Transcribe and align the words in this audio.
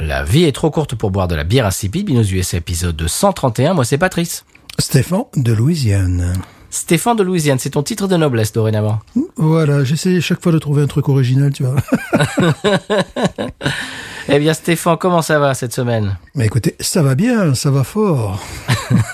La 0.00 0.22
vie 0.22 0.44
est 0.44 0.52
trop 0.52 0.70
courte 0.70 0.94
pour 0.94 1.10
boire 1.10 1.26
de 1.26 1.34
la 1.34 1.42
bière 1.42 1.66
insipide. 1.66 2.06
Binous 2.06 2.32
USA 2.32 2.58
épisode 2.58 2.94
231. 2.94 3.74
Moi, 3.74 3.84
c'est 3.84 3.98
Patrice. 3.98 4.44
Stéphane 4.78 5.24
de 5.36 5.52
Louisiane. 5.52 6.34
Stéphane 6.70 7.16
de 7.16 7.24
Louisiane, 7.24 7.58
c'est 7.58 7.70
ton 7.70 7.82
titre 7.82 8.06
de 8.06 8.16
noblesse 8.16 8.52
dorénavant. 8.52 9.00
Voilà, 9.36 9.82
j'essaie 9.82 10.20
chaque 10.20 10.40
fois 10.40 10.52
de 10.52 10.58
trouver 10.58 10.82
un 10.82 10.86
truc 10.86 11.08
original, 11.08 11.52
tu 11.52 11.64
vois. 11.64 11.76
Eh 14.30 14.38
bien, 14.38 14.52
Stéphane, 14.52 14.98
comment 14.98 15.22
ça 15.22 15.38
va 15.38 15.54
cette 15.54 15.72
semaine? 15.72 16.18
Mais 16.34 16.44
écoutez, 16.44 16.76
ça 16.80 17.02
va 17.02 17.14
bien, 17.14 17.54
ça 17.54 17.70
va 17.70 17.82
fort. 17.82 18.38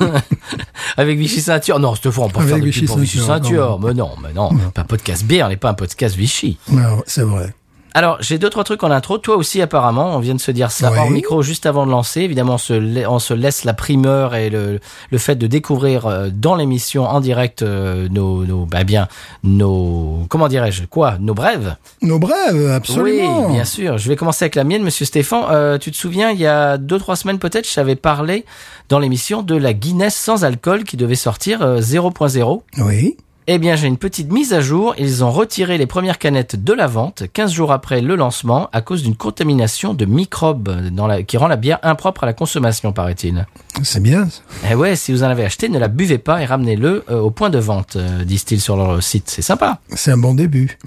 Avec 0.97 1.17
Vichy 1.21 1.41
Ceinture? 1.41 1.79
Non, 1.79 1.95
Stéphane, 1.95 2.25
on 2.25 2.31
peut 2.31 2.41
Avec 2.41 2.55
faire 2.57 2.65
Vichy 2.65 2.85
pour 2.87 2.99
Vichy 2.99 3.21
Ceinture, 3.21 3.79
non. 3.79 3.87
Mais 3.87 3.95
non, 3.95 4.11
mais 4.21 4.33
non, 4.33 4.51
pas 4.75 4.83
un 4.83 4.85
podcast 4.85 5.25
bière, 5.25 5.47
on 5.47 5.51
n'est 5.51 5.57
pas 5.57 5.71
un 5.71 5.75
podcast 5.75 6.17
Vichy. 6.17 6.59
Non, 6.69 7.01
c'est 7.07 7.23
vrai. 7.23 7.55
Alors, 7.97 8.17
j'ai 8.21 8.39
deux, 8.39 8.51
trois 8.51 8.65
trucs 8.65 8.83
en 8.83 8.91
intro. 8.91 9.19
Toi 9.19 9.37
aussi, 9.37 9.63
apparemment, 9.63 10.17
on 10.17 10.19
vient 10.19 10.35
de 10.35 10.41
se 10.41 10.51
dire 10.51 10.73
ça 10.73 10.91
Oui. 10.91 10.99
hors 10.99 11.11
micro 11.11 11.43
juste 11.43 11.65
avant 11.65 11.87
de 11.87 11.93
lancer. 11.93 12.23
Évidemment, 12.23 12.55
on 12.55 12.59
se, 12.59 12.73
la- 12.73 13.09
on 13.11 13.21
se 13.21 13.33
laisse 13.35 13.63
la 13.65 13.73
primeur 13.73 14.35
et 14.35 14.51
le, 14.51 14.81
le 15.13 15.19
fait 15.19 15.37
de 15.37 15.47
découvrir 15.47 16.07
euh, 16.07 16.29
dans 16.33 16.57
l'émission 16.57 17.05
en 17.05 17.21
direct 17.21 17.63
euh, 17.63 18.09
nos, 18.11 18.45
nos, 18.45 18.67
bah 18.67 18.83
bien, 18.83 19.07
nos, 19.45 20.27
comment 20.29 20.49
dirais-je, 20.49 20.87
quoi, 20.87 21.17
nos 21.21 21.35
brèves. 21.35 21.77
Nos 22.03 22.19
brèves, 22.19 22.69
absolument. 22.71 23.47
Oui, 23.47 23.53
bien 23.55 23.65
sûr. 23.65 23.97
Je 23.97 24.09
vais 24.09 24.17
commencer 24.17 24.45
avec 24.45 24.57
la 24.57 24.65
mienne, 24.65 24.83
Monsieur 24.83 25.05
Stéphane. 25.07 25.45
Euh, 25.51 25.79
tu 25.79 25.91
te 25.93 25.97
souviens, 25.97 26.31
il 26.33 26.41
y 26.41 26.47
a 26.47 26.79
deux, 26.79 26.99
trois 26.99 27.15
semaines 27.17 27.39
peut-être, 27.39 27.69
je 27.69 27.75
t'avais 27.75 27.97
parlé 27.97 28.45
dans 28.89 28.99
l'émission 28.99 29.43
de 29.43 29.55
la 29.55 29.73
Guinness 29.73 30.15
sans 30.17 30.45
alcool 30.45 30.83
qui 30.85 30.97
devait 30.97 31.15
sortir 31.15 31.63
euh, 31.63 31.81
0.0. 31.81 32.63
Oui. 32.79 33.17
Eh 33.47 33.59
bien, 33.59 33.77
j'ai 33.77 33.89
une 33.89 33.99
petite 33.99 34.33
mise 34.33 34.55
à 34.55 34.63
jour. 34.63 34.95
Ils 34.97 35.23
ont 35.23 35.31
retiré 35.31 35.77
les 35.77 35.85
premières 35.85 36.19
canettes 36.19 36.65
de 36.65 36.73
la 36.73 36.87
vente 36.87 37.25
15 37.31 37.53
jours 37.53 37.73
après 37.73 38.01
le 38.01 38.17
lancement 38.17 38.71
à 38.73 38.81
cause 38.81 39.03
d'une 39.03 39.17
contamination 39.17 39.93
de 39.93 40.07
microbes 40.07 40.89
dans 40.91 41.07
la, 41.07 41.23
qui 41.23 41.37
rend 41.37 41.49
la 41.49 41.57
bière 41.57 41.79
impropre 41.83 42.23
à 42.23 42.27
la 42.27 42.33
consommation, 42.33 42.95
paraît-il. 42.95 43.45
C'est 43.83 44.03
bien. 44.03 44.29
Eh 44.71 44.75
ouais, 44.75 44.97
si 44.97 45.13
vous 45.13 45.25
en 45.25 45.27
avez 45.27 45.45
acheté, 45.45 45.69
ne 45.69 45.79
la 45.79 45.89
buvez 45.89 46.17
pas 46.17 46.41
et 46.41 46.47
ramenez-le 46.47 47.05
euh, 47.11 47.21
au 47.21 47.31
point 47.31 47.51
de 47.51 47.59
vente, 47.59 47.97
euh, 47.97 48.25
disent-ils 48.25 48.63
sur 48.63 48.79
leur 48.79 49.03
site. 49.03 49.29
C'est 49.29 49.43
sympa. 49.43 49.79
C'est 49.95 50.13
un 50.13 50.17
bon 50.17 50.33
début. 50.33 50.79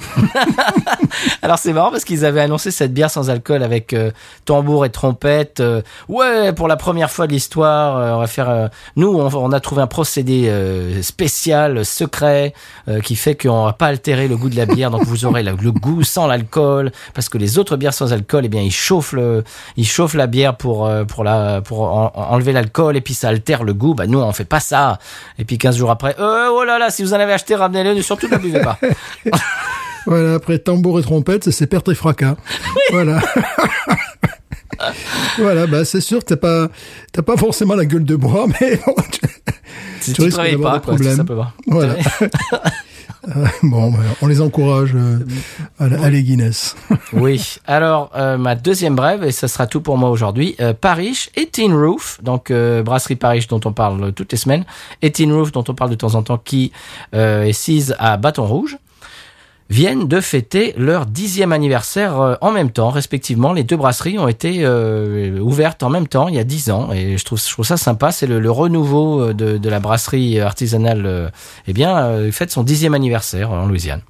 Alors 1.44 1.60
c'est 1.60 1.74
marrant 1.74 1.92
parce 1.92 2.06
qu'ils 2.06 2.26
avaient 2.26 2.42
annoncé 2.42 2.72
cette 2.72 2.92
bière 2.92 3.12
sans 3.12 3.30
alcool 3.30 3.62
avec 3.62 3.94
euh, 3.94 4.10
tambour 4.46 4.84
et 4.84 4.90
trompette. 4.90 5.62
ouais, 6.10 6.54
pour 6.54 6.68
la 6.68 6.76
première 6.76 7.12
fois 7.12 7.28
de 7.28 7.34
l'histoire, 7.34 8.18
on 8.18 8.20
va 8.20 8.28
faire. 8.28 8.72
nous, 8.96 9.10
on, 9.10 9.28
on 9.36 9.52
a 9.52 9.60
trouvé 9.60 9.84
un 9.84 9.88
procédé 9.88 10.52
spécial, 11.04 11.86
secret, 11.86 12.47
euh, 12.88 13.00
qui 13.02 13.16
fait 13.16 13.36
qu'on 13.36 13.66
va 13.66 13.74
pas 13.74 13.88
altérer 13.88 14.28
le 14.28 14.38
goût 14.38 14.50
de 14.50 14.56
la 14.56 14.66
bière. 14.66 14.92
donc 14.92 15.04
vous 15.06 15.26
aurez 15.26 15.44
la- 15.44 15.54
le 15.54 15.72
goût 15.72 16.04
sans 16.04 16.28
l'alcool, 16.28 16.92
parce 17.14 17.30
que 17.30 17.38
les 17.38 17.58
autres 17.58 17.78
bières 17.78 17.94
sans 17.94 18.14
alcool, 18.14 18.46
eh 18.46 18.50
bien, 18.50 18.62
ils 18.62 18.72
chauffent 18.72 19.14
le, 19.14 19.44
ils 19.76 19.88
chauffent 19.88 20.14
la 20.16 20.28
bière 20.28 20.56
pour 20.58 20.86
euh, 20.86 21.04
pour 21.06 21.24
la 21.24 21.62
pour 21.62 21.82
en- 21.82 22.12
en- 22.16 22.34
enlever 22.34 22.52
l'alcool 22.54 22.98
et 22.98 23.02
puis 23.02 23.14
ça 23.14 23.30
altère 23.30 23.64
le 23.64 23.74
goût. 23.74 23.94
Bah 23.94 24.08
nous, 24.08 24.20
on 24.20 24.32
fait 24.34 24.46
pas 24.46 24.60
ça. 24.60 25.00
Et 25.40 25.46
puis 25.46 25.58
15 25.58 25.78
jours 25.78 25.92
après, 25.92 26.16
euh, 26.20 26.50
oh 26.52 26.64
là 26.64 26.80
là, 26.80 26.90
si 26.90 27.04
vous 27.04 27.14
en 27.14 27.20
avez 27.20 27.34
acheté, 27.34 27.56
ramenez-le. 27.56 28.02
Surtout 28.02 28.28
ne 28.28 28.38
buvez 28.38 28.62
pas. 28.62 28.78
Voilà, 30.10 30.36
après 30.36 30.58
tambour 30.58 31.00
et 31.00 31.04
trompette, 31.04 31.52
c'est 31.52 31.68
perte 31.68 31.90
et 31.90 31.96
fracas. 31.96 32.38
Voilà. 32.92 33.20
voilà, 35.38 35.68
bah 35.68 35.84
c'est 35.86 36.02
sûr, 36.02 36.24
t'as 36.24 36.38
pas, 36.38 36.68
t'as 37.12 37.22
pas 37.24 37.36
forcément 37.36 37.76
la 37.76 37.86
gueule 37.86 38.06
de 38.06 38.16
bois, 38.16 38.46
mais 38.62 38.78
bon, 38.86 38.94
Si 40.08 40.14
Tu 40.14 40.16
tu 40.16 40.22
risques 40.24 40.34
travailles 40.34 40.52
d'avoir 40.54 40.74
pas, 40.74 40.80
des 40.80 40.84
quoi, 40.86 40.94
tout 40.94 40.98
problèmes. 40.98 41.18
simplement. 41.18 41.48
Voilà. 41.68 41.96
Euh, 43.36 43.46
bon, 43.64 43.94
on 44.22 44.28
les 44.28 44.40
encourage 44.40 44.92
euh, 44.96 45.20
à, 45.80 45.90
la- 45.90 46.02
à 46.04 46.10
les 46.10 46.24
Guinness. 46.24 46.76
Oui. 47.14 47.58
Alors, 47.66 48.10
euh, 48.16 48.38
ma 48.38 48.56
deuxième 48.56 48.96
brève, 48.96 49.24
et 49.26 49.32
ça 49.34 49.50
sera 49.50 49.68
tout 49.68 49.82
pour 49.82 49.98
moi 49.98 50.10
aujourd'hui, 50.12 50.56
euh, 50.62 50.74
Parish 50.74 51.30
et 51.36 51.46
Tin 51.48 51.74
Roof, 51.76 52.20
donc 52.24 52.54
brasserie 52.86 53.16
Parish 53.18 53.48
dont 53.48 53.60
on 53.66 53.74
parle 53.74 54.14
toutes 54.14 54.32
les 54.32 54.38
semaines, 54.38 54.64
et 55.02 55.12
Tin 55.12 55.34
Roof 55.34 55.52
dont 55.52 55.64
on 55.68 55.74
parle 55.74 55.90
de 55.90 55.96
temps 55.96 56.16
en 56.16 56.24
temps, 56.24 56.38
qui 56.38 56.72
est 57.12 57.52
sise 57.54 57.96
à 58.00 58.16
Bâton 58.18 58.46
Rouge, 58.46 58.78
viennent 59.70 60.08
de 60.08 60.22
fêter 60.22 60.74
leur 60.78 61.06
dixième 61.06 61.52
anniversaire 61.52 62.20
euh, 62.22 62.36
en 62.42 62.52
même 62.52 62.72
temps, 62.72 62.90
respectivement. 62.90 63.54
Les 63.54 63.64
deux 63.64 63.78
brasseries 63.78 64.18
ont 64.20 64.28
été 64.28 64.60
euh, 64.62 65.40
ouvertes 65.40 65.84
en 65.84 65.90
même 65.90 66.08
temps, 66.08 66.28
il 66.28 66.36
y 66.36 66.40
a 66.40 66.44
dix 66.44 66.70
ans, 66.70 66.92
et 66.94 67.18
je 67.18 67.26
trouve, 67.26 67.40
je 67.40 67.52
trouve 67.52 67.66
ça 67.66 67.78
sympa. 67.78 68.12
C'est 68.12 68.28
le, 68.28 68.52
renouveau 68.52 69.22
euh, 69.22 69.34
de, 69.34 69.58
de 69.58 69.70
la 69.70 69.80
brasserie 69.80 70.40
artisanale. 70.40 71.32
eh 71.68 71.74
bien, 71.74 72.32
fête 72.32 72.52
son 72.52 72.64
dixième 72.64 72.94
anniversaire 72.94 73.52
en 73.52 73.66
Louisiane. 73.66 74.02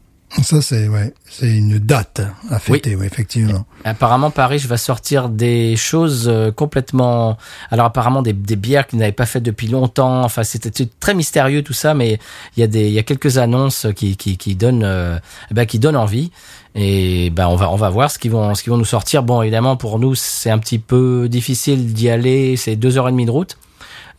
Ça, 0.41 0.61
c'est 0.61 0.89
ouais, 0.89 1.13
c'est 1.29 1.49
une 1.49 1.79
date 1.79 2.21
à 2.49 2.59
fêter, 2.59 2.95
oui, 2.95 3.05
effectivement. 3.05 3.65
Apparemment, 3.85 4.29
Paris 4.29 4.59
va 4.67 4.75
sortir 4.77 5.29
des 5.29 5.75
choses 5.77 6.27
euh, 6.27 6.51
complètement. 6.51 7.37
Alors, 7.71 7.85
apparemment, 7.85 8.21
des, 8.21 8.33
des 8.33 8.57
bières 8.57 8.87
qu'ils 8.87 8.99
n'avaient 8.99 9.13
pas 9.13 9.25
faites 9.25 9.43
depuis 9.43 9.67
longtemps. 9.67 10.23
Enfin, 10.23 10.43
c'était 10.43 10.87
très 10.99 11.13
mystérieux 11.13 11.63
tout 11.63 11.73
ça, 11.73 11.93
mais 11.93 12.19
il 12.55 12.59
y 12.59 12.63
a 12.63 12.67
des, 12.67 12.87
il 12.87 12.93
y 12.93 12.99
a 12.99 13.03
quelques 13.03 13.37
annonces 13.37 13.87
qui, 13.95 14.17
qui, 14.17 14.37
qui 14.37 14.55
donnent, 14.55 14.83
euh, 14.83 15.17
ben, 15.51 15.65
qui 15.65 15.79
donnent 15.79 15.97
envie. 15.97 16.31
Et 16.75 17.29
ben, 17.29 17.47
on 17.47 17.55
va, 17.55 17.71
on 17.71 17.77
va 17.77 17.89
voir 17.89 18.11
ce 18.11 18.19
qu'ils 18.19 18.31
vont, 18.31 18.53
ce 18.53 18.63
qu'ils 18.63 18.71
vont 18.71 18.77
nous 18.77 18.85
sortir. 18.85 19.23
Bon, 19.23 19.41
évidemment, 19.41 19.77
pour 19.77 19.97
nous, 19.97 20.13
c'est 20.13 20.49
un 20.49 20.59
petit 20.59 20.79
peu 20.79 21.29
difficile 21.29 21.93
d'y 21.93 22.09
aller. 22.09 22.57
C'est 22.57 22.75
deux 22.75 22.97
heures 22.97 23.07
et 23.07 23.11
demie 23.11 23.25
de 23.25 23.31
route. 23.31 23.57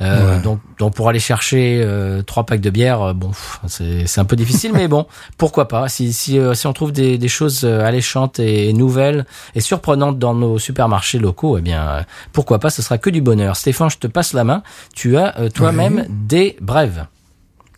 Euh, 0.01 0.37
Ouais. 0.37 0.43
donc, 0.43 0.61
donc 0.79 0.95
pour 0.95 1.09
aller 1.09 1.19
chercher 1.19 1.81
euh, 1.83 2.23
trois 2.23 2.45
packs 2.45 2.61
de 2.61 2.71
bière, 2.71 3.03
euh, 3.03 3.13
bon, 3.15 3.33
c'est 3.67 4.19
un 4.19 4.25
peu 4.25 4.37
difficile, 4.37 4.73
mais 4.73 4.87
bon, 4.87 5.07
pourquoi 5.39 5.67
pas 5.67 5.89
Si 5.89 6.13
si 6.13 6.39
euh, 6.39 6.55
si 6.55 6.67
on 6.69 6.73
trouve 6.73 6.93
des, 6.93 7.19
des 7.19 7.29
choses 7.29 7.65
alléchantes 7.65 8.39
et 8.39 8.73
nouvelles 8.73 9.27
et 9.57 9.61
surprenantes 9.61 10.19
dans 10.19 10.35
nos 10.35 10.59
supermarchés 10.59 11.19
locaux, 11.19 11.59
eh 11.59 11.63
bien, 11.63 12.05
pourquoi 12.33 12.59
pas 12.61 12.71
Ce 12.71 12.81
sera 12.83 12.99
que 12.99 13.11
du 13.11 13.21
bonheur. 13.21 13.57
Stéphane, 13.57 13.91
je 13.91 13.99
te 13.99 14.07
passe 14.07 14.33
la 14.35 14.45
main. 14.45 14.63
Tu 14.95 15.17
as 15.17 15.37
euh, 15.41 15.49
toi-même 15.49 16.07
des 16.09 16.57
brèves. 16.61 17.07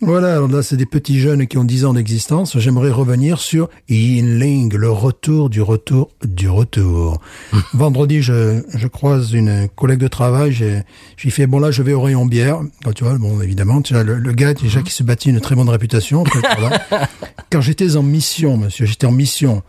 Voilà, 0.02 0.32
alors 0.32 0.48
là, 0.48 0.62
c'est 0.62 0.78
des 0.78 0.86
petits 0.86 1.20
jeunes 1.20 1.46
qui 1.46 1.58
ont 1.58 1.64
10 1.64 1.84
ans 1.84 1.92
d'existence. 1.92 2.58
J'aimerais 2.58 2.90
revenir 2.90 3.38
sur 3.38 3.68
Yinling, 3.90 4.74
le 4.74 4.90
retour 4.90 5.50
du 5.50 5.60
retour 5.60 6.08
du 6.24 6.48
retour. 6.48 7.20
Vendredi, 7.74 8.22
je, 8.22 8.62
je 8.74 8.88
croise 8.88 9.32
une 9.34 9.68
collègue 9.76 9.98
de 9.98 10.08
travail. 10.08 10.52
J'ai, 10.52 10.84
fait, 11.30 11.46
bon 11.46 11.58
là, 11.58 11.70
je 11.70 11.82
vais 11.82 11.92
au 11.92 12.00
rayon 12.00 12.24
bière. 12.24 12.60
Quand 12.82 12.92
tu 12.92 13.04
vois, 13.04 13.18
bon, 13.18 13.42
évidemment, 13.42 13.82
tu 13.82 13.92
vois, 13.92 14.02
le, 14.02 14.18
le 14.18 14.32
gars, 14.32 14.54
déjà, 14.54 14.80
qui 14.80 14.92
se 14.92 15.02
bâtit 15.02 15.28
une 15.28 15.40
très 15.40 15.54
bonne 15.54 15.68
réputation. 15.68 16.24
après. 16.24 16.80
Quand 17.50 17.60
j'étais 17.60 17.96
en 17.96 18.02
mission, 18.02 18.56
monsieur, 18.56 18.86
j'étais 18.86 19.06
en 19.06 19.12
mission. 19.12 19.62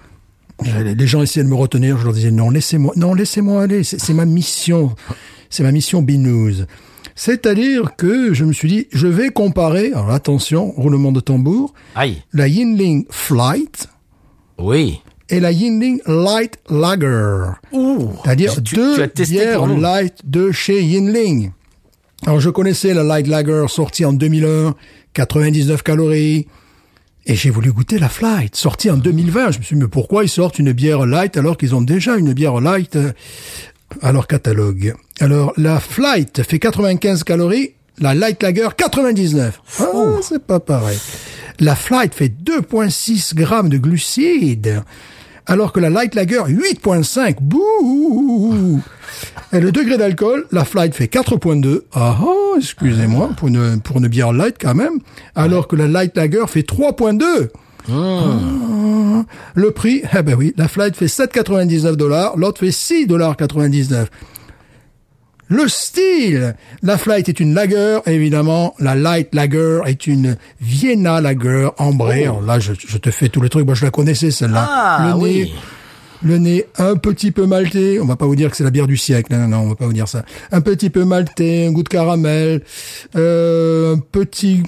Les 0.64 0.96
les 0.96 1.08
gens 1.08 1.22
essayaient 1.22 1.44
de 1.44 1.50
me 1.50 1.56
retenir. 1.56 1.98
Je 1.98 2.06
leur 2.06 2.14
disais, 2.14 2.32
non, 2.32 2.50
laissez-moi, 2.50 2.94
non, 2.96 3.14
laissez-moi 3.14 3.64
aller. 3.64 3.84
C'est 3.84 4.00
c'est 4.00 4.14
ma 4.14 4.26
mission. 4.26 4.96
C'est 5.50 5.64
ma 5.64 5.74
mission 5.74 6.02
binouze. 6.02 6.68
C'est-à-dire 7.16 7.96
que 7.98 8.34
je 8.34 8.46
me 8.46 8.54
suis 8.54 8.68
dit, 8.68 8.88
je 8.92 9.08
vais 9.08 9.30
comparer, 9.30 9.88
alors 9.94 10.12
attention, 10.12 10.72
roulement 10.72 11.12
de 11.12 11.20
tambour, 11.20 11.74
Aïe. 11.96 12.22
la 12.34 12.48
Yinling 12.48 13.06
Flight 13.10 13.88
Oui. 14.58 15.02
et 15.30 15.40
la 15.40 15.52
Yinling 15.52 16.00
Light 16.08 16.58
Lager. 16.70 17.44
C'est-à-dire 18.24 18.62
Tu- 18.64 18.76
deux 18.76 18.96
tu 18.96 19.02
as 19.02 19.08
testé 19.08 19.36
bières 19.36 19.58
pour 19.58 19.68
nous. 19.68 19.80
light 19.80 20.16
de 20.24 20.52
chez 20.52 20.82
Yinling. 20.84 21.52
Alors 22.26 22.40
je 22.40 22.50
connaissais 22.50 22.94
la 22.94 23.04
Light 23.04 23.28
Lager 23.28 23.66
sortie 23.68 24.06
en 24.06 24.14
2001, 24.14 24.76
99 25.14 25.84
calories. 25.84 26.48
Et 27.28 27.36
j'ai 27.36 27.52
voulu 27.52 27.72
goûter 27.72 28.00
la 28.00 28.10
Flight, 28.10 28.56
sortie 28.56 28.90
en 28.90 28.98
2020. 28.98 29.52
Je 29.52 29.60
me 29.60 29.64
suis 29.64 29.76
dit, 29.76 29.82
mais 29.84 29.88
pourquoi 29.88 30.24
ils 30.24 30.30
sortent 30.30 30.58
une 30.58 30.72
bière 30.72 31.06
light 31.06 31.38
alors 31.38 31.56
qu'ils 31.56 31.76
ont 31.76 31.82
déjà 31.82 32.16
une 32.18 32.34
bière 32.34 32.60
light 32.60 32.96
euh, 32.96 33.12
à 34.02 34.12
leur 34.12 34.28
catalogue 34.28 34.96
Alors, 35.20 35.54
la 35.58 35.80
Flight 35.80 36.44
fait 36.44 36.60
95 36.60 37.24
calories, 37.24 37.74
la 38.00 38.14
Light 38.14 38.42
Lager 38.42 38.70
99. 38.76 39.62
Ah, 39.80 39.86
c'est 40.22 40.44
pas 40.44 40.60
pareil. 40.60 40.98
La 41.60 41.76
Flight 41.76 42.14
fait 42.14 42.32
2,6 42.44 43.36
grammes 43.36 43.70
de 43.70 43.78
glucides, 43.78 44.84
alors 45.46 45.74
que 45.74 45.80
la 45.80 45.90
Light 45.90 46.16
Lager 46.16 46.42
8,5. 46.48 47.36
Bouh 47.42 48.82
Et 49.54 49.60
le 49.60 49.72
degré 49.72 49.98
d'alcool, 49.98 50.48
la 50.52 50.66
Flight 50.66 50.96
fait 50.96 51.06
4,2. 51.06 51.82
Ah 51.94 52.18
ah, 52.20 52.58
excusez-moi, 52.58 53.32
pour 53.38 53.50
une, 53.50 53.82
pour 53.82 53.98
une 53.98 54.08
bière 54.08 54.34
light 54.34 54.56
quand 54.60 54.76
même. 54.76 55.00
Alors 55.36 55.68
que 55.68 55.76
la 55.76 55.88
Light 55.88 56.16
Lager 56.18 56.46
fait 56.48 56.68
3,2. 56.68 57.50
Ah, 57.90 59.24
Le 59.56 59.72
prix, 59.72 60.02
eh 60.18 60.22
ben 60.22 60.36
oui, 60.36 60.54
la 60.58 60.68
Flight 60.68 60.96
fait 60.96 61.06
7,99 61.06 61.96
dollars, 61.96 62.38
l'autre 62.38 62.60
fait 62.60 62.72
6 62.72 63.08
dollars 63.08 63.38
99. 63.38 64.10
le 65.50 65.68
style. 65.68 66.56
La 66.82 66.98
Flight 66.98 67.28
est 67.28 67.40
une 67.40 67.54
lager, 67.54 68.00
évidemment. 68.06 68.74
La 68.80 68.96
Light 68.96 69.34
Lager 69.36 69.82
est 69.86 70.08
une 70.08 70.38
Vienna 70.62 71.20
Lager 71.20 71.70
ambrée. 71.78 72.24
Alors 72.24 72.42
là, 72.42 72.60
je, 72.60 72.72
je 72.78 72.98
te 72.98 73.12
fais 73.12 73.28
tous 73.30 73.42
les 73.42 73.50
trucs. 73.50 73.66
Moi, 73.66 73.76
je 73.76 73.84
la 73.84 73.92
connaissais, 73.92 74.32
celle-là. 74.32 74.66
Ah, 74.70 75.08
le 75.10 75.22
oui. 75.22 75.34
nez, 75.34 75.54
le 76.24 76.38
nez 76.38 76.66
un 76.78 76.96
petit 76.96 77.32
peu 77.32 77.46
maltais. 77.48 78.00
On 78.02 78.06
va 78.06 78.16
pas 78.16 78.26
vous 78.26 78.36
dire 78.38 78.50
que 78.50 78.56
c'est 78.56 78.64
la 78.64 78.70
bière 78.70 78.88
du 78.88 78.96
siècle. 78.96 79.34
Non, 79.34 79.40
non, 79.40 79.48
non, 79.50 79.58
on 79.64 79.70
va 79.70 79.76
pas 79.76 79.86
vous 79.86 79.92
dire 79.94 80.08
ça. 80.08 80.24
Un 80.54 80.62
petit 80.62 80.90
peu 80.90 81.04
maltais, 81.04 81.66
un 81.68 81.72
goût 81.74 81.84
de 81.84 81.90
caramel, 81.90 82.62
euh, 83.18 83.96
un 83.96 84.00
petit 84.00 84.64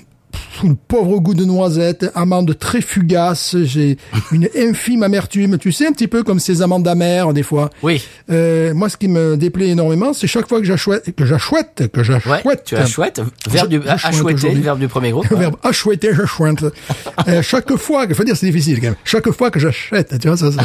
un 0.63 0.75
pauvre 0.87 1.19
goût 1.19 1.33
de 1.33 1.45
noisette, 1.45 2.09
amande 2.15 2.57
très 2.57 2.81
fugace. 2.81 3.55
J'ai 3.63 3.97
une 4.31 4.47
infime 4.57 5.03
amertume. 5.03 5.57
Tu 5.57 5.71
sais, 5.71 5.87
un 5.87 5.91
petit 5.91 6.07
peu 6.07 6.23
comme 6.23 6.39
ces 6.39 6.61
amandes 6.61 6.87
amères, 6.87 7.33
des 7.33 7.43
fois. 7.43 7.69
Oui. 7.81 8.01
Euh, 8.31 8.73
moi, 8.73 8.89
ce 8.89 8.97
qui 8.97 9.07
me 9.07 9.35
déplaît 9.37 9.69
énormément, 9.69 10.13
c'est 10.13 10.27
chaque 10.27 10.47
fois 10.47 10.59
que 10.59 10.65
j'achouette, 10.65 11.15
que 11.15 11.25
j'achouette, 11.25 11.89
que 11.91 11.99
Ouais, 11.99 12.03
j'achouette. 12.03 12.63
tu 12.65 12.75
as 12.75 12.85
chouette. 12.85 13.21
Verbe 13.49 13.69
du, 13.69 13.81
je 13.83 13.87
à 13.87 13.97
chouette 13.97 14.13
chouetter, 14.13 14.33
aujourd'hui. 14.35 14.61
verbe 14.61 14.79
du 14.79 14.87
premier 14.87 15.11
groupe. 15.11 15.27
Le 15.31 15.37
verbe 15.37 15.55
achouetter, 15.63 16.13
je 16.13 16.25
chouette. 16.25 16.63
Euh, 17.27 17.41
chaque 17.41 17.73
fois, 17.77 18.05
que, 18.05 18.13
faut 18.13 18.23
dire 18.23 18.35
c'est 18.35 18.47
difficile 18.47 18.77
quand 18.77 18.87
même. 18.87 18.95
Chaque 19.05 19.29
fois 19.31 19.49
que 19.49 19.59
j'achète, 19.59 20.19
tu 20.19 20.27
vois 20.27 20.35
ça. 20.35 20.51
ça 20.51 20.61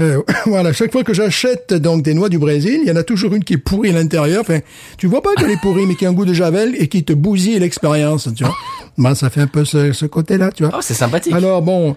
euh, 0.00 0.20
voilà, 0.46 0.72
chaque 0.72 0.90
fois 0.90 1.04
que 1.04 1.14
j'achète 1.14 1.74
donc 1.74 2.02
des 2.02 2.12
noix 2.12 2.28
du 2.28 2.38
Brésil, 2.38 2.80
il 2.82 2.88
y 2.88 2.90
en 2.90 2.96
a 2.96 3.04
toujours 3.04 3.34
une 3.34 3.44
qui 3.44 3.54
est 3.54 3.58
pourrie 3.58 3.90
à 3.90 3.92
l'intérieur. 3.92 4.40
Enfin, 4.40 4.58
tu 4.98 5.06
vois 5.06 5.22
pas 5.22 5.30
qu'elle 5.36 5.50
est 5.50 5.60
pourrie, 5.60 5.86
mais 5.86 5.94
qui 5.94 6.04
a 6.06 6.08
un 6.08 6.12
goût 6.12 6.24
de 6.24 6.34
javel 6.34 6.74
et 6.78 6.88
qui 6.88 7.04
te 7.04 7.12
bousille 7.12 7.58
l'expérience, 7.58 8.28
tu 8.34 8.42
vois. 8.44 8.54
Moi, 8.96 9.14
ça 9.14 9.28
fait 9.30 9.42
un 9.42 9.46
peu 9.46 9.64
ce, 9.64 9.92
ce 9.92 10.06
côté-là, 10.06 10.50
tu 10.52 10.64
vois. 10.64 10.72
Oh, 10.76 10.80
c'est 10.80 10.94
sympathique. 10.94 11.34
Alors 11.34 11.62
bon, 11.62 11.96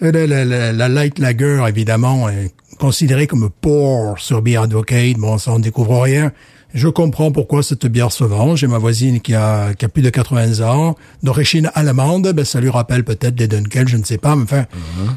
la, 0.00 0.10
la, 0.10 0.44
la, 0.44 0.72
la 0.72 0.88
light 0.88 1.18
lager 1.18 1.64
évidemment 1.68 2.28
est 2.28 2.52
considérée 2.78 3.26
comme 3.26 3.50
pour 3.60 4.18
sur 4.18 4.40
Beer 4.40 4.56
Advocate. 4.62 5.16
Bon, 5.18 5.36
ça 5.38 5.52
on 5.52 5.58
découvre 5.58 6.00
rien. 6.00 6.32
Je 6.72 6.88
comprends 6.88 7.32
pourquoi 7.32 7.62
cette 7.62 7.86
bière 7.86 8.12
se 8.12 8.24
vend. 8.24 8.54
J'ai 8.54 8.66
ma 8.66 8.78
voisine 8.78 9.20
qui 9.20 9.34
a, 9.34 9.74
qui 9.74 9.84
a 9.84 9.88
plus 9.88 10.02
de 10.02 10.10
80 10.10 10.60
ans, 10.66 10.96
d'origine 11.22 11.70
allemande. 11.74 12.32
Ben, 12.32 12.44
ça 12.44 12.60
lui 12.60 12.70
rappelle 12.70 13.04
peut-être 13.04 13.34
des 13.34 13.48
Dunkel, 13.48 13.88
je 13.88 13.96
ne 13.96 14.04
sais 14.04 14.18
pas. 14.18 14.36
Mais 14.36 14.44
enfin, 14.44 14.66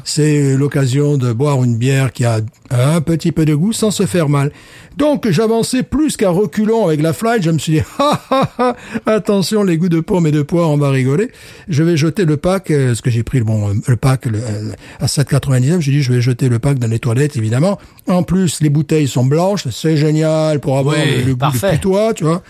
c'est 0.04 0.56
l'occasion 0.56 1.16
de 1.16 1.32
boire 1.32 1.62
une 1.62 1.76
bière 1.76 2.12
qui 2.12 2.24
a 2.24 2.40
un 2.70 3.00
petit 3.00 3.30
peu 3.30 3.44
de 3.44 3.54
goût 3.54 3.72
sans 3.72 3.90
se 3.90 4.06
faire 4.06 4.28
mal. 4.28 4.50
Donc, 4.96 5.28
j'avançais 5.28 5.82
plus 5.82 6.16
qu'à 6.16 6.30
reculons 6.30 6.86
avec 6.86 7.02
la 7.02 7.12
flight. 7.12 7.42
Je 7.42 7.50
me 7.50 7.58
suis 7.58 7.74
dit, 7.74 7.82
attention, 9.06 9.64
les 9.64 9.76
goûts 9.76 9.88
de 9.88 10.00
pommes 10.00 10.26
et 10.26 10.32
de 10.32 10.42
poire, 10.42 10.70
on 10.70 10.76
va 10.76 10.90
rigoler. 10.90 11.30
Je 11.68 11.82
vais 11.82 11.96
jeter 11.96 12.24
le 12.24 12.36
pack, 12.36 12.70
euh, 12.70 12.88
parce 12.88 13.00
que 13.00 13.10
j'ai 13.10 13.22
pris 13.22 13.38
le 13.38 13.44
bon, 13.44 13.70
euh, 13.70 13.74
le 13.88 13.96
pack 13.96 14.26
le, 14.26 14.38
euh, 14.38 14.72
à 15.00 15.06
7,99. 15.06 15.80
J'ai 15.80 15.92
dit, 15.92 16.02
je 16.02 16.12
vais 16.12 16.20
jeter 16.20 16.48
le 16.48 16.60
pack 16.60 16.78
dans 16.78 16.86
les 16.86 17.00
toilettes, 17.00 17.36
évidemment. 17.36 17.78
En 18.08 18.22
plus, 18.22 18.60
les 18.60 18.70
bouteilles 18.70 19.08
sont 19.08 19.24
blanches. 19.24 19.66
C'est 19.70 19.96
génial 19.96 20.60
pour 20.60 20.78
avoir 20.78 20.96
Oui, 20.96 21.24
le 21.24 21.34
goût 21.34 21.43
parfait. 21.50 21.72
putois, 21.72 22.14
tu 22.14 22.24
vois. 22.24 22.42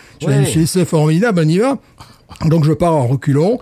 C'est 0.67 0.85
formidable, 0.85 1.43
on 1.45 1.49
y 1.49 1.59
va. 1.59 1.79
Donc, 2.47 2.65
je 2.65 2.73
pars 2.73 2.95
en 2.95 3.07
reculons. 3.07 3.59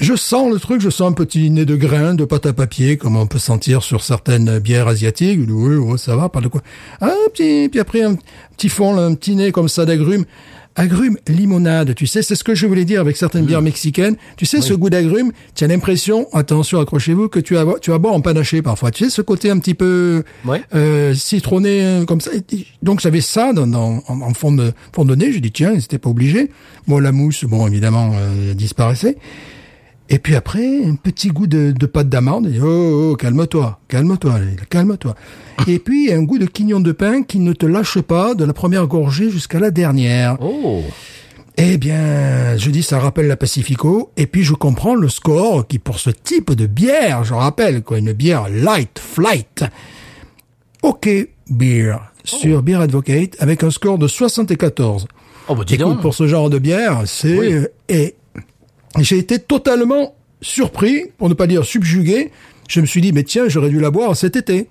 Je 0.00 0.14
sens 0.14 0.52
le 0.52 0.60
truc, 0.60 0.80
je 0.80 0.90
sens 0.90 1.10
un 1.10 1.12
petit 1.12 1.50
nez 1.50 1.64
de 1.64 1.74
grain, 1.74 2.14
de 2.14 2.24
pâte 2.24 2.46
à 2.46 2.52
papier, 2.52 2.96
comme 2.96 3.16
on 3.16 3.26
peut 3.26 3.40
sentir 3.40 3.82
sur 3.82 4.04
certaines 4.04 4.60
bières 4.60 4.86
asiatiques. 4.86 5.40
Oui, 5.48 5.74
oui, 5.74 5.98
ça 5.98 6.14
va, 6.14 6.28
pas 6.28 6.40
de 6.40 6.46
quoi. 6.46 6.60
Ah, 7.00 7.10
petit, 7.32 7.68
puis 7.68 7.80
après, 7.80 8.02
un 8.02 8.16
petit 8.56 8.68
fond, 8.68 8.94
là, 8.94 9.02
un 9.02 9.14
petit 9.14 9.34
nez 9.34 9.50
comme 9.50 9.68
ça 9.68 9.84
d'agrumes. 9.84 10.24
Agrumes 10.78 11.18
limonade, 11.28 11.94
tu 11.94 12.06
sais, 12.06 12.22
c'est 12.22 12.34
ce 12.36 12.44
que 12.44 12.54
je 12.54 12.66
voulais 12.66 12.84
dire 12.84 13.00
avec 13.00 13.16
certaines 13.16 13.44
bières 13.44 13.62
mexicaines. 13.62 14.16
Tu 14.36 14.46
sais, 14.46 14.60
ce 14.62 14.72
goût 14.74 14.88
d'agrumes, 14.90 15.32
tu 15.54 15.64
as 15.64 15.66
l'impression, 15.66 16.26
attention, 16.32 16.80
accrochez-vous, 16.80 17.28
que 17.28 17.40
tu 17.40 17.54
vas, 17.54 17.64
tu 17.80 17.90
vas 17.90 17.98
boire 17.98 18.14
en 18.14 18.20
panaché 18.20 18.62
parfois. 18.62 18.90
Tu 18.92 19.04
sais, 19.04 19.10
ce 19.10 19.20
côté 19.20 19.50
un 19.50 19.58
petit 19.58 19.74
peu 19.74 20.22
euh, 20.74 21.14
citronné 21.14 21.82
euh, 21.84 22.04
comme 22.04 22.20
ça. 22.20 22.30
Donc 22.82 23.00
j'avais 23.00 23.20
ça 23.20 23.52
dans, 23.52 23.66
dans- 23.66 24.02
en, 24.06 24.20
en 24.22 24.34
fond 24.34 24.52
de 24.52 24.72
fond 24.94 25.04
de 25.04 25.14
nez. 25.14 25.32
J'ai 25.32 25.40
dit 25.40 25.50
tiens, 25.52 25.78
c'était 25.80 25.98
pas 25.98 26.10
obligé. 26.10 26.50
Bon, 26.86 26.98
la 27.00 27.12
mousse, 27.12 27.44
bon 27.44 27.66
évidemment, 27.66 28.12
euh, 28.14 28.54
disparaissait. 28.54 29.16
Et 30.10 30.18
puis 30.18 30.34
après, 30.36 30.84
un 30.84 30.94
petit 30.94 31.28
goût 31.28 31.46
de, 31.46 31.72
de 31.72 31.86
pâte 31.86 32.08
d'amande. 32.08 32.48
Dit, 32.48 32.60
Oh, 32.62 33.10
oh, 33.12 33.16
calme-toi, 33.16 33.78
calme-toi, 33.88 34.40
calme-toi. 34.70 35.14
Et 35.66 35.78
puis, 35.84 36.12
un 36.12 36.22
goût 36.22 36.38
de 36.38 36.46
quignon 36.46 36.80
de 36.80 36.92
pain 36.92 37.22
qui 37.22 37.38
ne 37.40 37.52
te 37.52 37.66
lâche 37.66 38.00
pas 38.00 38.34
de 38.34 38.44
la 38.44 38.52
première 38.54 38.86
gorgée 38.86 39.30
jusqu'à 39.30 39.60
la 39.60 39.70
dernière. 39.70 40.38
Oh. 40.40 40.82
Eh 41.58 41.76
bien, 41.76 42.56
je 42.56 42.70
dis, 42.70 42.82
ça 42.82 43.00
rappelle 43.00 43.26
la 43.26 43.36
Pacifico. 43.36 44.12
Et 44.16 44.26
puis, 44.26 44.44
je 44.44 44.54
comprends 44.54 44.94
le 44.94 45.08
score 45.08 45.66
qui, 45.66 45.78
pour 45.78 45.98
ce 45.98 46.10
type 46.10 46.52
de 46.52 46.66
bière, 46.66 47.24
je 47.24 47.34
rappelle, 47.34 47.82
quoi, 47.82 47.98
une 47.98 48.12
bière 48.12 48.48
light 48.48 48.98
flight. 48.98 49.64
OK 50.82 51.08
Beer 51.50 51.96
sur 52.24 52.62
Beer 52.62 52.80
Advocate 52.80 53.36
avec 53.40 53.62
un 53.64 53.70
score 53.70 53.98
de 53.98 54.06
74. 54.06 55.06
Oh, 55.48 55.54
bah, 55.54 55.64
dis 55.66 55.74
Écoute, 55.74 55.86
donc. 55.86 56.00
pour 56.00 56.14
ce 56.14 56.26
genre 56.26 56.50
de 56.50 56.58
bière, 56.58 57.02
c'est 57.06 57.38
Oui. 57.38 57.66
J'ai 59.04 59.18
été 59.18 59.38
totalement 59.38 60.14
surpris, 60.40 61.04
pour 61.18 61.28
ne 61.28 61.34
pas 61.34 61.46
dire 61.46 61.64
subjugué. 61.64 62.30
Je 62.68 62.80
me 62.80 62.86
suis 62.86 63.00
dit, 63.00 63.12
mais 63.12 63.24
tiens, 63.24 63.48
j'aurais 63.48 63.70
dû 63.70 63.80
la 63.80 63.90
boire 63.90 64.16
cet 64.16 64.36
été, 64.36 64.68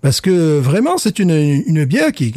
parce 0.00 0.20
que 0.20 0.58
vraiment, 0.58 0.98
c'est 0.98 1.18
une 1.18 1.30
une 1.30 1.84
bière 1.84 2.12
qui 2.12 2.34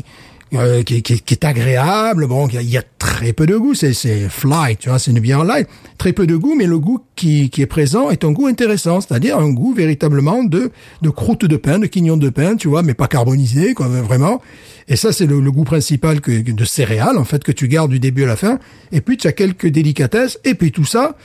euh, 0.53 0.83
qui, 0.83 1.01
qui, 1.01 1.19
qui 1.19 1.33
est 1.33 1.45
agréable. 1.45 2.27
Bon, 2.27 2.47
il 2.47 2.61
y, 2.61 2.65
y 2.65 2.77
a 2.77 2.83
très 2.99 3.33
peu 3.33 3.45
de 3.45 3.57
goût. 3.57 3.73
C'est 3.73 3.93
c'est 3.93 4.29
fly, 4.29 4.77
tu 4.77 4.89
vois, 4.89 4.99
c'est 4.99 5.11
une 5.11 5.19
bière 5.19 5.43
light, 5.43 5.67
très 5.97 6.13
peu 6.13 6.27
de 6.27 6.35
goût, 6.35 6.55
mais 6.55 6.65
le 6.65 6.79
goût 6.79 6.99
qui 7.15 7.49
qui 7.49 7.61
est 7.61 7.67
présent 7.67 8.09
est 8.09 8.23
un 8.23 8.31
goût 8.31 8.47
intéressant, 8.47 9.01
c'est-à-dire 9.01 9.37
un 9.37 9.49
goût 9.49 9.73
véritablement 9.73 10.43
de 10.43 10.71
de 11.01 11.09
croûte 11.09 11.45
de 11.45 11.57
pain, 11.57 11.79
de 11.79 11.87
quignon 11.87 12.17
de 12.17 12.29
pain, 12.29 12.55
tu 12.55 12.67
vois, 12.67 12.83
mais 12.83 12.93
pas 12.93 13.07
carbonisé, 13.07 13.73
quoi, 13.73 13.87
vraiment. 13.87 14.41
Et 14.87 14.95
ça, 14.95 15.13
c'est 15.13 15.25
le, 15.25 15.39
le 15.39 15.51
goût 15.51 15.63
principal 15.63 16.21
que 16.21 16.51
de 16.51 16.65
céréales, 16.65 17.17
en 17.17 17.23
fait, 17.23 17.43
que 17.43 17.51
tu 17.51 17.67
gardes 17.67 17.91
du 17.91 17.99
début 17.99 18.23
à 18.23 18.27
la 18.27 18.35
fin. 18.35 18.59
Et 18.91 19.01
puis, 19.01 19.17
tu 19.17 19.27
as 19.27 19.31
quelques 19.31 19.67
délicatesses. 19.67 20.39
Et 20.43 20.55
puis, 20.55 20.71
tout 20.71 20.85
ça, 20.85 21.15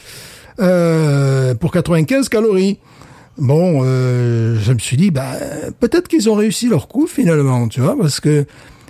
euh, 0.61 1.55
pour 1.55 1.73
95 1.73 2.29
calories. 2.29 2.79
Bon, 3.37 3.83
euh, 3.85 4.59
je 4.61 4.73
me 4.73 4.79
suis 4.79 4.97
dit, 4.97 5.11
bah, 5.11 5.35
peut-être 5.79 6.09
qu'ils 6.09 6.29
ont 6.29 6.35
réussi 6.35 6.69
leur 6.69 6.89
coup, 6.89 7.07
finalement, 7.07 7.69
tu 7.69 7.81
vois, 7.81 7.97
parce 7.97 8.19
que 8.19 8.47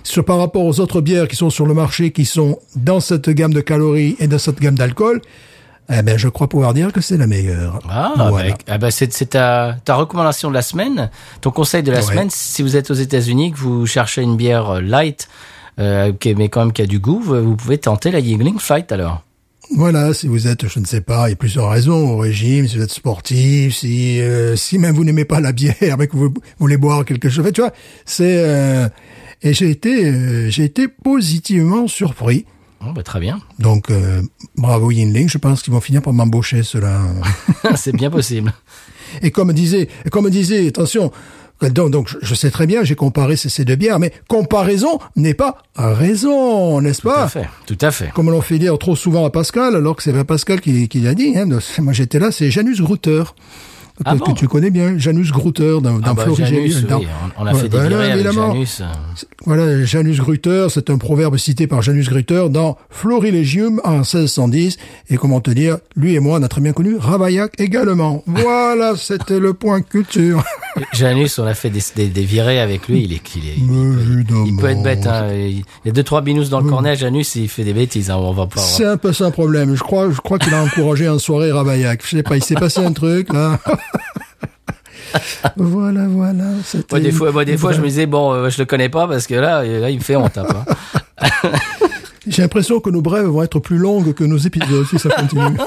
sur, 0.09 0.25
par 0.25 0.37
rapport 0.39 0.63
aux 0.65 0.79
autres 0.79 1.01
bières 1.01 1.27
qui 1.27 1.35
sont 1.35 1.49
sur 1.49 1.65
le 1.65 1.73
marché, 1.73 2.11
qui 2.11 2.25
sont 2.25 2.59
dans 2.75 2.99
cette 2.99 3.29
gamme 3.29 3.53
de 3.53 3.61
calories 3.61 4.15
et 4.19 4.27
dans 4.27 4.39
cette 4.39 4.59
gamme 4.59 4.75
d'alcool, 4.75 5.21
eh 5.91 6.01
ben, 6.03 6.17
je 6.17 6.27
crois 6.27 6.47
pouvoir 6.47 6.73
dire 6.73 6.91
que 6.93 7.01
c'est 7.01 7.17
la 7.17 7.27
meilleure. 7.27 7.79
Ah, 7.89 8.13
Voilà. 8.29 8.49
bah, 8.49 8.55
ah 8.67 8.77
bah, 8.77 8.91
c'est 8.91 9.07
ta, 9.29 9.75
ta 9.85 9.95
recommandation 9.95 10.49
de 10.49 10.53
la 10.53 10.61
semaine, 10.61 11.09
ton 11.41 11.51
conseil 11.51 11.83
de 11.83 11.91
la 11.91 11.97
Ouais. 11.99 12.03
semaine. 12.03 12.29
Si 12.29 12.61
vous 12.61 12.75
êtes 12.75 12.91
aux 12.91 12.95
États-Unis, 12.95 13.51
que 13.53 13.57
vous 13.57 13.85
cherchez 13.87 14.21
une 14.21 14.35
bière 14.37 14.81
light, 14.81 15.27
euh, 15.79 16.11
mais 16.37 16.49
quand 16.49 16.59
même 16.61 16.73
qui 16.73 16.81
a 16.81 16.85
du 16.85 16.99
goût, 16.99 17.19
vous, 17.23 17.41
vous 17.43 17.55
pouvez 17.55 17.77
tenter 17.77 18.11
la 18.11 18.19
Yingling 18.19 18.59
Flight 18.59 18.91
alors. 18.91 19.23
Voilà, 19.75 20.13
si 20.15 20.27
vous 20.27 20.47
êtes, 20.47 20.67
je 20.67 20.79
ne 20.79 20.85
sais 20.85 21.01
pas, 21.01 21.27
il 21.27 21.31
y 21.31 21.33
a 21.33 21.35
plusieurs 21.35 21.69
raisons 21.69 22.09
au 22.13 22.17
régime, 22.17 22.67
si 22.67 22.77
vous 22.77 22.83
êtes 22.83 22.91
sportif, 22.91 23.75
si 23.75 24.19
euh, 24.19 24.55
si 24.55 24.79
même 24.79 24.95
vous 24.95 25.03
n'aimez 25.03 25.25
pas 25.25 25.39
la 25.39 25.51
bière, 25.51 25.75
mais 25.99 26.07
que 26.07 26.17
vous, 26.17 26.29
vous 26.29 26.33
voulez 26.57 26.77
boire 26.77 27.05
quelque 27.05 27.29
chose, 27.29 27.45
tu 27.53 27.61
vois, 27.61 27.71
c'est 28.05 28.37
euh, 28.43 28.87
et 29.41 29.53
j'ai 29.53 29.69
été 29.69 30.05
euh, 30.05 30.49
j'ai 30.49 30.63
été 30.65 30.87
positivement 30.87 31.87
surpris. 31.87 32.45
Bon, 32.81 32.91
bah, 32.93 33.03
très 33.03 33.19
bien. 33.19 33.39
Donc 33.59 33.89
euh, 33.91 34.21
bravo 34.55 34.89
Yinling, 34.91 35.27
je 35.29 35.37
pense 35.37 35.61
qu'ils 35.61 35.73
vont 35.73 35.81
finir 35.81 36.01
par 36.01 36.13
m'embaucher 36.13 36.63
cela. 36.63 37.01
c'est 37.75 37.95
bien 37.95 38.09
possible. 38.09 38.53
Et 39.21 39.31
comme 39.31 39.51
disait, 39.53 39.89
comme 40.11 40.29
disait, 40.29 40.67
attention, 40.67 41.11
donc, 41.61 41.91
donc 41.91 42.15
je- 42.21 42.35
sais 42.35 42.51
très 42.51 42.67
bien, 42.67 42.83
j'ai 42.85 42.95
comparé 42.95 43.35
ces, 43.35 43.49
ces 43.49 43.65
deux 43.65 43.75
bières, 43.75 43.99
mais 43.99 44.13
comparaison 44.29 44.99
n'est 45.17 45.33
pas 45.33 45.57
raison, 45.75 46.79
n'est-ce 46.79 47.01
Tout 47.01 47.09
à 47.09 47.13
pas? 47.15 47.27
fait. 47.27 47.49
Tout 47.65 47.77
à 47.81 47.91
fait. 47.91 48.11
Comme 48.13 48.29
l'on 48.29 48.41
fait 48.41 48.59
dire 48.59 48.77
trop 48.79 48.95
souvent 48.95 49.25
à 49.25 49.29
Pascal, 49.29 49.75
alors 49.75 49.95
que 49.97 50.03
c'est 50.03 50.13
pas 50.13 50.23
Pascal 50.23 50.61
qui, 50.61 50.87
qui 50.87 50.99
l'a 51.01 51.15
dit. 51.15 51.33
Hein, 51.37 51.47
moi 51.79 51.91
j'étais 51.91 52.19
là, 52.19 52.31
c'est 52.31 52.49
Janus 52.49 52.79
Grutter. 52.81 53.23
Ah 54.05 54.13
que, 54.13 54.19
bon 54.19 54.25
que 54.33 54.39
tu 54.39 54.47
connais 54.47 54.69
bien, 54.69 54.97
Janus 54.97 55.31
Grutter 55.31 55.77
dans, 55.81 55.99
dans 55.99 56.01
Ah 56.03 56.13
bah, 56.13 56.25
Janus, 56.35 56.77
oui, 56.77 56.85
on, 56.89 57.43
on 57.43 57.45
a 57.45 57.53
Ouais, 57.53 57.59
fait 57.59 57.69
des 57.69 57.77
voilà, 57.77 57.89
virées 57.89 58.11
avec. 58.11 58.31
Janus. 58.31 58.81
Voilà, 59.45 59.83
Janus 59.85 60.17
Grutter, 60.19 60.67
c'est 60.69 60.89
un 60.89 60.97
proverbe 60.97 61.37
cité 61.37 61.67
par 61.67 61.81
Janus 61.81 62.09
Grutter 62.09 62.47
dans 62.49 62.77
Florilegium 62.89 63.81
en 63.83 63.97
1610. 63.97 64.77
Et 65.09 65.17
comment 65.17 65.41
te 65.41 65.51
dire, 65.51 65.77
lui 65.95 66.15
et 66.15 66.19
moi, 66.19 66.37
on 66.39 66.43
a 66.43 66.47
très 66.47 66.61
bien 66.61 66.73
connu 66.73 66.95
Ravaillac 66.97 67.53
également. 67.59 68.23
Voilà, 68.25 68.93
c'était 68.97 69.39
le 69.39 69.53
point 69.53 69.81
culture. 69.81 70.43
Janus, 70.93 71.39
on 71.39 71.45
a 71.45 71.53
fait 71.53 71.69
des, 71.69 71.81
des, 71.95 72.07
des 72.07 72.23
virées 72.23 72.59
avec 72.61 72.87
lui. 72.87 73.03
Il 73.03 73.13
est, 73.13 73.21
il 73.35 73.49
est, 73.49 73.55
Mais 73.67 74.13
évidemment. 74.13 74.45
il 74.45 74.55
peut 74.55 74.67
être 74.69 74.83
bête. 74.83 75.07
Hein. 75.07 75.27
Il 75.33 75.63
y 75.85 75.89
a 75.89 75.91
deux 75.91 76.03
trois 76.03 76.21
binous 76.21 76.49
dans 76.49 76.61
le 76.61 76.69
cornet. 76.69 76.95
Janus, 76.95 77.35
il 77.35 77.49
fait 77.49 77.63
des 77.63 77.73
bêtises. 77.73 78.11
Hein. 78.11 78.17
On 78.17 78.31
va 78.33 78.45
pas. 78.45 78.61
C'est 78.61 78.85
un 78.85 78.97
peu 78.97 79.11
ça 79.13 79.25
le 79.25 79.31
problème. 79.31 79.75
Je 79.75 79.81
crois, 79.83 80.09
je 80.11 80.19
crois 80.21 80.37
qu'il 80.39 80.53
a 80.53 80.63
encouragé 80.63 81.09
en 81.09 81.19
soirée 81.19 81.51
Ravaillac. 81.51 82.01
Je 82.05 82.17
sais 82.17 82.23
pas, 82.23 82.37
il 82.37 82.43
s'est 82.43 82.55
passé 82.55 82.79
un 82.85 82.93
truc, 82.93 83.33
là. 83.33 83.59
voilà, 85.55 86.07
voilà. 86.07 86.45
Moi, 86.91 86.99
des 86.99 87.11
fois, 87.11 87.31
moi, 87.31 87.45
des 87.45 87.57
fois, 87.57 87.73
je 87.73 87.81
me 87.81 87.87
disais 87.87 88.05
bon, 88.05 88.33
euh, 88.33 88.49
je 88.49 88.57
le 88.57 88.65
connais 88.65 88.89
pas 88.89 89.07
parce 89.07 89.27
que 89.27 89.35
là, 89.35 89.63
là, 89.63 89.89
il 89.89 89.97
me 89.97 90.03
fait 90.03 90.15
honte. 90.15 90.37
Hein. 90.37 90.47
J'ai 92.27 92.41
l'impression 92.41 92.79
que 92.79 92.89
nos 92.89 93.01
brèves 93.01 93.25
vont 93.25 93.43
être 93.43 93.59
plus 93.59 93.77
longues 93.77 94.13
que 94.13 94.23
nos 94.23 94.37
épisodes 94.37 94.85
si 94.87 94.99
ça 94.99 95.09
continue. 95.09 95.57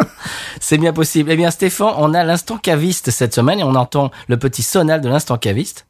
C'est 0.60 0.78
bien 0.78 0.92
possible. 0.92 1.30
Eh 1.30 1.36
bien, 1.36 1.50
Stéphane, 1.50 1.94
on 1.98 2.14
a 2.14 2.24
l'instant 2.24 2.56
caviste 2.56 3.10
cette 3.10 3.34
semaine 3.34 3.60
et 3.60 3.64
on 3.64 3.74
entend 3.74 4.10
le 4.26 4.36
petit 4.38 4.62
sonal 4.62 5.00
de 5.00 5.08
l'instant 5.08 5.36
caviste. 5.36 5.86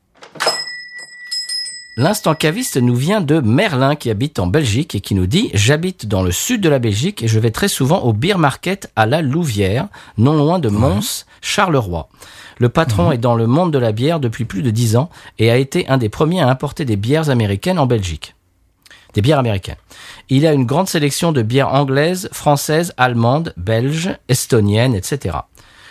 L'instant 1.97 2.37
caviste 2.37 2.77
nous 2.77 2.95
vient 2.95 3.21
de 3.21 3.41
Merlin 3.41 3.97
qui 3.97 4.09
habite 4.09 4.39
en 4.39 4.47
Belgique 4.47 4.95
et 4.95 5.01
qui 5.01 5.17
nous 5.17 5.27
dit 5.27 5.51
J'habite 5.53 6.07
dans 6.07 6.23
le 6.23 6.31
sud 6.31 6.61
de 6.61 6.69
la 6.69 6.79
Belgique 6.79 7.25
et 7.25 7.29
je 7.29 7.41
vais 7.41 7.51
très 7.51 7.67
souvent 7.67 8.03
au 8.03 8.13
beer 8.13 8.39
market 8.39 8.89
à 8.95 9.05
la 9.05 9.21
Louvière, 9.21 9.89
non 10.17 10.37
loin 10.37 10.61
de 10.61 10.69
Mons, 10.69 11.27
Charleroi. 11.41 12.09
Le 12.59 12.69
patron 12.69 13.13
est 13.13 13.19
dans 13.19 13.37
le 13.37 13.47
monde 13.47 13.73
de 13.73 13.79
la 13.79 13.93
bière 13.93 14.21
depuis 14.21 14.45
plus 14.45 14.63
de 14.63 14.71
dix 14.71 14.97
ans 14.97 15.11
et 15.39 15.51
a 15.51 15.57
été 15.57 15.89
un 15.89 15.97
des 15.97 16.09
premiers 16.09 16.41
à 16.41 16.49
importer 16.49 16.85
des 16.85 16.97
bières 16.97 17.31
américaines 17.31 17.79
en 17.79 17.87
Belgique. 17.87 18.35
Des 19.15 19.23
bières 19.23 19.39
américaines. 19.39 19.77
Il 20.29 20.47
a 20.47 20.53
une 20.53 20.67
grande 20.67 20.89
sélection 20.89 21.33
de 21.33 21.43
bières 21.43 21.73
anglaises, 21.73 22.29
françaises, 22.33 22.93
allemandes, 22.97 23.55
belges, 23.57 24.17
estoniennes, 24.29 24.95
etc. 24.95 25.39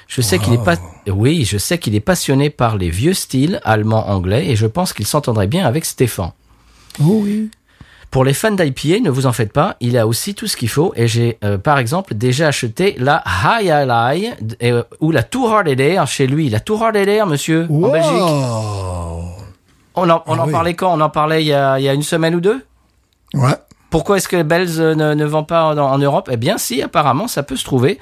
Je 0.08 0.22
sais 0.22 0.40
qu'il 0.40 0.54
est 0.54 0.64
pas, 0.64 0.78
oui, 1.08 1.44
je 1.44 1.58
sais 1.58 1.78
qu'il 1.80 1.96
est 1.96 2.00
passionné 2.00 2.50
par 2.50 2.78
les 2.78 2.90
vieux 2.90 3.14
styles 3.14 3.60
allemand, 3.64 4.10
anglais, 4.10 4.48
et 4.48 4.56
je 4.56 4.66
pense 4.66 4.94
qu'il 4.94 5.06
s'entendrait 5.06 5.48
bien 5.48 5.66
avec 5.66 5.84
Stéphane. 5.84 6.32
Oh 7.02 7.22
oui. 7.24 7.50
Pour 8.10 8.24
les 8.24 8.34
fans 8.34 8.52
d'IPA, 8.52 9.02
ne 9.02 9.10
vous 9.10 9.26
en 9.26 9.34
faites 9.34 9.52
pas, 9.52 9.76
il 9.82 9.98
a 9.98 10.08
aussi 10.08 10.34
tout 10.34 10.48
ce 10.48 10.56
qu'il 10.56 10.70
faut. 10.70 10.94
Et 10.96 11.08
j'ai, 11.08 11.38
euh, 11.44 11.58
par 11.58 11.78
exemple, 11.78 12.16
déjà 12.16 12.48
acheté 12.48 12.96
la 13.00 13.22
High 13.26 13.70
Ally 13.70 14.32
euh, 14.64 14.84
ou 15.02 15.12
la 15.12 15.24
Too 15.24 15.46
Hard 15.48 15.68
Air 15.68 16.08
chez 16.08 16.26
lui. 16.26 16.50
La 16.50 16.60
Too 16.62 16.82
Hard 16.82 16.96
Air, 16.96 17.28
monsieur, 17.28 17.68
en 17.70 17.90
Belgique. 17.90 18.12
On 20.00 20.10
en, 20.10 20.24
on 20.26 20.34
Ah 20.36 20.42
en 20.42 20.46
oui. 20.46 20.52
parlait 20.52 20.74
quand? 20.74 20.94
On 20.98 21.02
en 21.02 21.10
parlait 21.10 21.44
il 21.44 21.48
y, 21.48 21.54
a, 21.54 21.80
il 21.80 21.84
y 21.84 21.90
a 21.90 21.94
une 21.94 22.04
semaine 22.04 22.34
ou 22.36 22.40
deux? 22.40 22.64
Ouais. 23.34 23.56
Pourquoi 23.90 24.18
est-ce 24.18 24.28
que 24.28 24.42
Bells 24.42 24.80
euh, 24.80 24.96
ne, 24.96 25.14
ne 25.14 25.26
vend 25.26 25.44
pas 25.44 25.66
en, 25.66 25.78
en 25.78 25.98
Europe? 25.98 26.30
Eh 26.32 26.38
bien, 26.38 26.58
si, 26.58 26.82
apparemment, 26.82 27.28
ça 27.28 27.44
peut 27.44 27.56
se 27.56 27.66
trouver. 27.66 28.00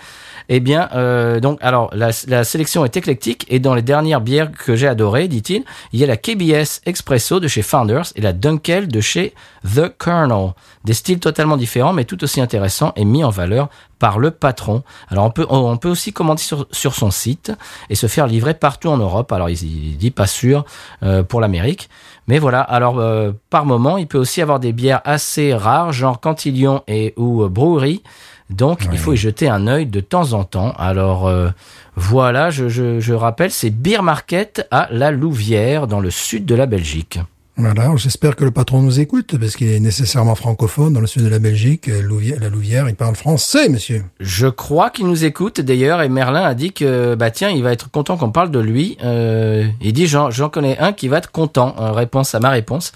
Eh 0.50 0.60
bien, 0.60 0.90
euh, 0.94 1.40
donc, 1.40 1.58
alors, 1.62 1.90
la, 1.94 2.12
sélection 2.44 2.86
est 2.86 2.98
éclectique 2.98 3.46
et 3.50 3.60
dans 3.60 3.74
les 3.74 3.82
dernières 3.82 4.22
bières 4.22 4.52
que 4.52 4.76
j'ai 4.76 4.88
adorées, 4.88 5.28
dit-il, 5.28 5.64
il 5.92 6.00
y 6.00 6.04
a 6.04 6.08
la 6.08 6.18
KBS 6.18 6.82
Expresso 6.86 7.40
de 7.40 7.48
chez 7.48 7.62
Founders 7.62 8.06
et 8.16 8.22
la 8.22 8.34
Dunkel 8.34 8.88
de 8.88 9.02
chez 9.02 9.34
The 9.76 9.90
Colonel. 9.98 10.54
Des 10.84 10.94
styles 10.94 11.20
totalement 11.20 11.58
différents, 11.58 11.94
mais 11.94 12.06
tout 12.06 12.24
aussi 12.24 12.42
intéressants 12.42 12.94
et 12.96 13.06
mis 13.06 13.24
en 13.24 13.30
valeur 13.30 13.70
par 13.98 14.20
le 14.20 14.30
patron. 14.30 14.84
Alors, 15.10 15.26
on 15.50 15.78
peut, 15.78 15.90
aussi 15.90 16.14
commander 16.14 16.42
sur, 16.42 16.94
son 16.94 17.12
site 17.12 17.52
et 17.90 17.96
se 17.96 18.08
faire 18.08 18.28
livrer 18.28 18.54
partout 18.54 18.90
en 18.90 18.98
Europe. 18.98 19.32
Alors, 19.32 19.50
il, 19.50 19.98
dit 19.98 20.12
pas 20.12 20.28
sûr 20.28 20.66
euh, 21.02 21.24
pour 21.24 21.42
l'Amérique. 21.42 21.90
Mais 22.28 22.40
voilà, 22.40 22.62
alors 22.62 23.00
euh, 23.00 23.32
par 23.50 23.66
moment, 23.66 23.98
il 23.98 24.08
peut 24.08 24.18
aussi 24.18 24.42
avoir 24.42 24.60
des 24.60 24.74
bières 24.74 25.02
assez 25.06 25.54
rares, 25.54 25.92
genre 25.92 26.20
Cantillon 26.20 26.84
ou 27.18 27.48
Brewery. 27.48 28.04
Donc, 28.50 28.88
il 28.92 28.98
faut 29.00 29.14
y 29.14 29.18
jeter 29.18 29.50
un 29.50 29.66
œil 29.68 29.88
de 29.88 30.00
temps 30.02 30.34
en 30.34 30.44
temps. 30.44 30.74
Alors, 30.78 31.28
euh, 31.28 31.50
voilà, 31.96 32.52
je, 32.52 32.70
je, 32.70 33.00
je 33.00 33.14
rappelle, 33.14 33.52
c'est 33.52 33.72
Beer 33.72 34.04
Market 34.04 34.68
à 34.72 34.88
la 34.92 35.12
Louvière, 35.12 35.88
dans 35.88 36.00
le 36.00 36.12
sud 36.12 36.46
de 36.46 36.54
la 36.56 36.66
Belgique. 36.68 37.20
Voilà, 37.58 37.90
j'espère 37.96 38.36
que 38.36 38.44
le 38.44 38.52
patron 38.52 38.82
nous 38.82 39.00
écoute, 39.00 39.38
parce 39.40 39.56
qu'il 39.56 39.70
est 39.72 39.80
nécessairement 39.80 40.36
francophone 40.36 40.92
dans 40.92 41.00
le 41.00 41.08
sud 41.08 41.24
de 41.24 41.30
la 41.30 41.40
Belgique. 41.40 41.88
Euh, 41.88 42.02
Louvière- 42.02 42.38
la 42.40 42.50
Louvière, 42.50 42.90
il 42.90 42.96
parle 42.96 43.16
français, 43.16 43.70
monsieur. 43.70 44.04
Je 44.20 44.48
crois 44.48 44.90
qu'il 44.90 45.08
nous 45.08 45.24
écoute 45.24 45.62
d'ailleurs, 45.62 46.02
et 46.02 46.10
Merlin 46.10 46.44
a 46.44 46.54
dit 46.54 46.74
que, 46.74 47.16
bah 47.16 47.32
tiens, 47.32 47.50
il 47.50 47.64
va 47.64 47.72
être 47.72 47.90
content 47.90 48.18
qu'on 48.18 48.30
parle 48.32 48.52
de 48.52 48.60
lui. 48.60 48.98
Euh, 49.06 49.68
il 49.82 49.94
dit, 49.94 50.06
j'en 50.06 50.32
j'en 50.32 50.50
connais 50.50 50.78
un 50.80 50.92
qui 50.92 51.08
va 51.08 51.18
être 51.20 51.32
content. 51.32 51.76
Euh, 51.80 51.94
réponse 51.94 52.36
à 52.36 52.42
ma 52.42 52.50
réponse. 52.50 52.92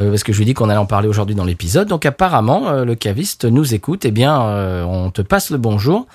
Euh, 0.00 0.10
parce 0.10 0.24
que 0.24 0.32
je 0.32 0.38
lui 0.38 0.44
dis 0.44 0.52
qu'on 0.52 0.68
allait 0.68 0.78
en 0.78 0.84
parler 0.86 1.08
aujourd'hui 1.08 1.34
dans 1.34 1.44
l'épisode. 1.44 1.88
Donc 1.88 2.04
apparemment, 2.04 2.68
euh, 2.68 2.84
le 2.84 2.94
caviste 2.94 3.46
nous 3.46 3.72
écoute. 3.74 4.04
Eh 4.04 4.10
bien, 4.10 4.42
euh, 4.42 4.84
on 4.84 5.10
te 5.10 5.22
passe 5.22 5.50
le 5.50 5.56
bonjour 5.56 6.06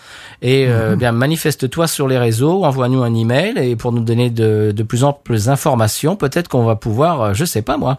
et 0.44 0.68
euh, 0.70 0.96
bien 0.96 1.12
manifeste-toi 1.12 1.88
sur 1.88 2.08
les 2.08 2.20
réseaux, 2.20 2.64
envoie-nous 2.64 3.02
un 3.02 3.14
email 3.16 3.58
et 3.58 3.76
pour 3.76 3.92
nous 3.92 4.02
donner 4.02 4.30
de, 4.30 4.72
de 4.76 4.84
plus 4.84 5.04
amples 5.04 5.36
informations, 5.48 6.16
peut-être 6.16 6.48
qu'on 6.48 6.64
va 6.64 6.76
pouvoir, 6.76 7.34
je 7.34 7.44
sais 7.46 7.62
pas 7.64 7.78
moi, 7.78 7.98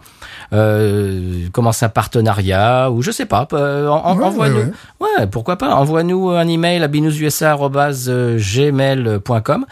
euh, 0.53 1.49
commencer 1.53 1.85
un 1.85 1.89
partenariat 1.89 2.91
ou 2.91 3.03
je 3.03 3.11
sais 3.11 3.27
pas. 3.27 3.49
euh, 3.53 3.89
en- 3.89 4.05
en- 4.05 4.17
Ouais, 4.17 4.25
envoie-nous. 4.25 4.57
ouais, 5.01 5.09
Ouais, 5.19 5.27
pourquoi 5.27 5.57
pas. 5.57 5.75
Envoie-nous 5.75 6.31
un 6.31 6.47
email 6.47 6.81
à 6.83 6.89
binoususa@gmail.com. 6.89 9.67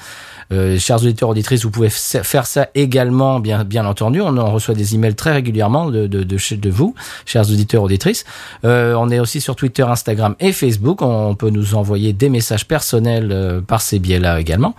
Euh, 0.52 0.78
chers 0.78 0.96
auditeurs 0.96 1.28
auditrices, 1.28 1.62
vous 1.64 1.70
pouvez 1.70 1.90
faire 1.90 2.46
ça 2.46 2.68
également, 2.74 3.38
bien 3.40 3.62
bien 3.64 3.86
entendu. 3.86 4.20
On 4.20 4.36
en 4.36 4.50
reçoit 4.50 4.74
des 4.74 4.94
emails 4.94 5.14
très 5.14 5.32
régulièrement 5.32 5.88
de 5.90 6.06
de, 6.06 6.22
de, 6.24 6.36
chez- 6.38 6.56
de 6.56 6.70
vous, 6.70 6.94
chers 7.24 7.42
auditeurs 7.50 7.82
auditrices. 7.84 8.24
Euh, 8.64 8.94
on 8.98 9.10
est 9.10 9.20
aussi 9.20 9.40
sur 9.40 9.54
Twitter, 9.54 9.82
Instagram 9.82 10.34
et 10.40 10.52
Facebook. 10.52 11.02
On 11.02 11.34
peut 11.34 11.50
nous 11.50 11.74
envoyer 11.74 12.12
des 12.12 12.28
messages 12.28 12.66
personnels 12.66 13.30
euh, 13.32 13.60
par 13.60 13.80
ces 13.80 13.98
biais-là 13.98 14.40
également. 14.40 14.74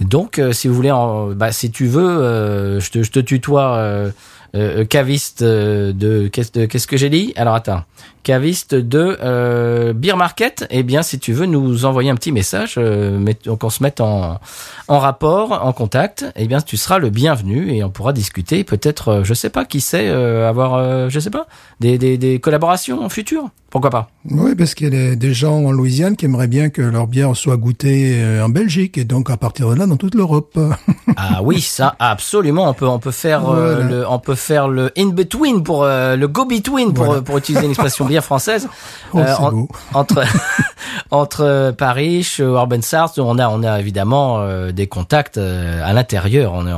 Donc, 0.00 0.38
euh, 0.38 0.52
si 0.52 0.68
vous 0.68 0.74
voulez, 0.74 0.90
en, 0.90 1.28
bah, 1.32 1.52
si 1.52 1.70
tu 1.70 1.86
veux, 1.86 2.02
euh, 2.08 2.80
je 2.80 2.90
te 2.90 3.02
je 3.02 3.10
te 3.10 3.20
tutoie. 3.20 4.10
Euh, 4.56 4.80
euh, 4.80 4.84
caviste 4.84 5.42
euh, 5.42 5.92
de 5.92 6.26
qu'est-ce 6.28 6.86
que 6.86 6.96
j'ai 6.96 7.08
dit? 7.08 7.32
Alors 7.36 7.54
attends, 7.54 7.84
caviste 8.24 8.74
de 8.74 9.16
euh, 9.22 9.92
Beer 9.92 10.16
Market. 10.16 10.66
Eh 10.70 10.82
bien, 10.82 11.02
si 11.02 11.20
tu 11.20 11.32
veux 11.32 11.46
nous 11.46 11.84
envoyer 11.84 12.10
un 12.10 12.16
petit 12.16 12.32
message, 12.32 12.74
euh, 12.76 13.32
qu'on 13.58 13.70
se 13.70 13.80
mette 13.82 14.00
en 14.00 14.40
en 14.88 14.98
rapport, 14.98 15.64
en 15.64 15.72
contact, 15.72 16.24
eh 16.34 16.48
bien, 16.48 16.60
tu 16.60 16.76
seras 16.76 16.98
le 16.98 17.10
bienvenu 17.10 17.72
et 17.72 17.84
on 17.84 17.90
pourra 17.90 18.12
discuter. 18.12 18.64
Peut-être, 18.64 19.08
euh, 19.08 19.24
je 19.24 19.34
sais 19.34 19.50
pas, 19.50 19.64
qui 19.64 19.80
sait, 19.80 20.08
avoir, 20.08 21.08
je 21.08 21.20
sais 21.20 21.30
pas, 21.30 21.46
des 21.78 21.96
des, 21.96 22.18
des 22.18 22.40
collaborations 22.40 23.08
futures. 23.08 23.50
Pourquoi 23.70 23.90
pas? 23.90 24.10
Oui, 24.28 24.56
parce 24.56 24.74
qu'il 24.74 24.92
y 24.92 25.10
a 25.12 25.14
des, 25.14 25.32
gens 25.34 25.64
en 25.64 25.70
Louisiane 25.70 26.16
qui 26.16 26.24
aimeraient 26.24 26.48
bien 26.48 26.70
que 26.70 26.82
leur 26.82 27.06
bière 27.06 27.36
soit 27.36 27.56
goûtée 27.56 28.20
euh, 28.20 28.44
en 28.44 28.48
Belgique, 28.48 28.98
et 28.98 29.04
donc 29.04 29.30
à 29.30 29.36
partir 29.36 29.70
de 29.70 29.76
là, 29.76 29.86
dans 29.86 29.96
toute 29.96 30.14
l'Europe. 30.16 30.58
Ah 31.16 31.40
oui, 31.42 31.60
ça 31.60 31.96
absolument. 31.98 32.68
On 32.68 32.72
peut 32.72 32.86
on 32.86 32.98
peut 33.00 33.10
faire 33.10 33.48
euh, 33.50 33.82
le 33.82 34.08
on 34.08 34.18
peut 34.20 34.36
faire 34.36 34.68
le 34.68 34.90
in 34.96 35.08
between 35.08 35.62
pour 35.62 35.82
euh, 35.82 36.14
le 36.16 36.28
go 36.28 36.44
between 36.46 36.94
pour 36.94 37.04
Voilà. 37.06 37.20
pour 37.20 37.36
utiliser 37.36 37.64
une 37.64 37.72
expression 37.72 38.06
bien 38.06 38.20
française. 38.20 38.68
Oh, 39.12 39.18
Euh, 39.18 39.34
en- 39.38 39.68
entre 39.92 40.22
entre 41.10 41.74
Paris, 41.76 42.26
Urban 42.38 42.80
South, 42.82 43.18
on 43.18 43.38
a 43.38 43.48
on 43.48 43.62
a 43.64 43.80
évidemment 43.80 44.46
des 44.70 44.86
contacts 44.86 45.36
à 45.38 45.92
l'intérieur. 45.92 46.52
On 46.54 46.66
est 46.66 46.72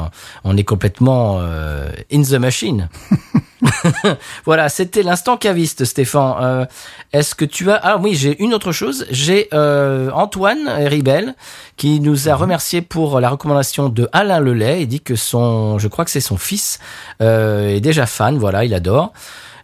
on 0.45 0.57
est 0.57 0.65
complètement 0.65 1.39
in 1.41 2.23
the 2.23 2.35
machine. 2.35 2.89
voilà, 4.45 4.69
c'était 4.69 5.03
l'instant 5.03 5.37
caviste, 5.37 5.85
Stéphane. 5.85 6.35
Euh, 6.41 6.67
Est-ce 7.13 7.35
que 7.35 7.45
tu 7.45 7.71
as 7.71 7.81
Ah 7.83 7.99
oui, 7.99 8.15
j'ai 8.15 8.43
une 8.43 8.55
autre 8.55 8.73
chose. 8.73 9.07
J'ai 9.11 9.49
euh, 9.53 10.11
Antoine 10.13 10.69
Ribel 10.69 11.35
qui 11.77 12.01
nous 12.01 12.29
a 12.29 12.35
remercié 12.35 12.83
pour 12.83 13.21
la 13.21 13.31
recommandation 13.31 13.89
de 13.89 14.09
Alain 14.13 14.41
Lelay. 14.41 14.83
Il 14.83 14.89
dit 14.89 15.01
que 15.01 15.17
son, 15.17 15.79
je 15.79 15.89
crois 15.89 16.05
que 16.05 16.11
c'est 16.11 16.21
son 16.21 16.37
fils, 16.37 16.79
euh, 17.21 17.69
est 17.69 17.81
déjà 17.81 18.07
fan. 18.07 18.39
Voilà, 18.39 18.65
il 18.65 18.75
adore. 18.75 19.13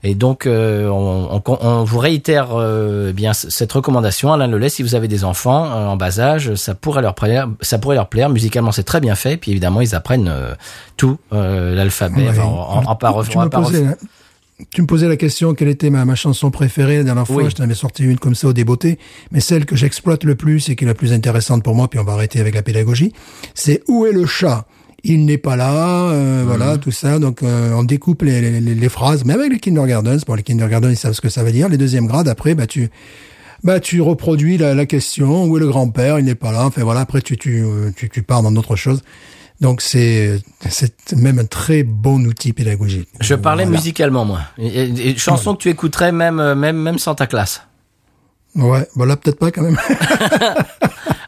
Et 0.04 0.14
donc, 0.14 0.46
euh, 0.46 0.88
on, 0.88 1.42
on- 1.44 1.58
on 1.60 1.84
vous 1.84 1.98
réitère 1.98 2.48
euh, 2.52 3.08
eh 3.10 3.12
bien 3.12 3.32
cette 3.32 3.72
recommandation. 3.72 4.32
Alain 4.32 4.46
Lelay, 4.46 4.68
si 4.68 4.82
vous 4.82 4.94
avez 4.94 5.08
des 5.08 5.24
enfants 5.24 5.64
euh, 5.66 5.86
en 5.86 5.96
bas 5.96 6.20
âge, 6.20 6.54
ça 6.54 6.74
pourrait 6.74 7.02
leur 7.02 7.14
plaire. 7.14 7.48
Ça 7.60 7.78
pourrait 7.78 7.96
leur 7.96 8.08
plaire. 8.08 8.28
Musicalement, 8.30 8.72
c'est 8.72 8.84
très 8.84 9.00
bien 9.00 9.14
fait. 9.14 9.36
Puis 9.36 9.50
évidemment, 9.50 9.80
ils 9.80 9.94
apprennent 9.94 10.32
tout 10.96 11.18
l'alphabet 11.32 12.28
Ouais. 12.28 12.38
en, 12.40 12.82
en, 12.84 13.22
tu, 13.24 13.38
me 13.38 13.48
posais, 13.48 13.84
la- 13.84 13.96
tu 14.72 14.82
me 14.82 14.86
posais 14.86 15.08
la 15.08 15.16
question 15.16 15.54
quelle 15.54 15.68
était 15.68 15.90
ma, 15.90 16.04
ma 16.04 16.14
chanson 16.14 16.50
préférée 16.50 16.98
la 16.98 17.04
dernière 17.04 17.26
fois? 17.26 17.42
Oui. 17.42 17.50
Je 17.50 17.54
t'en 17.56 17.64
avais 17.64 17.74
sorti 17.74 18.04
une 18.04 18.18
comme 18.18 18.34
ça 18.34 18.48
au 18.48 18.52
débeauté. 18.52 18.98
Mais 19.30 19.40
celle 19.40 19.66
que 19.66 19.76
j'exploite 19.76 20.24
le 20.24 20.34
plus 20.34 20.68
et 20.68 20.76
qui 20.76 20.84
est 20.84 20.86
la 20.88 20.94
plus 20.94 21.12
intéressante 21.12 21.62
pour 21.62 21.74
moi, 21.74 21.88
puis 21.88 21.98
on 22.00 22.04
va 22.04 22.12
arrêter 22.14 22.40
avec 22.40 22.54
la 22.54 22.62
pédagogie, 22.62 23.12
c'est 23.54 23.82
Où 23.88 24.06
est 24.06 24.12
le 24.12 24.26
chat? 24.26 24.64
Il 25.08 25.24
n'est 25.24 25.38
pas 25.38 25.56
là, 25.56 26.10
euh, 26.10 26.44
voilà, 26.46 26.76
tout 26.78 26.90
ça. 26.92 27.18
Donc, 27.18 27.42
euh, 27.42 27.72
on 27.72 27.82
découpe 27.82 28.22
les, 28.22 28.40
les, 28.60 28.60
les- 28.60 28.88
phrases, 28.88 29.24
même 29.24 29.40
avec 29.40 29.52
les 29.52 29.58
kindergartens. 29.58 30.18
Bon, 30.26 30.34
les 30.34 30.42
kindergartens, 30.42 30.90
ils 30.92 30.96
savent 30.96 31.14
ce 31.14 31.20
que 31.20 31.28
ça 31.30 31.42
veut 31.42 31.50
dire. 31.52 31.68
Les 31.68 31.78
deuxièmes 31.78 32.06
grades, 32.06 32.28
après, 32.28 32.54
bah, 32.54 32.66
tu, 32.66 32.88
bah, 33.64 33.80
tu 33.80 34.00
reproduis 34.00 34.58
la, 34.58 34.74
la 34.74 34.86
question. 34.86 35.44
Où 35.46 35.56
est 35.56 35.60
le 35.60 35.66
grand-père? 35.68 36.18
Il 36.18 36.26
n'est 36.26 36.34
pas 36.34 36.52
là. 36.52 36.66
Enfin, 36.66 36.84
voilà. 36.84 37.00
Après, 37.00 37.22
tu, 37.22 37.36
tu, 37.36 37.62
euh, 37.64 37.90
tu, 37.96 38.08
tu 38.08 38.22
pars 38.22 38.42
dans 38.42 38.52
d'autres 38.52 38.76
choses. 38.76 39.02
Donc, 39.60 39.80
c'est, 39.82 40.40
c'est 40.68 41.16
même 41.16 41.38
un 41.40 41.44
très 41.44 41.82
bon 41.82 42.24
outil 42.26 42.52
pédagogique. 42.52 43.08
Je 43.20 43.34
parlais 43.34 43.64
Voilà. 43.64 43.78
musicalement, 43.78 44.24
moi. 44.24 44.40
Et, 44.58 44.66
et- 44.68 45.08
et 45.10 45.16
chanson 45.16 45.54
que 45.56 45.62
tu 45.62 45.68
écouterais 45.68 46.12
même, 46.12 46.38
euh, 46.38 46.54
même, 46.54 46.76
même 46.76 46.98
sans 46.98 47.14
ta 47.16 47.26
classe. 47.26 47.62
Ouais, 48.56 48.88
voilà, 48.94 49.16
peut-être 49.16 49.38
pas 49.38 49.50
quand 49.50 49.62
même. 49.62 49.78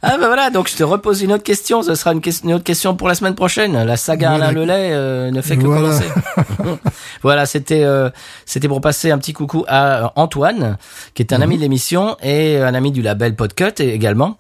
Ah 0.03 0.17
ben 0.19 0.29
voilà, 0.29 0.49
donc 0.49 0.67
je 0.71 0.77
te 0.77 0.83
repose 0.83 1.21
une 1.21 1.31
autre 1.31 1.45
question. 1.45 1.83
Ce 1.83 1.95
sera 1.95 2.13
une, 2.15 2.23
une 2.45 2.55
autre 2.55 2.65
question 2.65 2.97
pour 2.97 3.07
la 3.07 3.15
semaine 3.15 3.35
prochaine. 3.35 3.85
La 3.85 3.99
saga 3.99 4.31
Voilà. 4.31 4.47
Alain 4.47 4.61
Lelay 4.61 4.89
euh, 4.93 5.31
ne 5.31 5.43
fait 5.43 5.59
que 5.59 5.67
Voilà. 5.67 5.91
commencer. 5.91 6.79
voilà, 7.23 7.45
c'était 7.45 7.85
euh, 7.85 8.09
c'était 8.47 8.67
pour 8.67 8.81
passer 8.81 9.11
un 9.11 9.19
petit 9.19 9.35
coucou 9.35 9.65
à 9.69 10.05
euh, 10.07 10.09
Antoine, 10.17 10.79
qui 11.13 11.23
est 11.23 11.35
un 11.35 11.43
ami 11.43 11.57
de 11.57 11.61
l'émission 11.61 12.17
et 12.23 12.57
un 12.57 12.73
ami 12.73 12.93
du 12.93 13.03
label 13.03 13.37
Podcut 13.37 13.75
également. 13.79 14.39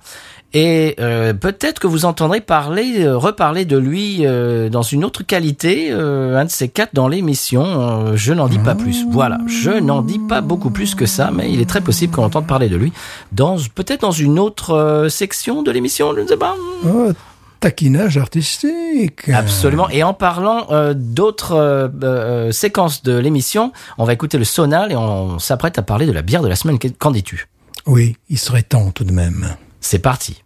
Et 0.52 0.96
euh, 0.98 1.32
peut-être 1.32 1.78
que 1.78 1.86
vous 1.86 2.04
entendrez 2.06 2.40
parler, 2.40 3.04
euh, 3.04 3.16
reparler 3.16 3.64
de 3.64 3.76
lui 3.78 4.26
euh, 4.26 4.68
dans 4.68 4.82
une 4.82 5.04
autre 5.04 5.22
qualité, 5.22 5.90
euh, 5.92 6.36
un 6.36 6.44
de 6.44 6.50
ces 6.50 6.68
quatre 6.68 6.92
dans 6.92 7.06
l'émission. 7.06 7.62
Euh, 7.64 8.16
je 8.16 8.32
n'en 8.32 8.48
dis 8.48 8.58
pas 8.58 8.74
plus. 8.74 9.04
Voilà, 9.10 9.38
je 9.46 9.70
n'en 9.70 10.02
dis 10.02 10.18
pas 10.18 10.40
beaucoup 10.40 10.70
plus 10.70 10.96
que 10.96 11.06
ça, 11.06 11.30
mais 11.32 11.52
il 11.52 11.60
est 11.60 11.68
très 11.68 11.80
possible 11.80 12.12
qu'on 12.14 12.24
entende 12.24 12.48
parler 12.48 12.68
de 12.68 12.76
lui 12.76 12.92
dans 13.30 13.58
peut-être 13.76 14.00
dans 14.00 14.10
une 14.10 14.40
autre 14.40 14.72
euh, 14.74 15.08
section 15.08 15.62
de 15.62 15.70
l'émission. 15.70 16.14
Je 16.16 16.22
ne 16.22 16.26
sais 16.26 16.36
pas. 16.36 16.56
Oh, 16.84 17.12
taquinage 17.60 18.16
artistique. 18.16 19.28
Absolument. 19.28 19.88
Et 19.90 20.02
en 20.02 20.14
parlant 20.14 20.66
euh, 20.72 20.94
d'autres 20.96 21.90
séquences 22.50 23.04
de 23.04 23.16
l'émission, 23.16 23.72
on 23.98 24.04
va 24.04 24.14
écouter 24.14 24.36
le 24.36 24.44
sonal 24.44 24.90
et 24.90 24.96
on 24.96 25.38
s'apprête 25.38 25.78
à 25.78 25.82
parler 25.82 26.06
de 26.06 26.12
la 26.12 26.22
bière 26.22 26.42
de 26.42 26.48
la 26.48 26.56
semaine. 26.56 26.78
Qu'en 26.98 27.12
dis-tu? 27.12 27.46
Oui, 27.86 28.16
il 28.28 28.38
serait 28.38 28.62
temps 28.62 28.90
tout 28.90 29.04
de 29.04 29.12
même. 29.12 29.54
C'est 29.80 29.98
parti. 29.98 30.44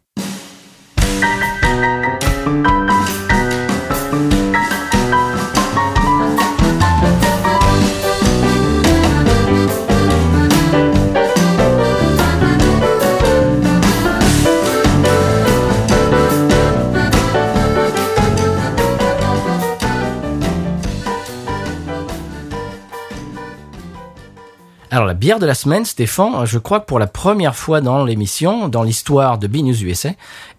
Alors 24.94 25.06
la 25.08 25.14
bière 25.14 25.40
de 25.40 25.46
la 25.46 25.54
semaine, 25.54 25.84
Stéphane, 25.84 26.46
je 26.46 26.56
crois 26.56 26.78
que 26.78 26.86
pour 26.86 27.00
la 27.00 27.08
première 27.08 27.56
fois 27.56 27.80
dans 27.80 28.04
l'émission, 28.04 28.68
dans 28.68 28.84
l'histoire 28.84 29.38
de 29.38 29.48
B-News 29.48 29.82
USA, 29.82 30.10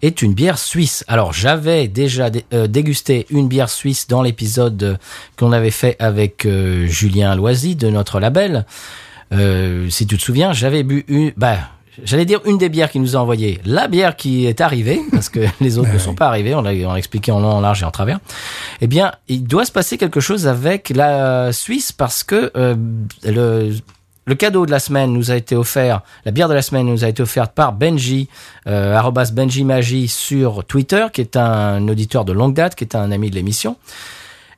est 0.02 0.20
une 0.20 0.34
bière 0.34 0.58
suisse. 0.58 1.06
Alors 1.08 1.32
j'avais 1.32 1.88
déjà 1.88 2.28
dé- 2.28 2.44
euh, 2.52 2.66
dégusté 2.66 3.24
une 3.30 3.48
bière 3.48 3.70
suisse 3.70 4.08
dans 4.08 4.20
l'épisode 4.20 4.98
qu'on 5.38 5.52
avait 5.52 5.70
fait 5.70 5.96
avec 6.00 6.44
euh, 6.44 6.86
Julien 6.86 7.34
Loisy 7.34 7.76
de 7.76 7.88
notre 7.88 8.20
label. 8.20 8.66
Euh, 9.32 9.88
si 9.88 10.06
tu 10.06 10.18
te 10.18 10.22
souviens, 10.22 10.52
j'avais 10.52 10.82
bu 10.82 11.06
une... 11.08 11.32
Bah, 11.38 11.56
J'allais 12.04 12.26
dire 12.26 12.40
une 12.44 12.58
des 12.58 12.68
bières 12.68 12.90
qu'il 12.90 13.00
nous 13.00 13.16
a 13.16 13.20
envoyé, 13.20 13.58
la 13.64 13.88
bière 13.88 14.16
qui 14.16 14.44
est 14.44 14.60
arrivée, 14.60 15.00
parce 15.12 15.30
que 15.30 15.40
les 15.62 15.78
autres 15.78 15.94
ne 15.94 15.98
sont 15.98 16.14
pas 16.14 16.36
l'a 16.36 16.58
on 16.58 16.60
l'a 16.60 16.98
expliqué 16.98 17.32
en 17.32 17.40
long, 17.40 17.52
en 17.52 17.60
large 17.62 17.80
et 17.80 17.86
en 17.86 17.90
travers. 17.90 18.18
Eh 18.82 18.86
bien, 18.86 19.12
il 19.28 19.44
doit 19.44 19.64
se 19.64 19.72
passer 19.72 19.96
quelque 19.96 20.20
chose 20.20 20.46
avec 20.46 20.90
la 20.90 21.54
Suisse 21.54 21.92
parce 21.92 22.22
que 22.22 22.52
euh, 22.54 22.74
le, 23.24 23.72
le 24.26 24.34
cadeau 24.34 24.66
de 24.66 24.70
la 24.70 24.80
semaine 24.80 25.12
nous 25.12 25.30
a 25.30 25.36
été 25.36 25.54
offert, 25.54 26.02
la 26.24 26.32
bière 26.32 26.48
de 26.48 26.54
la 26.54 26.62
semaine 26.62 26.86
nous 26.86 27.04
a 27.04 27.08
été 27.08 27.22
offerte 27.22 27.52
par 27.54 27.72
Benji, 27.72 28.28
euh, 28.66 29.00
Benji 29.32 29.64
Magie 29.64 30.08
sur 30.08 30.64
Twitter, 30.64 31.06
qui 31.12 31.20
est 31.20 31.36
un 31.36 31.86
auditeur 31.88 32.24
de 32.24 32.32
longue 32.32 32.54
date, 32.54 32.74
qui 32.74 32.84
est 32.84 32.96
un 32.96 33.12
ami 33.12 33.30
de 33.30 33.36
l'émission. 33.36 33.76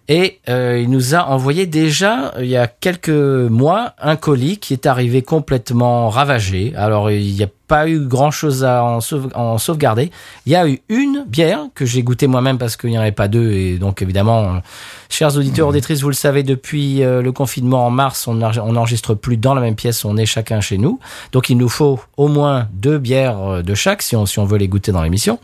Et 0.08 0.40
euh, 0.48 0.80
il 0.82 0.88
nous 0.88 1.14
a 1.14 1.28
envoyé 1.28 1.66
déjà, 1.66 2.32
il 2.38 2.46
y 2.46 2.56
a 2.56 2.66
quelques 2.66 3.10
mois, 3.10 3.92
un 4.00 4.16
colis 4.16 4.56
qui 4.56 4.72
est 4.72 4.86
arrivé 4.86 5.20
complètement 5.20 6.08
ravagé. 6.08 6.72
Alors, 6.74 7.10
il 7.10 7.34
n'y 7.34 7.42
a 7.42 7.48
pas 7.68 7.88
eu 7.88 8.00
grand-chose 8.00 8.64
à 8.64 8.82
en, 8.82 9.00
sauve- 9.00 9.30
en 9.34 9.58
sauvegarder. 9.58 10.10
Il 10.46 10.52
y 10.52 10.56
a 10.56 10.66
eu 10.66 10.80
une 10.88 11.24
bière 11.28 11.66
que 11.74 11.84
j'ai 11.86 12.02
goûtée 12.02 12.26
moi-même 12.26 12.58
parce 12.58 12.76
qu'il 12.76 12.90
n'y 12.90 12.98
en 12.98 13.02
avait 13.02 13.12
pas 13.12 13.28
deux. 13.28 13.52
Et 13.52 13.76
donc, 13.78 14.02
évidemment, 14.02 14.42
euh, 14.44 14.58
chers 15.10 15.36
auditeurs, 15.36 15.68
auditrices, 15.68 16.00
vous 16.00 16.08
le 16.08 16.14
savez, 16.14 16.42
depuis 16.42 17.02
euh, 17.04 17.20
le 17.22 17.30
confinement 17.30 17.86
en 17.86 17.90
mars, 17.90 18.26
on 18.26 18.34
n'enre- 18.34 18.64
on 18.64 18.72
n'enregistre 18.72 19.14
plus 19.14 19.36
dans 19.36 19.54
la 19.54 19.60
même 19.60 19.74
pièce, 19.76 20.04
on 20.04 20.16
est 20.16 20.26
chacun 20.26 20.60
chez 20.60 20.78
nous. 20.78 20.98
Donc, 21.32 21.50
il 21.50 21.56
nous 21.58 21.68
faut 21.68 22.00
au 22.16 22.28
moins 22.28 22.66
deux 22.72 22.98
bières 22.98 23.38
euh, 23.38 23.62
de 23.62 23.74
chaque 23.74 24.00
si 24.02 24.16
on, 24.16 24.24
si 24.26 24.38
on 24.38 24.44
veut 24.46 24.58
les 24.58 24.68
goûter 24.68 24.90
dans 24.90 25.02
l'émission. 25.02 25.38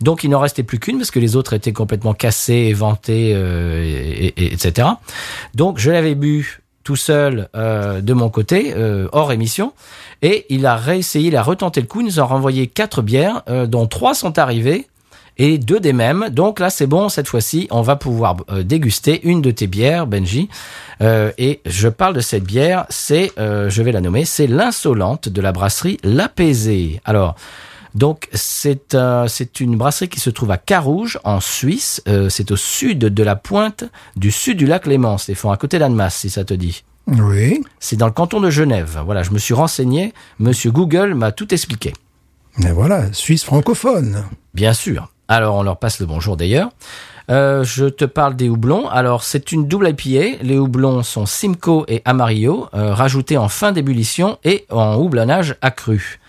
Donc, 0.00 0.22
il 0.24 0.30
n'en 0.30 0.38
restait 0.40 0.62
plus 0.62 0.78
qu'une 0.78 0.98
parce 0.98 1.10
que 1.10 1.18
les 1.18 1.34
autres 1.34 1.52
étaient 1.54 1.72
complètement 1.72 2.14
cassées, 2.14 2.54
éventées, 2.70 3.32
euh, 3.34 3.82
et, 3.82 4.26
et- 4.26 4.44
et- 4.44 4.52
etc. 4.54 4.88
Donc, 5.54 5.78
je 5.78 5.90
l'avais 5.90 6.14
bu 6.14 6.60
tout 6.84 6.96
seul 6.96 7.48
euh, 7.56 8.02
de 8.02 8.12
mon 8.12 8.28
côté, 8.28 8.74
euh, 8.76 9.08
hors 9.12 9.32
émission, 9.32 9.72
et 10.24 10.46
il 10.48 10.64
a 10.64 10.74
réessayé, 10.74 11.28
il 11.28 11.36
a 11.36 11.42
retenté 11.42 11.82
le 11.82 11.86
coup, 11.86 12.00
il 12.00 12.06
nous 12.06 12.18
a 12.18 12.24
renvoyé 12.24 12.66
quatre 12.66 13.02
bières, 13.02 13.42
euh, 13.50 13.66
dont 13.66 13.86
trois 13.86 14.14
sont 14.14 14.38
arrivées, 14.38 14.88
et 15.36 15.58
deux 15.58 15.80
des 15.80 15.92
mêmes. 15.92 16.30
Donc 16.30 16.60
là, 16.60 16.70
c'est 16.70 16.86
bon, 16.86 17.10
cette 17.10 17.28
fois-ci, 17.28 17.68
on 17.70 17.82
va 17.82 17.96
pouvoir 17.96 18.36
euh, 18.50 18.62
déguster 18.62 19.20
une 19.28 19.42
de 19.42 19.50
tes 19.50 19.66
bières, 19.66 20.06
Benji. 20.06 20.48
Euh, 21.02 21.30
et 21.36 21.60
je 21.66 21.88
parle 21.88 22.14
de 22.14 22.20
cette 22.22 22.44
bière, 22.44 22.86
c'est, 22.88 23.32
je 23.36 23.82
vais 23.82 23.92
la 23.92 24.00
nommer, 24.00 24.24
c'est 24.24 24.46
l'insolente 24.46 25.28
de 25.28 25.40
la 25.42 25.52
brasserie 25.52 25.98
L'Apaisé. 26.02 27.02
Alors, 27.04 27.34
donc 27.94 28.28
c'est 28.32 28.96
c'est 29.28 29.60
une 29.60 29.76
brasserie 29.76 30.08
qui 30.08 30.20
se 30.20 30.30
trouve 30.30 30.52
à 30.52 30.56
Carouge 30.56 31.18
en 31.24 31.40
Suisse. 31.40 32.02
C'est 32.30 32.50
au 32.50 32.56
sud 32.56 32.98
de 32.98 33.22
la 33.22 33.36
pointe 33.36 33.84
du 34.16 34.30
sud 34.30 34.56
du 34.56 34.66
lac 34.66 34.86
Léman, 34.86 35.18
Stéphane, 35.18 35.52
à 35.52 35.56
côté 35.58 35.78
d'Annemasse, 35.78 36.16
si 36.16 36.30
ça 36.30 36.44
te 36.44 36.54
dit. 36.54 36.82
Oui. 37.06 37.62
C'est 37.80 37.96
dans 37.96 38.06
le 38.06 38.12
canton 38.12 38.40
de 38.40 38.50
Genève. 38.50 39.00
Voilà, 39.04 39.22
je 39.22 39.30
me 39.30 39.38
suis 39.38 39.54
renseigné. 39.54 40.14
Monsieur 40.38 40.70
Google 40.70 41.14
m'a 41.14 41.32
tout 41.32 41.52
expliqué. 41.52 41.92
Mais 42.58 42.72
voilà, 42.72 43.12
Suisse 43.12 43.44
francophone. 43.44 44.24
Bien 44.54 44.72
sûr. 44.72 45.10
Alors, 45.28 45.56
on 45.56 45.62
leur 45.62 45.78
passe 45.78 46.00
le 46.00 46.06
bonjour 46.06 46.36
d'ailleurs. 46.36 46.70
Euh, 47.30 47.64
je 47.64 47.86
te 47.86 48.04
parle 48.04 48.36
des 48.36 48.48
houblons. 48.48 48.88
Alors, 48.88 49.22
c'est 49.22 49.52
une 49.52 49.66
double 49.66 49.88
IPA. 49.88 50.42
Les 50.42 50.58
houblons 50.58 51.02
sont 51.02 51.26
Simcoe 51.26 51.84
et 51.88 52.02
Amarillo, 52.04 52.68
euh, 52.74 52.94
rajoutés 52.94 53.38
en 53.38 53.48
fin 53.48 53.72
d'ébullition 53.72 54.38
et 54.44 54.66
en 54.70 54.96
houblonnage 54.96 55.56
accru. 55.62 56.20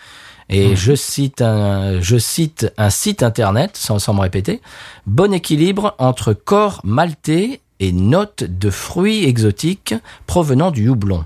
Et 0.48 0.76
je 0.76 0.94
cite 0.94 1.42
un, 1.42 2.00
je 2.02 2.18
cite 2.18 2.72
un 2.78 2.92
site 2.92 3.24
internet, 3.24 3.76
sans, 3.76 3.98
sans 3.98 4.14
me 4.14 4.22
répéter, 4.22 4.62
bon 5.08 5.34
équilibre 5.34 5.96
entre 5.98 6.34
corps 6.34 6.82
maltais 6.84 7.62
et 7.80 7.92
notes 7.92 8.44
de 8.44 8.70
fruits 8.70 9.26
exotiques 9.26 9.94
provenant 10.28 10.72
du 10.72 10.88
houblon. 10.90 11.26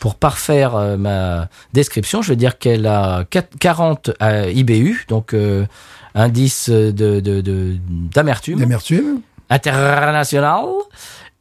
Pour 0.00 0.16
parfaire 0.16 0.74
euh, 0.76 0.96
ma 0.96 1.48
description, 1.72 2.20
je 2.22 2.30
vais 2.30 2.36
dire 2.36 2.58
qu'elle 2.58 2.86
a 2.86 3.24
quat- 3.24 3.48
40 3.58 4.10
euh, 4.22 4.50
IBU, 4.54 5.06
donc 5.08 5.32
euh, 5.34 5.64
indice 6.14 6.68
de 6.68 6.90
de- 7.20 7.40
de- 7.40 7.76
d'amertume 8.12 8.58
D'amertume. 8.58 9.20
international, 9.50 10.66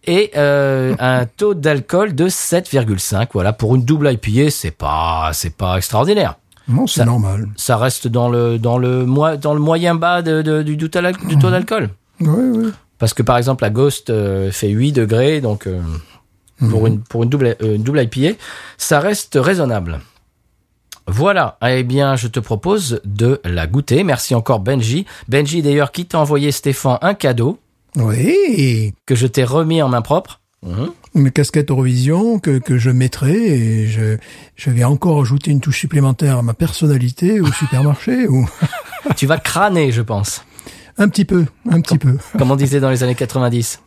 et 0.05 0.31
euh, 0.37 0.95
un 0.99 1.25
taux 1.37 1.53
d'alcool 1.53 2.15
de 2.15 2.27
7,5. 2.29 3.27
Voilà, 3.33 3.53
pour 3.53 3.75
une 3.75 3.83
double 3.83 4.11
IPA, 4.11 4.49
c'est 4.51 4.71
pas 4.71 5.31
c'est 5.33 5.55
pas 5.55 5.77
extraordinaire. 5.77 6.35
Non, 6.69 6.87
c'est 6.87 7.03
normal. 7.05 7.49
Ça 7.57 7.75
reste 7.75 8.07
dans 8.07 8.29
le 8.29 8.57
dans 8.59 8.77
le 8.77 9.05
moi 9.05 9.35
dans 9.35 9.53
le 9.53 9.59
moyen 9.59 9.95
bas 9.95 10.21
de, 10.21 10.41
de- 10.41 10.61
du, 10.63 10.77
du 10.77 10.89
taux 10.89 11.01
d'alcool. 11.01 11.89
Oui, 12.21 12.27
oui. 12.29 12.71
Parce 13.03 13.13
que 13.13 13.21
par 13.21 13.37
exemple 13.37 13.65
la 13.65 13.69
Ghost 13.69 14.09
euh, 14.09 14.49
fait 14.49 14.69
8 14.69 14.93
degrés, 14.93 15.41
donc 15.41 15.67
euh, 15.67 15.81
pour 16.69 16.87
une 16.87 17.01
pour 17.01 17.23
une 17.23 17.29
double 17.29 17.57
euh, 17.61 17.75
une 17.75 17.83
double 17.83 18.01
IPA, 18.01 18.37
ça 18.77 19.01
reste 19.01 19.37
raisonnable. 19.37 19.99
Voilà, 21.05 21.57
eh 21.67 21.83
bien 21.83 22.15
je 22.15 22.29
te 22.29 22.39
propose 22.39 23.01
de 23.03 23.41
la 23.43 23.67
goûter. 23.67 24.05
Merci 24.05 24.35
encore 24.35 24.61
Benji. 24.61 25.05
Benji 25.27 25.61
d'ailleurs 25.61 25.91
qui 25.91 26.05
t'a 26.05 26.17
envoyé 26.17 26.53
Stéphane 26.53 26.97
un 27.01 27.13
cadeau 27.13 27.59
Oui. 27.97 28.93
que 29.05 29.15
je 29.15 29.27
t'ai 29.27 29.43
remis 29.43 29.81
en 29.81 29.89
main 29.89 30.01
propre. 30.01 30.39
Mhm. 30.65 30.91
Une 31.15 31.31
casquette 31.31 31.71
Eurovision 31.71 32.39
que, 32.39 32.57
que 32.57 32.77
je 32.77 32.89
mettrai 32.89 33.33
et 33.33 33.87
je, 33.87 34.15
je 34.55 34.69
vais 34.69 34.85
encore 34.85 35.19
ajouter 35.19 35.51
une 35.51 35.59
touche 35.59 35.79
supplémentaire 35.79 36.37
à 36.37 36.41
ma 36.41 36.53
personnalité 36.53 37.41
au 37.41 37.51
supermarché 37.51 38.29
ou 38.29 38.47
tu 39.17 39.25
vas 39.27 39.39
crâner, 39.39 39.91
je 39.91 40.01
pense, 40.01 40.45
un 40.97 41.09
petit 41.09 41.25
peu, 41.25 41.45
un 41.69 41.81
petit 41.81 41.97
peu. 41.97 42.17
comme 42.37 42.51
on 42.51 42.55
disait 42.55 42.79
dans 42.79 42.89
les 42.89 43.03
années 43.03 43.15
90. 43.15 43.79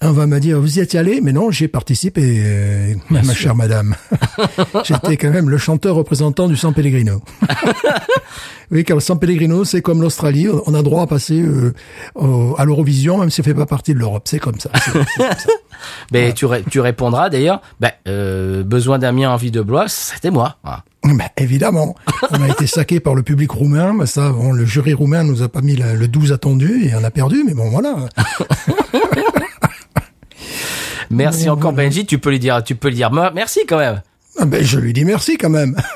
On 0.00 0.12
va 0.12 0.26
me 0.28 0.38
dire, 0.38 0.60
vous 0.60 0.78
y 0.78 0.80
êtes 0.80 0.94
allé 0.94 1.20
Mais 1.20 1.32
non, 1.32 1.50
j'ai 1.50 1.66
participé, 1.66 2.40
euh, 2.44 2.94
ma 3.10 3.24
sûr. 3.24 3.34
chère 3.34 3.54
madame. 3.56 3.96
J'étais 4.84 5.16
quand 5.16 5.30
même 5.30 5.50
le 5.50 5.58
chanteur 5.58 5.96
représentant 5.96 6.46
du 6.46 6.56
San 6.56 6.72
Pellegrino. 6.72 7.20
oui, 8.70 8.84
car 8.84 8.96
le 8.96 9.00
San 9.00 9.18
Pellegrino, 9.18 9.64
c'est 9.64 9.82
comme 9.82 10.00
l'Australie, 10.00 10.46
on 10.66 10.74
a 10.74 10.82
droit 10.84 11.02
à 11.02 11.06
passer 11.08 11.40
euh, 11.42 11.74
au- 12.14 12.54
à 12.58 12.64
l'Eurovision, 12.64 13.18
même 13.18 13.30
si 13.30 13.40
on 13.40 13.44
fait 13.44 13.54
pas 13.54 13.66
partie 13.66 13.92
de 13.92 13.98
l'Europe. 13.98 14.22
C'est 14.26 14.38
comme 14.38 14.60
ça. 14.60 14.70
comme 14.92 15.02
ça. 15.16 15.30
Mais 16.12 16.32
tu, 16.32 16.46
ré- 16.46 16.62
tu 16.70 16.78
répondras 16.78 17.28
d'ailleurs, 17.28 17.60
ben, 17.80 17.90
euh, 18.06 18.62
besoin 18.62 19.00
d'un 19.00 19.10
mien 19.10 19.30
envie 19.30 19.50
de 19.50 19.62
Blois, 19.62 19.88
c'était 19.88 20.30
moi. 20.30 20.58
Voilà. 20.62 20.84
Ben, 21.04 21.28
évidemment, 21.36 21.94
on 22.30 22.42
a 22.42 22.48
été 22.48 22.66
saqué 22.66 23.00
par 23.00 23.14
le 23.14 23.22
public 23.22 23.50
roumain. 23.50 23.94
Ben, 23.94 24.06
ça, 24.06 24.30
bon, 24.30 24.52
le 24.52 24.64
jury 24.66 24.92
roumain 24.94 25.22
nous 25.24 25.42
a 25.42 25.48
pas 25.48 25.60
mis 25.62 25.76
la- 25.76 25.94
le 25.94 26.08
12 26.08 26.32
attendu 26.32 26.84
et 26.86 26.94
on 26.94 27.04
a 27.04 27.10
perdu. 27.10 27.44
Mais 27.46 27.54
bon, 27.54 27.70
voilà. 27.70 27.96
Merci 31.10 31.48
encore 31.48 31.72
Benji, 31.72 32.04
tu 32.04 32.18
peux 32.18 32.30
lui 32.30 32.38
dire, 32.38 32.62
tu 32.62 32.74
peux 32.74 32.88
lui 32.88 32.96
dire 32.96 33.10
mer- 33.10 33.32
merci 33.34 33.60
quand 33.66 33.78
même. 33.78 34.02
Ah 34.38 34.44
Ben, 34.44 34.62
je 34.62 34.78
lui 34.78 34.92
dis 34.92 35.04
merci 35.04 35.38
quand 35.38 35.48
même. 35.50 35.76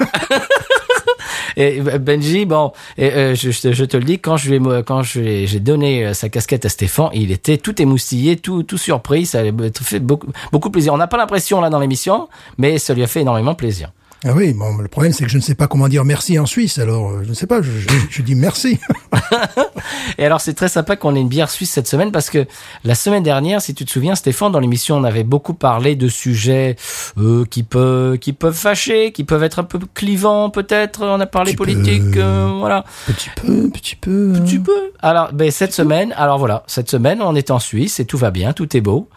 Et 1.56 1.82
euh, 1.86 1.98
Benji, 1.98 2.46
bon, 2.46 2.72
et, 2.96 3.12
euh, 3.12 3.34
je, 3.34 3.50
je 3.50 3.84
te- 3.84 3.96
le 3.98 4.04
dis, 4.04 4.18
quand 4.18 4.38
je 4.38 4.54
lui 4.54 4.58
quand 4.86 5.02
j'ai 5.02 5.60
donné 5.60 6.06
euh, 6.06 6.14
sa 6.14 6.30
casquette 6.30 6.64
à 6.64 6.70
Stéphane, 6.70 7.10
il 7.12 7.30
était 7.30 7.58
tout 7.58 7.80
émoustillé, 7.82 8.36
tout, 8.36 8.62
tout 8.62 8.78
surpris, 8.78 9.26
ça 9.26 9.42
lui 9.42 9.50
a 9.50 9.70
fait 9.84 10.00
beaucoup, 10.00 10.28
beaucoup 10.50 10.70
plaisir. 10.70 10.94
On 10.94 10.96
n'a 10.96 11.08
pas 11.08 11.18
l'impression 11.18 11.60
là 11.60 11.68
dans 11.68 11.78
l'émission, 11.78 12.30
mais 12.56 12.78
ça 12.78 12.94
lui 12.94 13.02
a 13.02 13.06
fait 13.06 13.20
énormément 13.20 13.54
plaisir. 13.54 13.92
Ah 14.24 14.32
oui, 14.34 14.52
bon, 14.52 14.76
le 14.76 14.86
problème 14.88 15.12
c'est 15.12 15.24
que 15.24 15.30
je 15.30 15.36
ne 15.36 15.42
sais 15.42 15.56
pas 15.56 15.66
comment 15.66 15.88
dire 15.88 16.04
merci 16.04 16.38
en 16.38 16.46
Suisse, 16.46 16.78
alors 16.78 17.10
euh, 17.10 17.22
je 17.24 17.30
ne 17.30 17.34
sais 17.34 17.46
pas, 17.48 17.60
je, 17.60 17.70
je- 17.72 17.88
je 18.08 18.22
dis 18.22 18.36
merci. 18.36 18.78
Et 20.18 20.24
alors 20.24 20.40
c'est 20.40 20.54
très 20.54 20.68
sympa 20.68 20.94
qu'on 20.96 21.16
ait 21.16 21.20
une 21.20 21.28
bière 21.28 21.50
suisse 21.50 21.70
cette 21.70 21.88
semaine 21.88 22.12
parce 22.12 22.30
que 22.30 22.46
la 22.84 22.94
semaine 22.94 23.22
dernière, 23.22 23.60
si 23.60 23.74
tu 23.74 23.84
te 23.84 23.90
souviens, 23.90 24.14
Stéphane, 24.14 24.52
dans 24.52 24.60
l'émission, 24.60 24.96
on 24.96 25.04
avait 25.04 25.24
beaucoup 25.24 25.54
parlé 25.54 25.96
de 25.96 26.08
sujets 26.08 26.76
euh, 27.18 27.44
qui 27.46 27.62
peuvent 27.64 28.18
qui 28.18 28.32
peuvent 28.32 28.54
fâcher, 28.56 29.10
qui 29.12 29.24
peuvent 29.24 29.42
être 29.42 29.58
un 29.58 29.64
peu 29.64 29.78
clivants 29.94 30.50
peut-être. 30.50 31.02
On 31.04 31.18
a 31.20 31.26
parlé 31.26 31.52
Petit 31.52 31.56
politique, 31.56 32.12
peu. 32.12 32.20
euh, 32.22 32.46
voilà. 32.58 32.84
petit 33.06 33.30
peu, 33.34 33.70
petit 33.70 33.96
peu. 33.96 34.34
hein. 34.36 34.44
Tu 34.46 34.60
peux. 34.60 34.92
Alors, 35.00 35.32
ben, 35.32 35.50
cette 35.50 35.72
semaine, 35.74 36.12
alors 36.16 36.38
voilà, 36.38 36.62
cette 36.68 36.90
semaine, 36.90 37.20
on 37.22 37.34
est 37.34 37.50
en 37.50 37.58
Suisse 37.58 37.98
et 38.00 38.04
tout 38.04 38.18
va 38.18 38.30
bien, 38.30 38.52
tout 38.52 38.76
est 38.76 38.80
beau. 38.80 39.08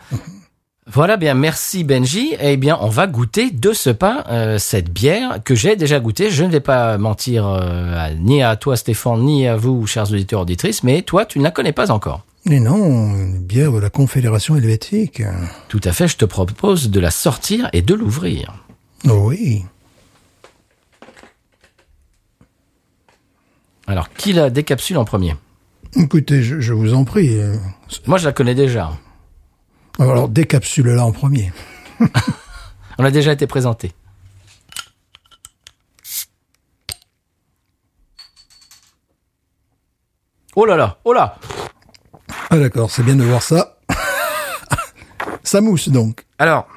Voilà, 0.88 1.18
bien, 1.18 1.34
merci 1.34 1.84
Benji. 1.84 2.36
Eh 2.40 2.58
bien, 2.58 2.78
on 2.80 2.90
va 2.90 3.08
goûter 3.08 3.50
de 3.50 3.74
ce 3.74 3.90
pas 3.90 4.24
euh, 4.30 4.60
cette 4.60 4.92
bière 4.94 5.40
que 5.44 5.56
j'ai 5.56 5.76
déjà 5.76 6.00
goûtée. 6.00 6.30
Je 6.30 6.44
ne 6.44 6.52
vais 6.52 6.60
pas 6.60 6.98
mentir 7.00 7.48
euh, 7.48 7.98
à- 7.98 8.14
ni 8.14 8.44
à 8.44 8.56
toi, 8.56 8.78
Stéphane, 8.78 9.24
ni 9.24 9.48
à 9.48 9.56
vous, 9.56 9.88
chers 9.88 10.12
auditeurs 10.12 10.42
auditrices, 10.42 10.84
mais 10.84 11.02
toi, 11.02 11.26
tu 11.26 11.40
ne 11.40 11.44
la 11.44 11.50
connais 11.52 11.72
pas 11.72 11.90
encore. 11.90 12.24
Mais 12.46 12.60
non, 12.60 13.16
une 13.16 13.40
bière 13.40 13.72
de 13.72 13.80
la 13.80 13.90
Confédération 13.90 14.56
helvétique. 14.56 15.24
Tout 15.70 15.82
à 15.84 15.92
fait, 15.92 16.08
je 16.08 16.18
te 16.18 16.26
propose 16.26 16.92
de 16.92 17.00
la 17.00 17.10
sortir 17.10 17.68
et 17.74 17.82
de 17.82 17.96
l'ouvrir. 17.96 18.54
Oh 19.10 19.30
oui. 19.30 19.66
Alors, 23.88 24.10
qui 24.14 24.34
la 24.34 24.52
décapsule 24.52 24.98
en 25.00 25.06
premier? 25.06 25.36
Écoutez, 25.96 26.44
je, 26.44 26.60
je 26.60 26.74
vous 26.74 26.94
en 26.94 27.04
prie. 27.06 27.36
Moi, 28.06 28.20
je 28.20 28.26
la 28.26 28.32
connais 28.34 28.54
déjà. 28.56 28.92
Alors, 30.00 30.28
décapsule-la 30.30 31.06
en 31.06 31.12
premier. 31.12 31.52
On 32.98 33.04
a 33.06 33.12
déjà 33.12 33.32
été 33.34 33.48
présenté. 33.48 33.94
Oh 40.56 40.66
là 40.66 40.76
là, 40.78 40.98
oh 41.04 41.14
là 41.14 41.38
Ah 42.50 42.58
d'accord, 42.58 42.90
c'est 42.90 43.04
bien 43.04 43.16
de 43.16 43.24
voir 43.24 43.42
ça. 43.44 43.78
ça 45.44 45.60
mousse 45.62 45.90
donc. 45.90 46.26
Alors, 46.40 46.68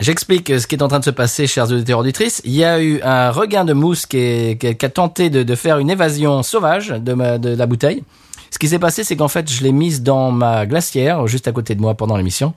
j'explique 0.00 0.58
ce 0.58 0.66
qui 0.66 0.74
est 0.74 0.82
en 0.82 0.88
train 0.88 0.98
de 0.98 1.04
se 1.04 1.10
passer, 1.10 1.46
chers 1.46 1.70
auditeurs 1.70 2.00
auditrices. 2.00 2.40
Il 2.44 2.52
y 2.52 2.64
a 2.64 2.82
eu 2.82 3.00
un 3.02 3.30
regain 3.30 3.64
de 3.64 3.72
mousse 3.72 4.04
qui, 4.06 4.18
est- 4.18 4.58
qui 4.76 4.84
a- 4.84 4.88
tenté 4.88 5.30
de, 5.30 5.42
de 5.44 5.54
faire 5.54 5.78
une 5.78 5.90
évasion 5.90 6.42
sauvage 6.42 6.88
de, 6.88 7.12
ma- 7.14 7.38
de 7.38 7.54
la 7.54 7.66
bouteille. 7.66 8.02
Ce 8.50 8.58
qui 8.58 8.68
s'est 8.68 8.78
passé, 8.78 9.04
c'est 9.04 9.16
qu'en 9.16 9.28
fait, 9.28 9.50
je 9.50 9.62
l'ai 9.62 9.72
mise 9.72 10.02
dans 10.02 10.30
ma 10.30 10.66
glacière, 10.66 11.26
juste 11.26 11.48
à 11.48 11.52
côté 11.52 11.74
de 11.74 11.80
moi 11.80 11.94
pendant 11.94 12.16
l'émission. 12.16 12.54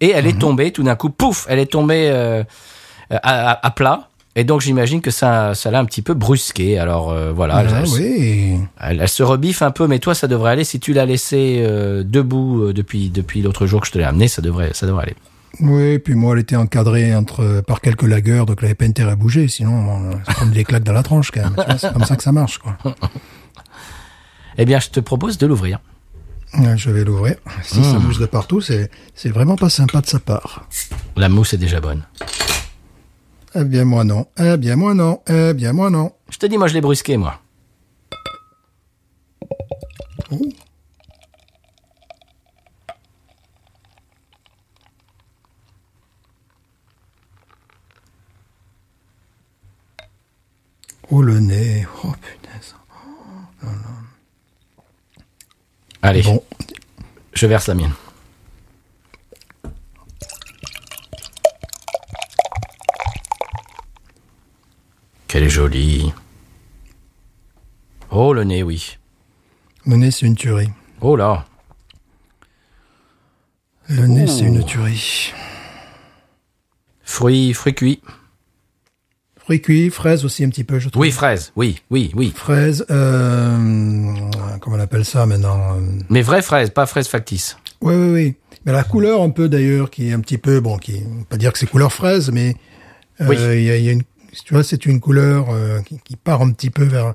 Et 0.00 0.10
elle 0.10 0.26
est 0.26 0.38
tombée, 0.38 0.72
tout 0.72 0.82
d'un 0.82 0.96
coup, 0.96 1.10
pouf, 1.10 1.46
elle 1.48 1.58
est 1.58 1.66
tombée 1.70 2.08
euh, 2.10 2.42
à, 3.10 3.50
à- 3.52 3.66
à 3.66 3.70
plat. 3.70 4.08
Et 4.34 4.44
donc, 4.44 4.62
j'imagine 4.62 5.00
que 5.02 5.10
ça, 5.10 5.54
ça 5.54 5.70
l'a 5.70 5.78
un 5.78 5.84
petit 5.84 6.00
peu 6.02 6.14
brusqué. 6.14 6.78
Alors, 6.78 7.10
euh, 7.12 7.32
voilà. 7.32 7.56
Ah, 7.56 7.64
elle, 7.82 7.88
oui. 7.88 8.56
elle- 8.80 9.00
elle 9.02 9.08
se 9.08 9.22
rebiffe 9.22 9.60
un 9.62 9.70
peu, 9.70 9.86
mais 9.86 9.98
toi, 9.98 10.14
ça 10.14 10.26
devrait 10.26 10.52
aller. 10.52 10.64
Si 10.64 10.80
tu 10.80 10.92
l'as 10.94 11.04
laissé 11.06 11.62
euh, 11.66 12.02
debout 12.02 12.72
depuis, 12.72 13.10
depuis 13.10 13.42
l'autre 13.42 13.66
jour 13.66 13.80
que 13.82 13.86
je 13.86 13.92
te 13.92 13.98
l'ai 13.98 14.04
amené, 14.04 14.28
ça 14.28 14.40
devrait, 14.42 14.70
ça 14.72 14.86
devrait 14.86 15.02
aller. 15.04 15.16
Oui, 15.60 15.98
puis 15.98 16.14
moi, 16.14 16.32
elle 16.32 16.40
était 16.40 16.56
encadrée 16.56 17.14
entre 17.14 17.62
par 17.66 17.82
quelques 17.82 18.04
lagueurs, 18.08 18.46
donc 18.46 18.56
elle 18.60 18.68
n'avait 18.68 18.74
pas 18.74 18.86
intérêt 18.86 19.12
à 19.12 19.16
bouger, 19.16 19.48
sinon 19.48 20.12
ça 20.26 20.32
prend 20.32 20.46
des 20.46 20.64
claques 20.64 20.82
dans 20.82 20.94
la 20.94 21.02
tronche 21.02 21.30
quand 21.30 21.42
même. 21.42 21.54
C'est 21.78 21.92
comme 21.92 22.04
ça 22.06 22.16
que 22.16 22.22
ça 22.22 22.32
marche, 22.32 22.56
quoi. 22.58 22.74
Eh 24.58 24.64
bien, 24.64 24.78
je 24.78 24.90
te 24.90 25.00
propose 25.00 25.38
de 25.38 25.46
l'ouvrir. 25.46 25.80
Ouais, 26.58 26.76
Je 26.76 26.90
vais 26.90 27.04
l'ouvrir. 27.04 27.36
Si 27.62 27.82
ça 27.82 27.98
mousse 27.98 28.18
de 28.18 28.26
partout, 28.26 28.60
c'est 28.60 28.90
c'est 29.14 29.30
vraiment 29.30 29.56
pas 29.56 29.70
sympa 29.70 30.00
de 30.02 30.06
sa 30.06 30.18
part. 30.18 30.68
La 31.16 31.28
mousse 31.30 31.54
est 31.54 31.58
déjà 31.58 31.80
bonne. 31.80 32.02
Eh 33.54 33.64
bien 33.64 33.84
moi 33.84 34.04
non. 34.04 34.26
Eh 34.38 34.56
bien 34.58 34.76
moi 34.76 34.92
non. 34.94 35.20
Eh 35.28 35.54
bien 35.54 35.72
moi 35.72 35.88
non. 35.90 36.12
Je 36.30 36.38
te 36.38 36.46
dis, 36.46 36.56
moi, 36.56 36.66
je 36.66 36.74
l'ai 36.74 36.80
brusqué, 36.80 37.18
moi. 37.18 37.40
Oh 51.10 51.20
le 51.22 51.38
nez. 51.40 51.86
Oh 52.04 52.12
punaise. 52.22 52.41
Allez, 56.02 56.22
Bon, 56.22 56.42
je 57.32 57.46
verse 57.46 57.68
la 57.68 57.74
mienne. 57.74 57.92
Qu'elle 65.28 65.44
est 65.44 65.48
jolie. 65.48 66.12
Oh, 68.10 68.34
le 68.34 68.44
nez, 68.44 68.62
oui. 68.62 68.98
le 69.86 69.96
nez 69.96 70.10
c'est 70.10 70.26
une 70.26 70.36
tuerie. 70.36 70.70
Oh 71.00 71.16
là. 71.16 71.46
Le 73.88 74.06
nez 74.06 74.26
c'est 74.26 74.44
une 74.44 74.64
tuerie. 74.64 75.32
Fruits, 77.02 77.54
fruits 77.54 77.74
cuits. 77.74 78.02
Fruits 79.52 79.60
cuits, 79.60 79.90
fraises 79.90 80.24
aussi 80.24 80.44
un 80.44 80.48
petit 80.48 80.64
peu, 80.64 80.78
je 80.78 80.88
trouve. 80.88 81.02
Oui, 81.02 81.10
fraises. 81.10 81.52
Oui, 81.56 81.82
oui, 81.90 82.10
oui. 82.14 82.32
Fraises, 82.34 82.86
euh, 82.90 84.14
comment 84.62 84.76
on 84.76 84.80
appelle 84.80 85.04
ça 85.04 85.26
maintenant 85.26 85.76
euh, 85.76 85.80
Mais 86.08 86.22
vraies 86.22 86.40
fraises, 86.40 86.70
pas 86.70 86.86
fraises 86.86 87.06
factices. 87.06 87.58
Oui, 87.82 87.94
oui, 87.94 88.12
oui. 88.12 88.36
Mais 88.64 88.72
la 88.72 88.82
couleur 88.82 89.20
un 89.20 89.28
peu 89.28 89.50
d'ailleurs, 89.50 89.90
qui 89.90 90.08
est 90.08 90.12
un 90.12 90.20
petit 90.20 90.38
peu, 90.38 90.60
bon, 90.60 90.78
qui, 90.78 91.02
on 91.06 91.18
peut 91.18 91.24
pas 91.30 91.36
dire 91.36 91.52
que 91.52 91.58
c'est 91.58 91.66
couleur 91.66 91.92
fraise, 91.92 92.30
mais 92.30 92.56
euh, 93.20 93.26
Oui. 93.28 93.36
il 93.38 93.62
y, 93.64 93.70
a, 93.70 93.76
il 93.76 93.84
y 93.84 93.88
a 93.90 93.92
une, 93.92 94.02
tu 94.44 94.54
vois, 94.54 94.64
c'est 94.64 94.86
une 94.86 95.00
couleur 95.00 95.48
euh, 95.50 95.80
qui, 95.82 95.98
qui 96.02 96.16
part 96.16 96.40
un 96.40 96.50
petit 96.52 96.70
peu 96.70 96.84
vers, 96.84 97.12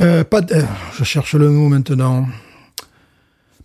euh, 0.00 0.22
pas, 0.22 0.40
de, 0.40 0.62
je 0.96 1.02
cherche 1.02 1.34
le 1.34 1.48
mot 1.50 1.68
maintenant, 1.68 2.28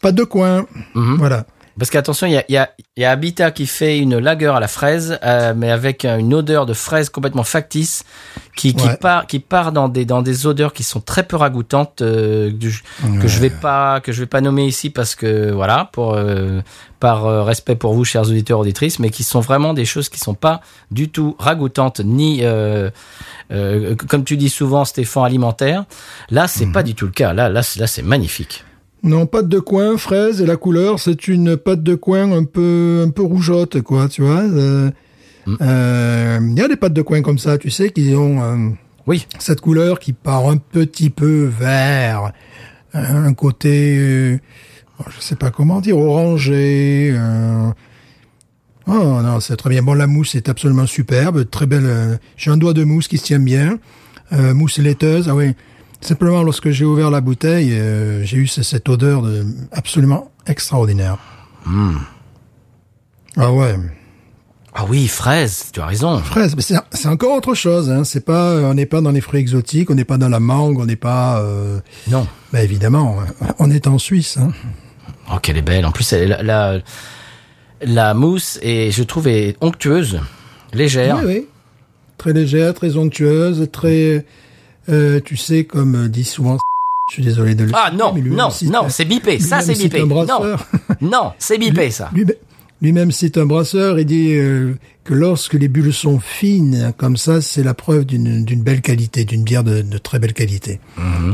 pas 0.02 0.12
de 0.12 0.24
coin, 0.24 0.66
Mhm. 0.96 1.18
voilà. 1.18 1.46
Parce 1.80 1.89
qu'attention, 1.89 2.28
il 2.28 2.34
y 2.34 2.38
a, 2.38 2.44
il 2.50 2.54
y, 2.54 2.58
a, 2.58 2.70
y 2.98 3.06
a 3.06 3.12
Habitat 3.12 3.52
qui 3.52 3.65
fait 3.65 3.98
une 3.98 4.18
lagueur 4.20 4.56
à 4.56 4.60
la 4.60 4.68
fraise, 4.68 5.18
euh, 5.24 5.54
mais 5.56 5.72
avec 5.72 6.06
une 6.06 6.34
odeur 6.34 6.65
de 6.65 6.74
fraise 6.74 7.10
complètement 7.10 7.44
factice, 7.44 8.04
qui, 8.56 8.74
qui 8.76 8.86
Ouais. 8.88 8.98
part, 8.98 9.26
qui 9.26 9.39
part 9.39 9.72
dans 9.72 9.88
des 9.89 10.06
dans 10.06 10.22
des 10.22 10.46
odeurs 10.46 10.74
qui 10.74 10.84
sont 10.84 11.00
très 11.00 11.24
peu 11.24 11.38
ragoûtantes, 11.38 12.02
euh, 12.02 12.52
que, 12.52 12.70
je, 12.70 12.84
que 13.22 13.28
je 13.28 13.39
vais 13.39 13.50
pas 13.50 14.00
que 14.02 14.12
je 14.12 14.20
vais 14.20 14.26
pas 14.28 14.42
nommer 14.42 14.65
ici 14.65 14.89
parce 14.89 15.15
que 15.15 15.52
voilà, 15.52 15.89
pour 15.94 16.13
euh, 16.13 16.62
par 17.00 17.26
euh, 17.26 17.44
respect 17.44 17.76
pour 17.76 17.94
vous, 17.94 18.04
chers 18.04 18.24
auditeurs 18.24 18.60
auditrices, 18.60 19.00
mais 19.00 19.10
qui 19.10 19.24
sont 19.24 19.39
vraiment 19.39 19.74
des 19.74 19.86
choses 19.86 20.10
qui 20.10 20.20
sont 20.20 20.34
pas 20.34 20.60
du 20.92 21.10
tout 21.10 21.36
ragoûtantes 21.39 22.02
ni 22.02 22.39
euh, 22.44 22.89
euh, 23.52 23.96
comme 23.96 24.24
tu 24.24 24.38
dis 24.38 24.50
souvent, 24.50 24.86
Stéphane 24.86 25.24
alimentaire. 25.26 25.86
Là, 26.30 26.48
c'est 26.48 26.72
pas 26.72 26.84
du 26.84 26.94
tout 26.96 27.06
le 27.06 27.12
cas. 27.12 27.34
Là, 27.34 27.50
là, 27.50 27.62
là, 27.78 27.88
c'est 27.88 28.02
magnifique. 28.04 28.63
Non, 29.04 29.26
pâte 29.26 29.48
de 29.48 29.60
coin, 29.60 29.98
fraise, 29.98 30.42
et 30.42 30.46
la 30.46 30.58
couleur, 30.58 31.00
c'est 31.00 31.28
une 31.28 31.56
pâte 31.56 31.84
de 31.84 31.96
coin 31.96 32.32
un 32.34 32.44
peu, 32.44 33.04
un 33.08 33.10
peu 33.12 33.22
rougeote, 33.24 33.82
quoi, 33.82 34.10
tu 34.10 34.22
vois. 34.24 34.42
euh, 34.42 34.92
euh, 35.62 36.40
Il 36.42 36.58
y 36.58 36.62
a 36.62 36.68
des 36.68 36.76
pâtes 36.76 36.94
de 36.94 37.02
coin 37.02 37.22
comme 37.22 37.40
ça, 37.40 37.58
tu 37.58 37.70
sais, 37.70 37.92
qui 37.92 38.14
ont 38.16 38.42
euh, 38.44 38.70
Oui. 39.08 39.26
cette 39.40 39.62
couleur 39.62 40.00
qui 40.00 40.12
part 40.12 40.50
un 40.50 40.58
petit 40.58 41.10
peu 41.10 41.46
vert, 41.46 42.34
euh, 42.94 43.26
un 43.28 43.34
côté, 43.34 43.98
euh, 43.98 44.38
je 45.10 45.22
sais 45.22 45.36
pas 45.36 45.50
comment 45.50 45.80
dire, 45.80 45.98
orangé. 45.98 47.12
euh, 47.14 47.70
Oh 48.88 49.22
non, 49.22 49.40
c'est 49.40 49.56
très 49.56 49.70
bien. 49.70 49.84
Bon, 49.84 49.94
la 49.94 50.08
mousse 50.08 50.34
est 50.36 50.50
absolument 50.50 50.88
superbe, 50.88 51.48
très 51.50 51.68
belle. 51.68 52.20
J'ai 52.38 52.50
un 52.52 52.58
doigt 52.58 52.74
de 52.74 52.84
mousse 52.84 53.08
qui 53.08 53.18
se 53.20 53.24
tient 53.24 53.40
bien, 53.40 53.78
euh, 54.34 54.54
mousse 54.56 54.80
laiteuse. 54.80 55.30
Ah 55.30 55.36
oui. 55.36 55.54
Simplement, 56.02 56.44
lorsque 56.44 56.70
j'ai 56.70 56.86
ouvert 56.86 57.10
la 57.12 57.20
bouteille, 57.22 57.74
euh, 57.74 58.24
j'ai 58.24 58.38
eu 58.38 58.48
ce- 58.48 58.64
cette 58.64 58.88
odeur 58.88 59.22
de, 59.22 59.46
absolument 59.72 60.32
extraordinaire. 60.48 61.18
Ah 63.38 63.52
ouais, 63.54 63.76
Ah 64.74 64.86
oui, 64.88 65.08
fraise. 65.08 65.72
Tu 65.74 65.82
as 65.82 65.86
raison. 65.86 66.20
fraise, 66.20 66.56
mais 66.56 66.62
c'est 66.62 66.76
c'est 66.92 67.08
encore 67.08 67.36
autre 67.36 67.54
chose. 67.54 67.90
Hein. 67.90 68.04
C'est 68.04 68.24
pas, 68.24 68.56
on 68.56 68.74
n'est 68.76 68.86
pas 68.86 69.02
dans 69.02 69.12
les 69.12 69.22
fruits 69.22 69.40
exotiques, 69.42 69.90
on 69.90 69.96
n'est 69.96 70.06
pas 70.06 70.18
dans 70.18 70.30
la 70.30 70.40
mangue, 70.40 70.80
on 70.80 70.86
n'est 70.86 70.96
pas. 70.96 71.42
Euh, 71.42 71.80
Non. 72.08 72.28
bah 72.54 72.62
évidemment, 72.64 73.18
on 73.60 73.70
est 73.72 73.88
en 73.88 73.98
Suisse. 73.98 74.38
Hein. 74.38 74.52
Oh, 75.32 75.38
qu'elle 75.42 75.58
est 75.58 75.62
belle. 75.64 75.86
En 75.86 75.92
plus, 75.92 76.12
elle, 76.14 76.30
la, 76.30 76.44
la, 76.44 76.80
la 77.82 78.14
mousse 78.14 78.58
est, 78.62 78.92
je 78.92 79.04
trouve, 79.04 79.28
est 79.28 79.56
onctueuse, 79.62 80.20
légère. 80.74 81.18
Oui, 81.18 81.26
oui. 81.26 81.48
Très 82.18 82.34
légère, 82.34 82.74
très 82.74 82.96
onctueuse, 82.98 83.68
très, 83.72 84.26
euh, 84.89 85.19
tu 85.23 85.38
sais, 85.38 85.63
comme 85.65 86.08
dit 86.08 86.23
souvent. 86.23 86.58
Je 87.10 87.15
suis 87.15 87.23
désolé 87.23 87.56
de 87.56 87.63
le. 87.63 87.71
Ah 87.73 87.91
non, 87.91 88.13
mais 88.13 88.21
non, 88.21 88.49
cite- 88.52 88.69
non, 88.71 88.88
c'est 88.89 89.06
bipé. 89.06 89.39
Ça, 89.39 89.62
c'est 89.62 89.73
bipé. 89.84 89.99
Non, 90.28 90.56
non, 91.02 91.32
c'est 91.39 91.58
bipé, 91.58 91.89
ça. 91.89 92.12
Lui- 92.13 92.25
Lui-même 92.82 93.12
cite 93.12 93.38
un 93.39 93.45
brasseur 93.47 93.97
et 93.97 94.06
dit 94.06 94.34
euh, 94.36 94.75
que 95.04 95.13
lorsque 95.15 95.56
les 95.56 95.67
bulles 95.67 95.91
sont 95.91 96.19
fines 96.19 96.93
comme 96.97 97.17
ça, 97.17 97.41
c'est 97.41 97.63
la 97.63 97.73
preuve 97.73 98.06
d'une 98.06 98.45
belle 98.62 98.82
qualité, 98.82 99.25
d'une 99.25 99.43
bière 99.43 99.63
de, 99.63 99.82
de 99.82 99.97
très 99.97 100.19
belle 100.19 100.34
qualité. 100.34 100.80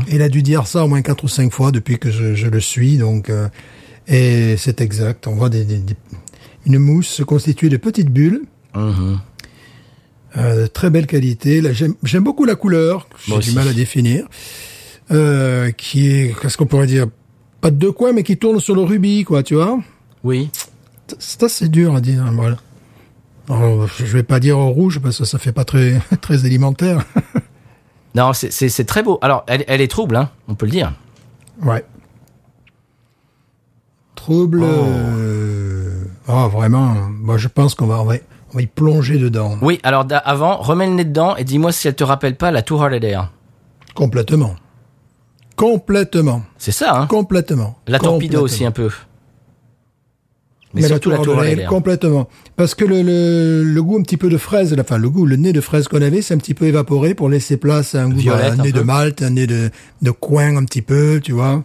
Et 0.08 0.14
il 0.16 0.22
a 0.22 0.28
dû 0.30 0.42
dire 0.42 0.66
ça 0.66 0.82
au 0.82 0.88
moins 0.88 1.02
quatre 1.02 1.24
ou 1.24 1.28
cinq 1.28 1.52
fois 1.52 1.70
depuis 1.72 1.98
que 1.98 2.10
je, 2.10 2.34
je 2.34 2.46
le 2.48 2.58
suis, 2.60 2.96
donc 2.96 3.28
euh, 3.30 3.48
et 4.08 4.56
c'est 4.56 4.80
exact. 4.80 5.26
On 5.26 5.34
voit 5.36 5.50
des, 5.50 5.64
des- 5.64 5.76
des- 5.78 5.94
une 6.64 6.78
mousse 6.78 7.06
se 7.08 7.22
constituer 7.22 7.68
de 7.68 7.76
petites 7.76 8.10
bulles. 8.10 8.42
Mhm. 8.74 9.20
Euh, 10.36 10.66
très 10.66 10.90
belle 10.90 11.06
qualité. 11.06 11.62
J'aime, 11.72 12.22
beaucoup 12.24 12.44
la 12.44 12.54
couleur. 12.56 13.08
J'ai 13.26 13.38
du 13.38 13.52
mal 13.52 13.68
à 13.68 13.72
définir. 13.72 14.26
Euh, 15.10 15.70
qui 15.70 16.08
est, 16.10 16.34
qu'est-ce 16.40 16.56
qu'on 16.56 16.66
pourrait 16.66 16.86
dire 16.86 17.06
Pas 17.60 17.70
de 17.70 17.76
deux 17.76 17.92
coins, 17.92 18.12
mais 18.12 18.22
qui 18.22 18.36
tourne 18.36 18.60
sur 18.60 18.74
le 18.74 18.82
rubis, 18.82 19.24
quoi, 19.24 19.42
tu 19.42 19.54
vois 19.54 19.78
Oui. 20.24 20.50
C'est 21.18 21.42
assez 21.44 21.68
dur 21.68 21.94
à 21.94 22.00
dire. 22.00 22.24
Voilà. 22.32 22.56
Alors, 23.48 23.86
je 23.88 24.04
vais 24.04 24.24
pas 24.24 24.40
dire 24.40 24.58
au 24.58 24.68
rouge 24.70 24.98
parce 25.00 25.18
que 25.18 25.24
ça 25.24 25.38
fait 25.38 25.52
pas 25.52 25.64
très 25.64 26.00
très 26.20 26.44
alimentaire. 26.44 27.04
Non, 28.14 28.32
c'est- 28.32 28.84
très 28.86 29.02
beau. 29.02 29.18
Alors, 29.20 29.44
elle, 29.46 29.62
elle 29.68 29.82
est 29.82 29.88
trouble, 29.88 30.16
hein, 30.16 30.30
on 30.48 30.54
peut 30.54 30.64
le 30.64 30.72
dire. 30.72 30.94
ouais. 31.62 31.84
Trouble. 34.14 34.60
euh, 34.64 36.04
Ah 36.26 36.48
vraiment. 36.48 36.94
Moi, 37.10 37.36
je 37.36 37.48
pense 37.48 37.74
qu'on 37.74 37.86
va, 37.86 38.00
on 38.00 38.04
va 38.06 38.14
on 38.56 38.58
va 38.58 38.62
y 38.62 38.66
plonger 38.68 39.18
dedans 39.18 39.58
Oui, 39.60 39.78
alors 39.82 40.06
avant, 40.24 40.56
remets 40.56 40.86
le 40.86 40.94
nez 40.94 41.04
dedans 41.04 41.36
et 41.36 41.44
dis-moi 41.44 41.72
si 41.72 41.88
elle 41.88 41.94
te 41.94 42.04
rappelle 42.04 42.36
pas 42.36 42.50
la 42.50 42.60
Hearted 42.60 43.04
Air. 43.04 43.30
complètement. 43.94 44.54
Complètement. 45.56 46.42
C'est 46.56 46.72
ça, 46.72 46.98
hein 47.00 47.06
Complètement. 47.06 47.76
La 47.86 47.98
torpedo 47.98 48.40
aussi 48.40 48.64
un 48.64 48.70
peu. 48.70 48.88
Mais, 50.72 50.88
la, 50.88 50.98
Tour 50.98 51.12
Hearted 51.14 51.36
Lane, 51.36 51.58
Air. 51.60 51.68
complètement. 51.68 52.28
Parce 52.56 52.74
que 52.74 52.86
le, 52.86 53.02
le, 53.02 53.62
le 53.62 53.82
goût 53.82 53.98
un 53.98 54.02
petit 54.02 54.16
peu 54.16 54.30
de 54.30 54.38
fraise, 54.38 54.74
enfin 54.78 54.96
le 54.96 55.10
goût, 55.10 55.26
le 55.26 55.36
nez 55.36 55.52
de 55.52 55.60
fraise 55.60 55.86
qu'on 55.88 56.00
avait, 56.00 56.22
c'est 56.22 56.32
un 56.32 56.38
petit 56.38 56.54
peu 56.54 56.64
évaporé 56.64 57.14
pour 57.14 57.28
laisser 57.28 57.58
place 57.58 57.94
à 57.94 58.02
un 58.04 58.08
goût, 58.08 58.16
Violette, 58.16 58.54
un 58.54 58.60
un 58.60 58.62
nez 58.64 58.72
peu. 58.72 58.78
de 58.78 58.84
malt, 58.84 59.22
un 59.22 59.30
nez 59.30 59.46
de, 59.46 59.70
de 60.00 60.10
coin 60.10 60.56
un 60.56 60.64
petit 60.64 60.82
peu, 60.82 61.20
tu 61.22 61.32
vois. 61.32 61.62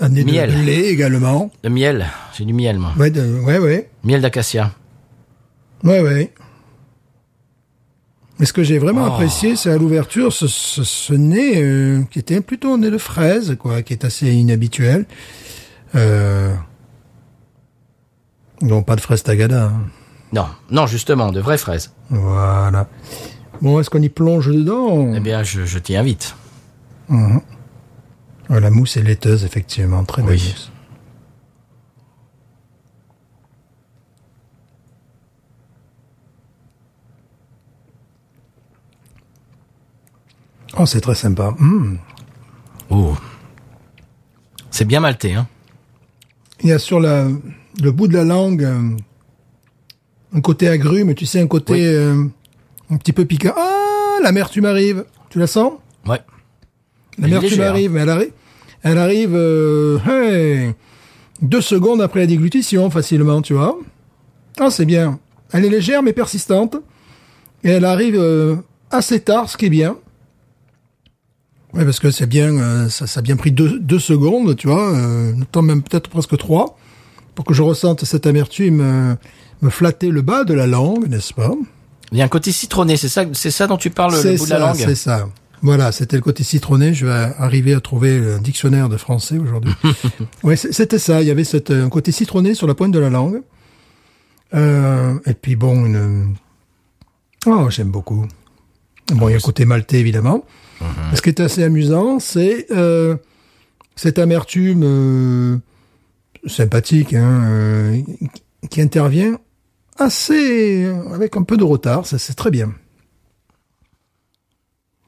Un 0.00 0.08
nez 0.08 0.24
Miel. 0.24 0.52
de 0.52 0.60
lait 0.62 0.86
également. 0.88 1.50
Le 1.64 1.70
miel, 1.70 2.06
j'ai 2.36 2.44
du 2.44 2.52
miel, 2.52 2.78
moi. 2.78 2.90
Ouais, 2.98 3.10
de- 3.10 3.40
ouais, 3.44 3.58
ouais. 3.58 3.88
Miel 4.04 4.20
d'acacia. 4.20 4.72
Ouais, 5.84 6.00
ouais. 6.00 6.32
Mais 8.38 8.44
ce 8.46 8.52
que 8.52 8.62
j'ai 8.62 8.78
vraiment 8.78 9.04
Oh. 9.04 9.12
apprécié, 9.12 9.56
c'est 9.56 9.70
à 9.70 9.78
l'ouverture 9.78 10.32
ce, 10.32 10.46
ce, 10.46 10.84
ce 10.84 11.12
nez 11.14 11.62
euh, 11.62 12.02
qui 12.10 12.18
était 12.18 12.40
plutôt 12.42 12.74
un 12.74 12.78
nez 12.78 12.90
de 12.90 12.98
fraise, 12.98 13.56
quoi, 13.58 13.82
qui 13.82 13.92
est 13.94 14.04
assez 14.04 14.30
inhabituel. 14.30 15.06
Euh... 15.94 16.54
Non, 18.62 18.82
pas 18.82 18.96
de 18.96 19.00
fraise 19.00 19.22
tagada. 19.22 19.66
hein. 19.66 19.80
Non, 20.32 20.46
non, 20.70 20.86
justement, 20.86 21.30
de 21.32 21.40
vraies 21.40 21.56
fraises. 21.58 21.92
Voilà. 22.10 22.88
Bon, 23.62 23.80
est-ce 23.80 23.88
qu'on 23.88 24.02
y 24.02 24.08
plonge 24.10 24.48
dedans? 24.48 25.14
Eh 25.14 25.20
bien, 25.20 25.42
je, 25.42 25.64
je 25.64 25.78
t'y 25.78 25.96
invite. 25.96 26.34
Ouais, 27.08 27.40
La 28.60 28.70
mousse 28.70 28.96
est 28.96 29.02
laiteuse, 29.02 29.44
effectivement, 29.44 30.04
très 30.04 30.22
belle 30.22 30.32
Oui. 30.32 30.48
mousse. 30.52 30.72
Oh, 40.78 40.86
c'est 40.86 41.00
très 41.00 41.14
sympa. 41.14 41.54
Hum. 41.60 41.98
Oh. 42.90 43.14
C'est 44.70 44.84
bien 44.84 45.00
maltais, 45.00 45.32
hein 45.32 45.46
Il 46.62 46.68
y 46.68 46.72
a 46.72 46.78
sur 46.78 47.00
la, 47.00 47.28
le 47.82 47.92
bout 47.92 48.08
de 48.08 48.14
la 48.14 48.24
langue 48.24 48.62
euh, 48.64 48.90
un 50.34 50.40
côté 50.40 50.68
agrume, 50.68 51.14
tu 51.14 51.24
sais, 51.26 51.40
un 51.40 51.46
côté 51.46 51.72
Oui. 51.72 51.80
euh, 51.86 52.24
un 52.90 52.96
petit 52.98 53.12
peu 53.12 53.24
piquant. 53.24 53.54
Ah, 53.56 54.18
l'amertume 54.22 54.66
arrive. 54.66 55.04
Tu 55.30 55.38
la 55.38 55.46
sens? 55.46 55.72
Ouais. 56.06 56.20
L'amertume 57.18 57.62
arrive, 57.62 57.92
mais 57.92 58.00
elle 58.00 58.10
arrive, 58.10 58.32
elle 58.82 58.98
arrive 58.98 59.32
euh, 59.34 59.98
hey, 60.06 60.74
deux 61.40 61.62
secondes 61.62 62.02
après 62.02 62.20
la 62.20 62.26
déglutition, 62.26 62.90
facilement, 62.90 63.40
tu 63.40 63.54
vois. 63.54 63.78
Ah, 64.60 64.70
c'est 64.70 64.84
bien. 64.84 65.18
Elle 65.52 65.64
est 65.64 65.70
légère 65.70 66.02
mais 66.02 66.12
persistante. 66.12 66.76
Et 67.64 67.70
elle 67.70 67.86
arrive 67.86 68.20
assez 68.90 69.20
tard, 69.20 69.48
ce 69.48 69.56
qui 69.56 69.66
est 69.66 69.70
bien. 69.70 69.96
Ouais, 71.76 71.84
parce 71.84 72.00
que 72.00 72.10
c'est 72.10 72.26
bien, 72.26 72.56
euh, 72.56 72.88
ça, 72.88 73.06
ça 73.06 73.20
a 73.20 73.22
bien 73.22 73.36
pris 73.36 73.52
deux, 73.52 73.78
deux 73.78 73.98
secondes, 73.98 74.56
tu 74.56 74.66
vois, 74.66 74.92
euh, 74.94 75.32
même 75.62 75.82
peut-être 75.82 76.08
presque 76.08 76.36
trois, 76.38 76.78
pour 77.34 77.44
que 77.44 77.52
je 77.54 77.62
ressente 77.62 78.04
cette 78.04 78.26
amertume 78.26 78.80
euh, 78.80 79.14
me 79.62 79.70
flatter 79.70 80.08
le 80.10 80.22
bas 80.22 80.44
de 80.44 80.54
la 80.54 80.66
langue, 80.66 81.06
n'est-ce 81.08 81.34
pas? 81.34 81.52
Il 82.12 82.18
y 82.18 82.22
a 82.22 82.24
un 82.24 82.28
côté 82.28 82.52
citronné, 82.52 82.96
c'est 82.96 83.08
ça, 83.08 83.24
c'est 83.32 83.50
ça 83.50 83.66
dont 83.66 83.76
tu 83.76 83.90
parles, 83.90 84.12
le 84.14 84.36
bout 84.36 84.44
de 84.44 84.48
ça, 84.48 84.58
la 84.58 84.66
langue? 84.68 84.76
c'est 84.76 84.94
ça. 84.94 85.28
Voilà, 85.62 85.90
c'était 85.90 86.16
le 86.16 86.22
côté 86.22 86.44
citronné. 86.44 86.92
Je 86.94 87.06
vais 87.06 87.12
arriver 87.38 87.74
à 87.74 87.80
trouver 87.80 88.18
un 88.34 88.38
dictionnaire 88.38 88.88
de 88.88 88.96
français 88.98 89.38
aujourd'hui. 89.38 89.72
ouais, 90.44 90.54
c- 90.54 90.68
c'était 90.70 90.98
ça. 90.98 91.22
Il 91.22 91.28
y 91.28 91.30
avait 91.30 91.44
cette, 91.44 91.70
un 91.70 91.88
côté 91.88 92.12
citronné 92.12 92.54
sur 92.54 92.66
la 92.66 92.74
pointe 92.74 92.92
de 92.92 92.98
la 92.98 93.08
langue. 93.10 93.40
Euh, 94.54 95.14
et 95.26 95.34
puis 95.34 95.56
bon, 95.56 95.86
une... 95.86 96.34
Oh, 97.46 97.68
j'aime 97.70 97.90
beaucoup. 97.90 98.26
Bon, 99.12 99.28
il 99.28 99.32
y 99.32 99.34
a 99.34 99.36
un 99.36 99.40
côté 99.40 99.64
maltais, 99.64 100.00
évidemment. 100.00 100.44
Ce 101.14 101.22
qui 101.22 101.28
est 101.30 101.40
assez 101.40 101.62
amusant, 101.62 102.18
c'est 102.18 102.66
euh, 102.70 103.16
cette 103.94 104.18
amertume 104.18 104.82
euh, 104.84 105.58
sympathique 106.46 107.14
hein, 107.14 107.44
euh, 107.44 108.02
qui 108.68 108.80
intervient 108.82 109.38
assez 109.96 110.84
avec 111.14 111.36
un 111.36 111.42
peu 111.44 111.56
de 111.56 111.64
retard. 111.64 112.04
Ça, 112.06 112.18
c'est 112.18 112.34
très 112.34 112.50
bien. 112.50 112.74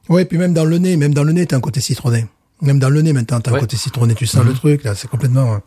Ouais, 0.08 0.24
puis 0.24 0.38
même 0.38 0.54
dans 0.54 0.64
le 0.64 0.78
nez, 0.78 0.96
même 0.96 1.12
dans 1.12 1.24
le 1.24 1.32
nez, 1.32 1.44
t'as 1.46 1.56
un 1.56 1.61
côté 1.61 1.80
citronné. 1.80 2.26
Même 2.62 2.78
dans 2.78 2.88
le 2.88 3.02
nez, 3.02 3.12
maintenant, 3.12 3.40
t'as 3.40 3.50
Ouais. 3.52 3.58
un 3.58 3.61
côté 3.61 3.76
citronné. 3.76 4.14
Tu 4.14 4.26
sens 4.26 4.44
le 4.44 4.54
truc, 4.54 4.84
là, 4.84 4.94
c'est 4.94 5.08
complètement... 5.08 5.61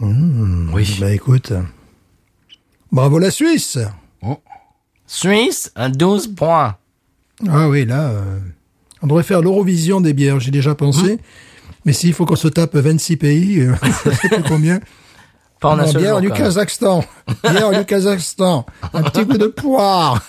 Oui. 0.00 0.96
Bah 1.00 1.12
écoute, 1.12 1.52
bravo 2.90 3.20
la 3.20 3.30
Suisse 3.30 3.78
Suisse, 5.14 5.70
un 5.76 5.90
12 5.90 6.34
points. 6.34 6.76
Ah 7.46 7.68
oui, 7.68 7.84
là, 7.84 8.12
euh, 8.12 8.38
on 9.02 9.06
devrait 9.06 9.22
faire 9.22 9.42
l'Eurovision 9.42 10.00
des 10.00 10.14
bières, 10.14 10.40
j'ai 10.40 10.50
déjà 10.50 10.74
pensé. 10.74 11.18
Mais 11.84 11.92
s'il 11.92 12.14
faut 12.14 12.24
qu'on 12.24 12.34
se 12.34 12.48
tape 12.48 12.74
26 12.74 13.18
pays, 13.18 13.60
euh, 13.60 13.74
je 14.06 14.10
sais 14.10 14.28
plus 14.30 14.42
combien. 14.42 14.80
Pas 15.60 15.76
Non, 15.76 15.92
bière 15.92 16.22
du. 16.22 16.30
Kazakhstan. 16.30 17.04
Bière 17.42 17.72
du 17.72 17.84
Kazakhstan. 17.84 18.64
Un 18.94 19.02
petit 19.02 19.26
coup 19.26 19.36
de 19.36 19.48
poire. 19.48 20.24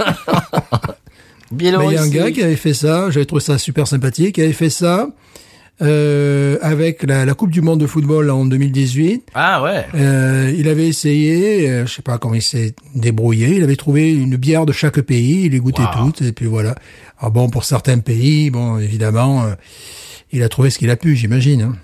Mais 1.51 1.69
il 1.69 1.71
y 1.71 1.97
a 1.97 2.01
un 2.01 2.09
gars 2.09 2.31
qui 2.31 2.43
avait 2.43 2.57
fait 2.57 2.73
ça, 2.73 3.09
j'avais 3.09 3.25
trouvé 3.25 3.41
ça 3.41 3.57
super 3.57 3.87
sympathique, 3.87 4.35
qui 4.35 4.41
avait 4.41 4.51
fait 4.51 4.69
ça 4.69 5.07
euh, 5.83 6.57
avec 6.61 7.03
la, 7.03 7.25
la 7.25 7.33
Coupe 7.33 7.51
du 7.51 7.61
Monde 7.61 7.79
de 7.81 7.87
football 7.87 8.29
en 8.29 8.45
2018. 8.45 9.27
Ah 9.35 9.61
ouais. 9.61 9.85
Euh, 9.95 10.53
il 10.57 10.67
avait 10.69 10.87
essayé, 10.87 11.69
euh, 11.69 11.85
je 11.85 11.93
sais 11.93 12.01
pas 12.01 12.17
comment 12.17 12.35
il 12.35 12.41
s'est 12.41 12.73
débrouillé, 12.95 13.55
il 13.57 13.63
avait 13.63 13.75
trouvé 13.75 14.11
une 14.13 14.37
bière 14.37 14.65
de 14.65 14.71
chaque 14.71 15.01
pays, 15.01 15.45
il 15.45 15.51
les 15.51 15.59
goûtait 15.59 15.83
Wow. 15.83 16.05
toutes, 16.05 16.21
et 16.21 16.31
puis 16.31 16.45
voilà. 16.45 16.75
Alors 17.19 17.31
bon, 17.31 17.49
pour 17.49 17.63
certains 17.65 17.99
pays, 17.99 18.49
bon, 18.49 18.79
évidemment, 18.79 19.43
euh, 19.43 19.53
il 20.31 20.41
a 20.43 20.49
trouvé 20.49 20.69
ce 20.69 20.79
qu'il 20.79 20.89
a 20.89 20.95
pu, 20.95 21.15
j'imagine. 21.15 21.61
hein. 21.61 21.75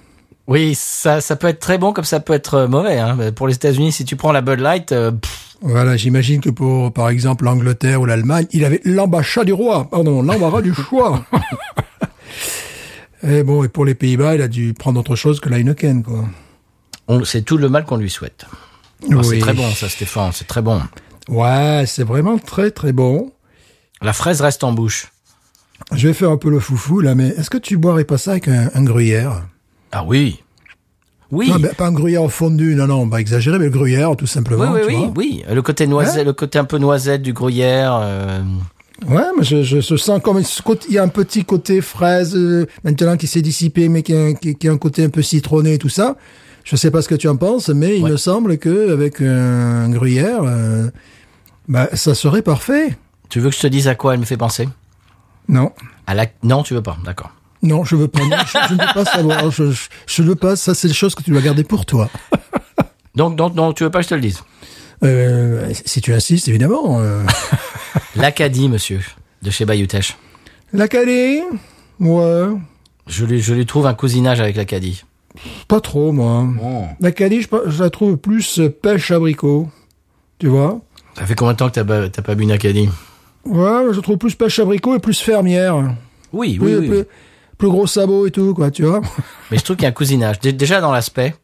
Oui, 0.47 0.73
ça, 0.75 1.21
ça 1.21 1.35
peut 1.35 1.47
être 1.47 1.59
très 1.59 1.77
bon 1.77 1.93
comme 1.93 2.05
ça 2.05 2.19
peut 2.19 2.33
être 2.33 2.65
mauvais. 2.65 2.97
Hein. 2.97 3.17
Pour 3.35 3.47
les 3.47 3.53
États-Unis, 3.53 3.91
si 3.91 4.03
tu 4.05 4.15
prends 4.15 4.31
la 4.31 4.41
Bud 4.41 4.59
Light, 4.59 4.87
pff, 4.87 5.55
Voilà, 5.61 5.95
j'imagine 5.95 6.41
que 6.41 6.49
pour, 6.49 6.91
par 6.91 7.09
exemple, 7.09 7.43
l'Angleterre 7.45 8.01
ou 8.01 8.05
l'Allemagne, 8.05 8.47
il 8.51 8.65
avait 8.65 8.81
l'embachat 8.83 9.43
du 9.43 9.53
roi, 9.53 9.87
pardon, 9.91 10.23
l'embarras 10.23 10.61
du 10.63 10.73
choix. 10.73 11.23
et 13.23 13.43
bon, 13.43 13.63
et 13.63 13.67
pour 13.67 13.85
les 13.85 13.95
Pays-Bas, 13.95 14.35
il 14.35 14.41
a 14.41 14.47
dû 14.47 14.73
prendre 14.73 14.99
autre 14.99 15.15
chose 15.15 15.39
que 15.39 15.49
la 15.49 15.57
Heineken, 15.59 16.03
quoi. 16.03 16.25
c'est 17.25 17.43
tout 17.43 17.57
le 17.57 17.69
mal 17.69 17.85
qu'on 17.85 17.97
lui 17.97 18.09
souhaite. 18.09 18.45
Ah, 19.11 19.23
C'est 19.23 19.39
très 19.39 19.53
bon 19.53 19.69
ça, 19.71 19.87
Stéphane, 19.89 20.31
c'est 20.33 20.47
très 20.47 20.61
bon. 20.61 20.81
Ouais, 21.27 21.83
c'est 21.87 22.03
vraiment 22.03 22.37
très 22.37 22.71
très 22.71 22.91
bon. 22.91 23.31
La 24.01 24.13
fraise 24.13 24.41
reste 24.41 24.63
en 24.63 24.71
bouche. 24.71 25.11
Je 25.93 26.07
vais 26.07 26.13
faire 26.13 26.29
un 26.31 26.37
peu 26.37 26.49
le 26.49 26.59
foufou, 26.59 26.99
là, 27.01 27.15
mais 27.15 27.27
est-ce 27.29 27.49
que 27.49 27.57
tu 27.57 27.77
boirais 27.77 28.03
pas 28.03 28.17
ça 28.17 28.31
avec 28.31 28.47
un, 28.47 28.69
un 28.73 28.83
gruyère? 28.83 29.43
Ah 29.91 30.03
oui. 30.05 30.41
Oui. 31.31 31.49
Non, 31.49 31.59
pas 31.77 31.87
un 31.87 31.91
gruyère 31.91 32.29
fondu, 32.31 32.75
non, 32.75 32.87
non, 32.87 33.01
on 33.01 33.07
va 33.07 33.21
exagérer, 33.21 33.59
mais 33.59 33.65
le 33.65 33.71
gruyère, 33.71 34.15
tout 34.15 34.25
simplement. 34.27 34.71
oui, 34.73 34.81
tu 34.81 34.87
oui, 34.87 34.95
vois. 34.95 35.13
oui. 35.15 35.43
Le 35.49 35.61
côté 35.61 35.85
noisette, 35.87 36.25
le 36.25 36.33
côté 36.33 36.57
un 36.59 36.65
peu 36.65 36.77
noisette 36.79 37.21
du 37.21 37.33
gruyère. 37.33 37.97
euh, 38.01 38.41
Ouais, 39.07 39.23
mais 39.37 39.43
je, 39.43 39.63
je, 39.63 39.79
je 39.81 39.95
sens 39.95 40.21
comme 40.21 40.41
il 40.89 40.93
y 40.93 40.97
a 40.97 41.03
un 41.03 41.07
petit 41.07 41.45
côté 41.45 41.81
fraise 41.81 42.35
euh, 42.35 42.65
maintenant 42.83 43.15
qui 43.17 43.27
s'est 43.27 43.41
dissipé, 43.41 43.87
mais 43.89 44.03
qui 44.03 44.13
a, 44.13 44.19
un- 44.25 44.33
qui, 44.33 44.55
qui 44.55 44.67
a 44.67 44.71
un 44.71 44.77
côté 44.77 45.03
un 45.05 45.09
peu 45.09 45.21
citronné 45.21 45.75
et 45.75 45.77
tout 45.77 45.89
ça. 45.89 46.17
Je 46.65 46.75
sais 46.75 46.91
pas 46.91 47.01
ce 47.01 47.07
que 47.07 47.15
tu 47.15 47.27
en 47.27 47.37
penses, 47.37 47.69
mais 47.69 47.97
il 47.97 48.03
Ouais. 48.03 48.11
me 48.11 48.17
semble 48.17 48.57
que 48.57 48.91
avec 48.91 49.21
un 49.21 49.89
gruyère, 49.89 50.41
euh, 50.43 50.89
bah, 51.67 51.87
ça 51.93 52.13
serait 52.13 52.41
parfait. 52.41 52.97
Tu 53.29 53.39
veux 53.39 53.49
que 53.49 53.55
je 53.55 53.61
te 53.61 53.67
dise 53.67 53.87
à 53.87 53.95
quoi 53.95 54.13
elle 54.13 54.19
me 54.19 54.25
fait 54.25 54.37
penser? 54.37 54.67
Non, 55.47 55.71
À 56.05 56.13
la... 56.13 56.25
Non, 56.43 56.61
tu 56.63 56.73
veux 56.73 56.83
pas. 56.83 56.97
D'accord. 57.05 57.31
non, 57.63 57.83
je 57.85 57.95
veux 57.95 58.07
pas. 58.07 58.19
non, 58.19 58.37
je, 58.45 58.57
je 58.69 58.73
ne 58.75 58.79
veux 58.81 58.93
pas 58.93 59.05
savoir. 59.05 59.49
Je, 59.51 59.71
je, 59.71 59.87
je 60.07 60.21
ne 60.21 60.27
veux 60.27 60.35
pas. 60.35 60.55
Ça, 60.55 60.75
c'est 60.75 60.87
des 60.89 60.93
choses 60.93 61.15
que 61.15 61.23
tu 61.23 61.31
dois 61.31 61.41
garder 61.41 61.63
pour 61.63 61.85
toi. 61.85 62.09
Donc, 63.15 63.35
donc, 63.35 63.55
donc, 63.55 63.75
tu 63.75 63.83
veux 63.83 63.89
pas 63.89 63.99
que 63.99 64.03
je 64.05 64.09
te 64.09 64.15
le 64.15 64.21
dise? 64.21 64.41
Euh, 65.03 65.71
si 65.85 66.01
tu 66.01 66.13
insistes, 66.13 66.47
évidemment. 66.47 66.99
Euh, 66.99 67.23
L'Acadie, 68.15 68.69
monsieur, 68.69 68.99
de 69.41 69.49
chez 69.51 69.65
Bayutech. 69.65 70.17
la 70.73 70.87
Calais, 70.87 71.41
ouais, 71.99 72.45
Je 73.07 73.25
lui, 73.25 73.41
je 73.41 73.53
lui 73.53 73.65
trouve 73.65 73.87
un 73.87 73.93
cousinage 73.93 74.39
avec 74.41 74.55
l'Acadie. 74.55 75.03
pas 75.67 75.79
trop 75.79 76.11
moi. 76.11 76.45
La 76.99 77.11
Calais, 77.11 77.41
je, 77.41 77.47
je 77.67 77.83
la 77.83 77.89
trouve 77.89 78.17
plus 78.17 78.59
euh, 78.59 78.69
pêche 78.69 79.11
abricot. 79.11 79.69
Tu 80.37 80.47
vois? 80.47 80.81
Ça 81.17 81.25
fait 81.25 81.35
combien 81.35 81.53
de 81.53 81.57
temps 81.57 81.67
que 81.69 81.73
t'as 81.75 81.83
pas, 81.83 82.09
t'as 82.09 82.21
pas 82.21 82.35
bu 82.35 82.43
une 82.43 82.51
Acadie? 82.51 82.89
Ouais, 83.45 83.93
je 83.93 83.99
trouve 84.01 84.17
plus 84.17 84.35
pêche 84.35 84.59
abricot 84.59 84.95
et 84.95 84.99
plus 84.99 85.19
fermière. 85.19 85.75
Oui, 86.33 86.57
oui, 86.61 86.75
Plus, 86.75 86.77
oui. 86.77 86.87
plus, 86.87 87.03
plus 87.57 87.69
gros 87.69 87.87
sabots 87.87 88.27
et 88.27 88.31
tout, 88.31 88.53
quoi, 88.53 88.69
tu 88.69 88.83
vois? 88.83 89.01
Mais 89.51 89.57
je 89.57 89.63
trouve 89.63 89.75
qu'il 89.77 89.83
y 89.83 89.85
a 89.85 89.89
un 89.89 89.93
cousinage. 89.93 90.39
Dé- 90.39 90.53
Déjà 90.53 90.81
dans 90.81 90.91
l'aspect. 90.91 91.35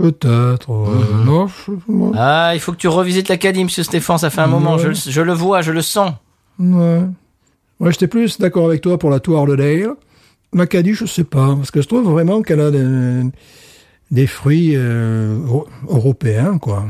Peut-être. 0.00 0.70
Mhm. 0.70 1.24
Non, 1.24 1.46
je- 1.46 1.72
moi, 1.92 2.12
Ah, 2.16 2.50
il 2.54 2.60
faut 2.60 2.72
que 2.72 2.78
tu 2.78 2.88
revisites 2.88 3.28
l'Acadie, 3.28 3.64
monsieur 3.64 3.82
Stéphane. 3.82 4.18
Ça 4.18 4.30
fait 4.30 4.40
un 4.40 4.46
moment. 4.46 4.78
Je, 4.78 4.88
le- 4.88 4.94
je 4.94 5.20
le 5.20 5.32
vois, 5.32 5.60
je 5.62 5.72
le 5.72 5.82
sens. 5.82 6.12
ouais. 6.58 7.02
Ouais, 7.80 7.92
j'étais 7.92 8.08
plus 8.08 8.38
d'accord 8.38 8.66
avec 8.66 8.82
toi 8.82 8.98
pour 8.98 9.08
la 9.10 9.20
Tour 9.20 9.46
de 9.46 9.56
Dale. 9.56 9.94
L'Acadie, 10.52 10.92
je 10.94 11.06
sais 11.06 11.24
pas, 11.24 11.54
parce 11.56 11.70
que 11.70 11.80
je 11.80 11.88
trouve 11.88 12.10
vraiment 12.10 12.42
qu'elle 12.42 12.60
a 12.60 12.70
des, 12.70 13.22
des 14.10 14.26
fruits 14.26 14.72
euh, 14.76 15.38
euro- 15.46 15.68
européens, 15.88 16.58
quoi. 16.58 16.84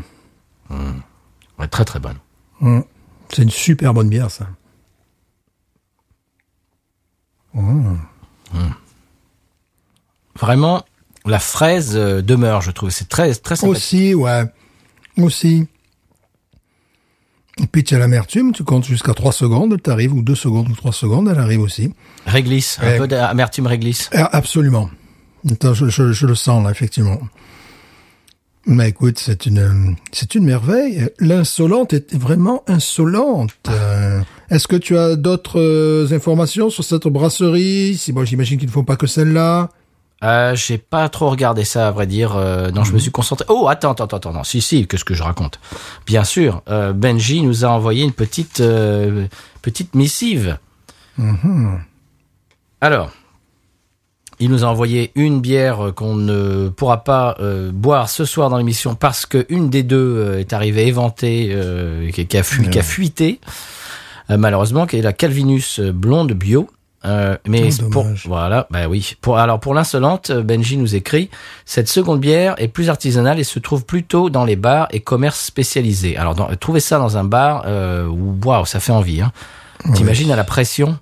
Ouais, 1.58 1.68
très 1.68 1.84
très 1.84 2.00
bonne. 2.00 2.16
Mm. 2.60 2.80
C'est 3.32 3.42
une 3.42 3.50
super 3.50 3.92
bonne 3.94 4.08
bière, 4.08 4.30
ça. 4.30 4.46
Mm. 7.54 7.96
Vraiment, 10.40 10.82
la 11.26 11.38
fraise 11.38 11.92
euh, 11.96 12.22
demeure, 12.22 12.60
je 12.62 12.70
trouve. 12.70 12.90
C'est 12.90 13.08
très 13.08 13.34
très 13.34 13.56
sympathique. 13.56 13.76
Aussi, 13.76 14.14
ouais. 14.14 14.44
Aussi. 15.18 15.66
Et 17.62 17.66
puis 17.66 17.84
tu 17.84 17.94
as 17.94 17.98
l'amertume, 17.98 18.52
tu 18.52 18.64
comptes 18.64 18.84
jusqu'à 18.84 19.12
3 19.12 19.32
secondes, 19.32 19.72
elle 19.74 19.82
t'arrive, 19.82 20.14
ou 20.14 20.22
2 20.22 20.34
secondes 20.34 20.68
ou 20.70 20.74
3 20.74 20.92
secondes, 20.92 21.28
elle 21.28 21.38
arrive 21.38 21.60
aussi. 21.60 21.92
Réglisse, 22.26 22.78
un 22.82 22.96
peu 22.96 23.06
d'amertume 23.08 23.66
réglisse. 23.66 24.08
Ah, 24.14 24.30
Absolument. 24.32 24.88
Attends, 25.50 25.74
je, 25.74 25.88
je- 25.88 26.12
je 26.12 26.26
le 26.26 26.34
sens 26.34 26.62
là, 26.64 26.70
effectivement. 26.70 27.18
Mais 28.66 28.90
écoute, 28.90 29.18
c'est 29.18 29.46
une, 29.46 29.96
c'est 30.12 30.34
une 30.34 30.44
merveille. 30.44 31.08
L'insolente 31.18 31.92
est 31.94 32.14
vraiment 32.14 32.62
insolente. 32.66 33.50
Euh, 33.68 34.20
Est-ce 34.50 34.68
que 34.68 34.76
tu 34.76 34.96
as 34.98 35.16
d'autres 35.16 35.58
euh, 35.58 36.08
informations 36.12 36.68
sur 36.70 36.84
cette 36.84 37.08
brasserie? 37.08 37.96
Si 37.96 38.12
bon, 38.12 38.24
j'imagine 38.24 38.58
qu'ils 38.58 38.68
ne 38.68 38.72
font 38.72 38.84
pas 38.84 38.96
que 38.96 39.06
celle-là. 39.06 39.70
Euh, 40.22 40.54
j'ai 40.54 40.76
pas 40.76 41.08
trop 41.08 41.30
regardé 41.30 41.64
ça, 41.64 41.88
à 41.88 41.90
vrai 41.90 42.06
dire. 42.06 42.36
Euh, 42.36 42.70
non, 42.70 42.84
je 42.84 42.92
me 42.92 42.98
suis 42.98 43.10
concentré. 43.10 43.46
Oh, 43.48 43.68
attends, 43.68 43.92
attends, 43.92 44.04
attends, 44.04 44.32
non. 44.32 44.44
Si, 44.44 44.60
si, 44.60 44.86
qu'est-ce 44.86 45.04
que 45.04 45.14
je 45.14 45.22
raconte? 45.22 45.60
Bien 46.06 46.24
sûr, 46.24 46.62
euh, 46.68 46.92
Benji 46.92 47.42
nous 47.42 47.64
a 47.64 47.68
envoyé 47.68 48.04
une 48.04 48.12
petite 48.12 48.60
euh, 48.60 49.26
petite 49.62 49.94
missive. 49.94 50.58
Alors, 52.82 53.10
il 54.38 54.50
nous 54.50 54.64
a 54.64 54.68
envoyé 54.68 55.10
une 55.14 55.40
bière 55.40 55.92
qu'on 55.94 56.14
ne 56.14 56.68
pourra 56.68 57.04
pas 57.04 57.36
boire 57.72 58.08
ce 58.08 58.24
soir 58.24 58.48
dans 58.48 58.56
l'émission 58.56 58.94
parce 58.94 59.26
que 59.26 59.44
une 59.48 59.68
des 59.68 59.82
deux 59.82 60.38
est 60.38 60.52
arrivée 60.54 60.86
éventée, 60.86 61.50
euh, 61.52 62.10
qui, 62.10 62.26
qui 62.26 62.38
a 62.38 62.42
fui, 62.42 62.70
qui 62.70 62.78
a 62.78 62.82
fuité, 62.82 63.40
malheureusement, 64.28 64.86
qui 64.86 64.96
est 64.96 65.02
la 65.02 65.12
Calvinus 65.12 65.80
blonde 65.80 66.32
bio. 66.32 66.70
Euh, 67.06 67.36
mais 67.48 67.70
Oh, 67.82 67.88
pour 67.90 68.06
voilà, 68.26 68.66
bah 68.70 68.86
oui. 68.88 69.16
Pour 69.22 69.38
alors 69.38 69.58
pour 69.58 69.72
l'insolente, 69.72 70.28
euh, 70.30 70.42
Benji 70.42 70.76
nous 70.76 70.94
écrit 70.94 71.30
cette 71.64 71.88
seconde 71.88 72.20
bière 72.20 72.54
est 72.58 72.68
plus 72.68 72.90
artisanale 72.90 73.38
et 73.40 73.44
se 73.44 73.58
trouve 73.58 73.86
plutôt 73.86 74.28
dans 74.28 74.44
les 74.44 74.56
bars 74.56 74.86
et 74.90 75.00
commerces 75.00 75.40
spécialisés. 75.40 76.16
Alors 76.18 76.34
dans, 76.34 76.46
trouver 76.56 76.80
ça 76.80 76.98
dans 76.98 77.16
un 77.16 77.24
bar, 77.24 77.62
euh, 77.66 78.06
waouh, 78.44 78.66
ça 78.66 78.80
fait 78.80 78.92
envie. 78.92 79.22
Hein. 79.22 79.32
T'imagines 79.94 80.30
à 80.30 80.36
la 80.36 80.44
pression? 80.44 80.98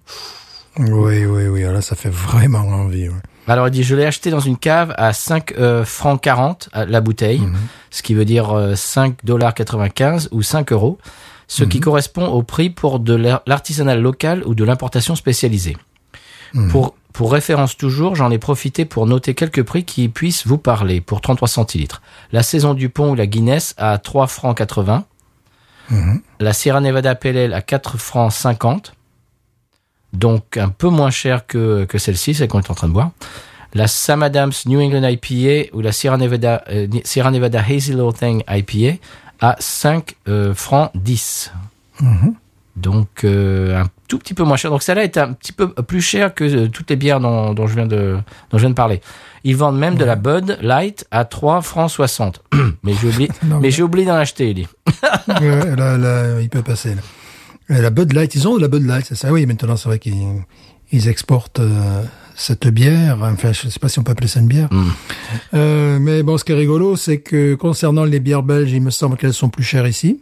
Oui, 0.79 1.25
oui, 1.25 1.49
oui. 1.49 1.63
Là, 1.63 1.81
ça 1.83 1.97
fait 1.97 2.11
vraiment 2.11 2.61
envie. 2.61 3.09
ouais. 3.09 3.15
Alors 3.49 3.67
il 3.67 3.71
dit 3.73 3.83
je 3.83 3.95
l'ai 3.97 4.05
acheté 4.05 4.31
dans 4.31 4.39
une 4.41 4.59
cave 4.59 4.95
à 4.99 5.13
5 5.13 5.55
euh, 5.59 5.85
francs 5.85 6.21
40 6.21 6.69
à 6.73 6.85
la 6.85 7.01
bouteille, 7.01 7.43
ce 7.91 8.03
qui 8.03 8.13
veut 8.15 8.27
dire 8.27 8.53
euh, 8.57 8.75
5 8.77 9.25
dollars 9.25 9.55
95 9.55 10.29
ou 10.33 10.43
5 10.43 10.71
euros, 10.71 10.99
ce 11.49 11.65
qui 11.65 11.81
correspond 11.81 12.27
au 12.27 12.43
prix 12.43 12.69
pour 12.69 13.01
de 13.01 13.15
l'ar- 13.15 13.41
l'artisanal 13.47 14.03
local 14.03 14.43
ou 14.45 14.55
de 14.55 14.65
l'importation 14.65 15.17
spécialisée. 15.17 15.79
Pour 16.71 16.95
pour 17.13 17.33
référence 17.33 17.77
toujours, 17.77 18.15
j'en 18.15 18.31
ai 18.31 18.39
profité 18.39 18.85
pour 18.85 19.07
noter 19.07 19.35
quelques 19.35 19.65
prix 19.65 19.85
qui 19.85 20.09
puissent 20.09 20.47
vous 20.47 20.59
parler 20.59 21.01
pour 21.01 21.21
33 21.21 21.49
centilitres. 21.49 22.01
La 22.31 22.45
saison 22.45 22.75
du 22.75 22.91
pont 22.91 23.11
ou 23.11 23.15
la 23.17 23.27
Guinness 23.27 23.75
à 23.77 23.99
3 23.99 24.29
francs 24.29 24.57
80. 24.57 25.05
La 26.39 26.53
Sierra 26.53 26.81
Nevada 26.81 27.19
Ale 27.21 27.55
à 27.55 27.63
4 27.63 27.99
francs 27.99 28.31
50 28.31 28.93
donc 30.13 30.57
un 30.57 30.69
peu 30.69 30.89
moins 30.89 31.11
cher 31.11 31.47
que, 31.47 31.85
que 31.85 31.99
celle-ci, 31.99 32.35
celle 32.35 32.49
qu'on 32.49 32.61
est 32.61 32.71
en 32.71 32.75
train 32.75 32.89
de 32.89 32.93
boire. 32.93 33.11
La 33.75 33.87
Sam 33.87 34.23
Adams 34.23 34.53
New 34.67 34.81
England 34.81 35.07
IPA 35.07 35.75
ou 35.75 35.81
la 35.81 35.93
Sierra 35.93 36.17
Nevada, 36.17 36.65
euh, 36.71 36.87
Sierra 37.05 37.31
Nevada 37.31 37.63
Hazy 37.63 37.93
Little 37.93 38.15
Thing 38.15 38.43
IPA 38.49 38.99
à 39.41 39.57
5 39.59 40.17
euh, 40.29 40.55
francs 40.55 40.91
10. 40.95 41.53
Donc 42.81 43.25
euh, 43.25 43.81
un 43.81 43.87
tout 44.09 44.19
petit 44.19 44.35
peu 44.35 44.45
moins 44.45 44.57
cher. 44.57 44.71
Donc 44.71 44.83
celle-là 44.83 45.05
est 45.05 45.17
un 45.19 45.33
petit 45.33 45.53
peu 45.53 45.69
plus 45.69 46.01
chère 46.01 46.35
que 46.35 46.45
euh, 46.45 46.69
toutes 46.69 46.91
les 46.91 46.97
bières 46.97 47.21
dont, 47.21 47.55
dont 47.55 47.67
je 47.67 47.75
viens 47.75 47.87
de, 47.87 48.17
dont 48.51 48.59
je 48.59 48.63
viens 48.63 48.71
de 48.71 48.75
parler. 48.75 49.01
Ils 49.45 49.57
vendent 49.57 49.79
même 49.79 49.97
de 49.97 50.05
la 50.05 50.17
Bud 50.17 50.59
Light 50.61 51.07
à 51.11 51.25
3 51.25 51.63
francs 51.63 51.91
60. 51.91 52.43
mais 52.83 52.93
j'ai 53.01 53.09
oublié, 53.09 53.31
Non, 53.45 53.61
mais 53.61 53.71
j'ai 53.71 53.83
oublié 53.83 54.07
d'en 54.07 54.15
acheter, 54.15 54.51
il 54.51 54.55
dit. 54.55 54.69
Ouais, 55.29 55.77
là, 55.77 55.97
là, 55.99 56.41
il 56.41 56.49
peut 56.49 56.63
passer. 56.63 56.95
Là. 56.95 57.81
La 57.81 57.91
Bud 57.91 58.13
Light, 58.13 58.35
ils 58.35 58.49
ont 58.49 58.57
de 58.57 58.63
la 58.63 58.69
Bud 58.69 58.87
Light, 58.87 59.05
c'est 59.07 59.15
ça? 59.15 59.31
Oui, 59.31 59.45
maintenant, 59.47 59.77
c'est 59.77 59.89
vrai 59.89 59.99
qu'ils 59.99 60.43
ils 60.91 61.09
exportent 61.09 61.61
euh, 61.61 62.03
cette 62.35 62.67
bière. 62.69 63.19
Enfin, 63.21 63.53
je 63.53 63.67
ne 63.67 63.71
sais 63.71 63.79
pas 63.79 63.89
si 63.89 63.99
on 63.99 64.03
peut 64.03 64.13
appeler 64.13 64.29
ça 64.29 64.41
une 64.41 64.49
bière. 64.49 64.69
Mm. 64.73 64.85
Euh, 65.55 65.99
mais 65.99 66.23
bon, 66.23 66.39
ce 66.39 66.45
qui 66.45 66.53
est 66.53 66.57
rigolo, 66.57 66.97
c'est 66.97 67.19
que 67.19 67.55
concernant 67.55 68.05
les 68.05 68.21
bières 68.21 68.43
belges, 68.43 68.73
il 68.73 68.83
me 68.83 68.91
semble 68.91 69.17
qu'elles 69.17 69.35
sont 69.35 69.51
plus 69.51 69.65
chères 69.65 69.87
ici 69.87 70.21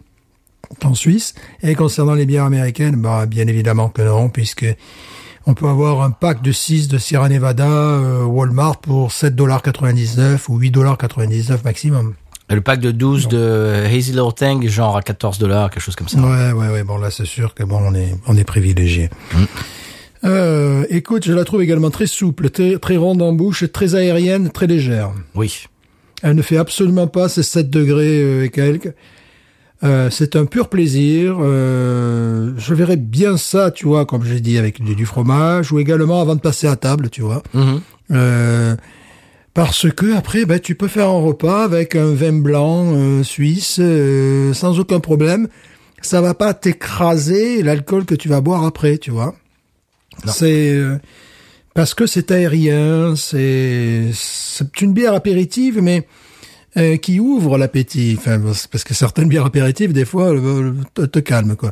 qu'en 0.80 0.94
Suisse. 0.94 1.34
Et 1.62 1.74
concernant 1.74 2.14
les 2.14 2.26
bières 2.26 2.44
américaines, 2.44 2.96
bah, 2.96 3.26
bien 3.26 3.46
évidemment 3.46 3.88
que 3.88 4.02
non, 4.02 4.28
puisque 4.28 4.66
on 5.46 5.54
peut 5.54 5.68
avoir 5.68 6.02
un 6.02 6.10
pack 6.10 6.42
de 6.42 6.52
6 6.52 6.88
de 6.88 6.98
Sierra 6.98 7.28
Nevada 7.28 7.68
euh, 7.68 8.24
Walmart 8.24 8.78
pour 8.78 9.10
7,99$ 9.10 10.40
ou 10.48 10.60
8,99$ 10.60 11.64
maximum. 11.64 12.14
Le 12.48 12.60
pack 12.60 12.80
de 12.80 12.92
12 12.92 13.28
de 13.28 13.84
Hazy 13.86 14.12
Little 14.12 14.34
Thing, 14.34 14.68
genre 14.68 14.96
à 14.96 15.02
14 15.02 15.38
dollars, 15.38 15.70
quelque 15.70 15.82
chose 15.82 15.96
comme 15.96 16.08
ça. 16.08 16.18
Ouais, 16.18 16.52
ouais, 16.52 16.68
ouais. 16.68 16.84
Bon, 16.84 16.96
là, 16.96 17.10
c'est 17.10 17.24
sûr 17.24 17.54
que 17.54 17.64
bon, 17.64 17.80
on 17.80 17.94
est, 17.94 18.14
on 18.26 18.36
est 18.36 18.44
privilégié. 18.44 19.10
Euh, 20.24 20.84
écoute, 20.90 21.24
je 21.24 21.32
la 21.32 21.44
trouve 21.44 21.62
également 21.62 21.90
très 21.90 22.06
souple, 22.06 22.50
très, 22.50 22.78
très 22.78 22.96
ronde 22.96 23.20
en 23.20 23.32
bouche, 23.32 23.64
très 23.72 23.96
aérienne, 23.96 24.50
très 24.50 24.66
légère. 24.66 25.12
Oui. 25.34 25.66
Elle 26.22 26.34
ne 26.34 26.42
fait 26.42 26.56
absolument 26.56 27.08
pas 27.08 27.28
ces 27.28 27.42
7 27.42 27.68
degrés 27.68 28.22
euh, 28.22 28.44
et 28.44 28.50
quelques. 28.50 28.94
Euh, 29.84 30.08
c'est 30.10 30.36
un 30.36 30.46
pur 30.46 30.68
plaisir. 30.68 31.36
Euh, 31.40 32.52
je 32.56 32.74
verrais 32.74 32.96
bien 32.96 33.36
ça, 33.36 33.70
tu 33.70 33.86
vois, 33.86 34.06
comme 34.06 34.24
j'ai 34.24 34.40
dit, 34.40 34.58
avec 34.58 34.82
du, 34.82 34.94
du 34.94 35.06
fromage, 35.06 35.72
ou 35.72 35.78
également 35.78 36.20
avant 36.20 36.34
de 36.34 36.40
passer 36.40 36.66
à 36.66 36.76
table, 36.76 37.10
tu 37.10 37.22
vois. 37.22 37.42
Mhm. 37.52 37.80
Euh, 38.12 38.76
parce 39.56 39.90
que 39.90 40.14
après, 40.14 40.44
ben, 40.44 40.60
tu 40.60 40.74
peux 40.74 40.86
faire 40.86 41.08
un 41.08 41.20
repas 41.20 41.64
avec 41.64 41.96
un 41.96 42.12
vin 42.12 42.34
blanc 42.34 42.92
euh, 42.94 43.22
suisse 43.22 43.78
euh, 43.80 44.52
sans 44.52 44.78
aucun 44.78 45.00
problème. 45.00 45.48
Ça 46.02 46.20
va 46.20 46.34
pas 46.34 46.52
t'écraser 46.52 47.62
l'alcool 47.62 48.04
que 48.04 48.14
tu 48.14 48.28
vas 48.28 48.42
boire 48.42 48.64
après, 48.64 48.98
tu 48.98 49.10
vois. 49.10 49.34
C'est 50.26 50.72
euh, 50.72 50.98
parce 51.72 51.94
que 51.94 52.06
c'est 52.06 52.30
aérien, 52.30 53.16
c'est 53.16 54.10
c'est 54.12 54.80
une 54.82 54.92
bière 54.92 55.14
apéritive, 55.14 55.80
mais 55.82 56.06
euh, 56.76 56.96
qui 56.96 57.20
ouvre 57.20 57.58
l'appétit. 57.58 58.16
Enfin, 58.18 58.40
parce 58.70 58.84
que 58.84 58.94
certaines 58.94 59.28
bières 59.28 59.46
apéritives, 59.46 59.92
des 59.92 60.04
fois, 60.04 60.34
euh, 60.34 60.72
te, 60.94 61.02
te 61.02 61.18
calment 61.18 61.56
quoi. 61.56 61.70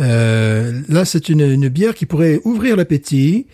Euh, 0.00 0.80
là, 0.88 1.04
c'est 1.04 1.28
une, 1.28 1.40
une 1.40 1.68
bière 1.68 1.94
qui 1.94 2.06
pourrait 2.06 2.40
ouvrir 2.44 2.76
l'appétit. 2.76 3.46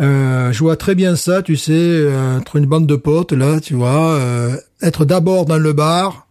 Euh, 0.00 0.50
je 0.50 0.58
vois 0.60 0.76
très 0.76 0.94
bien 0.94 1.14
ça, 1.14 1.42
tu 1.42 1.56
sais, 1.56 1.72
euh, 1.74 2.38
entre 2.38 2.56
une 2.56 2.64
bande 2.66 2.86
de 2.86 2.96
potes, 2.96 3.32
là, 3.32 3.60
tu 3.60 3.74
vois, 3.74 4.14
euh, 4.14 4.56
être 4.80 5.04
d'abord 5.04 5.44
dans 5.44 5.58
le 5.58 5.72
bar, 5.74 6.26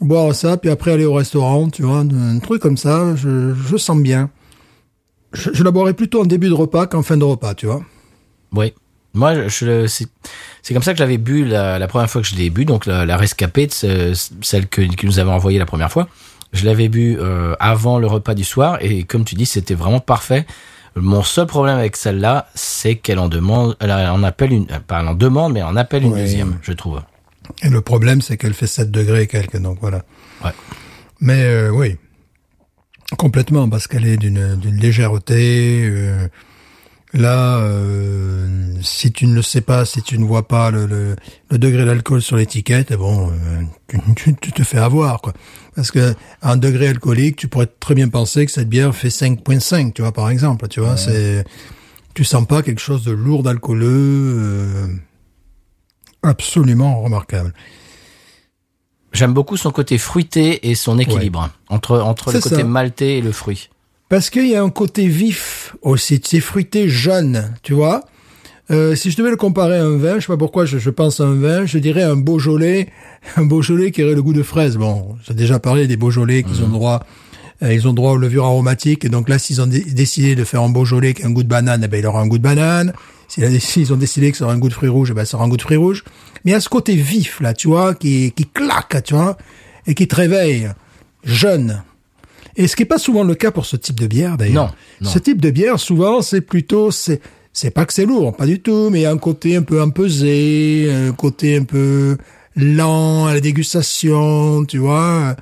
boire 0.00 0.34
ça, 0.34 0.56
puis 0.56 0.68
après 0.68 0.90
aller 0.90 1.04
au 1.04 1.14
restaurant, 1.14 1.68
tu 1.70 1.82
vois, 1.82 1.98
un 1.98 2.38
truc 2.40 2.60
comme 2.60 2.76
ça, 2.76 3.14
je, 3.14 3.54
je 3.54 3.76
sens 3.76 3.98
bien. 3.98 4.30
Je, 5.32 5.50
je 5.52 5.62
la 5.62 5.70
boirais 5.70 5.94
plutôt 5.94 6.22
en 6.22 6.26
début 6.26 6.48
de 6.48 6.54
repas 6.54 6.88
qu'en 6.88 7.02
fin 7.02 7.16
de 7.16 7.22
repas, 7.24 7.54
tu 7.54 7.66
vois. 7.66 7.82
Oui. 8.52 8.72
Moi, 9.14 9.34
je, 9.34 9.48
je- 9.48 9.86
c'est, 9.86 10.06
c'est 10.62 10.74
comme 10.74 10.82
ça 10.82 10.92
que 10.92 10.98
j'avais 10.98 11.18
bu 11.18 11.44
la, 11.44 11.78
la 11.78 11.86
première 11.86 12.10
fois 12.10 12.20
que 12.20 12.26
je 12.28 12.34
l'ai 12.36 12.50
bu, 12.50 12.64
donc 12.64 12.84
la, 12.86 13.06
la 13.06 13.16
rescapée, 13.16 13.66
de 13.68 13.72
ce- 13.72 14.12
celle 14.42 14.66
que, 14.66 14.82
que 14.94 15.06
nous 15.06 15.18
avons 15.18 15.32
envoyée 15.32 15.58
la 15.58 15.66
première 15.66 15.90
fois. 15.92 16.08
Je 16.52 16.64
l'avais 16.66 16.88
bu 16.88 17.16
euh, 17.18 17.54
avant 17.60 17.98
le 17.98 18.06
repas 18.06 18.34
du 18.34 18.44
soir 18.44 18.78
et 18.80 19.04
comme 19.04 19.24
tu 19.24 19.34
dis, 19.34 19.46
c'était 19.46 19.74
vraiment 19.74 20.00
parfait. 20.00 20.46
Mon 20.96 21.22
seul 21.24 21.46
problème 21.46 21.76
avec 21.78 21.96
celle-là, 21.96 22.48
c'est 22.54 22.94
qu'elle 22.96 23.18
en 23.18 23.28
demande, 23.28 23.76
elle 23.80 23.90
en 23.90 24.22
appelle 24.22 24.52
une, 24.52 24.66
euh, 24.70 24.78
pas 24.78 25.00
elle 25.00 25.08
en 25.08 25.14
demande, 25.14 25.52
mais 25.52 25.60
elle 25.60 25.66
en 25.66 25.74
appelle 25.76 26.04
une 26.04 26.14
deuxième, 26.14 26.58
je 26.62 26.72
trouve. 26.72 27.00
Et 27.62 27.68
le 27.68 27.80
problème, 27.80 28.20
c'est 28.20 28.36
qu'elle 28.36 28.54
fait 28.54 28.68
7 28.68 28.90
degrés 28.92 29.22
et 29.22 29.26
quelques, 29.26 29.56
donc 29.60 29.78
voilà. 29.80 30.02
Ouais. 30.44 30.52
Mais 31.20 31.42
euh, 31.42 31.70
oui, 31.70 31.96
complètement, 33.18 33.68
parce 33.68 33.86
qu'elle 33.86 34.06
est 34.06 34.16
d'une 34.16 34.56
d'une 34.56 34.76
légèreté. 34.76 35.82
euh, 35.84 36.28
Là, 37.14 37.58
euh, 37.58 38.74
si 38.82 39.12
tu 39.12 39.26
ne 39.28 39.34
le 39.34 39.42
sais 39.42 39.60
pas, 39.60 39.84
si 39.84 40.02
tu 40.02 40.18
ne 40.18 40.24
vois 40.24 40.48
pas 40.48 40.72
le, 40.72 40.86
le, 40.86 41.14
le 41.48 41.58
degré 41.58 41.84
d'alcool 41.84 42.20
sur 42.20 42.36
l'étiquette, 42.36 42.88
eh 42.90 42.96
bon, 42.96 43.30
euh, 43.30 43.62
tu, 43.86 44.00
tu- 44.16 44.34
tu 44.34 44.50
te 44.52 44.64
fais 44.64 44.78
avoir, 44.78 45.20
quoi. 45.20 45.32
Parce 45.76 45.92
que 45.92 46.14
à 46.42 46.50
un 46.52 46.56
degré 46.56 46.88
alcoolique, 46.88 47.36
tu 47.36 47.46
pourrais 47.46 47.66
très 47.68 47.94
bien 47.94 48.08
penser 48.08 48.44
que 48.46 48.50
cette 48.52 48.68
bière 48.68 48.94
fait 48.96 49.08
5.5, 49.10 49.92
tu 49.92 50.02
vois, 50.02 50.10
par 50.12 50.28
exemple. 50.28 50.66
Tu 50.66 50.80
vois, 50.80 50.96
c'est, 50.96 51.44
tu 52.14 52.24
sens 52.24 52.46
pas 52.48 52.62
quelque 52.62 52.80
chose 52.80 53.04
de 53.04 53.12
lourd 53.12 53.44
d'alcooleux, 53.44 53.86
euh, 53.88 54.86
absolument 56.24 57.00
remarquable. 57.00 57.54
J'aime 59.12 59.32
beaucoup 59.34 59.56
son 59.56 59.70
côté 59.70 59.98
fruité 59.98 60.68
et 60.68 60.74
son 60.74 60.98
équilibre 60.98 61.50
entre 61.68 62.00
entre 62.00 62.32
le 62.32 62.40
côté 62.40 62.56
ça. 62.56 62.64
maltais 62.64 63.18
et 63.18 63.20
le 63.20 63.30
fruit. 63.30 63.70
Parce 64.08 64.30
qu'il 64.30 64.46
y 64.48 64.54
a 64.54 64.62
un 64.62 64.70
côté 64.70 65.06
vif 65.06 65.74
aussi, 65.82 66.20
c'est 66.24 66.40
fruité 66.40 66.88
jeune, 66.88 67.54
tu 67.62 67.72
vois. 67.72 68.04
Euh, 68.70 68.94
si 68.94 69.10
je 69.10 69.16
devais 69.16 69.30
le 69.30 69.36
comparer 69.36 69.76
à 69.78 69.84
un 69.84 69.96
vin, 69.96 70.14
je 70.16 70.20
sais 70.20 70.26
pas 70.26 70.36
pourquoi 70.36 70.64
je, 70.64 70.78
je 70.78 70.90
pense 70.90 71.20
à 71.20 71.24
un 71.24 71.34
vin, 71.34 71.66
je 71.66 71.78
dirais 71.78 72.02
un 72.02 72.16
Beaujolais, 72.16 72.88
un 73.36 73.44
Beaujolais 73.44 73.90
qui 73.90 74.02
aurait 74.04 74.14
le 74.14 74.22
goût 74.22 74.32
de 74.32 74.42
fraise. 74.42 74.76
Bon, 74.76 75.16
j'ai 75.26 75.34
déjà 75.34 75.58
parlé 75.58 75.86
des 75.86 75.96
Beaujolais 75.96 76.42
qui 76.44 76.62
ont 76.62 76.68
droit, 76.68 77.04
euh, 77.62 77.74
ils 77.74 77.86
ont 77.88 77.92
droit 77.92 78.12
aux 78.12 78.16
levures 78.16 78.44
aromatiques. 78.44 79.04
Et 79.04 79.08
donc 79.08 79.28
là, 79.28 79.38
s'ils 79.38 79.60
ont 79.60 79.66
dé- 79.66 79.84
décidé 79.84 80.34
de 80.34 80.44
faire 80.44 80.62
un 80.62 80.70
Beaujolais 80.70 81.12
qui 81.14 81.22
a 81.24 81.26
un 81.26 81.30
goût 81.30 81.42
de 81.42 81.48
banane, 81.48 81.82
eh 81.84 81.88
ben 81.88 81.98
il 81.98 82.06
aura 82.06 82.20
un 82.20 82.26
goût 82.26 82.38
de 82.38 82.42
banane. 82.42 82.92
S'ils 83.28 83.92
ont 83.92 83.96
décidé 83.96 84.30
que 84.30 84.36
ça 84.38 84.44
aura 84.44 84.54
un 84.54 84.58
goût 84.58 84.68
de 84.68 84.74
fruits 84.74 84.88
rouges, 84.88 85.10
eh 85.10 85.14
ben 85.14 85.24
ça 85.24 85.36
aura 85.36 85.46
un 85.46 85.48
goût 85.48 85.56
de 85.56 85.62
fruits 85.62 85.76
rouges. 85.78 86.04
Mais 86.44 86.52
il 86.52 86.54
y 86.54 86.56
a 86.56 86.60
ce 86.60 86.68
côté 86.68 86.94
vif 86.94 87.40
là, 87.40 87.52
tu 87.54 87.68
vois, 87.68 87.94
qui 87.94 88.32
qui 88.32 88.46
claque, 88.46 89.02
tu 89.02 89.14
vois, 89.14 89.36
et 89.86 89.94
qui 89.94 90.06
te 90.08 90.14
réveille, 90.14 90.68
jeune. 91.24 91.82
Et 92.56 92.68
ce 92.68 92.76
qui 92.76 92.82
est 92.82 92.86
pas 92.86 92.98
souvent 92.98 93.24
le 93.24 93.34
cas 93.34 93.50
pour 93.50 93.66
ce 93.66 93.76
type 93.76 93.98
de 94.00 94.06
bière 94.06 94.36
d'ailleurs. 94.36 94.66
Non, 94.66 95.06
non. 95.06 95.10
Ce 95.10 95.18
type 95.18 95.40
de 95.40 95.50
bière, 95.50 95.78
souvent, 95.80 96.22
c'est 96.22 96.40
plutôt, 96.40 96.90
c'est, 96.90 97.20
c'est 97.52 97.70
pas 97.70 97.84
que 97.84 97.92
c'est 97.92 98.06
lourd, 98.06 98.36
pas 98.36 98.46
du 98.46 98.60
tout, 98.60 98.90
mais 98.90 99.00
il 99.00 99.02
y 99.02 99.06
a 99.06 99.10
un 99.10 99.18
côté 99.18 99.56
un 99.56 99.62
peu 99.62 99.82
empesé, 99.82 100.88
un 100.92 101.12
côté 101.12 101.56
un 101.56 101.64
peu 101.64 102.16
lent 102.56 103.26
à 103.26 103.34
la 103.34 103.40
dégustation, 103.40 104.64
tu 104.64 104.78
vois. 104.78 105.34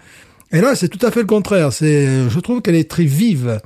Et 0.52 0.60
là, 0.60 0.74
c'est 0.74 0.88
tout 0.88 1.04
à 1.06 1.10
fait 1.10 1.20
le 1.20 1.26
contraire. 1.26 1.72
C'est, 1.72 2.28
je 2.28 2.40
trouve 2.40 2.62
qu'elle 2.62 2.74
est 2.76 2.90
très 2.90 3.04
vive, 3.04 3.60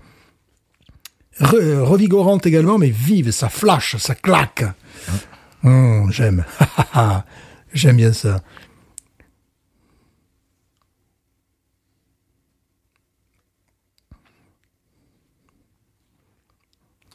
Re- 1.41 1.81
revigorante 1.81 2.47
également, 2.47 2.79
mais 2.79 2.89
vive. 2.89 3.31
Ça 3.31 3.49
flash, 3.51 3.97
ça 3.99 4.15
claque. 4.15 4.65
Hum, 5.65 6.11
j'aime. 6.11 6.45
j'aime 7.75 7.97
bien 7.97 8.13
ça. 8.13 8.41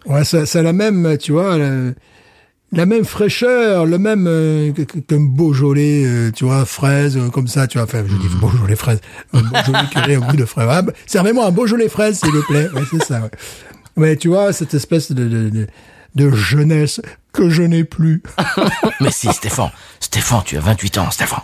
Ouais, 0.05 0.23
ça, 0.25 0.45
ça 0.45 0.59
a 0.59 0.61
la 0.63 0.73
même, 0.73 1.17
tu 1.19 1.31
vois, 1.31 1.57
la, 1.57 1.91
la 2.71 2.85
même 2.85 3.05
fraîcheur, 3.05 3.85
le 3.85 3.97
même 3.97 4.25
euh, 4.27 4.71
qu'un 5.07 5.19
Beaujolais, 5.19 6.03
euh, 6.05 6.31
tu 6.31 6.45
vois, 6.45 6.65
fraise, 6.65 7.17
euh, 7.17 7.29
comme 7.29 7.47
ça, 7.47 7.67
tu 7.67 7.77
vois. 7.77 7.85
Enfin, 7.85 8.03
je 8.07 8.15
dis 8.15 8.27
Beaujolais 8.39 8.75
fraise, 8.75 8.99
un 9.33 9.41
Beaujolais 9.41 9.79
aurait 9.95 10.15
un 10.15 10.19
goût 10.21 10.37
de 10.37 10.45
fraise. 10.45 10.67
Ah, 10.69 10.81
bah, 10.81 10.93
Servez-moi 11.05 11.45
un 11.45 11.51
Beaujolais 11.51 11.89
fraise, 11.89 12.19
s'il 12.19 12.31
vous 12.31 12.43
plaît. 12.43 12.69
Ouais, 12.73 12.83
c'est 12.89 13.03
ça. 13.03 13.19
Ouais. 13.21 13.29
Ouais, 13.97 14.15
tu 14.15 14.29
vois, 14.29 14.53
cette 14.53 14.73
espèce 14.73 15.11
de, 15.11 15.27
de, 15.27 15.49
de, 15.49 15.67
de 16.15 16.31
jeunesse 16.31 17.01
que 17.33 17.49
je 17.49 17.61
n'ai 17.61 17.83
plus. 17.83 18.23
Mais 19.01 19.11
si, 19.11 19.27
Stéphane, 19.33 19.71
Stéphane, 19.99 20.41
tu 20.45 20.57
as 20.57 20.61
28 20.61 20.97
ans, 20.99 21.11
Stéphane. 21.11 21.41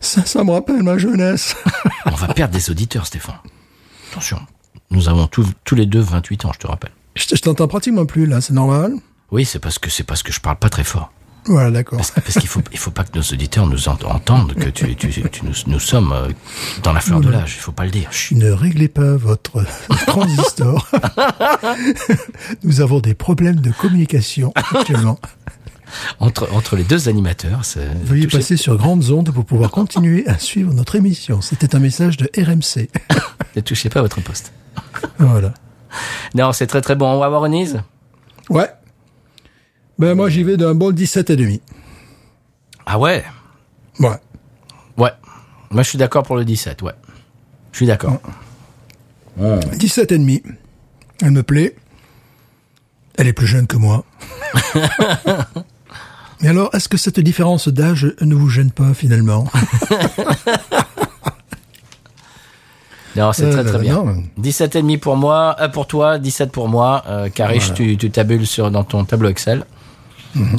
Ça, 0.00 0.24
ça 0.26 0.44
me 0.44 0.50
rappelle 0.52 0.82
ma 0.82 0.98
jeunesse. 0.98 1.56
On 2.04 2.10
va 2.14 2.28
perdre 2.28 2.52
des 2.54 2.70
auditeurs, 2.70 3.06
Stéphane. 3.06 3.36
Attention, 4.12 4.38
nous 4.90 5.08
avons 5.08 5.26
tous 5.26 5.46
tous 5.64 5.74
les 5.74 5.86
deux 5.86 6.00
28 6.00 6.44
ans, 6.44 6.52
je 6.52 6.58
te 6.58 6.66
rappelle. 6.66 6.92
Je 7.16 7.26
te- 7.26 7.36
je 7.36 7.42
t'entends 7.42 7.66
pratiquement 7.68 8.06
plus, 8.06 8.26
là, 8.26 8.40
c'est 8.40 8.52
normal? 8.54 8.92
Oui, 9.32 9.44
c'est 9.44 9.58
parce 9.58 9.78
que 9.80 9.90
c'est 9.90 10.04
parce 10.04 10.22
que 10.22 10.32
je 10.32 10.40
parle 10.40 10.56
pas 10.56 10.68
très 10.68 10.84
fort. 10.84 11.12
Voilà, 11.48 11.70
d'accord. 11.70 11.98
Parce, 11.98 12.10
parce 12.10 12.34
qu'il 12.38 12.48
faut 12.48 12.60
il 12.72 12.78
faut 12.78 12.90
pas 12.90 13.04
que 13.04 13.16
nos 13.16 13.22
auditeurs 13.22 13.66
nous 13.68 13.88
ent- 13.88 13.96
entendent 14.04 14.54
que 14.54 14.68
tu, 14.68 14.96
tu, 14.96 15.10
tu- 15.10 15.44
nous, 15.44 15.52
nous 15.68 15.78
sommes 15.78 16.10
euh, 16.12 16.28
dans 16.82 16.92
la 16.92 17.00
fleur 17.00 17.20
de 17.20 17.28
l'âge. 17.28 17.54
Il 17.56 17.60
faut 17.60 17.70
pas 17.72 17.84
le 17.84 17.92
dire. 17.92 18.10
Chut. 18.12 18.36
Ne 18.36 18.50
réglez 18.50 18.88
pas 18.88 19.14
votre 19.16 19.64
transistor. 20.08 20.88
Nous 22.64 22.80
avons 22.80 22.98
des 23.00 23.14
problèmes 23.14 23.60
de 23.60 23.70
communication 23.70 24.52
actuellement. 24.56 25.18
Entre 26.18 26.48
entre 26.52 26.74
les 26.74 26.82
deux 26.82 27.08
animateurs, 27.08 27.64
c'est 27.64 27.86
Veuillez 28.04 28.26
passer 28.26 28.56
sur 28.56 28.76
grandes 28.76 29.10
ondes 29.10 29.30
pour 29.30 29.44
pouvoir 29.44 29.70
continuer 29.70 30.26
à 30.26 30.36
suivre 30.38 30.72
notre 30.74 30.96
émission. 30.96 31.40
C'était 31.40 31.76
un 31.76 31.78
message 31.78 32.16
de 32.16 32.28
RMC. 32.36 32.88
ne 33.54 33.60
touchez 33.60 33.88
pas 33.88 34.00
à 34.00 34.02
votre 34.02 34.20
poste. 34.20 34.52
voilà. 35.18 35.54
Non, 36.34 36.52
c'est 36.52 36.66
très 36.66 36.80
très 36.80 36.94
bon. 36.96 37.06
On 37.12 37.18
va 37.18 37.26
avoir 37.26 37.44
une 37.46 37.52
mise 37.52 37.80
Ouais. 38.50 38.68
Ben 39.98 40.14
moi 40.14 40.28
j'y 40.28 40.42
vais 40.42 40.56
d'un 40.56 40.74
bon 40.74 40.90
17 40.92 41.30
et 41.30 41.36
demi. 41.36 41.60
Ah 42.86 42.98
ouais, 42.98 43.24
Ouais. 43.98 44.10
ouais. 44.98 45.10
Moi, 45.70 45.82
je 45.82 45.88
suis 45.88 45.98
d'accord 45.98 46.22
pour 46.22 46.36
le 46.36 46.44
17. 46.44 46.82
Ouais, 46.82 46.92
je 47.72 47.78
suis 47.78 47.86
d'accord. 47.86 48.20
17 49.38 50.12
et 50.12 50.18
demi. 50.18 50.42
Elle 51.22 51.32
me 51.32 51.42
plaît. 51.42 51.74
Elle 53.18 53.26
est 53.26 53.32
plus 53.32 53.46
jeune 53.46 53.66
que 53.66 53.76
moi. 53.76 54.04
Mais 56.42 56.48
alors, 56.48 56.72
est-ce 56.74 56.88
que 56.88 56.96
cette 56.98 57.18
différence 57.18 57.68
d'âge 57.68 58.14
ne 58.20 58.34
vous 58.34 58.48
gêne 58.50 58.70
pas 58.70 58.92
finalement? 58.94 59.46
Non, 63.16 63.32
c'est 63.32 63.44
Euh, 63.44 63.52
très 63.52 63.64
très 63.64 63.78
non, 63.78 63.82
bien. 63.82 64.02
non. 64.04 64.22
17 64.38 64.76
et 64.76 64.82
demi 64.82 64.98
pour 64.98 65.16
moi, 65.16 65.56
euh, 65.60 65.68
pour 65.68 65.86
toi, 65.86 66.18
17 66.18 66.52
pour 66.52 66.68
moi. 66.68 67.02
Euh, 67.08 67.28
tu, 67.74 67.96
tu 67.96 68.10
tabules 68.10 68.46
sur 68.46 68.70
dans 68.70 68.84
ton 68.84 69.04
tableau 69.04 69.28
Excel. 69.28 69.64
Mhm. 70.34 70.56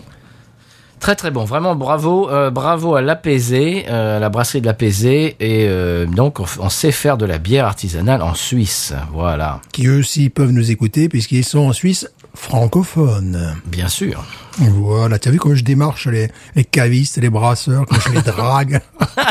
Très 1.00 1.12
Très 1.12 1.16
très 1.16 1.32
bon, 1.32 1.46
vraiment 1.46 1.76
bravo, 1.76 2.28
euh, 2.32 2.50
bravo 2.50 2.96
à 2.96 3.02
l'APZ, 3.04 3.54
euh, 3.54 4.18
à 4.18 4.20
la 4.20 4.30
brasserie 4.30 4.62
de 4.62 4.66
l'APZ, 4.66 5.06
et 5.06 5.36
euh, 5.40 6.08
donc 6.08 6.40
on, 6.60 6.70
sait 6.70 6.92
faire 6.92 7.18
de 7.18 7.26
la 7.28 7.38
bière 7.38 7.66
artisanale 7.68 8.24
en 8.24 8.34
Suisse, 8.34 8.94
voilà, 9.14 9.62
Qui 9.72 9.86
eux 9.86 10.00
aussi 10.00 10.30
peuvent 10.32 10.50
nous 10.52 10.72
écouter 10.72 11.08
puisqu'ils 11.08 11.46
sont 11.46 11.60
en 11.60 11.72
Suisse 11.72 12.10
francophone. 12.34 13.56
bien 13.68 13.90
sûr. 13.90 14.26
Voilà, 14.58 15.20
tu 15.20 15.30
as 15.30 15.32
vu 15.32 15.38
comment 15.38 15.54
je 15.54 15.64
démarche 15.64 16.08
les, 16.08 16.32
les 16.56 16.64
cavistes, 16.66 17.18
les 17.18 17.30
brasseurs, 17.30 17.86
quand 17.88 18.00
je 18.00 18.10
les 18.14 18.22
drague? 18.24 18.82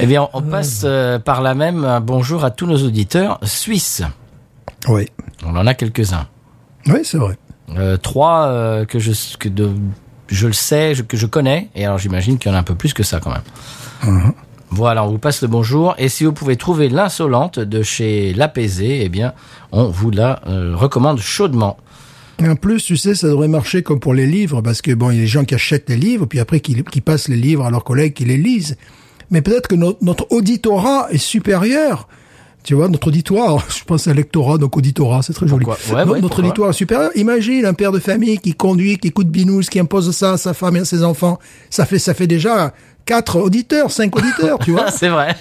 Eh 0.00 0.06
bien, 0.06 0.28
on 0.32 0.42
passe 0.42 0.82
euh, 0.84 1.18
par 1.18 1.40
là 1.40 1.54
même 1.54 1.84
un 1.84 2.00
bonjour 2.00 2.44
à 2.44 2.50
tous 2.50 2.66
nos 2.66 2.78
auditeurs 2.84 3.38
suisses. 3.42 4.02
Oui, 4.88 5.06
On 5.44 5.56
en 5.56 5.66
a 5.66 5.74
quelques-uns. 5.74 6.26
oui, 6.88 7.00
c'est 7.04 7.16
vrai. 7.18 7.38
Euh, 7.76 7.96
trois 7.96 8.48
euh, 8.48 8.84
que 8.84 8.98
je 8.98 9.12
que 9.38 9.48
de, 9.48 9.70
je 10.28 10.46
le 10.46 10.52
sais, 10.52 10.94
je- 10.94 11.02
que 11.02 11.16
je 11.16 11.26
connais, 11.26 11.70
et 11.74 11.86
alors 11.86 11.98
j'imagine 11.98 12.38
qu'il 12.38 12.50
y 12.50 12.54
en 12.54 12.56
a 12.56 12.60
un 12.60 12.64
peu 12.64 12.74
plus 12.74 12.92
que 12.92 13.02
ça 13.02 13.20
quand 13.20 13.30
même. 13.32 14.32
Voilà, 14.70 15.04
on 15.04 15.08
vous 15.08 15.18
passe 15.18 15.40
le 15.40 15.48
bonjour. 15.48 15.94
Et 15.98 16.08
si 16.08 16.24
vous 16.24 16.32
pouvez 16.32 16.56
trouver 16.56 16.88
l'insolente 16.88 17.58
de 17.60 17.82
chez 17.82 18.34
l'APZ, 18.34 18.80
eh 18.82 19.08
bien, 19.08 19.32
on 19.72 19.88
vous 19.88 20.10
la 20.10 20.40
recommande 20.74 21.20
chaudement. 21.20 21.78
Et 22.40 22.48
en 22.48 22.56
plus, 22.56 22.82
tu 22.82 22.96
sais, 22.96 23.14
ça 23.14 23.28
devrait 23.28 23.46
marcher 23.48 23.82
comme 23.84 24.00
pour 24.00 24.12
les 24.12 24.26
livres, 24.26 24.60
parce 24.60 24.82
que 24.82 24.92
bon, 24.92 25.10
il 25.10 25.16
y 25.16 25.18
a 25.18 25.22
des 25.22 25.26
gens 25.28 25.44
qui 25.44 25.54
achètent 25.54 25.88
les 25.88 25.96
livres, 25.96 26.26
puis 26.26 26.40
après 26.40 26.58
qui, 26.60 26.82
qui 26.82 27.00
passent 27.00 27.28
les 27.28 27.36
livres 27.36 27.64
à 27.64 27.70
leurs 27.70 27.84
collègues 27.84 28.12
qui 28.14 28.24
les 28.24 28.36
lisent. 28.36 28.76
Mais 29.30 29.42
peut-être 29.42 29.68
que 29.68 29.74
no- 29.74 29.96
notre 30.02 30.26
auditorat 30.30 31.08
est 31.10 31.18
supérieur. 31.18 32.08
Tu 32.62 32.72
vois, 32.74 32.88
notre 32.88 33.08
auditoire, 33.08 33.62
je 33.76 33.84
pense 33.84 34.06
à 34.08 34.14
lectorat, 34.14 34.56
donc 34.56 34.76
auditorat, 34.76 35.20
c'est 35.22 35.34
très 35.34 35.46
joli. 35.46 35.64
Pourquoi 35.66 35.94
Ouais, 35.94 36.04
No- 36.06 36.12
ouais, 36.12 36.20
notre 36.22 36.38
auditoire 36.40 36.70
est 36.70 36.74
supérieur. 36.74 37.10
Imagine 37.14 37.66
un 37.66 37.74
père 37.74 37.92
de 37.92 37.98
famille 37.98 38.38
qui 38.38 38.54
conduit, 38.54 38.96
qui 38.98 39.08
écoute 39.08 39.28
Binous, 39.28 39.62
qui 39.70 39.78
impose 39.78 40.10
ça 40.16 40.32
à 40.32 40.36
sa 40.38 40.54
femme 40.54 40.76
et 40.76 40.80
à 40.80 40.84
ses 40.86 41.04
enfants. 41.04 41.38
Ça 41.68 41.84
fait, 41.84 41.98
ça 41.98 42.14
fait 42.14 42.26
déjà 42.26 42.72
quatre 43.06 43.38
auditeurs, 43.38 43.90
cinq 43.90 44.16
auditeurs, 44.16 44.58
tu 44.58 44.72
vois. 44.72 44.90
C'est 44.92 45.08
vrai. 45.08 45.36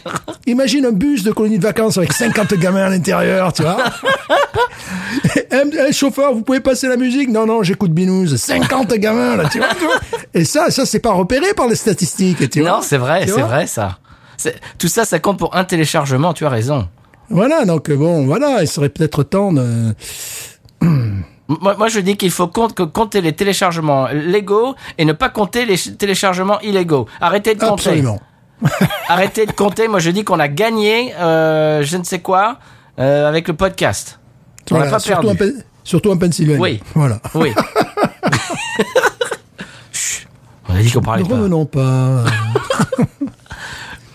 Imagine 0.47 0.86
un 0.86 0.91
bus 0.91 1.24
de 1.24 1.32
colonie 1.32 1.57
de 1.57 1.64
vacances 1.64 1.97
avec 1.97 2.14
50 2.14 2.53
gamins 2.55 2.86
à 2.86 2.89
l'intérieur, 2.89 3.53
tu 3.53 3.64
vois. 3.64 3.78
Eh, 5.51 5.93
chauffeur, 5.93 6.34
vous 6.34 6.41
pouvez 6.41 6.59
passer 6.59 6.88
la 6.88 6.97
musique? 6.97 7.30
Non, 7.30 7.45
non, 7.45 7.64
j'écoute 7.64 7.91
Binous. 7.91 8.36
50 8.36 8.93
gamins, 8.95 9.36
là, 9.36 9.47
tu 9.49 9.59
vois. 9.59 9.68
tu 9.78 9.86
vois. 9.86 9.99
Et 10.34 10.45
ça, 10.45 10.72
ça, 10.72 10.86
c'est 10.86 10.99
pas 10.99 11.11
repéré 11.11 11.53
par 11.53 11.68
les 11.68 11.76
statistiques, 11.76 12.49
tu 12.49 12.61
vois. 12.61 12.72
Non, 12.72 12.82
c'est 12.82 12.97
vrai, 12.97 13.26
c'est 13.28 13.41
vrai 13.41 13.68
ça. 13.68 13.99
Tout 14.78 14.88
ça, 14.88 15.05
ça 15.05 15.20
compte 15.20 15.38
pour 15.39 15.55
un 15.55 15.64
téléchargement. 15.64 16.34
Tu 16.34 16.45
as 16.45 16.49
raison. 16.49 16.88
Voilà, 17.30 17.66
donc 17.66 17.91
bon, 17.91 18.26
voilà, 18.26 18.61
il 18.61 18.68
serait 18.68 18.89
peut-être 18.89 19.24
temps 19.24 19.53
de... 19.53 19.93
Moi, 21.49 21.75
moi, 21.77 21.87
je 21.89 21.99
dis 21.99 22.15
qu'il 22.15 22.31
faut 22.31 22.47
compte- 22.47 22.73
que 22.73 22.83
compter 22.83 23.19
les 23.21 23.33
téléchargements 23.33 24.07
légaux 24.07 24.75
et 24.97 25.03
ne 25.05 25.11
pas 25.13 25.29
compter 25.29 25.65
les 25.65 25.75
ch- 25.77 25.97
téléchargements 25.97 26.59
illégaux. 26.61 27.07
Arrêtez 27.19 27.55
de 27.55 27.59
compter. 27.59 27.89
Absolument. 27.89 28.19
Arrêtez 29.09 29.45
de 29.45 29.51
compter. 29.51 29.87
Moi, 29.89 29.99
je 29.99 30.09
dis 30.11 30.23
qu'on 30.23 30.39
a 30.39 30.47
gagné, 30.47 31.13
euh, 31.15 31.83
je 31.83 31.97
ne 31.97 32.03
sais 32.03 32.19
quoi, 32.19 32.59
euh, 32.99 33.27
avec 33.27 33.47
le 33.49 33.55
podcast. 33.55 34.19
On 34.71 34.75
Voilà, 34.75 34.91
pas 34.91 34.99
surtout, 34.99 35.35
perdu. 35.35 35.53
en, 35.57 35.61
surtout 35.83 36.11
en 36.11 36.17
Pennsylvanie. 36.17 36.59
Oui. 36.61 36.81
Voilà. 36.95 37.19
Oui. 37.35 37.51
Chut. 39.91 40.27
On 40.69 40.75
a 40.75 40.79
dit 40.81 40.91
qu'on 40.91 41.01
parlait 41.01 41.23
Ne 41.23 41.27
pas. 41.29 41.35
revenons 41.35 41.65
pas. 41.65 42.23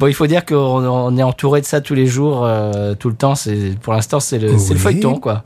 Bon, 0.01 0.07
il 0.07 0.15
faut 0.15 0.29
dire 0.29 0.47
qu'on 0.47 0.55
on 0.57 1.17
est 1.17 1.25
entouré 1.25 1.61
de 1.61 1.67
ça 1.67 1.81
tous 1.81 1.95
les 1.95 2.07
jours, 2.07 2.45
euh, 2.45 2.95
tout 2.95 3.09
le 3.09 3.17
temps. 3.17 3.35
C'est 3.35 3.75
pour 3.83 3.93
l'instant, 3.95 4.21
c'est 4.21 4.39
le, 4.39 4.57
feuilleton, 4.57 5.19
quoi. 5.19 5.43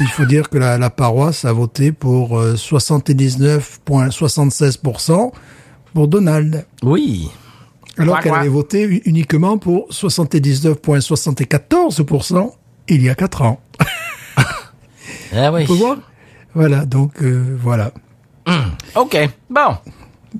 Il 0.00 0.08
faut 0.08 0.24
dire 0.24 0.48
que 0.50 0.58
la, 0.58 0.76
la 0.78 0.90
paroisse 0.90 1.44
a 1.44 1.52
voté 1.52 1.92
pour 1.92 2.36
euh, 2.38 2.54
79,76% 2.54 5.30
pour 5.94 6.08
Donald. 6.08 6.66
Oui. 6.82 7.30
Alors 7.96 8.18
qu'elle 8.20 8.34
avait 8.34 8.48
voté 8.48 9.02
uniquement 9.06 9.58
pour 9.58 9.88
79,74% 9.90 12.52
il 12.88 13.02
y 13.02 13.10
a 13.10 13.14
4 13.14 13.42
ans. 13.42 13.60
Ah 15.34 15.52
oui. 15.52 15.64
On 15.64 15.66
peut 15.66 15.74
voir? 15.74 15.98
Voilà, 16.54 16.86
donc 16.86 17.22
euh, 17.22 17.54
voilà. 17.60 17.92
Ok. 18.94 19.18
Bon. 19.50 19.76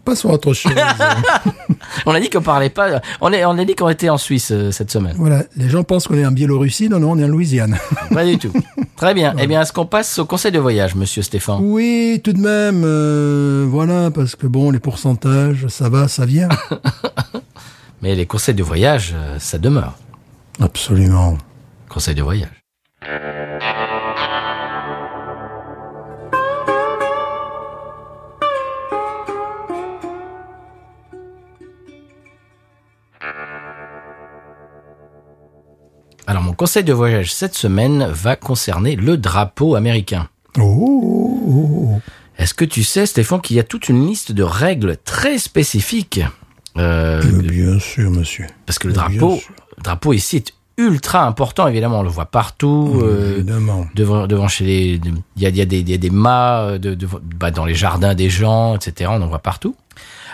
Passons 0.05 0.30
à 0.30 0.34
autre 0.34 0.53
chose. 0.53 0.72
On 2.07 2.12
a 2.12 2.20
dit 2.20 2.30
qu'on 2.30 2.43
parlait 2.43 2.70
pas. 2.70 3.01
On, 3.20 3.32
est, 3.32 3.45
on 3.45 3.57
a 3.59 3.64
dit 3.64 3.74
qu'on 3.74 3.89
était 3.89 4.09
en 4.09 4.18
Suisse 4.18 4.51
euh, 4.53 4.70
cette 4.70 4.91
semaine. 4.91 5.14
voilà, 5.16 5.45
les 5.57 5.68
gens 5.68 5.82
pensent 5.82 6.07
qu'on 6.07 6.16
est 6.16 6.26
en 6.26 6.30
Biélorussie, 6.30 6.89
non, 6.89 7.01
non, 7.01 7.12
on 7.12 7.18
est 7.18 7.24
en 7.24 7.28
Louisiane. 7.28 7.78
Pas 8.12 8.24
du 8.24 8.39
tout. 8.39 8.53
Très 8.97 9.14
bien. 9.14 9.34
Eh 9.39 9.47
bien, 9.47 9.62
est-ce 9.62 9.72
qu'on 9.72 9.86
passe 9.86 10.18
au 10.18 10.24
conseil 10.26 10.53
de 10.53 10.59
voyage, 10.59 10.95
monsieur 10.95 11.22
Stéphane? 11.22 11.59
Oui, 11.61 12.20
tout 12.22 12.32
de 12.32 12.39
même, 12.41 12.82
euh, 12.84 13.66
voilà, 13.68 14.11
parce 14.11 14.36
que 14.36 14.47
bon, 14.47 14.70
les 14.70 14.78
pourcentages, 14.78 15.66
ça 15.68 15.89
va, 15.89 16.09
ça 16.09 16.26
vient. 16.26 16.49
Mais 18.03 18.14
les 18.14 18.26
conseils 18.26 18.55
de 18.55 18.62
voyage, 18.62 19.14
euh, 19.16 19.36
ça 19.39 19.59
demeure. 19.59 19.95
Absolument. 20.61 21.36
Conseil 21.89 22.14
de 22.14 22.22
voyage. 22.22 22.49
Alors 36.29 36.43
mon 36.43 36.53
conseil 36.53 36.85
de 36.85 36.93
voyage 36.93 37.33
cette 37.33 37.55
semaine 37.55 38.07
va 38.12 38.37
concerner 38.37 38.97
le 38.97 39.16
drapeau 39.16 39.74
américain. 39.76 40.29
Oh. 40.61 41.99
Est-ce 42.37 42.53
que 42.53 42.66
tu 42.66 42.85
sais, 42.85 43.07
Stéphane, 43.07 43.41
qu'il 43.41 43.57
y 43.57 43.61
a 43.61 43.64
toute 43.64 43.89
une 43.89 44.07
liste 44.07 44.33
de 44.33 44.43
règles 44.43 44.99
très 45.05 45.39
spécifiques 45.39 46.20
euh, 46.76 47.22
Mais 47.33 47.49
bien 47.49 47.79
sûr, 47.81 48.11
monsieur. 48.11 48.47
Parce 48.66 48.79
que 48.79 48.89
le 48.89 48.93
drapeau, 48.95 49.41
le 49.79 49.83
drapeau 49.83 50.12
ici 50.12 50.37
est 50.37 50.53
ultra 50.76 51.24
important, 51.24 51.66
évidemment, 51.66 52.01
on 52.01 52.03
le 52.05 52.11
voit 52.11 52.26
partout. 52.26 53.01
euh, 53.03 53.37
Évidemment. 53.37 53.87
devant, 53.95 54.26
devant 54.26 54.47
chez 54.49 54.64
les, 54.66 55.01
il 55.37 55.43
y 55.43 55.47
a, 55.47 55.49
y 55.49 55.61
a 55.62 55.64
des, 55.64 55.81
y 55.81 55.95
a 55.95 55.99
des 55.99 56.11
mâts 56.11 56.79
de, 56.79 56.95
de- 56.95 57.09
bah, 57.41 57.51
dans 57.51 57.64
les 57.64 57.74
jardins 57.74 58.14
des 58.14 58.29
gens, 58.31 58.76
etc. 58.76 59.11
On 59.12 59.22
en 59.22 59.26
voit 59.29 59.41
partout. 59.41 59.74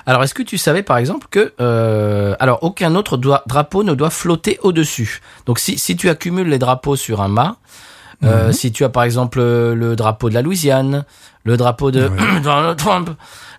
Alors, 0.07 0.23
est-ce 0.23 0.35
que 0.35 0.43
tu 0.43 0.59
savais, 0.59 0.83
par 0.83 0.99
exemple, 0.99 1.27
que 1.31 1.53
euh, 1.61 2.35
alors 2.39 2.63
aucun 2.63 2.95
autre 2.95 3.17
drapeau 3.17 3.85
ne 3.85 3.95
doit 3.95 4.11
flotter 4.11 4.59
au-dessus. 4.63 5.21
Donc, 5.47 5.59
si, 5.59 5.79
si 5.79 5.97
tu 5.97 6.09
accumules 6.09 6.49
les 6.49 6.59
drapeaux 6.59 6.97
sur 6.97 7.23
un 7.23 7.29
mât, 7.29 7.57
euh, 8.23 8.53
si 8.53 8.73
tu 8.73 8.85
as 8.85 8.89
par 8.89 9.03
exemple 9.03 9.41
le, 9.41 9.97
drapeau 9.97 10.29
de 10.29 10.35
la 10.35 10.43
Louisiane, 10.43 11.05
le 11.45 11.57
drapeau 11.57 11.91
de 11.91 12.11
Donald 12.43 12.77
Trump, 12.79 13.11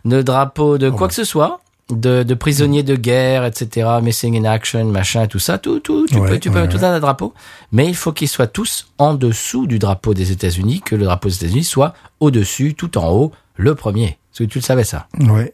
le 0.05 0.23
drapeau 0.23 0.77
de 0.77 0.89
quoi 0.89 1.07
que 1.07 1.13
ce 1.13 1.23
soit, 1.23 1.59
de, 1.89 2.23
de 2.23 2.33
prisonniers 2.33 2.83
de 2.83 2.95
guerre, 2.95 3.45
etc., 3.45 3.87
missing 4.01 4.37
in 4.37 4.49
action, 4.49 4.85
machin, 4.85 5.27
tout 5.27 5.39
ça, 5.39 5.57
tout, 5.57 5.79
tout, 5.79 6.07
tu 6.07 6.17
Ouais, 6.17 6.29
peux, 6.29 6.39
tu 6.39 6.49
peux, 6.49 6.61
ouais, 6.61 6.69
tout 6.69 6.83
un 6.83 6.99
drapeaux. 6.99 7.33
Mais 7.71 7.87
il 7.87 7.95
faut 7.95 8.11
qu'ils 8.11 8.27
soient 8.27 8.47
tous 8.47 8.87
en 8.97 9.13
dessous 9.13 9.67
du 9.67 9.77
drapeau 9.77 10.13
des 10.13 10.31
États-Unis, 10.31 10.81
que 10.81 10.95
le 10.95 11.05
drapeau 11.05 11.29
des 11.29 11.35
États-Unis 11.35 11.63
soit 11.63 11.93
au-dessus, 12.19 12.73
tout 12.73 12.97
en 12.97 13.09
haut, 13.11 13.31
le 13.55 13.75
premier. 13.75 14.05
Est-ce 14.33 14.43
que 14.43 14.49
tu 14.49 14.59
le 14.59 14.63
savais 14.63 14.83
ça? 14.83 15.07
Ouais. 15.19 15.53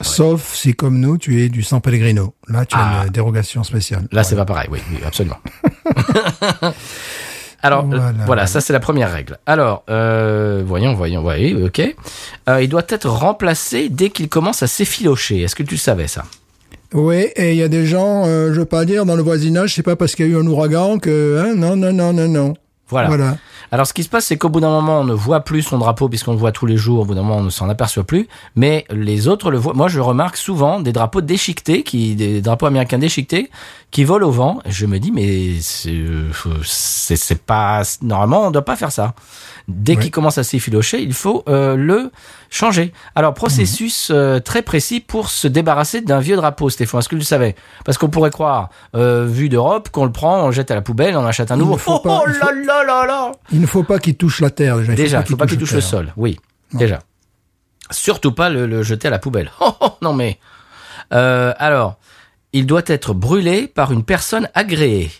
Sauf 0.00 0.54
si, 0.54 0.74
comme 0.74 0.98
nous, 1.00 1.18
tu 1.18 1.42
es 1.42 1.48
du 1.48 1.62
San 1.62 1.80
Pellegrino. 1.80 2.34
Là, 2.48 2.64
tu 2.64 2.76
Ah. 2.78 3.00
as 3.00 3.06
une 3.06 3.12
dérogation 3.12 3.64
spéciale. 3.64 4.06
Là, 4.12 4.22
c'est 4.22 4.36
pas 4.36 4.44
pareil, 4.44 4.68
oui, 4.70 4.78
oui, 4.92 4.98
absolument. 5.04 5.38
Alors, 7.62 7.84
euh, 7.84 7.88
Voilà. 7.88 8.12
voilà, 8.26 8.46
ça 8.46 8.60
c'est 8.60 8.72
la 8.72 8.78
première 8.78 9.10
règle. 9.12 9.38
Alors, 9.44 9.82
euh, 9.90 10.62
voyons, 10.64 10.94
voyons, 10.94 11.22
voyez, 11.22 11.54
ok. 11.56 11.80
Euh, 12.48 12.62
il 12.62 12.68
doit 12.68 12.84
être 12.88 13.08
remplacé 13.08 13.88
dès 13.88 14.10
qu'il 14.10 14.28
commence 14.28 14.62
à 14.62 14.68
s'effilocher. 14.68 15.40
Est-ce 15.42 15.56
que 15.56 15.64
tu 15.64 15.74
le 15.74 15.80
savais 15.80 16.06
ça? 16.06 16.24
Oui, 16.94 17.26
et 17.34 17.50
il 17.52 17.56
y 17.56 17.62
a 17.64 17.68
des 17.68 17.84
gens, 17.84 18.24
euh, 18.26 18.52
je 18.54 18.60
veux 18.60 18.64
pas 18.64 18.84
dire, 18.84 19.04
dans 19.04 19.16
le 19.16 19.22
voisinage, 19.24 19.74
c'est 19.74 19.82
pas 19.82 19.96
parce 19.96 20.14
qu'il 20.14 20.26
y 20.26 20.28
a 20.28 20.32
eu 20.32 20.40
un 20.40 20.46
ouragan 20.46 20.98
que, 21.00 21.42
hein, 21.44 21.54
non, 21.56 21.74
non, 21.76 21.92
non, 21.92 22.12
non, 22.12 22.28
non. 22.28 22.54
Voilà. 22.88 23.08
Voilà. 23.08 23.36
Alors, 23.70 23.86
ce 23.86 23.92
qui 23.92 24.02
se 24.02 24.08
passe, 24.08 24.26
c'est 24.26 24.38
qu'au 24.38 24.48
bout 24.48 24.60
d'un 24.60 24.70
moment, 24.70 25.00
on 25.00 25.04
ne 25.04 25.12
voit 25.12 25.40
plus 25.40 25.62
son 25.62 25.78
drapeau 25.78 26.08
puisqu'on 26.08 26.32
le 26.32 26.38
voit 26.38 26.52
tous 26.52 26.66
les 26.66 26.76
jours. 26.76 27.00
Au 27.00 27.04
bout 27.04 27.14
d'un 27.14 27.22
moment, 27.22 27.38
on 27.38 27.42
ne 27.42 27.50
s'en 27.50 27.68
aperçoit 27.68 28.04
plus. 28.04 28.28
Mais 28.56 28.86
les 28.90 29.28
autres 29.28 29.50
le 29.50 29.58
voient. 29.58 29.74
Moi, 29.74 29.88
je 29.88 30.00
remarque 30.00 30.36
souvent 30.36 30.80
des 30.80 30.92
drapeaux 30.92 31.20
déchiquetés, 31.20 31.82
qui, 31.82 32.14
des 32.14 32.40
drapeaux 32.40 32.66
américains 32.66 32.98
déchiquetés, 32.98 33.50
qui 33.90 34.04
volent 34.04 34.28
au 34.28 34.30
vent. 34.30 34.60
Je 34.66 34.84
me 34.86 34.98
dis, 34.98 35.10
mais 35.10 35.60
c'est, 35.62 35.90
euh, 35.94 36.30
pas, 37.46 37.82
normalement, 38.02 38.42
on 38.44 38.46
ne 38.48 38.52
doit 38.52 38.64
pas 38.64 38.76
faire 38.76 38.92
ça. 38.92 39.14
Dès 39.66 39.96
qu'il 39.96 40.10
commence 40.10 40.38
à 40.38 40.44
s'effilocher, 40.44 41.00
il 41.02 41.12
faut 41.14 41.42
euh, 41.48 41.74
le 41.76 42.10
changer. 42.50 42.92
Alors, 43.14 43.34
processus 43.34 44.10
euh, 44.10 44.40
très 44.40 44.62
précis 44.62 45.00
pour 45.00 45.28
se 45.30 45.48
débarrasser 45.48 46.00
d'un 46.00 46.20
vieux 46.20 46.36
drapeau, 46.36 46.68
Stéphane. 46.70 47.00
Est-ce 47.00 47.08
que 47.08 47.14
tu 47.16 47.20
le 47.20 47.24
savais 47.24 47.54
Parce 47.84 47.96
qu'on 47.98 48.08
pourrait 48.08 48.30
croire, 48.30 48.70
euh, 48.94 49.26
vu 49.26 49.48
d'Europe, 49.48 49.88
qu'on 49.90 50.04
le 50.06 50.12
prend, 50.12 50.42
on 50.42 50.46
le 50.46 50.52
jette 50.52 50.70
à 50.70 50.74
la 50.74 50.82
poubelle, 50.82 51.16
on 51.16 51.24
achète 51.26 51.50
un 51.50 51.56
Il 51.56 51.60
nouveau. 51.60 51.76
faut 51.78 51.94
Oh, 51.96 51.98
pas- 52.00 52.22
oh 52.24 52.28
il 52.28 52.34
faut- 52.34 52.46
là 52.46 52.52
là 52.64 52.84
là 52.84 53.06
là 53.06 53.32
Il 53.52 53.60
ne 53.60 53.66
faut 53.66 53.82
pas 53.84 53.98
qu'il 53.98 54.16
touche 54.16 54.40
la 54.40 54.50
terre, 54.50 54.78
déjà. 54.78 54.94
Déjà, 54.94 55.20
il 55.20 55.26
faut 55.26 55.36
pas 55.36 55.46
qu'il 55.46 55.58
touche 55.58 55.72
le 55.72 55.80
sol. 55.82 56.12
Oui, 56.16 56.38
déjà. 56.72 57.00
Surtout 57.90 58.32
pas 58.32 58.50
le, 58.50 58.66
le 58.66 58.82
jeter 58.82 59.08
à 59.08 59.10
la 59.10 59.18
poubelle. 59.18 59.50
Oh, 59.60 59.72
oh, 59.80 59.88
non 60.02 60.12
mais. 60.12 60.38
Euh, 61.14 61.54
alors, 61.58 61.98
il 62.52 62.66
doit 62.66 62.82
être 62.86 63.14
brûlé 63.14 63.66
par 63.66 63.92
une 63.92 64.02
personne 64.04 64.48
agréée. 64.54 65.10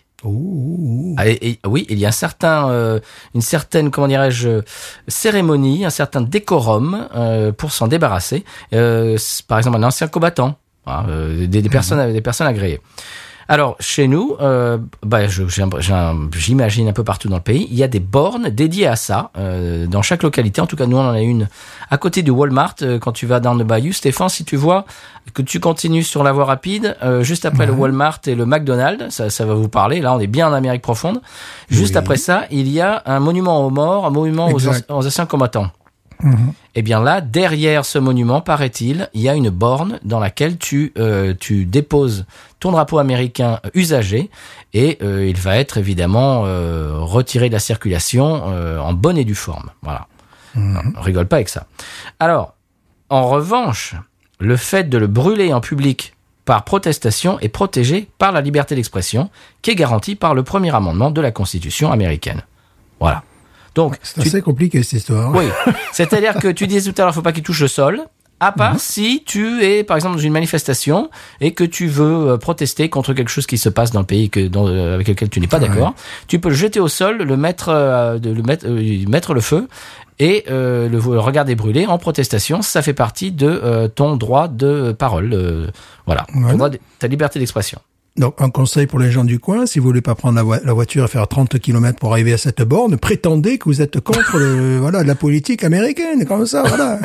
Ah, 1.17 1.29
et- 1.29 1.39
et- 1.51 1.59
oui, 1.67 1.87
il 1.89 1.99
y 1.99 2.05
a 2.05 2.09
un 2.09 2.13
certain, 2.13 2.69
euh, 2.71 2.99
une 3.35 3.41
certaine, 3.41 3.91
comment 3.91 4.09
dirais-je, 4.09 4.63
cérémonie, 5.07 5.85
un 5.85 5.91
certain 5.91 6.21
décorum 6.23 7.09
euh, 7.15 7.53
pour 7.53 7.71
s'en 7.73 7.87
débarrasser. 7.87 8.45
Euh, 8.73 9.17
par 9.47 9.59
exemple, 9.59 9.77
un 9.77 9.83
ancien 9.85 10.09
combattant, 10.09 10.57
hein, 10.87 11.05
des, 11.47 11.47
des 11.63 11.69
personnes, 11.69 12.13
des 12.13 12.21
personnes 12.21 12.49
agréées. 12.49 12.81
Alors, 13.51 13.77
chez 13.81 14.09
nous, 14.09 14.37
euh, 14.43 14.77
bah, 15.03 15.21
j'imagine 16.33 16.87
un 16.89 16.93
peu 16.93 17.03
partout 17.03 17.29
dans 17.31 17.37
le 17.37 17.43
pays, 17.43 17.67
il 17.71 17.77
y 17.79 17.83
a 17.83 17.89
des 17.89 17.99
bornes 17.99 18.51
dédiées 18.51 18.87
à 18.87 18.95
ça, 18.95 19.31
euh, 19.39 19.87
dans 19.87 20.03
chaque 20.03 20.23
localité. 20.23 20.61
En 20.61 20.67
tout 20.67 20.77
cas, 20.77 20.85
nous, 20.85 20.99
on 20.99 21.01
en 21.09 21.15
a 21.15 21.21
une 21.23 21.49
à 21.91 21.97
côté 21.97 22.23
du 22.23 22.31
Walmart. 22.31 22.75
euh, 22.83 22.99
quand 22.99 23.13
tu 23.13 23.25
vas 23.25 23.41
dans 23.41 23.55
le 23.55 23.65
Bayou, 23.65 23.93
Stéphane, 23.95 24.29
si 24.29 24.45
tu 24.45 24.57
vois 24.57 24.85
que 25.33 25.41
tu 25.41 25.61
continues 25.61 26.03
sur 26.03 26.23
la 26.25 26.33
voie 26.33 26.45
rapide, 26.45 26.97
euh, 27.03 27.23
juste 27.23 27.47
après 27.47 27.65
le 27.67 27.73
Walmart 27.73 28.21
et 28.27 28.35
le 28.35 28.45
McDonald's, 28.45 29.15
ça, 29.15 29.31
ça 29.31 29.47
va 29.47 29.55
vous 29.55 29.69
parler. 29.69 30.01
Là, 30.01 30.15
on 30.15 30.21
est 30.21 30.27
bien 30.27 30.49
en 30.49 30.53
Amérique 30.53 30.83
profonde. 30.83 31.21
Juste 31.71 31.93
Oui. 31.95 31.99
après 31.99 32.17
ça, 32.19 32.45
il 32.51 32.69
y 32.69 32.83
a 32.83 33.03
un 33.07 33.19
monument 33.21 33.65
aux 33.67 33.71
morts, 33.71 34.05
un 34.05 34.11
monument 34.11 34.49
aux 34.53 35.07
anciens 35.07 35.27
combattants. 35.27 35.71
Mhm. 36.23 36.53
Eh 36.75 36.83
bien 36.83 37.01
là, 37.01 37.21
derrière 37.21 37.85
ce 37.85 37.99
monument, 37.99 38.41
paraît-il, 38.41 39.09
il 39.15 39.21
y 39.21 39.29
a 39.29 39.35
une 39.35 39.51
borne 39.51 39.99
dans 40.05 40.21
laquelle 40.21 40.59
tu 40.59 40.93
euh, 40.99 41.35
tu 41.39 41.65
déposes 41.65 42.27
ton 42.61 42.73
drapeau 42.73 42.99
américain 42.99 43.61
usagé 43.75 44.31
et 44.75 44.99
euh, 45.03 45.27
il 45.27 45.37
va 45.37 45.57
être 45.57 45.79
évidemment 45.79 46.45
euh, 46.47 46.99
retiré 46.99 47.49
de 47.49 47.55
la 47.55 47.61
circulation 47.61 48.45
euh, 48.49 48.79
en 48.79 48.93
bonne 48.93 49.19
et 49.19 49.25
due 49.25 49.35
forme. 49.35 49.71
Voilà. 49.83 50.07
Non, 50.55 50.81
on 50.97 51.01
rigole 51.01 51.27
pas 51.27 51.37
avec 51.37 51.49
ça. 51.49 51.67
Alors, 52.19 52.55
en 53.11 53.29
revanche, 53.29 53.95
le 54.41 54.57
fait 54.57 54.89
de 54.89 54.99
le 54.99 55.07
brûler 55.07 55.53
en 55.53 55.61
public 55.61 56.15
par 56.45 56.65
protestation 56.65 57.39
est 57.41 57.49
protégé 57.49 58.09
par 58.19 58.33
la 58.33 58.41
liberté 58.41 58.75
d'expression 58.75 59.31
qui 59.63 59.71
est 59.71 59.75
garantie 59.75 60.17
par 60.17 60.35
le 60.35 60.43
premier 60.43 60.75
amendement 60.75 61.11
de 61.11 61.21
la 61.21 61.31
Constitution 61.31 61.93
américaine. 61.93 62.43
Voilà. 63.01 63.23
Donc, 63.79 63.97
C'est 64.03 64.21
tu- 64.23 64.29
assez 64.29 64.43
compliqué, 64.43 64.83
cette 64.83 64.99
histoire. 65.01 65.35
oui, 65.35 65.45
c'est-à-dire 65.93 66.35
que 66.35 66.49
tu 66.49 66.67
disais 66.67 66.91
tout 66.93 67.01
à 67.01 67.05
l'heure, 67.05 67.15
faut 67.15 67.23
pas 67.23 67.33
qu'il 67.33 67.43
touche 67.45 67.61
le 67.63 67.69
sol. 67.69 68.03
À 68.41 68.53
part 68.53 68.75
Mhm. 68.75 68.79
si 68.79 69.23
tu 69.27 69.65
es, 69.65 69.83
par 69.83 69.97
exemple, 69.97 70.15
dans 70.15 70.23
une 70.23 70.33
manifestation 70.33 71.11
et 71.41 71.55
que 71.55 71.65
tu 71.65 71.89
veux 71.89 72.31
euh, 72.31 72.37
protester 72.37 72.89
contre 72.89 73.13
quelque 73.13 73.31
chose 73.31 73.47
qui 73.47 73.59
se 73.59 73.69
passe 73.69 73.91
dans 73.91 73.99
le 74.01 74.07
pays 74.07 74.31
que, 74.31 74.47
dans- 74.47 74.69
euh, 74.69 74.95
avec 74.95 75.09
lequel 75.09 75.29
tu 75.29 75.41
n'es 75.41 75.49
pas 75.49 75.59
Ouais. 75.59 75.67
d'accord, 75.69 75.95
tu 76.29 76.39
peux 76.39 76.49
le 76.51 76.55
jeter 76.55 76.79
au 76.79 76.87
sol, 76.87 77.17
le 77.19 77.37
mettre, 77.37 77.69
euh, 77.71 78.19
de, 78.21 78.31
le 78.31 78.43
mettre, 78.45 78.67
mettre 79.11 79.35
le 79.35 79.41
feu 79.41 79.67
et 80.21 80.45
le, 80.49 80.87
le 80.89 80.99
regarder 81.21 81.57
brûler 81.57 81.87
en 81.87 81.99
protestation. 81.99 82.63
Ça 82.63 82.81
fait 82.83 82.95
partie 82.95 83.33
de 83.33 83.89
ton 83.95 84.17
droit 84.17 84.47
de 84.49 84.93
parole. 84.93 85.71
voilà, 86.07 86.25
Ton 86.33 86.55
droit 86.57 86.69
de- 86.71 86.79
ta 87.01 87.07
liberté 87.09 87.41
d'expression. 87.41 87.81
Donc, 88.19 88.35
un 88.39 88.51
conseil 88.51 88.87
pour 88.87 88.99
les 88.99 89.11
gens 89.13 89.25
du 89.25 89.39
coin, 89.39 89.65
si 89.67 89.79
vous 89.79 89.87
voulez 89.87 90.01
pas 90.03 90.15
prendre 90.17 90.35
la, 90.35 90.43
voi- 90.43 90.59
la 90.65 90.73
voiture 90.73 91.05
et 91.05 91.09
faire 91.09 91.27
30 91.29 91.59
km 91.61 91.99
pour 91.99 92.13
arriver 92.13 92.33
à 92.33 92.39
cette 92.39 92.61
borne, 92.63 92.97
prétendez 92.99 93.59
que 93.59 93.65
vous 93.67 93.81
êtes 93.81 94.01
contre 94.01 94.37
le, 94.39 94.79
voilà, 94.81 95.05
la 95.05 95.15
politique 95.15 95.63
américaine, 95.65 96.27
comme 96.27 96.45
ça, 96.45 96.65
voilà. 96.65 96.99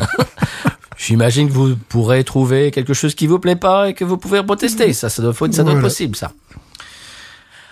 J'imagine 0.98 1.48
que 1.50 1.54
vous 1.54 1.76
pourrez 1.90 2.24
trouver 2.24 2.72
quelque 2.72 2.94
chose 2.94 3.14
qui 3.16 3.28
vous 3.28 3.40
plaît 3.40 3.56
pas 3.56 3.90
et 3.90 3.94
que 3.94 4.04
vous 4.06 4.18
pouvez 4.18 4.42
protester. 4.44 4.92
Ça, 4.94 5.10
ça 5.10 5.22
doit, 5.22 5.34
faut- 5.34 5.52
ça 5.52 5.64
doit 5.64 5.74
être 5.74 5.82
possible, 5.82 6.16
ça. 6.16 6.32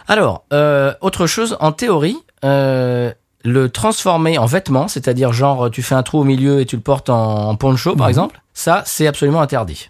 Alors, 0.07 0.43
euh, 0.51 0.93
autre 1.01 1.27
chose, 1.27 1.55
en 1.59 1.71
théorie, 1.71 2.17
euh, 2.43 3.11
le 3.43 3.69
transformer 3.69 4.37
en 4.37 4.45
vêtement, 4.45 4.87
c'est-à-dire 4.87 5.31
genre 5.33 5.69
tu 5.71 5.81
fais 5.81 5.95
un 5.95 6.03
trou 6.03 6.19
au 6.19 6.23
milieu 6.23 6.59
et 6.59 6.65
tu 6.65 6.75
le 6.75 6.81
portes 6.81 7.09
en, 7.09 7.49
en 7.49 7.55
poncho, 7.55 7.95
par 7.95 8.07
Mhm. 8.07 8.09
exemple, 8.11 8.41
ça, 8.53 8.83
c'est 8.85 9.07
absolument 9.07 9.41
interdit. 9.41 9.89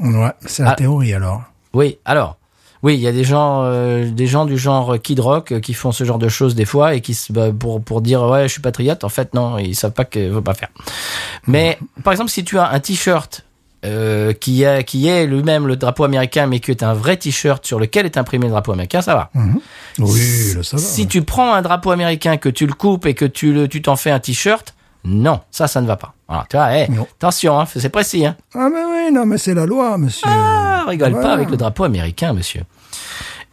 Ouais, 0.00 0.32
c'est 0.46 0.62
la 0.64 0.70
Ah. 0.70 0.74
théorie, 0.74 1.12
alors. 1.12 1.42
Oui, 1.74 1.98
alors, 2.04 2.37
Oui, 2.82 2.94
il 2.94 3.00
y 3.00 3.08
a 3.08 3.12
des 3.12 3.24
gens, 3.24 3.62
euh, 3.64 4.08
des 4.10 4.26
gens 4.26 4.44
du 4.44 4.56
genre 4.56 5.00
Kid 5.00 5.18
Rock 5.20 5.52
euh, 5.52 5.60
qui 5.60 5.74
font 5.74 5.92
ce 5.92 6.04
genre 6.04 6.18
de 6.18 6.28
choses 6.28 6.54
des 6.54 6.64
fois 6.64 6.94
et 6.94 7.00
qui 7.00 7.14
se, 7.14 7.32
bah, 7.32 7.48
pour 7.56 7.82
pour 7.82 8.00
dire 8.00 8.22
ouais 8.22 8.44
je 8.44 8.52
suis 8.52 8.62
patriote. 8.62 9.04
En 9.04 9.08
fait 9.08 9.34
non, 9.34 9.58
ils 9.58 9.74
savent 9.74 9.92
pas 9.92 10.04
que 10.04 10.32
faut 10.32 10.42
pas 10.42 10.54
faire. 10.54 10.68
Mais 11.46 11.78
par 12.04 12.12
exemple 12.12 12.30
si 12.30 12.44
tu 12.44 12.58
as 12.58 12.70
un 12.70 12.80
t-shirt 12.80 13.44
euh, 13.84 14.32
qui 14.32 14.64
est 14.64 14.84
qui 14.84 15.06
est 15.06 15.26
lui-même 15.26 15.66
le 15.66 15.76
drapeau 15.76 16.04
américain, 16.04 16.46
mais 16.46 16.60
qui 16.60 16.70
est 16.70 16.82
un 16.82 16.94
vrai 16.94 17.16
t-shirt 17.16 17.64
sur 17.64 17.78
lequel 17.78 18.06
est 18.06 18.16
imprimé 18.16 18.46
le 18.46 18.50
drapeau 18.50 18.72
américain, 18.72 19.02
ça 19.02 19.14
va. 19.14 19.30
Oui, 19.98 20.54
là, 20.56 20.62
ça 20.62 20.76
va. 20.76 20.82
Si 20.82 21.06
tu 21.06 21.22
prends 21.22 21.54
un 21.54 21.62
drapeau 21.62 21.90
américain, 21.90 22.36
que 22.38 22.48
tu 22.48 22.66
le 22.66 22.72
coupes 22.72 23.06
et 23.06 23.14
que 23.14 23.24
tu 23.24 23.52
le 23.52 23.68
tu 23.68 23.82
t'en 23.82 23.96
fais 23.96 24.10
un 24.10 24.18
t-shirt, 24.18 24.74
non, 25.04 25.40
ça 25.50 25.66
ça 25.68 25.80
ne 25.80 25.86
va 25.86 25.96
pas. 25.96 26.14
Voilà, 26.28 26.46
tu 26.50 26.56
vois, 26.56 26.72
hey, 26.74 26.88
attention, 27.16 27.58
hein, 27.60 27.64
c'est 27.66 27.88
précis. 27.88 28.26
Hein. 28.26 28.36
Ah, 28.54 28.68
mais 28.72 28.84
oui, 28.84 29.12
non, 29.12 29.24
mais 29.26 29.38
c'est 29.38 29.54
la 29.54 29.64
loi, 29.66 29.96
monsieur. 29.98 30.26
Ah, 30.30 30.84
rigole 30.86 31.12
Voilà. 31.12 31.26
pas 31.28 31.32
avec 31.32 31.50
le 31.50 31.56
drapeau 31.56 31.84
américain, 31.84 32.32
monsieur. 32.32 32.62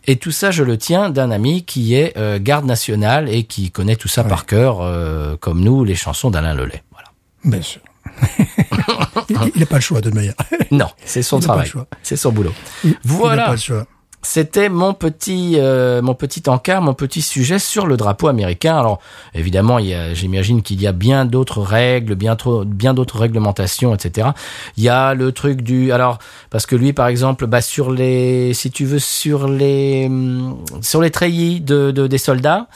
Et 0.08 0.18
tout 0.18 0.32
ça, 0.32 0.52
je 0.52 0.64
le 0.64 0.78
tiens 0.78 1.10
d'un 1.10 1.32
ami 1.32 1.64
qui 1.64 1.96
est 1.96 2.16
euh, 2.18 2.38
garde 2.40 2.66
national 2.66 3.28
et 3.30 3.44
qui 3.44 3.72
connaît 3.72 3.96
tout 3.96 4.08
ça 4.08 4.24
par 4.24 4.46
cœur, 4.46 4.82
euh, 4.82 5.36
comme 5.38 5.62
nous, 5.62 5.84
les 5.84 5.96
chansons 5.96 6.30
d'Alain 6.30 6.54
Lelay. 6.54 6.84
Voilà. 6.92 7.08
Bien 7.44 7.62
sûr. 7.62 7.82
il 9.30 9.60
n'a 9.60 9.66
pas 9.66 9.76
le 9.76 9.82
choix, 9.82 10.02
de 10.02 10.10
manière. 10.12 10.34
Non, 10.72 10.88
c'est 11.04 11.24
son 11.24 11.40
Il 11.40 11.44
travail, 11.44 11.72
c'est 12.04 12.16
son 12.18 12.32
boulot. 12.32 12.54
Il 12.84 12.92
n'a 12.92 12.98
Voilà. 13.04 13.46
pas 13.46 13.52
le 13.52 13.58
choix. 13.58 13.86
C'était 14.26 14.70
mon 14.70 14.96
petit, 14.96 15.54
euh, 15.60 16.02
mon 16.02 16.16
petit 16.16 16.42
encart, 16.50 16.82
mon 16.82 16.96
petit 16.96 17.22
sujet 17.22 17.60
sur 17.60 17.86
le 17.86 17.96
drapeau 17.96 18.28
américain. 18.28 18.76
Alors, 18.76 19.00
évidemment, 19.36 19.78
j'imagine 20.14 20.64
qu'il 20.64 20.82
y 20.82 20.88
a 20.88 20.92
bien 20.94 21.26
d'autres 21.26 21.62
règles, 21.62 22.16
bien 22.16 22.36
trop, 22.36 22.66
bien 22.66 22.96
d'autres 22.96 23.20
réglementations, 23.20 23.94
etc. 23.94 24.30
Il 24.78 24.84
y 24.84 24.90
a 24.90 25.14
le 25.14 25.32
truc 25.32 25.62
du, 25.62 25.92
alors, 25.92 26.18
parce 26.50 26.66
que 26.66 26.76
lui, 26.76 26.92
par 26.92 27.08
exemple, 27.08 27.46
bah, 27.46 27.62
sur 27.62 27.92
les, 27.92 28.54
si 28.56 28.72
tu 28.72 28.86
veux, 28.86 28.98
sur 29.00 29.48
les, 29.48 30.08
hum, 30.08 30.58
sur 30.82 31.02
les 31.02 31.12
treillis 31.12 31.62
de, 31.62 31.92
de- 31.92 32.08
des 32.08 32.18
soldats, 32.18 32.68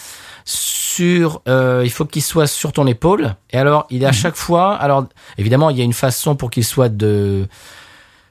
sur, 0.45 1.41
euh, 1.47 1.81
il 1.83 1.89
faut 1.89 2.05
qu'il 2.05 2.21
soit 2.21 2.47
sur 2.47 2.71
ton 2.73 2.85
épaule. 2.85 3.35
Et 3.51 3.57
alors, 3.57 3.87
il 3.89 4.03
est 4.03 4.07
à 4.07 4.11
chaque 4.11 4.35
fois, 4.35 4.75
alors, 4.75 5.05
évidemment, 5.39 5.71
il 5.71 5.77
y 5.77 5.81
a 5.81 5.83
une 5.83 5.93
façon 5.93 6.35
pour 6.35 6.51
qu'il 6.51 6.63
soit 6.63 6.89
de, 6.89 7.47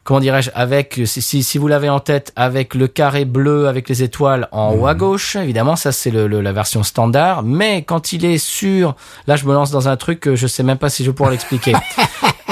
comment 0.08 0.20
dirais-je, 0.20 0.48
avec, 0.54 1.02
si, 1.04 1.20
si, 1.20 1.42
si 1.42 1.58
vous 1.58 1.68
l'avez 1.68 1.90
en 1.90 2.00
tête, 2.00 2.32
avec 2.34 2.74
le 2.74 2.88
carré 2.88 3.26
bleu 3.26 3.68
avec 3.68 3.90
les 3.90 4.02
étoiles 4.02 4.48
en 4.52 4.72
haut 4.74 4.86
à 4.86 4.94
gauche, 4.94 5.36
évidemment, 5.36 5.76
ça 5.76 5.92
c'est 5.92 6.10
le, 6.10 6.26
le- 6.26 6.40
la 6.40 6.52
version 6.52 6.82
standard. 6.82 7.42
Mais 7.42 7.82
quand 7.82 8.14
il 8.14 8.24
est 8.24 8.38
sur, 8.38 8.96
là 9.26 9.36
je 9.36 9.44
me 9.44 9.52
lance 9.52 9.70
dans 9.70 9.86
un 9.86 9.98
truc 9.98 10.20
que 10.20 10.34
je 10.34 10.46
sais 10.46 10.62
même 10.62 10.78
pas 10.78 10.88
si 10.88 11.04
je 11.04 11.10
vais 11.10 11.14
pouvoir 11.14 11.30
l'expliquer. 11.30 11.74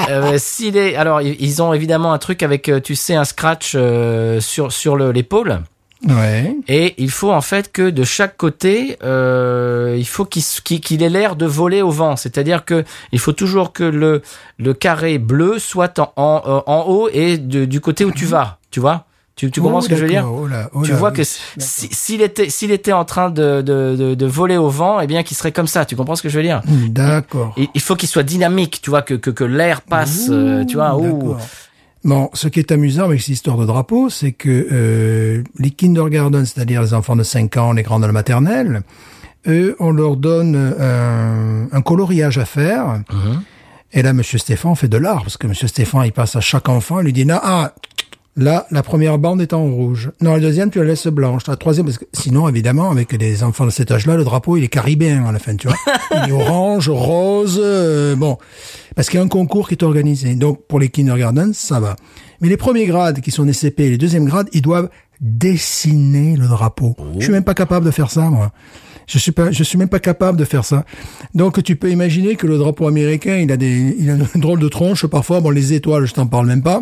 Euh, 0.09 0.35
s'il 0.37 0.77
est, 0.77 0.95
alors 0.95 1.21
ils 1.21 1.61
ont 1.61 1.73
évidemment 1.73 2.13
un 2.13 2.17
truc 2.19 2.41
avec, 2.43 2.69
euh, 2.69 2.79
tu 2.79 2.95
sais, 2.95 3.15
un 3.15 3.25
scratch 3.25 3.73
euh, 3.75 4.39
sur 4.39 4.71
sur 4.71 4.95
le- 4.95 5.11
l'épaule. 5.11 5.59
Ouais. 6.07 6.55
Et 6.67 6.93
il 6.97 7.09
faut 7.09 7.31
en 7.31 7.41
fait 7.41 7.71
que 7.71 7.89
de 7.89 8.03
chaque 8.03 8.37
côté, 8.37 8.97
euh, 9.03 9.95
il 9.97 10.05
faut 10.07 10.25
qu'il 10.25 11.01
ait 11.03 11.09
l'air 11.09 11.35
de 11.35 11.45
voler 11.45 11.81
au 11.81 11.89
vent. 11.89 12.15
C'est-à-dire 12.15 12.65
que 12.65 12.83
il 13.11 13.19
faut 13.19 13.33
toujours 13.33 13.73
que 13.73 13.83
le 13.83 14.21
le 14.59 14.73
carré 14.73 15.17
bleu 15.17 15.57
soit 15.59 15.97
en 15.99 16.11
en, 16.15 16.41
euh, 16.45 16.59
en 16.67 16.83
haut 16.87 17.09
et 17.11 17.37
de- 17.37 17.65
du 17.65 17.81
côté 17.81 18.05
où 18.05 18.11
tu 18.11 18.25
vas. 18.25 18.59
Tu 18.69 18.79
vois? 18.79 19.05
Tu, 19.35 19.51
tu 19.51 19.61
comprends 19.61 19.77
Oh, 19.77 19.81
ce 19.81 19.89
que 19.89 19.95
je 19.95 20.01
veux 20.01 20.09
dire? 20.09 20.27
oh 20.27 20.47
là, 20.47 20.67
oh 20.73 20.81
Tu 20.83 20.91
là, 20.91 20.97
vois 20.97 21.09
oui. 21.11 21.17
que 21.17 21.23
si- 21.23 21.89
s'il 21.91 22.21
était 22.23 22.49
s'il 22.49 22.71
était 22.71 22.91
en 22.93 23.05
train 23.05 23.29
de 23.29 23.61
de, 23.61 23.95
de, 23.95 24.15
de 24.15 24.25
voler 24.25 24.57
au 24.57 24.69
vent, 24.69 24.99
eh 24.99 25.05
bien 25.07 25.21
qu'il 25.23 25.37
serait 25.37 25.51
comme 25.51 25.67
ça. 25.67 25.85
Tu 25.85 25.95
comprends 25.95 26.15
ce 26.15 26.23
que 26.23 26.29
je 26.29 26.37
veux 26.37 26.43
dire? 26.43 26.61
D'accord. 26.89 27.53
il, 27.57 27.67
il 27.75 27.81
faut 27.81 27.95
qu'il 27.95 28.09
soit 28.09 28.23
dynamique. 28.23 28.79
Tu 28.81 28.89
vois 28.89 29.03
que 29.03 29.13
que, 29.13 29.29
que 29.29 29.43
l'air 29.43 29.81
passe. 29.81 30.27
euh, 30.29 30.63
tu 30.65 30.75
vois. 30.75 30.95
Bon, 32.07 32.29
ce 32.33 32.47
qui 32.47 32.59
est 32.59 32.71
amusant 32.71 33.03
avec 33.03 33.19
cette 33.19 33.33
histoire 33.33 33.57
de 33.57 33.65
drapeau, 33.65 34.09
c'est 34.09 34.31
que 34.31 34.67
euh, 34.71 35.43
les 35.59 35.71
kindergarten, 35.71 36.45
c'est-à-dire 36.45 36.81
les 36.81 36.93
enfants 36.93 37.17
de 37.17 37.23
5 37.23 37.57
ans, 37.57 37.73
les 37.73 37.83
grands 37.83 37.99
de 37.99 38.05
la 38.05 38.13
maternelle, 38.13 38.83
eux, 39.45 39.75
on 39.79 39.91
leur 39.91 40.15
donne 40.15 40.55
un, 40.55 41.67
un 41.69 41.81
coloriage 41.81 42.37
à 42.37 42.45
faire. 42.45 43.03
Mhm. 43.11 43.41
Et 43.91 44.01
là, 44.03 44.13
Monsieur 44.13 44.37
Stéphane 44.37 44.73
fait 44.77 44.87
de 44.87 44.97
l'art, 44.97 45.23
parce 45.23 45.35
que 45.35 45.47
Monsieur 45.47 45.67
Stéphane, 45.67 46.05
il 46.05 46.13
passe 46.13 46.37
à 46.37 46.39
chaque 46.39 46.69
enfant, 46.69 47.01
il 47.01 47.03
lui 47.03 47.13
dit, 47.13 47.27
ah, 47.29 47.73
là, 48.37 48.67
la 48.71 48.83
première 48.83 49.17
bande 49.17 49.41
est 49.41 49.51
en 49.51 49.65
rouge. 49.65 50.11
Non, 50.21 50.33
la 50.33 50.39
deuxième, 50.39 50.69
tu 50.69 50.77
la 50.79 50.85
laisses 50.85 51.07
blanche. 51.07 51.47
La 51.47 51.57
troisième, 51.57 51.85
parce 51.85 51.97
que 51.97 52.05
sinon, 52.13 52.47
évidemment, 52.47 52.89
avec 52.91 53.11
les 53.11 53.43
enfants 53.43 53.65
de 53.65 53.71
cet 53.71 53.91
âge-là, 53.91 54.15
le 54.15 54.23
drapeau, 54.23 54.55
il 54.55 54.63
est 54.63 54.69
caribéen 54.69 55.25
à 55.25 55.31
la 55.31 55.39
fin, 55.39 55.55
tu 55.55 55.67
vois. 55.67 55.75
il 56.25 56.29
est 56.29 56.31
orange, 56.47 56.87
rose, 56.89 57.59
euh, 57.61 58.15
bon. 58.15 58.37
Parce 58.95 59.09
qu'il 59.09 59.19
y 59.19 59.21
a 59.21 59.25
un 59.25 59.27
concours 59.27 59.67
qui 59.67 59.73
est 59.73 59.83
organisé. 59.83 60.35
Donc, 60.35 60.65
pour 60.67 60.79
les 60.79 60.89
kindergarten, 60.89 61.53
ça 61.53 61.79
va. 61.79 61.95
Mais 62.39 62.47
les 62.47 62.57
premiers 62.57 62.85
grades, 62.85 63.21
qui 63.21 63.31
sont 63.31 63.43
des 63.43 63.53
CP, 63.53 63.85
et 63.85 63.89
les 63.89 63.97
deuxièmes 63.97 64.25
grades, 64.25 64.47
ils 64.53 64.61
doivent 64.61 64.89
dessiner 65.19 66.37
le 66.37 66.47
drapeau. 66.47 66.95
Je 67.17 67.23
suis 67.23 67.31
même 67.31 67.43
pas 67.43 67.55
capable 67.55 67.85
de 67.85 67.91
faire 67.91 68.11
ça, 68.11 68.29
moi. 68.29 68.51
Je 69.07 69.17
suis 69.19 69.31
pas, 69.31 69.51
je 69.51 69.63
suis 69.63 69.77
même 69.77 69.87
pas 69.87 69.99
capable 69.99 70.37
de 70.37 70.43
faire 70.43 70.65
ça. 70.65 70.83
Donc 71.33 71.63
tu 71.63 71.77
peux 71.77 71.89
imaginer 71.89 72.35
que 72.35 72.45
le 72.45 72.57
drapeau 72.57 72.87
américain, 72.87 73.37
il 73.37 73.49
a 73.53 73.57
des, 73.57 73.95
il 73.97 74.09
a 74.09 74.15
une 74.35 74.41
drôle 74.41 74.59
de 74.59 74.67
tronche 74.67 75.07
parfois. 75.07 75.39
Bon, 75.39 75.49
les 75.49 75.71
étoiles, 75.71 76.05
je 76.05 76.13
t'en 76.13 76.27
parle 76.27 76.45
même 76.45 76.61
pas. 76.61 76.81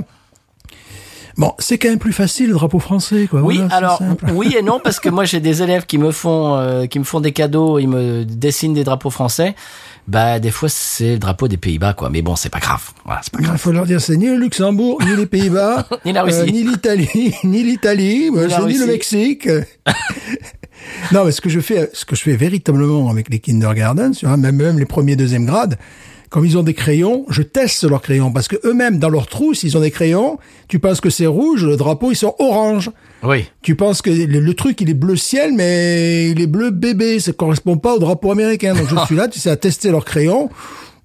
Bon, 1.38 1.54
c'est 1.60 1.78
quand 1.78 1.90
même 1.90 2.00
plus 2.00 2.14
facile 2.14 2.48
le 2.48 2.54
drapeau 2.54 2.80
français, 2.80 3.28
quoi. 3.30 3.42
Oui, 3.42 3.58
Voilà, 3.58 3.76
alors 3.76 4.02
oui 4.34 4.56
et 4.58 4.62
non 4.62 4.80
parce 4.82 5.00
que 5.02 5.10
moi 5.10 5.26
j'ai 5.26 5.40
des 5.42 5.62
élèves 5.62 5.86
qui 5.86 5.98
me 5.98 6.12
font 6.12 6.56
euh, 6.56 6.86
qui 6.86 6.98
me 6.98 7.04
font 7.04 7.20
des 7.20 7.34
cadeaux, 7.34 7.78
ils 7.78 7.88
me 7.88 8.24
dessinent 8.24 8.74
des 8.74 8.84
drapeaux 8.86 9.10
français. 9.10 9.54
Bah 10.08 10.40
des 10.40 10.52
fois 10.52 10.70
c'est 10.70 11.14
le 11.14 11.20
drapeau 11.20 11.48
des 11.48 11.58
Pays-Bas 11.58 11.94
quoi, 11.94 12.10
mais 12.10 12.22
bon 12.22 12.36
c'est 12.38 12.50
pas 12.50 12.60
grave. 12.60 12.84
Voilà, 13.04 13.20
c'est 13.24 13.34
pas 13.34 13.40
Il 13.42 13.46
grave. 13.48 13.58
faut 13.58 13.72
leur 13.74 13.86
dire, 13.86 14.00
c'est 14.00 14.16
ni 14.16 14.28
le 14.28 14.38
Luxembourg, 14.38 15.02
ni 15.04 15.16
les 15.16 15.26
Pays-Bas, 15.26 15.88
Ni 16.06 16.14
la 16.14 16.24
Russie. 16.24 16.38
euh, 16.40 16.46
ni 16.46 16.64
l'Italie, 16.64 17.34
ni 17.44 17.64
l'Italie, 17.64 18.30
c'est 18.50 18.66
ni 18.66 18.78
le. 18.78 18.86
Mexique. 18.86 19.50
non, 21.12 21.26
mais 21.26 21.32
ce 21.32 21.42
que 21.42 21.50
je 21.50 21.60
fais, 21.60 21.90
ce 21.94 22.06
que 22.06 22.16
je 22.16 22.22
fais 22.22 22.36
véritablement 22.36 23.10
avec 23.10 23.30
les 23.30 23.40
kindergarten, 23.40 24.14
même, 24.38 24.56
même 24.56 24.80
les 24.80 24.86
premiers, 24.86 25.16
deuxième 25.16 25.46
grades, 25.46 25.78
comme 26.36 26.46
ils 26.46 26.58
ont 26.58 26.64
des 26.64 26.74
crayons, 26.74 27.26
je 27.30 27.42
teste 27.42 27.86
leurs 27.86 28.02
crayons 28.02 28.30
parce 28.30 28.50
que 28.50 28.58
eux-mêmes, 28.66 29.00
dans 29.00 29.08
leur 29.08 29.28
trousse, 29.28 29.64
ils 29.64 29.78
ont 29.78 29.80
des 29.80 29.90
crayons. 29.90 30.38
Tu 30.68 30.80
penses 30.80 31.00
que 31.00 31.10
c'est 31.10 31.28
rouge, 31.28 31.64
le 31.64 31.78
drapeau, 31.78 32.12
ils 32.12 32.18
sont 32.18 32.36
orange. 32.40 32.92
Oui. 33.24 33.46
Tu 33.62 33.76
penses 33.76 34.02
que 34.02 34.10
le, 34.10 34.42
le 34.42 34.54
truc, 34.54 34.82
il 34.82 34.90
est 34.90 34.96
bleu 34.96 35.16
ciel, 35.16 35.54
mais 35.54 36.30
il 36.32 36.42
est 36.42 36.48
bleu 36.48 36.72
bébé. 36.72 37.22
Ça 37.22 37.32
correspond 37.32 37.78
pas 37.78 37.94
au 37.94 38.00
drapeau 38.00 38.32
américain. 38.32 38.76
Donc 38.76 38.90
je 38.90 38.98
suis 39.06 39.16
là, 39.16 39.30
tu 39.30 39.40
sais, 39.40 39.50
à 39.50 39.56
tester 39.56 39.92
leurs 39.92 40.04
crayons 40.04 40.50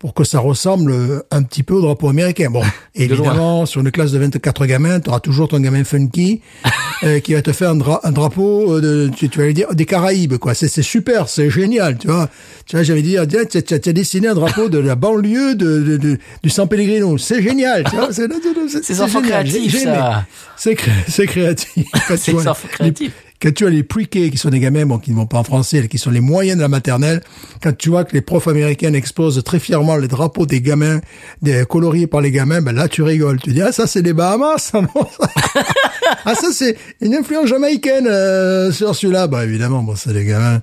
pour 0.00 0.14
que 0.14 0.24
ça 0.24 0.40
ressemble 0.40 1.22
un 1.30 1.42
petit 1.42 1.62
peu 1.62 1.74
au 1.74 1.82
drapeau 1.82 2.08
américain. 2.08 2.48
Bon, 2.50 2.62
évidemment, 2.94 3.66
sur 3.66 3.82
une 3.82 3.90
classe 3.90 4.12
de 4.12 4.18
24 4.18 4.64
gamins, 4.66 4.98
tu 4.98 5.10
auras 5.10 5.20
toujours 5.20 5.46
ton 5.48 5.60
gamin 5.60 5.84
funky 5.84 6.40
euh, 7.04 7.20
qui 7.20 7.34
va 7.34 7.42
te 7.42 7.52
faire 7.52 7.70
un, 7.70 7.76
dra- 7.76 8.00
un 8.02 8.10
drapeau 8.10 8.78
euh, 8.78 8.80
de, 8.80 9.10
tu, 9.14 9.28
tu 9.28 9.38
vas 9.38 9.44
lui 9.44 9.52
dire 9.54 9.74
des 9.74 9.84
Caraïbes, 9.84 10.38
quoi. 10.38 10.54
C'est 10.54 10.80
super, 10.82 11.28
c'est 11.28 11.50
génial, 11.50 11.98
tu 11.98 12.06
vois. 12.08 12.30
Tu 12.66 12.76
vois, 12.76 12.82
j'avais 12.82 13.02
dit, 13.02 13.18
ah, 13.18 13.26
tiens, 13.26 13.44
tu 13.44 13.58
as, 13.58 13.74
as 13.74 13.92
dessiné 13.92 14.28
un 14.28 14.34
drapeau 14.34 14.70
de 14.70 14.78
la 14.78 14.94
banlieue 14.96 15.54
de, 15.54 15.80
de, 15.82 15.96
de- 15.98 16.18
du 16.42 16.48
San 16.50 16.66
Pellegrino. 16.66 17.18
C'est 17.18 17.42
génial, 17.42 17.84
tu 17.84 17.96
vois. 17.96 18.08
C'est 18.10 18.26
c'est- 18.68 18.82
Ces 18.82 18.94
c'est 18.94 19.00
enfants 19.02 19.22
génial. 19.22 19.44
Créatifs, 19.46 19.82
ça. 19.82 20.24
C'est 20.56 20.74
cré- 20.76 20.90
c'est 21.08 21.26
créatif. 21.26 21.84
C'est 22.16 22.34
enfants 22.48 22.68
créatifs. 22.72 23.12
Quand 23.40 23.54
tu 23.54 23.66
as 23.66 23.70
les 23.70 23.82
pre-K, 23.82 24.30
qui 24.30 24.36
sont 24.36 24.50
des 24.50 24.60
gamins 24.60 24.84
bon, 24.84 24.98
qui 24.98 25.12
ne 25.12 25.16
vont 25.16 25.26
pas 25.26 25.38
en 25.38 25.44
français, 25.44 25.88
qui 25.88 25.98
sont 25.98 26.10
les 26.10 26.20
moyens 26.20 26.58
de 26.58 26.62
la 26.62 26.68
maternelle, 26.68 27.22
quand 27.62 27.76
tu 27.76 27.88
vois 27.88 28.04
que 28.04 28.12
les 28.12 28.20
profs 28.20 28.48
américains 28.48 28.92
exposent 28.92 29.42
très 29.44 29.58
fièrement 29.58 29.96
les 29.96 30.08
drapeaux 30.08 30.46
des 30.46 30.60
gamins, 30.60 31.00
des 31.40 31.64
coloriés 31.66 32.06
par 32.06 32.20
les 32.20 32.30
gamins, 32.30 32.60
ben 32.60 32.74
là 32.74 32.88
tu 32.88 33.02
rigoles. 33.02 33.40
Tu 33.40 33.52
dis 33.52 33.62
ah 33.62 33.72
ça 33.72 33.86
c'est 33.86 34.02
les 34.02 34.12
Bahamas, 34.12 34.58
ça, 34.58 34.82
ah 36.24 36.34
ça 36.34 36.48
c'est 36.52 36.76
une 37.00 37.14
influence 37.14 37.46
jamaïcaine 37.46 38.06
euh, 38.06 38.72
sur 38.72 38.94
celui-là. 38.94 39.26
Bah 39.26 39.44
évidemment, 39.44 39.82
bon 39.82 39.94
c'est 39.96 40.12
des 40.12 40.24
gamins. 40.24 40.60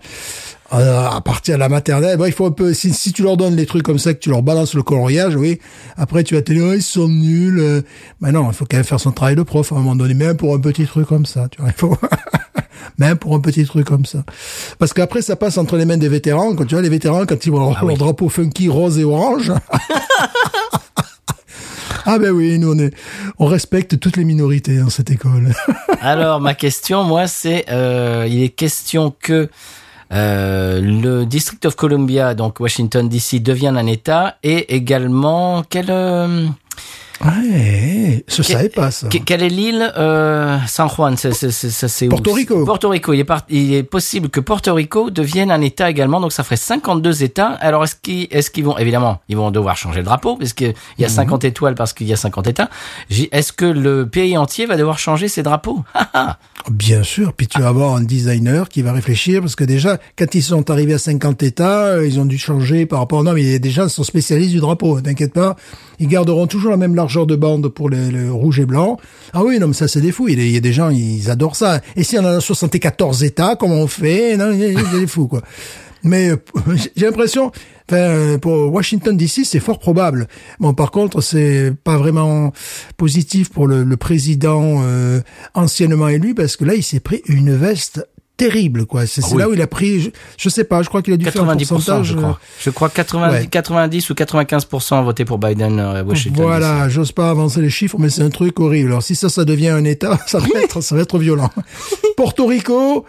Euh, 0.73 1.07
à 1.09 1.21
partir 1.21 1.55
de 1.55 1.59
la 1.59 1.69
maternelle, 1.69 2.17
bon, 2.17 2.25
il 2.25 2.33
faut 2.33 2.45
un 2.45 2.51
peu, 2.51 2.73
si, 2.73 2.93
si 2.93 3.13
tu 3.13 3.23
leur 3.23 3.37
donnes 3.37 3.55
des 3.55 3.65
trucs 3.65 3.83
comme 3.83 3.99
ça, 3.99 4.13
que 4.13 4.19
tu 4.19 4.29
leur 4.29 4.43
balances 4.43 4.73
le 4.73 4.83
coloriage, 4.83 5.35
oui, 5.35 5.59
après 5.95 6.23
tu 6.23 6.35
vas 6.35 6.41
te 6.41 6.51
dire, 6.51 6.65
oh, 6.69 6.73
ils 6.73 6.81
sont 6.81 7.07
nuls. 7.07 7.59
euh. 7.59 7.81
Non, 8.21 8.49
il 8.49 8.53
faut 8.53 8.65
quand 8.69 8.77
même 8.77 8.83
faire 8.85 8.99
son 8.99 9.11
travail 9.11 9.35
de 9.35 9.43
prof 9.43 9.71
à 9.71 9.75
un 9.75 9.79
moment 9.79 9.95
donné, 9.95 10.13
même 10.13 10.35
pour 10.35 10.53
un 10.53 10.59
petit 10.59 10.85
truc 10.85 11.07
comme 11.07 11.25
ça, 11.25 11.47
tu 11.49 11.61
vois, 11.61 11.69
il 11.69 11.79
faut, 11.79 11.97
même 12.97 13.17
pour 13.17 13.33
un 13.35 13.39
petit 13.39 13.65
truc 13.65 13.87
comme 13.87 14.05
ça. 14.05 14.23
Parce 14.77 14.93
qu'après, 14.93 15.21
ça 15.21 15.35
passe 15.35 15.57
entre 15.57 15.77
les 15.77 15.85
mains 15.85 15.97
des 15.97 16.09
vétérans, 16.09 16.53
quand 16.55 16.65
tu 16.65 16.75
vois, 16.75 16.81
les 16.81 16.89
vétérans, 16.89 17.25
quand 17.25 17.45
ils 17.45 17.51
vont 17.51 17.59
leur, 17.59 17.85
leur 17.85 17.97
drapeau 17.97 18.27
funky 18.29 18.67
rose 18.69 18.99
et 18.99 19.03
orange. 19.05 19.53
ah 22.05 22.17
ben 22.19 22.31
oui, 22.31 22.57
nous 22.57 22.73
on 22.73 22.79
est, 22.79 22.93
on 23.37 23.45
respecte 23.45 23.99
toutes 23.99 24.17
les 24.17 24.23
minorités 24.23 24.77
dans 24.79 24.89
cette 24.89 25.11
école. 25.11 25.53
Alors 26.01 26.39
ma 26.39 26.53
question 26.55 27.03
moi 27.03 27.27
c'est 27.27 27.65
euh, 27.69 28.25
il 28.29 28.43
est 28.43 28.49
question 28.49 29.13
que 29.19 29.49
euh, 30.13 30.79
le 30.79 31.25
District 31.25 31.65
of 31.65 31.75
Columbia 31.75 32.33
donc 32.33 32.59
Washington 32.59 33.09
DC 33.09 33.41
devienne 33.41 33.77
un 33.77 33.87
État 33.87 34.37
et 34.43 34.75
également 34.75 35.63
quel 35.69 35.87
euh, 35.89 36.45
Ouais, 37.25 38.23
je 38.27 38.41
savais 38.41 38.69
pas 38.69 38.91
ça. 38.91 39.07
Que- 39.09 39.17
Quelle 39.17 39.41
est 39.43 39.49
l'île 39.49 39.91
euh, 39.97 40.57
San 40.67 40.87
Juan? 40.89 41.15
C'est, 41.17 41.31
c'est, 41.33 42.07
Porto 42.07 42.31
Rico. 42.33 42.63
Porto 42.65 42.89
Rico. 42.89 43.13
Il 43.13 43.19
est, 43.19 43.23
par- 43.23 43.41
il 43.49 43.73
est 43.73 43.83
possible 43.83 44.29
que 44.29 44.39
Porto 44.39 44.73
Rico 44.73 45.09
devienne 45.09 45.49
un 45.51 45.61
État 45.61 45.89
également, 45.89 46.19
donc 46.19 46.31
ça 46.31 46.43
ferait 46.43 46.57
52 46.57 47.23
États. 47.23 47.47
Alors 47.59 47.83
est-ce 47.83 47.95
qu'ils, 48.51 48.63
vont, 48.63 48.77
évidemment, 48.77 49.19
ils 49.29 49.35
vont 49.37 49.49
devoir 49.51 49.75
changer 49.77 49.99
le 49.99 50.05
drapeau, 50.05 50.35
parce 50.37 50.53
qu'il 50.53 50.73
y 50.99 51.05
a 51.05 51.09
50 51.09 51.43
étoiles, 51.43 51.75
parce 51.75 51.93
qu'il 51.93 52.07
y 52.07 52.13
a 52.13 52.17
50 52.17 52.47
États. 52.47 52.69
Est-ce 53.09 53.51
que 53.51 53.65
le 53.65 54.07
pays 54.07 54.37
entier 54.37 54.65
va 54.67 54.77
devoir 54.77 54.99
changer 54.99 55.27
ses 55.27 55.41
drapeaux? 55.43 55.83
Ah, 55.95 56.09
ah. 56.13 56.37
Bien 56.69 57.01
sûr, 57.03 57.33
puis 57.33 57.47
tu 57.47 57.59
vas 57.61 57.69
avoir 57.69 57.95
un 57.95 58.03
designer 58.03 58.67
qui 58.69 58.81
va 58.81 58.91
réfléchir, 58.91 59.41
parce 59.41 59.55
que 59.55 59.63
déjà, 59.63 59.97
quand 60.17 60.35
ils 60.35 60.43
sont 60.43 60.69
arrivés 60.69 60.93
à 60.95 60.99
50 60.99 61.41
États, 61.41 61.85
euh, 61.85 62.05
ils 62.07 62.19
ont 62.19 62.25
dû 62.25 62.37
changer 62.37 62.85
par 62.85 62.99
rapport... 62.99 63.23
Non, 63.23 63.33
mais 63.33 63.57
déjà, 63.59 63.85
ils 63.85 63.89
sont 63.89 64.03
spécialistes 64.03 64.51
du 64.51 64.59
drapeau, 64.59 64.99
t'inquiète 65.01 65.33
pas. 65.33 65.55
Ils 65.99 66.07
garderont 66.07 66.45
toujours 66.45 66.69
la 66.69 66.77
même 66.77 66.93
largeur 66.93 67.06
de 67.25 67.35
bande 67.35 67.67
pour 67.69 67.89
le, 67.89 68.31
rouge 68.31 68.59
et 68.59 68.65
blanc. 68.65 68.97
Ah 69.33 69.43
oui, 69.43 69.59
non, 69.59 69.67
mais 69.67 69.73
ça, 69.73 69.87
c'est 69.87 70.01
des 70.01 70.11
fous. 70.11 70.27
Il 70.27 70.41
y 70.41 70.57
a- 70.57 70.59
des 70.59 70.73
gens, 70.73 70.89
ils 70.89 71.29
adorent 71.29 71.55
ça. 71.55 71.81
Et 71.95 72.03
si 72.03 72.17
on 72.17 72.21
en 72.21 72.37
a 72.37 72.39
74 72.41 73.23
États, 73.23 73.55
comment 73.55 73.75
on 73.75 73.87
fait? 73.87 74.37
Non, 74.37 74.51
il 74.51 74.59
y 74.59 74.99
des 74.99 75.07
fous, 75.07 75.27
quoi. 75.27 75.41
Mais 76.03 76.29
euh, 76.29 76.37
j'ai 76.95 77.05
l'impression, 77.05 77.51
enfin, 77.89 78.37
pour 78.39 78.71
Washington 78.73 79.15
DC, 79.17 79.43
c'est 79.43 79.59
fort 79.59 79.79
probable. 79.79 80.27
Bon, 80.59 80.73
par 80.73 80.91
contre, 80.91 81.21
c'est 81.21 81.73
pas 81.83 81.97
vraiment 81.97 82.53
positif 82.97 83.49
pour 83.49 83.67
le, 83.67 83.83
le 83.83 83.97
président 83.97 84.81
euh, 84.83 85.21
anciennement 85.53 86.07
élu 86.07 86.35
parce 86.35 86.55
que 86.55 86.65
là, 86.65 86.75
il 86.75 86.83
s'est 86.83 86.99
pris 86.99 87.21
une 87.27 87.55
veste 87.55 88.07
terrible, 88.37 88.85
quoi. 88.85 89.05
C'est 89.07 89.21
Ah 89.23 89.27
oui. 89.31 89.37
là 89.39 89.49
où 89.49 89.53
il 89.53 89.61
a 89.61 89.67
pris, 89.67 89.99
je, 89.99 90.09
je 90.37 90.49
sais 90.49 90.63
pas, 90.63 90.83
je 90.83 90.87
crois 90.89 91.01
qu'il 91.01 91.13
a 91.13 91.17
dû 91.17 91.25
faire 91.25 91.43
un 91.49 91.55
90%, 91.55 91.67
pourcentage. 91.67 92.05
je 92.07 92.13
euh, 92.13 92.17
crois. 92.17 92.39
Je 92.61 92.69
crois 92.69 92.89
90, 92.89 93.33
Ouais. 93.33 93.47
90 93.47 94.09
ou 94.09 94.13
95% 94.13 94.93
ont 94.95 95.03
voté 95.03 95.25
pour 95.25 95.39
Biden 95.39 95.79
euh, 95.79 95.99
à 95.99 96.03
Washington. 96.03 96.43
Voilà, 96.43 96.87
j'ose 96.89 97.11
pas 97.11 97.29
avancer 97.29 97.61
les 97.61 97.69
chiffres, 97.69 97.97
mais 97.99 98.09
c'est 98.09 98.21
un 98.21 98.29
truc 98.29 98.59
horrible. 98.59 98.89
Alors 98.89 99.03
si 99.03 99.15
ça, 99.15 99.29
ça 99.29 99.43
devient 99.43 99.69
un 99.69 99.83
État, 99.83 100.17
ça 100.27 100.39
va 100.39 100.47
être, 100.61 100.81
ça 100.81 100.95
va 100.95 101.01
être 101.01 101.17
violent. 101.17 101.49
Porto 102.15 102.45
Rico, 102.45 103.05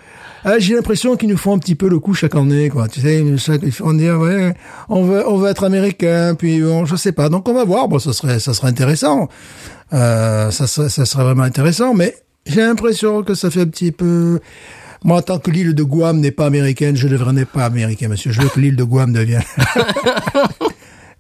euh, 0.47 0.57
j'ai 0.59 0.74
l'impression 0.74 1.16
qu'ils 1.16 1.29
nous 1.29 1.37
font 1.37 1.55
un 1.55 1.59
petit 1.59 1.74
peu 1.74 1.89
le 1.89 1.99
coup 1.99 2.14
chaque 2.14 2.35
année, 2.35 2.68
quoi. 2.70 2.89
Tu 2.89 3.01
sais, 3.01 3.24
chaque, 3.39 3.68
font 3.70 3.93
dire, 3.93 4.18
ouais, 4.18 4.55
on 4.89 5.03
veut, 5.05 5.24
on 5.29 5.37
veut 5.37 5.51
être 5.51 5.64
américain, 5.64 6.35
puis 6.39 6.61
bon, 6.62 6.85
je 6.87 6.97
sais 6.97 7.12
pas. 7.12 7.29
Donc 7.29 7.49
on 7.49 7.55
va 7.55 7.64
voir. 7.64 7.89
Bon, 7.89 7.99
ça 7.99 8.12
serait, 8.12 8.39
ça 8.41 8.55
serait 8.55 8.68
intéressant. 8.68 9.29
Euh, 9.93 10.51
ça 10.51 10.66
serait, 10.66 10.89
ça 10.89 11.05
serait 11.07 11.24
vraiment 11.24 11.43
intéressant, 11.43 11.93
mais 11.95 12.14
j'ai 12.47 12.61
l'impression 12.61 13.22
que 13.22 13.35
ça 13.35 13.51
fait 13.51 13.62
un 13.62 13.66
petit 13.66 13.93
peu. 13.93 14.41
Moi, 15.05 15.22
tant 15.22 15.38
que 15.38 15.51
l'île 15.51 15.74
de 15.74 15.82
Guam 15.82 16.18
n'est 16.20 16.30
pas 16.32 16.46
américaine, 16.46 16.96
je 16.96 17.07
ne 17.07 17.12
deviendrai 17.12 17.44
pas 17.44 17.64
américain, 17.64 18.09
monsieur. 18.09 18.32
Je 18.32 18.40
veux 18.40 18.49
que 18.49 18.59
l'île 18.61 18.76
de 18.76 18.84
Guam 18.84 19.12
devienne. 19.12 19.42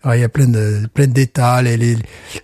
Alors, 0.02 0.14
il 0.16 0.20
y 0.20 0.24
a 0.24 0.28
plein 0.28 0.48
de 0.48 0.82
plein 0.92 1.06
d'États, 1.06 1.62
les 1.62 1.76
les, 1.76 1.96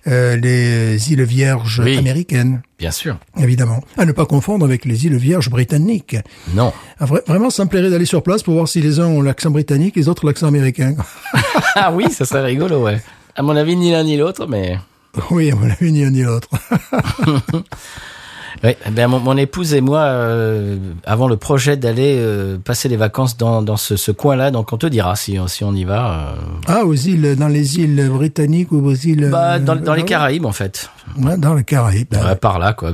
euh, 0.07 0.37
les 0.37 1.13
îles 1.13 1.23
Vierges 1.25 1.81
Oui. 1.85 1.97
américaines, 1.99 2.63
Bien 2.79 2.91
sûr. 2.91 3.19
évidemment. 3.39 3.83
À 3.97 4.05
ne 4.05 4.13
pas 4.13 4.27
confondre 4.27 4.65
avec 4.65 4.85
les 4.85 5.07
îles 5.07 5.17
Vierges 5.17 5.51
britanniques. 5.51 6.17
Non. 6.55 6.73
Ah, 7.01 7.07
vra- 7.07 7.25
vraiment, 7.27 7.51
ça 7.51 7.65
me 7.65 7.69
plairait 7.69 7.91
d'aller 7.91 8.05
sur 8.07 8.23
place 8.23 8.43
pour 8.43 8.55
voir 8.55 8.69
si 8.69 8.81
les 8.81 9.01
uns 9.01 9.07
ont 9.07 9.21
l'accent 9.23 9.51
britannique, 9.51 9.97
les 9.97 10.09
autres 10.09 10.27
l'accent 10.27 10.47
américain. 10.47 10.95
Ah 11.77 11.91
oui, 11.93 12.05
ça 12.13 12.25
serait 12.25 12.45
rigolo, 12.45 12.85
ouais. 12.85 13.03
À 13.35 13.43
mon 13.43 13.57
avis, 13.57 13.75
ni 13.75 13.91
l'un 13.91 14.05
ni 14.05 14.17
l'autre, 14.17 14.47
mais... 14.47 14.79
oui, 15.33 15.53
on 15.53 15.67
l'a 15.67 15.75
vu 15.81 15.91
ni 15.91 16.05
un 16.05 16.11
ni 16.11 16.23
l'autre. 16.23 16.49
Oui, 18.63 18.71
ben 18.93 19.09
mon, 19.09 19.19
mon 19.21 19.37
épouse 19.37 19.75
et 19.75 19.81
moi 19.81 20.01
euh, 20.01 20.77
avons 21.05 21.27
le 21.27 21.37
projet 21.37 21.77
d'aller 21.77 22.17
euh, 22.19 22.57
passer 22.59 22.89
les 22.89 22.97
vacances 22.97 23.37
dans, 23.37 23.63
dans 23.63 23.77
ce, 23.77 23.97
ce 23.97 24.13
coin-là, 24.13 24.51
donc 24.51 24.73
on 24.73 24.77
te 24.79 24.87
dira 24.87 25.17
si, 25.17 25.37
si 25.49 25.65
on 25.65 25.75
y 25.75 25.85
va. 25.85 26.21
euh, 26.21 26.35
ah, 26.69 26.85
aux 26.85 26.95
îles, 26.95 27.35
dans 27.37 27.49
les 27.49 27.79
îles 27.81 28.09
britanniques 28.11 28.71
ou 28.73 28.77
aux 28.87 28.95
îles. 28.95 29.29
bah, 29.31 29.59
dans, 29.59 29.77
euh, 29.77 29.81
dans 29.81 29.95
les 29.95 30.03
ah, 30.03 30.07
Caraïbes, 30.07 30.47
en 30.47 30.53
fait. 30.53 30.89
ouais, 31.19 31.37
dans 31.37 31.55
les 31.55 31.65
Caraïbes. 31.65 32.07
ben, 32.11 32.25
Ouais, 32.25 32.37
par 32.37 32.59
là, 32.59 32.73
quoi. 32.73 32.93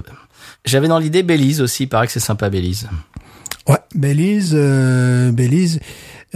J'avais 0.65 0.89
dans 0.89 0.99
l'idée 0.99 1.23
Belize 1.23 1.61
aussi, 1.61 1.85
il 1.85 1.89
paraît 1.89 2.07
que 2.07 2.13
c'est 2.13 2.21
sympa 2.21 2.49
Belize. 2.51 2.89
Ouais, 3.69 3.79
Belize, 3.95 4.53
euh, 4.55 5.31
Belize, 5.33 5.81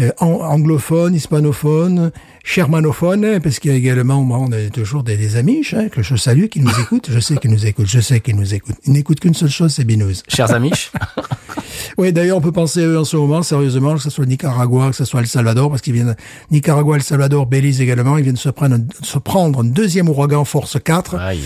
euh, 0.01 0.11
an- 0.21 0.41
anglophone, 0.43 1.15
hispanophone, 1.15 2.11
shermanophone, 2.43 3.25
hein, 3.25 3.41
parce 3.43 3.59
qu'il 3.59 3.71
y 3.71 3.75
a 3.75 3.77
également, 3.77 4.23
bon, 4.23 4.47
on 4.49 4.53
a 4.53 4.69
toujours 4.71 5.03
des, 5.03 5.17
des 5.17 5.37
amis 5.37 5.63
hein, 5.73 5.89
que 5.89 6.03
je 6.03 6.17
salue, 6.17 6.47
qui 6.47 6.61
nous 6.61 6.81
écoutent. 6.81 7.09
Je 7.11 7.21
sais 7.21 7.37
qu'ils 7.37 7.51
nous 7.51 7.65
écoutent, 7.67 7.87
je 7.87 8.01
sais 8.01 8.21
qu'ils 8.21 8.37
nous 8.37 8.55
écoutent. 8.55 8.77
Ils 8.87 8.93
n'écoutent 8.93 9.21
qu'une 9.21 9.35
seule 9.35 9.51
chose, 9.51 9.73
c'est 9.73 9.85
Binous. 9.85 10.23
Chers 10.29 10.53
amis, 10.53 10.73
Oui, 11.99 12.13
d'ailleurs, 12.13 12.39
on 12.39 12.41
peut 12.41 12.51
penser 12.53 12.83
à 12.83 12.87
eux 12.87 12.99
en 12.99 13.05
ce 13.05 13.17
moment, 13.17 13.43
sérieusement, 13.43 13.95
que 13.95 14.01
ce 14.03 14.11
soit 14.11 14.25
le 14.25 14.31
Nicaragua, 14.31 14.91
que 14.91 14.97
ce 14.97 15.05
soit 15.05 15.21
El 15.21 15.27
Salvador, 15.29 15.71
parce 15.71 15.81
qu'ils 15.81 15.93
viennent, 15.93 16.17
Nicaragua, 16.51 16.97
El 16.97 17.03
Salvador, 17.03 17.47
Belize 17.47 17.81
également, 17.81 18.17
ils 18.19 18.25
viennent 18.25 18.37
se 18.37 18.49
prendre, 18.49 18.77
un- 18.77 19.05
se 19.05 19.19
prendre 19.19 19.61
un 19.61 19.65
deuxième 19.65 20.09
ouragan 20.09 20.45
force 20.45 20.77
4. 20.83 21.15
aïe. 21.17 21.41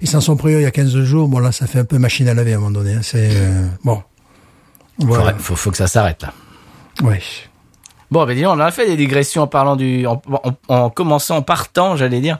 Ils 0.00 0.08
s'en 0.08 0.20
sont 0.20 0.36
pris 0.36 0.52
il 0.52 0.60
y 0.60 0.64
a 0.66 0.70
15 0.70 0.94
jours. 1.04 1.26
Bon, 1.28 1.38
là, 1.40 1.50
ça 1.52 1.66
fait 1.66 1.78
un 1.80 1.84
peu 1.84 1.98
machine 1.98 2.28
à 2.28 2.34
laver 2.34 2.52
à 2.52 2.56
un 2.56 2.60
moment 2.60 2.70
donné. 2.70 2.92
hein. 2.94 3.00
C'est, 3.02 3.30
euh, 3.32 3.66
bon. 3.82 4.02
Voilà. 4.98 5.24
Faudrait- 5.24 5.42
faut, 5.42 5.56
faut 5.56 5.70
que 5.70 5.76
ça 5.76 5.86
s'arrête 5.88 6.22
là. 6.22 6.32
Ouais. 7.02 7.20
Bon, 8.10 8.24
ben 8.24 8.34
dis 8.34 8.42
donc, 8.42 8.56
on 8.56 8.60
a 8.60 8.70
fait 8.70 8.86
des 8.86 8.96
digressions 8.96 9.42
en 9.42 9.46
parlant 9.46 9.76
du, 9.76 10.06
en, 10.06 10.22
en- 10.32 10.54
en 10.74 10.90
commençant, 10.90 11.36
en 11.36 11.42
partant, 11.42 11.96
j'allais 11.96 12.20
dire, 12.20 12.38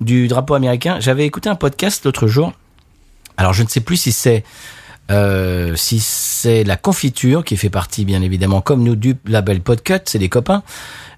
du 0.00 0.28
drapeau 0.28 0.54
américain. 0.54 0.98
J'avais 1.00 1.24
écouté 1.24 1.48
un 1.48 1.54
podcast 1.54 2.04
l'autre 2.04 2.26
jour. 2.26 2.52
Alors, 3.38 3.52
je 3.54 3.62
ne 3.62 3.68
sais 3.68 3.80
plus 3.80 3.96
si 3.96 4.12
c'est, 4.12 4.44
euh, 5.10 5.74
si 5.74 6.00
c'est 6.00 6.64
la 6.64 6.76
confiture 6.76 7.44
qui 7.44 7.56
fait 7.56 7.70
partie, 7.70 8.04
bien 8.04 8.20
évidemment, 8.20 8.60
comme 8.60 8.82
nous 8.82 8.94
du 8.96 9.16
label 9.26 9.60
Podcut, 9.62 10.00
c'est 10.04 10.18
des 10.18 10.28
copains, 10.28 10.62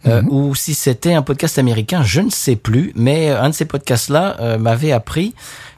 euh, 0.07 0.23
ou 0.29 0.55
si 0.55 0.75
c'était 0.75 1.15
un 1.15 1.23
podcast 1.23 1.59
américain, 1.59 2.03
je 2.05 2.21
ne 2.21 2.31
sais 2.31 2.55
plus. 2.57 2.93
Mais 2.95 3.31
euh, 3.31 3.43
un 3.43 3.49
de 3.49 3.55
ces 3.55 3.65
podcasts-là 3.65 4.37
euh, 4.41 4.59
m'avait 4.59 4.93
appris 4.93 5.35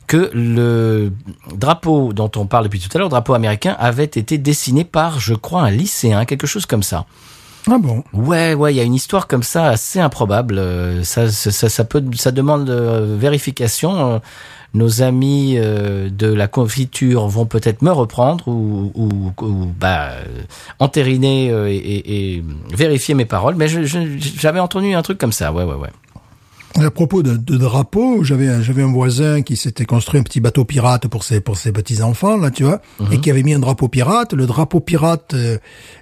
que 0.07 0.31
le 0.35 1.11
drapeau 1.55 2.13
dont 2.13 2.31
on 2.37 2.45
parle 2.47 2.65
depuis 2.65 2.81
tout 2.81 2.89
à 2.95 2.99
l'heure, 2.99 3.07
le 3.09 3.13
drapeau 3.13 3.33
américain, 3.33 3.77
avait 3.79 4.05
été 4.05 4.37
dessiné 4.37 4.85
par, 4.85 5.21
je 5.21 5.33
crois, 5.35 5.63
un 5.63 5.71
lycéen, 5.71 6.27
quelque 6.27 6.47
chose 6.47 6.67
comme 6.67 6.83
ça. 6.83 7.07
Ah 7.69 7.79
bon? 7.79 8.03
Ouais, 8.13 8.55
ouais, 8.55 8.73
il 8.73 8.77
y 8.77 8.81
a 8.81 8.85
une 8.85 8.95
histoire 8.95 9.27
comme 9.27 9.43
ça 9.43 9.69
assez 9.69 10.01
improbable. 10.01 10.57
Euh, 10.59 11.03
Ça, 11.05 11.29
ça, 11.31 11.69
ça, 11.69 11.85
peut, 11.85 12.03
ça 12.15 12.31
demande 12.33 12.71
euh, 12.71 13.17
vérification. 13.19 14.15
Euh, 14.15 14.19
Nos 14.73 15.03
amis 15.03 15.57
de 15.57 16.33
la 16.33 16.47
confiture 16.47 17.27
vont 17.27 17.45
peut-être 17.45 17.83
me 17.83 17.91
reprendre 17.91 18.47
ou, 18.47 18.93
ou, 18.95 19.33
ou, 19.45 19.67
bah, 19.79 20.11
entériner 20.79 21.47
et, 21.69 22.37
et- 22.37 22.45
vérifier 22.73 23.15
mes 23.17 23.25
paroles. 23.25 23.57
Mais 23.57 23.67
j'avais 23.69 24.61
entendu 24.61 24.95
un 24.95 25.03
truc 25.03 25.19
comme 25.19 25.33
ça. 25.33 25.53
Ouais, 25.53 25.65
ouais, 25.65 25.75
ouais. 25.75 25.91
À 26.79 26.91
propos 26.93 27.23
de, 27.25 27.37
de 27.37 27.57
drapeaux, 27.57 28.23
j'avais 28.23 28.47
un- 28.49 28.63
j'avais 28.63 28.83
un 28.83 28.93
voisin 28.93 29.43
qui 29.43 29.57
s'était 29.57 29.85
construit 29.85 30.21
un 30.21 30.23
petit 30.23 30.39
bateau 30.41 30.65
pirate 30.65 31.09
pour 31.09 31.25
ses 31.25 31.41
pour 31.41 31.57
ses 31.59 31.73
petits 31.73 32.01
enfants 32.01 32.37
là, 32.37 32.51
tu 32.53 32.63
vois, 32.63 32.81
et 33.11 33.19
qui 33.19 33.29
avait 33.29 33.43
mis 33.43 33.53
un 33.55 33.59
drapeau 33.59 33.89
pirate. 33.89 34.35
Le 34.35 34.47
drapeau 34.47 34.79
pirate 34.79 35.35
euh, 35.35 35.59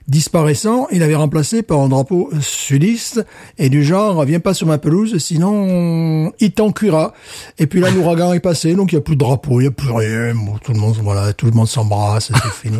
disparaissant, 0.09 0.87
il 0.93 1.03
avait 1.03 1.15
remplacé 1.15 1.63
par 1.63 1.81
un 1.81 1.89
drapeau 1.89 2.31
sudiste 2.41 3.25
et 3.57 3.71
du 3.71 3.83
genre 3.83 4.23
viens 4.25 4.41
pas 4.41 4.53
sur 4.53 4.67
ma 4.67 4.77
pelouse, 4.77 5.17
sinon 5.19 6.33
il 6.39 6.53
t'encuira. 6.53 7.15
Et 7.59 7.67
puis 7.67 7.81
là 7.81 7.91
l'ouragan 7.91 8.35
est 8.35 8.41
passé, 8.41 8.75
donc 8.75 8.93
il 8.93 8.97
y 8.97 8.99
a 8.99 9.01
plus 9.03 9.15
de 9.17 9.21
drapeau, 9.21 9.61
il 9.63 9.65
y 9.65 9.69
a 9.69 9.71
plus 9.73 9.91
rien. 9.91 10.35
Bon, 10.35 10.59
tout 10.63 10.75
le 10.75 10.79
monde 10.81 10.97
voilà, 11.03 11.33
tout 11.33 11.47
le 11.47 11.53
monde 11.53 11.67
s'embrasse, 11.69 12.31
c'est 12.31 12.53
fini. 12.69 12.79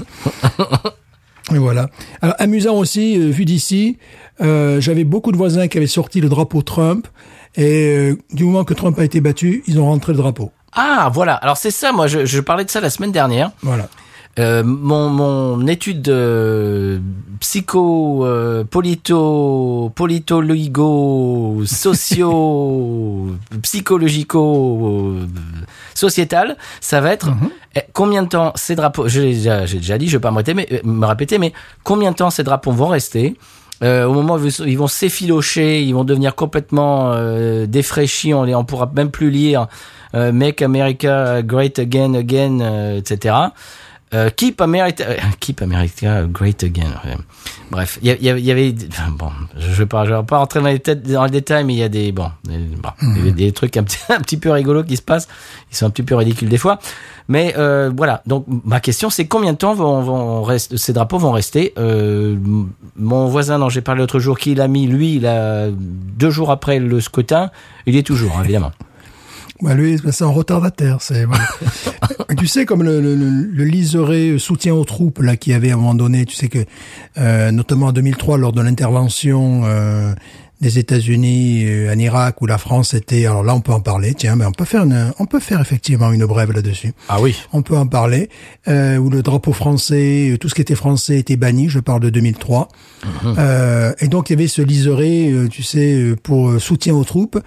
Et 1.55 1.59
voilà. 1.59 1.89
Alors, 2.21 2.37
amusant 2.39 2.77
aussi, 2.77 3.17
euh, 3.19 3.31
vu 3.31 3.47
d'ici, 3.47 3.97
euh, 4.43 4.81
j'avais 4.83 5.05
beaucoup 5.05 5.33
de 5.33 5.39
voisins 5.39 5.67
qui 5.69 5.79
avaient 5.79 5.87
sorti 5.87 6.21
le 6.21 6.29
drapeau 6.29 6.61
Trump. 6.61 7.09
Et 7.57 7.97
euh, 7.97 8.19
du 8.33 8.45
moment 8.45 8.65
que 8.65 8.75
Trump 8.75 8.99
a 8.99 9.05
été 9.05 9.21
battu, 9.21 9.63
ils 9.67 9.81
ont 9.81 9.87
rentré 9.87 10.13
le 10.13 10.19
drapeau. 10.19 10.53
Ah, 10.73 11.11
voilà. 11.13 11.35
Alors 11.35 11.57
c'est 11.57 11.71
ça. 11.71 11.93
Moi, 11.93 12.07
je, 12.07 12.25
je 12.25 12.41
parlais 12.41 12.65
de 12.65 12.71
ça 12.71 12.81
la 12.81 12.91
semaine 12.91 13.13
dernière. 13.13 13.51
Voilà. 13.63 13.89
Euh, 14.39 14.63
mon, 14.63 15.09
mon 15.09 15.67
étude 15.67 16.01
de 16.01 17.01
psycho, 17.41 18.25
euh, 18.25 18.63
polito, 18.63 19.91
politologico, 19.97 21.63
socio, 21.67 23.37
psychologico, 23.63 25.15
euh, 25.17 25.27
sociétal, 25.95 26.57
ça 26.81 27.01
va 27.01 27.13
être 27.13 27.31
eh, 27.75 27.81
combien 27.93 28.23
de 28.23 28.29
temps 28.29 28.53
ces 28.55 28.77
drapeaux, 28.77 29.09
j'ai 29.09 29.33
déjà, 29.33 29.67
déjà 29.67 29.99
dit, 29.99 30.07
je 30.07 30.17
vais 30.17 30.21
pas 30.21 30.31
me 30.31 30.37
répéter, 30.37 30.55
mais, 30.55 30.69
euh, 30.73 30.81
me 30.85 31.07
répéter, 31.07 31.39
mais 31.39 31.53
combien 31.83 32.13
de 32.13 32.17
temps 32.17 32.31
ces 32.31 32.45
drapeaux 32.45 32.71
vont 32.73 32.89
rester? 32.89 33.37
Euh, 33.83 34.07
au 34.07 34.13
moment 34.13 34.35
où 34.37 34.47
ils 34.67 34.79
vont 34.79 34.89
s'effilocher, 34.89 35.83
ils 35.83 35.93
vont 35.93 36.05
devenir 36.05 36.35
complètement 36.35 37.13
euh, 37.13 37.67
défraîchis, 37.67 38.35
on 38.35 38.43
les, 38.43 38.55
on 38.55 38.65
pourra 38.65 38.91
même 38.95 39.11
plus 39.11 39.31
lire 39.31 39.69
euh, 40.15 40.33
Make 40.33 40.63
America 40.63 41.43
Great 41.43 41.79
Again, 41.79 42.15
Again, 42.15 42.61
euh, 42.61 42.99
etc. 42.99 43.35
Euh, 44.15 44.31
keep 44.31 44.61
America, 44.61 45.05
euh, 45.05 45.17
keep 45.39 45.61
America 45.61 46.23
Great 46.25 46.65
Again. 46.65 46.93
Bref, 47.71 47.99
il 48.03 48.17
y, 48.21 48.25
y 48.25 48.51
avait, 48.51 48.75
enfin, 48.89 49.11
bon, 49.11 49.31
je 49.59 49.71
vais 49.71 49.87
pas, 49.87 50.07
je 50.07 50.15
vais 50.15 50.23
pas 50.23 50.39
rentrer 50.39 50.61
dans 50.61 50.69
les, 50.69 50.79
têtes, 50.79 51.03
dans 51.03 51.25
les 51.25 51.31
détails, 51.31 51.65
mais 51.65 51.75
il 51.75 51.79
y 51.79 51.83
a 51.83 51.91
des, 51.91 52.11
bon, 52.13 52.31
des, 52.45 52.57
bon, 52.59 52.91
des 53.33 53.53
trucs 53.53 53.77
un 53.77 53.83
petit, 53.83 53.99
un 54.09 54.21
petit 54.21 54.39
peu 54.39 54.51
rigolos 54.51 54.85
qui 54.85 54.97
se 54.97 55.03
passent. 55.03 55.29
Ils 55.71 55.77
sont 55.77 55.87
un 55.87 55.91
petit 55.91 56.03
peu 56.03 56.15
ridicules 56.15 56.49
des 56.49 56.57
fois. 56.57 56.79
Mais 57.29 57.55
euh, 57.59 57.91
voilà. 57.95 58.23
Donc 58.27 58.47
ma 58.65 58.81
question, 58.81 59.11
c'est 59.11 59.27
combien 59.27 59.53
de 59.53 59.59
temps 59.59 59.75
vont, 59.75 60.01
vont 60.01 60.59
ces 60.59 60.93
drapeaux 60.95 61.19
vont 61.19 61.33
rester? 61.33 61.75
Euh, 61.77 62.37
Mon 62.97 63.27
voisin 63.27 63.59
dont 63.59 63.69
j'ai 63.69 63.83
parlé 63.83 64.01
l'autre 64.01 64.19
jour, 64.19 64.39
qui 64.39 64.55
l'a 64.55 64.69
mis, 64.69 64.87
lui, 64.87 65.17
il 65.17 65.27
a 65.27 65.69
deux 65.71 66.31
jours 66.31 66.51
après 66.51 66.79
le 66.79 67.01
scrutin, 67.03 67.51
il 67.85 67.95
y 67.95 67.99
est 67.99 68.03
toujours, 68.03 68.39
hein, 68.39 68.45
évidemment. 68.45 68.73
Bah 69.61 69.75
lui, 69.75 69.99
c'est 70.11 70.25
un 70.25 70.29
retardataire. 70.29 70.99
C'est 71.01 71.25
voilà. 71.25 71.45
tu 72.39 72.47
sais 72.47 72.65
comme 72.65 72.83
le, 72.83 73.01
le, 73.01 73.15
le, 73.15 73.65
liseré 73.65 74.39
soutien 74.39 74.75
aux 74.75 74.85
troupes 74.85 75.21
là 75.21 75.37
qui 75.37 75.53
avait 75.53 75.71
à 75.71 75.75
un 75.75 75.79
moment 75.79 75.95
donné. 75.95 76.25
Tu 76.27 76.37
sais 76.37 76.49
que 76.49 76.65
euh, 77.19 77.51
notamment 77.51 77.87
en 77.87 77.93
2003 77.93 78.39
lors 78.39 78.53
de 78.53 78.63
l'intervention 78.63 79.63
euh, 79.65 80.15
des 80.61 80.79
États-Unis 80.79 81.65
euh, 81.67 81.93
en 81.93 81.99
Irak 81.99 82.41
où 82.43 82.47
la 82.47 82.59
France 82.59 82.95
était. 82.95 83.27
Alors 83.27 83.43
là, 83.43 83.55
on 83.55 83.61
peut 83.61 83.73
en 83.73 83.81
parler. 83.81 84.15
Tiens, 84.15 84.37
mais 84.37 84.45
on 84.45 84.53
peut 84.53 84.65
faire 84.65 84.85
une, 84.85 85.13
on 85.19 85.27
peut 85.27 85.41
faire 85.41 85.61
effectivement 85.61 86.13
une 86.13 86.27
brève 86.27 86.53
là-dessus. 86.53 86.93
Ah 87.09 87.21
oui. 87.21 87.37
On 87.53 87.63
peut 87.63 87.77
en 87.77 87.87
parler. 87.87 88.29
Euh, 88.67 88.97
où 88.97 89.11
le 89.11 89.23
drapeau 89.23 89.53
français, 89.53 90.31
euh, 90.33 90.39
tout 90.39 90.49
ce 90.49 90.55
qui 90.55 90.61
était 90.61 90.75
français 90.75 91.19
était 91.19 91.37
banni. 91.37 91.69
Je 91.69 91.81
parle 91.81 92.01
de 92.01 92.11
2003. 92.11 92.69
Euh, 93.25 93.93
et 94.01 94.09
donc 94.09 94.31
il 94.31 94.35
y 94.35 94.37
avait 94.37 94.49
ce 94.49 94.63
liseré, 94.63 95.31
euh, 95.31 95.49
tu 95.49 95.63
sais, 95.63 95.95
euh, 95.95 96.17
pour 96.17 96.61
soutien 96.61 96.95
aux 96.95 97.05
troupes. 97.05 97.39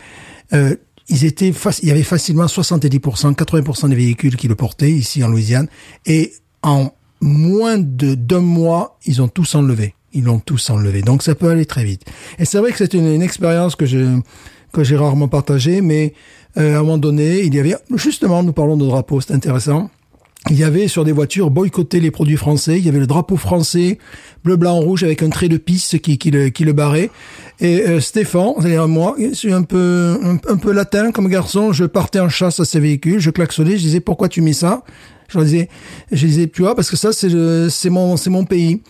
Ils 1.11 1.25
étaient, 1.25 1.53
il 1.83 1.87
y 1.87 1.91
avait 1.91 2.03
facilement 2.03 2.45
70%, 2.45 3.35
80% 3.35 3.89
des 3.89 3.95
véhicules 3.95 4.37
qui 4.37 4.47
le 4.47 4.55
portaient 4.55 4.91
ici 4.91 5.23
en 5.23 5.27
Louisiane. 5.27 5.67
Et 6.05 6.33
en 6.63 6.91
moins 7.19 7.77
de 7.77 8.15
d'un 8.15 8.39
mois, 8.39 8.97
ils 9.05 9.21
ont 9.21 9.27
tous 9.27 9.55
enlevé. 9.55 9.93
Ils 10.13 10.23
l'ont 10.23 10.39
tous 10.39 10.69
enlevé. 10.69 11.01
Donc 11.01 11.21
ça 11.21 11.35
peut 11.35 11.49
aller 11.49 11.65
très 11.65 11.83
vite. 11.83 12.05
Et 12.39 12.45
c'est 12.45 12.59
vrai 12.59 12.71
que 12.71 12.77
c'est 12.77 12.93
une, 12.93 13.21
expérience 13.21 13.75
que 13.75 13.85
je 13.85 14.19
que 14.71 14.85
j'ai 14.85 14.95
rarement 14.95 15.27
partagée, 15.27 15.81
mais 15.81 16.13
euh, 16.57 16.75
à 16.75 16.79
un 16.79 16.81
moment 16.81 16.97
donné, 16.97 17.41
il 17.41 17.53
y 17.53 17.59
avait 17.59 17.75
justement, 17.95 18.41
nous 18.41 18.53
parlons 18.53 18.77
de 18.77 18.85
drapeau, 18.85 19.19
c'est 19.19 19.33
intéressant. 19.33 19.89
Il 20.49 20.57
y 20.57 20.63
avait 20.63 20.87
sur 20.87 21.05
des 21.05 21.11
voitures 21.11 21.51
boycotté 21.51 21.99
les 21.99 22.09
produits 22.09 22.35
français. 22.35 22.79
Il 22.79 22.85
y 22.85 22.89
avait 22.89 22.99
le 22.99 23.05
drapeau 23.05 23.37
français, 23.37 23.99
bleu, 24.43 24.55
blanc, 24.55 24.79
rouge, 24.79 25.03
avec 25.03 25.21
un 25.21 25.29
trait 25.29 25.49
de 25.49 25.57
piste 25.57 25.99
qui, 25.99 26.17
qui, 26.17 26.31
le, 26.31 26.49
qui 26.49 26.63
le 26.63 26.73
barrait. 26.73 27.11
Et 27.59 27.83
euh, 27.83 27.99
Stéphane, 27.99 28.53
c'est-à-dire 28.57 28.87
moi, 28.87 29.15
je 29.19 29.33
suis 29.35 29.53
un 29.53 29.61
peu, 29.61 30.17
un 30.47 30.57
peu 30.57 30.71
latin 30.71 31.11
comme 31.11 31.27
garçon. 31.27 31.73
Je 31.73 31.85
partais 31.85 32.19
en 32.19 32.29
chasse 32.29 32.59
à 32.59 32.65
ces 32.65 32.79
véhicules. 32.79 33.19
Je 33.19 33.29
klaxonnais. 33.29 33.77
Je 33.77 33.83
disais 33.83 33.99
pourquoi 33.99 34.29
tu 34.29 34.41
mets 34.41 34.53
ça? 34.53 34.83
Je 35.31 35.37
leur 35.37 35.45
disais, 35.45 35.69
je 36.11 36.25
disais 36.25 36.47
tu 36.47 36.61
vois 36.61 36.75
parce 36.75 36.89
que 36.89 36.97
ça 36.97 37.13
c'est 37.13 37.29
c'est 37.69 37.89
mon 37.89 38.17
c'est 38.17 38.29
mon 38.29 38.45
pays. 38.45 38.81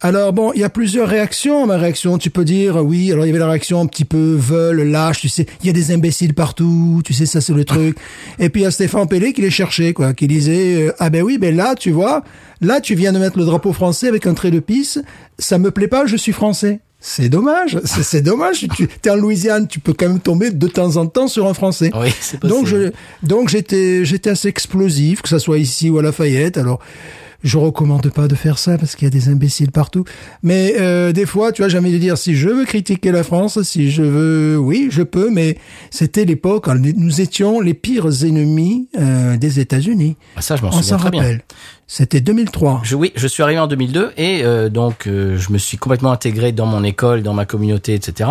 Alors 0.00 0.32
bon, 0.32 0.52
il 0.54 0.60
y 0.60 0.64
a 0.64 0.70
plusieurs 0.70 1.08
réactions. 1.08 1.66
Ma 1.66 1.76
réaction, 1.76 2.18
tu 2.18 2.30
peux 2.30 2.44
dire 2.44 2.76
oui. 2.76 3.10
Alors 3.10 3.24
il 3.24 3.28
y 3.28 3.30
avait 3.30 3.40
la 3.40 3.48
réaction 3.48 3.80
un 3.80 3.86
petit 3.86 4.04
peu 4.04 4.36
veule, 4.38 4.82
lâche. 4.82 5.20
Tu 5.20 5.28
sais, 5.28 5.46
il 5.60 5.66
y 5.66 5.70
a 5.70 5.72
des 5.72 5.90
imbéciles 5.90 6.34
partout. 6.34 7.02
Tu 7.04 7.12
sais, 7.12 7.26
ça 7.26 7.40
c'est 7.40 7.52
le 7.52 7.64
truc. 7.64 7.98
Et 8.38 8.48
puis 8.48 8.60
il 8.60 8.64
y 8.64 8.66
a 8.66 8.70
Stéphane 8.70 9.08
Pellé 9.08 9.32
qui 9.32 9.42
les 9.42 9.50
cherchait, 9.50 9.92
quoi, 9.92 10.14
qui 10.14 10.28
disait 10.28 10.86
euh, 10.86 10.92
ah 11.00 11.10
ben 11.10 11.22
oui, 11.22 11.36
ben 11.36 11.56
là 11.56 11.74
tu 11.74 11.90
vois, 11.90 12.22
là 12.60 12.80
tu 12.80 12.94
viens 12.94 13.12
de 13.12 13.18
mettre 13.18 13.38
le 13.38 13.44
drapeau 13.44 13.72
français 13.72 14.06
avec 14.06 14.26
un 14.26 14.34
trait 14.34 14.52
de 14.52 14.60
pisse. 14.60 15.00
Ça 15.40 15.58
me 15.58 15.72
plaît 15.72 15.88
pas, 15.88 16.06
je 16.06 16.16
suis 16.16 16.32
français. 16.32 16.80
C'est 17.00 17.28
dommage, 17.28 17.78
c'est 17.84 18.22
dommage. 18.22 18.66
Tu 18.74 18.88
es 19.04 19.10
en 19.10 19.14
Louisiane, 19.14 19.68
tu 19.68 19.78
peux 19.78 19.92
quand 19.92 20.08
même 20.08 20.18
tomber 20.18 20.50
de 20.50 20.66
temps 20.66 20.96
en 20.96 21.06
temps 21.06 21.28
sur 21.28 21.46
un 21.46 21.54
français. 21.54 21.92
Oui, 21.94 22.12
c'est 22.20 22.40
possible. 22.40 22.58
Donc 22.58 22.66
je, 22.66 22.90
donc 23.22 23.48
j'étais, 23.48 24.04
j'étais 24.04 24.30
assez 24.30 24.48
explosif, 24.48 25.22
que 25.22 25.28
ça 25.28 25.38
soit 25.38 25.58
ici 25.58 25.90
ou 25.90 25.98
à 25.98 26.02
Lafayette. 26.02 26.58
Alors, 26.58 26.80
je 27.42 27.56
recommande 27.56 28.10
pas 28.10 28.26
de 28.26 28.34
faire 28.34 28.58
ça 28.58 28.78
parce 28.78 28.96
qu'il 28.96 29.04
y 29.04 29.06
a 29.06 29.10
des 29.10 29.28
imbéciles 29.28 29.70
partout. 29.70 30.04
Mais 30.42 30.74
euh, 30.78 31.12
des 31.12 31.26
fois, 31.26 31.52
tu 31.52 31.62
vois, 31.62 31.78
envie 31.78 31.92
de 31.92 31.98
dire, 31.98 32.18
si 32.18 32.34
je 32.34 32.48
veux 32.48 32.64
critiquer 32.64 33.12
la 33.12 33.22
France, 33.22 33.62
si 33.62 33.90
je 33.90 34.02
veux, 34.02 34.58
oui, 34.58 34.88
je 34.90 35.02
peux. 35.02 35.30
Mais 35.30 35.56
c'était 35.90 36.24
l'époque, 36.24 36.68
nous 36.68 37.20
étions 37.20 37.60
les 37.60 37.74
pires 37.74 38.24
ennemis 38.24 38.88
euh, 38.98 39.36
des 39.36 39.60
États-Unis. 39.60 40.16
Ah, 40.36 40.42
ça, 40.42 40.56
je 40.56 40.62
m'en 40.62 40.68
On 40.68 40.72
s'en 40.72 40.82
souviens 40.82 40.96
très 40.98 41.10
bien. 41.10 41.22
rappelle. 41.22 41.44
C'était 41.90 42.20
2003. 42.20 42.82
Je, 42.84 42.96
oui, 42.96 43.12
je 43.16 43.26
suis 43.26 43.42
arrivé 43.42 43.58
en 43.58 43.66
2002 43.66 44.12
et 44.18 44.42
euh, 44.44 44.68
donc 44.68 45.06
euh, 45.06 45.38
je 45.38 45.50
me 45.50 45.56
suis 45.56 45.78
complètement 45.78 46.12
intégré 46.12 46.52
dans 46.52 46.66
mon 46.66 46.84
école, 46.84 47.22
dans 47.22 47.32
ma 47.32 47.46
communauté, 47.46 47.94
etc. 47.94 48.28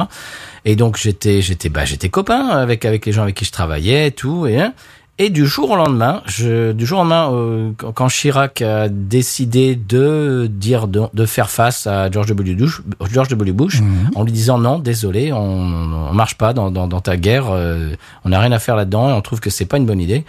Et 0.64 0.76
donc 0.76 0.96
j'étais, 0.96 1.42
j'étais, 1.42 1.70
bah, 1.70 1.84
j'étais 1.84 2.10
copain 2.10 2.50
avec 2.50 2.86
avec 2.86 3.08
les 3.08 3.12
gens 3.12 3.24
avec 3.24 3.34
qui 3.34 3.46
je 3.46 3.52
travaillais, 3.52 4.12
tout. 4.12 4.46
Et 4.46 4.60
hein. 4.60 4.76
Et 5.20 5.30
du 5.30 5.46
jour 5.48 5.72
au 5.72 5.76
lendemain, 5.76 6.22
je, 6.26 6.72
du 6.74 6.86
jour 6.86 7.00
au 7.00 7.02
lendemain, 7.02 7.32
euh, 7.34 7.72
quand- 7.94 8.08
Chirac 8.08 8.62
a 8.62 8.88
décidé 8.90 9.76
de 9.76 10.48
dire 10.52 10.88
de, 10.88 11.02
de 11.14 11.26
faire 11.26 11.50
face 11.50 11.88
à 11.88 12.10
George 12.12 12.28
W. 12.28 12.54
Bush, 12.56 12.82
George 13.12 13.28
W. 13.30 13.52
Bush, 13.52 13.82
en 14.16 14.24
lui 14.24 14.32
disant 14.32 14.58
non, 14.60 14.80
désolé, 14.80 15.34
on, 15.34 15.40
on 15.40 16.14
marche 16.14 16.36
pas 16.36 16.54
dans, 16.54 16.70
dans, 16.72 16.88
dans 16.88 17.02
ta 17.02 17.18
guerre, 17.18 17.48
euh, 17.52 17.96
on 18.26 18.30
n'a 18.30 18.40
rien 18.40 18.52
à 18.52 18.60
faire 18.60 18.76
là-dedans 18.76 19.10
et 19.10 19.14
on 19.14 19.22
trouve 19.22 19.40
que 19.40 19.50
c'est 19.50 19.66
pas 19.66 19.78
une 19.78 19.86
bonne 19.86 20.00
idée. 20.02 20.24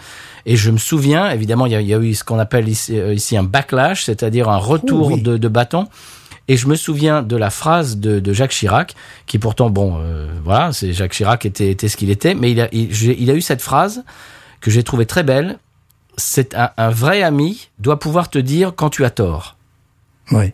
Et 0.45 0.55
je 0.55 0.71
me 0.71 0.77
souviens, 0.77 1.29
évidemment, 1.31 1.65
il 1.67 1.73
y 1.73 1.75
a, 1.75 1.81
y 1.81 1.93
a 1.93 1.99
eu 1.99 2.13
ce 2.15 2.23
qu'on 2.23 2.39
appelle 2.39 2.67
ici, 2.67 2.97
euh, 2.97 3.13
ici 3.13 3.37
un 3.37 3.43
backlash, 3.43 4.05
c'est-à-dire 4.05 4.49
un 4.49 4.57
retour 4.57 5.07
Oh 5.11 5.15
oui. 5.15 5.21
de, 5.21 5.37
de 5.37 5.47
bâton. 5.47 5.87
Et 6.47 6.57
je 6.57 6.65
me 6.67 6.73
souviens 6.75 7.21
de 7.21 7.35
la 7.37 7.51
phrase 7.51 7.97
de, 7.97 8.19
de 8.19 8.33
Jacques 8.33 8.49
Chirac, 8.53 8.95
qui 9.27 9.37
pourtant, 9.37 9.69
bon, 9.69 9.97
euh, 10.01 10.25
voilà, 10.43 10.73
c'est 10.73 10.93
Jacques 10.93 11.11
Chirac 11.13 11.45
était, 11.45 11.69
était 11.69 11.87
ce 11.87 11.95
qu'il 11.95 12.09
était, 12.09 12.33
mais 12.33 12.51
il 12.51 12.59
a, 12.61 12.67
il 12.71 13.29
a 13.29 13.35
eu 13.35 13.41
cette 13.41 13.61
phrase 13.61 14.03
que 14.61 14.71
j'ai 14.71 14.83
trouvée 14.83 15.05
très 15.05 15.23
belle. 15.23 15.57
C'est 16.17 16.53
un, 16.55 16.71
un 16.77 16.89
vrai 16.89 17.23
ami 17.23 17.69
doit 17.79 17.99
pouvoir 17.99 18.29
te 18.29 18.39
dire 18.39 18.73
quand 18.75 18.89
tu 18.89 19.05
as 19.05 19.09
tort. 19.09 19.55
Oui. 20.31 20.51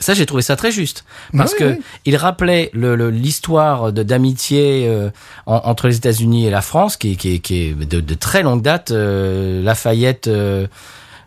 Ça, 0.00 0.12
j'ai 0.12 0.26
trouvé 0.26 0.42
ça 0.42 0.56
très 0.56 0.72
juste 0.72 1.04
parce 1.36 1.52
Oui, 1.52 1.58
que 1.58 1.64
oui. 1.74 1.80
il 2.04 2.16
rappelait 2.16 2.68
le- 2.74 2.96
le- 2.96 3.10
l'histoire 3.10 3.92
de 3.92 4.02
d'amitié 4.02 4.86
euh, 4.88 5.10
en- 5.46 5.62
entre 5.64 5.86
les 5.88 5.96
États-Unis 5.96 6.46
et 6.46 6.50
la 6.50 6.62
France, 6.62 6.96
qui, 6.96 7.16
qui, 7.16 7.40
qui 7.40 7.60
est 7.68 7.74
de, 7.74 8.00
de 8.00 8.14
très 8.14 8.42
longue 8.42 8.60
date. 8.60 8.90
euh, 8.90 9.62
Lafayette, 9.62 10.26
euh, 10.26 10.66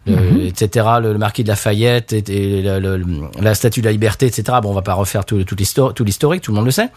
euh, 0.10 0.32
Mhm. 0.32 0.42
etc. 0.42 0.86
Le, 1.02 1.14
le 1.14 1.18
marquis 1.18 1.44
de 1.44 1.48
Lafayette 1.50 2.14
et, 2.14 2.24
et 2.30 2.62
le- 2.62 2.80
le- 2.98 3.06
la 3.42 3.56
Statue 3.56 3.80
de 3.82 3.86
la 3.86 3.92
Liberté, 3.94 4.26
etc. 4.26 4.58
Bon, 4.62 4.72
on 4.72 4.74
va 4.74 4.82
pas 4.82 4.94
refaire 4.94 5.24
tout, 5.26 5.44
tout 5.44 5.56
l'histor- 5.56 5.94
tout 5.94 6.04
l'historique, 6.04 6.42
tout 6.44 6.52
le 6.52 6.56
monde 6.58 6.66
le 6.66 6.72
sait. 6.72 6.90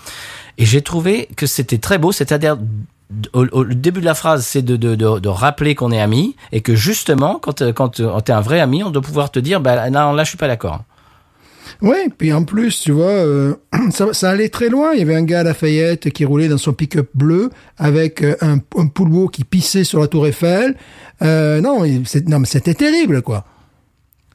Et 0.59 0.67
j'ai 0.67 0.83
trouvé 0.83 1.29
que 1.37 1.47
c'était 1.47 1.79
très 1.79 1.99
beau, 1.99 2.11
c'est-à-dire 2.13 2.59
au, 3.33 3.65
début 3.65 4.01
de 4.01 4.05
la 4.05 4.15
phrase, 4.15 4.47
c'est 4.47 4.63
de, 4.63 4.77
de, 4.77 4.95
de, 4.95 5.19
de 5.19 5.29
rappeler 5.29 5.75
qu'on 5.75 5.93
est 5.93 6.01
amis 6.01 6.37
et 6.53 6.61
que 6.61 6.75
justement, 6.75 7.39
quand, 7.41 7.63
euh, 7.63 7.73
quand, 7.73 8.01
quand 8.01 8.21
tu 8.21 8.33
es 8.33 8.35
un 8.35 8.41
vrai 8.41 8.61
ami, 8.61 8.83
on 8.83 8.91
doit 8.91 9.03
pouvoir 9.03 9.31
te 9.31 9.39
dire, 9.39 9.61
bah, 9.61 9.91
non, 9.91 10.13
là, 10.13 10.25
je 10.25 10.29
suis 10.29 10.39
pas 10.39 10.49
d'accord. 10.49 10.85
Oui, 11.83 11.97
puis 12.17 12.33
en 12.33 12.45
plus, 12.45 12.81
tu 12.81 12.93
vois, 12.93 13.07
euh, 13.07 13.55
ça, 13.91 14.31
allait 14.31 14.49
très 14.49 14.69
loin. 14.69 14.93
Il 14.93 14.99
y 14.99 15.03
avait 15.03 15.15
un 15.15 15.23
gars 15.23 15.41
à 15.41 15.43
Lafayette 15.43 16.11
qui 16.11 16.25
roulait 16.25 16.49
dans 16.49 16.59
son 16.59 16.73
pick-up 16.73 17.09
bleu 17.15 17.51
avec 17.79 18.23
euh, 18.23 18.37
un, 18.41 18.59
un 18.77 18.87
poulpeau 18.87 19.29
qui 19.29 19.45
pissait 19.45 19.85
sur 19.85 20.01
la 20.01 20.07
tour 20.07 20.27
Eiffel. 20.27 20.77
Euh, 21.23 21.61
non, 21.61 21.85
non, 22.27 22.39
mais 22.39 22.47
c'était 22.47 22.75
terrible, 22.75 23.23
quoi. 23.23 23.45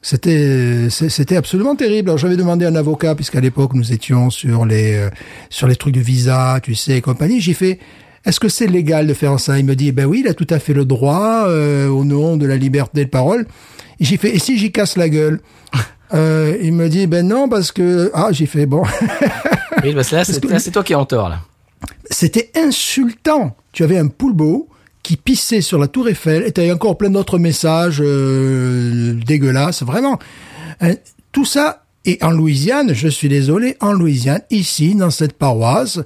C'était, 0.02 0.90
c'était 0.92 1.36
absolument 1.36 1.76
terrible. 1.76 2.10
Alors 2.10 2.20
j'avais 2.20 2.38
demandé 2.38 2.66
à 2.66 2.68
un 2.68 2.76
avocat, 2.76 3.16
puisqu'à 3.16 3.42
l'époque 3.42 3.74
nous 3.74 3.92
étions 3.92 4.30
sur 4.30 4.64
les, 4.64 4.94
euh, 4.94 5.10
sur 5.50 5.68
les 5.68 5.76
trucs 5.76 5.96
de 5.96 6.00
visa, 6.00 6.60
tu 6.62 6.76
sais, 6.76 6.98
et 6.98 7.02
compagnie. 7.02 7.42
J'ai 7.42 7.56
fait, 7.56 7.80
est-ce 8.26 8.40
que 8.40 8.50
c'est 8.50 8.68
légal 8.68 9.08
de 9.08 9.14
faire 9.14 9.40
ça? 9.40 9.60
Il 9.60 9.66
me 9.66 9.76
dit, 9.76 9.92
ben 9.92 10.06
oui, 10.06 10.22
il 10.24 10.28
a 10.28 10.34
tout 10.34 10.48
à 10.50 10.60
fait 10.60 10.74
le 10.74 10.86
droit 10.86 11.46
euh, 11.48 11.88
au 11.88 12.04
nom 12.04 12.38
de 12.38 12.46
la 12.46 12.58
liberté 12.58 13.06
de 13.06 13.10
parole. 13.10 13.46
Et 14.00 14.06
j'ai 14.06 14.18
fait, 14.18 14.36
et 14.36 14.40
si 14.40 14.58
j'y 14.58 14.72
casse 14.72 14.98
la 14.98 15.10
gueule? 15.10 15.40
Euh, 16.14 16.56
Il 16.62 16.74
me 16.74 16.88
dit, 16.88 17.08
ben 17.08 17.28
non, 17.28 17.50
parce 17.50 17.72
que 17.72 18.12
ah, 18.14 18.28
j'ai 18.32 18.46
fait 18.46 18.68
bon. 18.68 18.84
Oui, 19.84 19.94
parce 19.96 20.10
que 20.10 20.16
là, 20.16 20.24
c'est, 20.24 20.46
là, 20.46 20.60
c'est 20.60 20.70
toi 20.70 20.84
qui 20.84 20.94
es 20.94 20.96
en 20.96 21.06
tort, 21.06 21.30
là. 21.30 21.40
C'était 22.12 22.52
insultant. 22.56 23.56
Tu 23.72 23.84
avais 23.84 23.98
un 23.98 24.08
poulbeau 24.08 24.70
qui 25.02 25.18
pissait 25.18 25.62
sur 25.62 25.80
la 25.80 25.88
tour 25.88 26.08
Eiffel 26.08 26.44
et 26.44 26.52
t'avais 26.52 26.72
encore 26.72 26.98
plein 26.98 27.10
d'autres 27.10 27.40
messages 27.40 28.02
euh, 28.02 29.14
dégueulasses, 29.26 29.84
vraiment. 29.84 30.20
Euh, 30.84 30.96
tout 31.32 31.44
ça, 31.46 31.85
et 32.06 32.20
en 32.22 32.32
Louisiane, 32.32 32.93
je 32.93 33.08
suis 33.08 33.30
désolé, 33.30 33.76
en 33.80 33.91
Louisiane, 33.91 34.41
ici, 34.51 34.95
dans 34.95 35.10
cette 35.10 35.34
paroisse, 35.34 35.99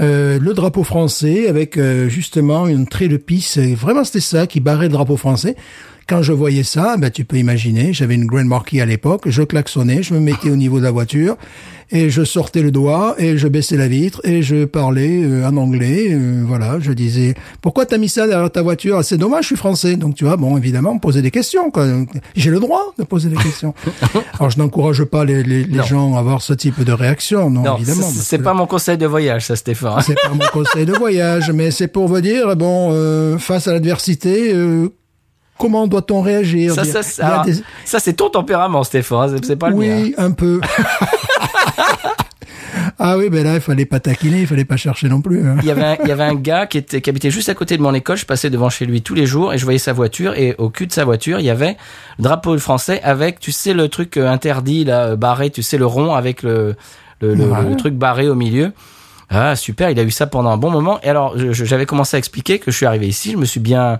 euh, 0.00 0.38
le 0.40 0.54
drapeau 0.54 0.82
français 0.82 1.48
avec 1.48 1.78
euh, 1.78 2.08
justement 2.08 2.66
une 2.66 2.86
trait 2.86 3.08
de 3.08 3.16
pisse, 3.16 3.58
vraiment 3.58 4.04
c'était 4.04 4.20
ça 4.20 4.46
qui 4.46 4.60
barrait 4.60 4.86
le 4.86 4.92
drapeau 4.92 5.16
français. 5.16 5.56
Quand 6.08 6.22
je 6.22 6.32
voyais 6.32 6.62
ça, 6.64 6.96
ben, 6.98 7.10
tu 7.10 7.24
peux 7.24 7.36
imaginer, 7.38 7.92
j'avais 7.92 8.14
une 8.14 8.26
Grand 8.26 8.44
Marquis 8.44 8.80
à 8.80 8.86
l'époque, 8.86 9.22
je 9.26 9.42
klaxonnais, 9.42 10.02
je 10.02 10.12
me 10.14 10.20
mettais 10.20 10.50
au 10.50 10.56
niveau 10.56 10.78
de 10.78 10.84
la 10.84 10.90
voiture 10.90 11.36
et 11.90 12.10
je 12.10 12.24
sortais 12.24 12.62
le 12.62 12.70
doigt 12.70 13.14
et 13.18 13.36
je 13.38 13.46
baissais 13.48 13.76
la 13.76 13.88
vitre 13.88 14.20
et 14.24 14.42
je 14.42 14.64
parlais 14.64 15.22
euh, 15.22 15.46
en 15.46 15.56
anglais. 15.56 16.08
euh, 16.10 16.42
voilà, 16.46 16.78
je 16.80 16.92
disais 16.92 17.34
pourquoi 17.62 17.86
t'as 17.86 17.98
mis 17.98 18.08
ça 18.08 18.26
derrière 18.26 18.50
ta 18.50 18.62
voiture? 18.62 19.02
C'est 19.04 19.16
dommage, 19.18 19.42
je 19.44 19.46
suis 19.48 19.56
français. 19.56 19.96
Donc 19.96 20.14
tu 20.14 20.24
vois, 20.24 20.36
bon, 20.36 20.56
évidemment, 20.58 20.98
posait 20.98 21.22
des 21.22 21.30
questions. 21.30 21.70
quoi. 21.70 21.86
J'ai 22.36 22.50
le 22.50 22.60
droit 22.60 22.94
de 22.98 23.04
poser 23.04 23.28
des 23.28 23.36
questions. 23.36 23.74
Alors 24.38 24.50
je 24.50 24.58
n'encourage 24.58 25.04
pas 25.04 25.24
les, 25.24 25.42
les, 25.42 25.82
gens 25.84 26.16
à 26.16 26.20
avoir 26.20 26.42
ce 26.42 26.52
type 26.52 26.82
de 26.82 26.92
réaction, 26.92 27.50
non, 27.50 27.62
Non, 27.62 27.76
évidemment. 27.76 28.08
c'est, 28.14 28.38
pas 28.38 28.54
mon 28.54 28.66
conseil 28.66 28.98
de 28.98 29.06
voyage, 29.06 29.46
ça, 29.46 29.56
Stéphane. 29.56 30.02
c'est 30.04 30.14
pas 30.20 30.30
mon 30.30 30.46
conseil 30.52 30.86
de 30.86 30.92
voyage, 30.92 31.50
mais 31.50 31.70
c'est 31.70 31.88
pour 31.88 32.08
vous 32.08 32.20
dire, 32.20 32.56
bon, 32.56 32.90
euh, 32.92 33.38
face 33.38 33.68
à 33.68 33.72
l'adversité, 33.72 34.52
euh, 34.54 34.88
comment 35.58 35.86
doit-on 35.86 36.20
réagir? 36.22 36.74
Ça, 36.74 37.42
des- 37.44 37.54
c'est 37.84 38.12
ton 38.14 38.30
tempérament, 38.30 38.84
Stéphane. 38.84 39.36
C'est, 39.36 39.44
c'est 39.44 39.56
pas 39.56 39.70
le 39.70 39.76
mien. 39.76 39.90
hein. 39.90 40.02
Oui, 40.04 40.14
un 40.18 40.30
peu. 40.32 40.60
ah 42.98 43.16
oui, 43.18 43.28
ben 43.28 43.44
là, 43.44 43.54
il 43.54 43.60
fallait 43.60 43.86
pas 43.86 44.00
taquiner, 44.00 44.40
il 44.42 44.46
fallait 44.46 44.64
pas 44.64 44.76
chercher 44.76 45.08
non 45.08 45.20
plus. 45.20 45.46
hein. 45.46 45.56
Il 45.62 45.66
y 45.66 45.70
avait 45.70 45.84
un, 45.84 45.96
il 46.02 46.08
y 46.08 46.12
avait 46.12 46.24
un 46.24 46.34
gars 46.34 46.66
qui, 46.66 46.78
était, 46.78 47.00
qui 47.00 47.10
habitait 47.10 47.30
juste 47.30 47.48
à 47.48 47.54
côté 47.54 47.76
de 47.76 47.82
mon 47.82 47.94
école. 47.94 48.16
Je 48.16 48.26
passais 48.26 48.50
devant 48.50 48.68
chez 48.70 48.86
lui 48.86 49.02
tous 49.02 49.14
les 49.14 49.26
jours 49.26 49.52
et 49.52 49.58
je 49.58 49.64
voyais 49.64 49.78
sa 49.78 49.92
voiture. 49.92 50.34
Et 50.34 50.54
au 50.58 50.70
cul 50.70 50.86
de 50.86 50.92
sa 50.92 51.04
voiture, 51.04 51.38
il 51.40 51.46
y 51.46 51.50
avait 51.50 51.76
le 52.18 52.24
drapeau 52.24 52.56
français 52.58 53.00
avec, 53.02 53.40
tu 53.40 53.52
sais, 53.52 53.74
le 53.74 53.88
truc 53.88 54.16
euh, 54.16 54.28
interdit, 54.28 54.84
là, 54.84 55.06
euh, 55.10 55.16
barré, 55.16 55.50
tu 55.50 55.62
sais, 55.62 55.78
le 55.78 55.86
rond 55.86 56.14
avec 56.14 56.42
le, 56.42 56.74
le, 57.20 57.34
le- 57.34 57.44
Ouais. 57.44 57.62
le 57.68 57.76
truc 57.76 57.94
barré 57.94 58.28
au 58.28 58.34
milieu. 58.34 58.72
Ah 59.30 59.56
super, 59.56 59.88
il 59.90 59.98
a 59.98 60.02
eu 60.02 60.10
ça 60.10 60.26
pendant 60.26 60.50
un 60.50 60.56
bon 60.58 60.70
moment. 60.70 61.00
Et 61.02 61.08
alors 61.08 61.34
j'avais 61.36 61.86
commencé 61.86 62.16
à 62.16 62.18
expliquer 62.18 62.58
que 62.58 62.70
je 62.70 62.76
suis 62.76 62.86
arrivé 62.86 63.08
ici, 63.08 63.32
je 63.32 63.36
me 63.38 63.46
suis 63.46 63.58
bien 63.58 63.98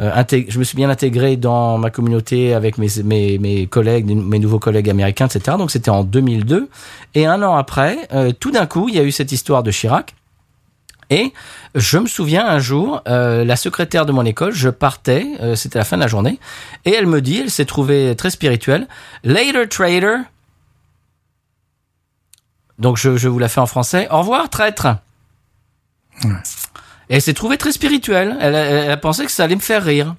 je 0.00 0.58
me 0.58 0.64
suis 0.64 0.76
bien 0.76 0.88
intégré 0.88 1.36
dans 1.36 1.76
ma 1.76 1.90
communauté 1.90 2.54
avec 2.54 2.78
mes, 2.78 2.88
mes, 3.04 3.38
mes 3.38 3.66
collègues, 3.66 4.06
mes 4.06 4.38
nouveaux 4.38 4.58
collègues 4.58 4.88
américains, 4.88 5.26
etc. 5.26 5.56
Donc 5.58 5.70
c'était 5.70 5.90
en 5.90 6.04
2002. 6.04 6.70
Et 7.14 7.26
un 7.26 7.42
an 7.42 7.54
après, 7.56 8.08
euh, 8.12 8.32
tout 8.32 8.50
d'un 8.50 8.66
coup, 8.66 8.88
il 8.88 8.94
y 8.94 8.98
a 8.98 9.02
eu 9.02 9.12
cette 9.12 9.32
histoire 9.32 9.62
de 9.62 9.70
Chirac. 9.70 10.14
Et 11.10 11.32
je 11.74 11.98
me 11.98 12.06
souviens 12.06 12.46
un 12.46 12.60
jour, 12.60 13.02
euh, 13.08 13.44
la 13.44 13.56
secrétaire 13.56 14.06
de 14.06 14.12
mon 14.12 14.24
école, 14.24 14.52
je 14.52 14.68
partais, 14.68 15.26
euh, 15.40 15.56
c'était 15.56 15.78
la 15.78 15.84
fin 15.84 15.96
de 15.96 16.02
la 16.02 16.06
journée, 16.06 16.38
et 16.84 16.92
elle 16.92 17.06
me 17.06 17.20
dit, 17.20 17.40
elle 17.40 17.50
s'est 17.50 17.64
trouvée 17.64 18.14
très 18.16 18.30
spirituelle, 18.30 18.86
Later 19.24 19.68
trader. 19.68 20.16
Donc 22.78 22.96
je, 22.96 23.16
je 23.16 23.28
vous 23.28 23.40
la 23.40 23.48
fais 23.48 23.60
en 23.60 23.66
français. 23.66 24.06
Au 24.10 24.20
revoir 24.20 24.48
traître. 24.48 24.86
Et 27.10 27.16
elle 27.16 27.22
s'est 27.22 27.34
trouvée 27.34 27.58
très 27.58 27.72
spirituelle. 27.72 28.36
Elle, 28.40 28.54
a- 28.54 28.64
elle 28.64 28.90
a 28.90 28.96
pensé 28.96 29.24
que 29.26 29.30
ça 29.32 29.44
allait 29.44 29.56
me 29.56 29.60
faire 29.60 29.84
rire. 29.84 30.14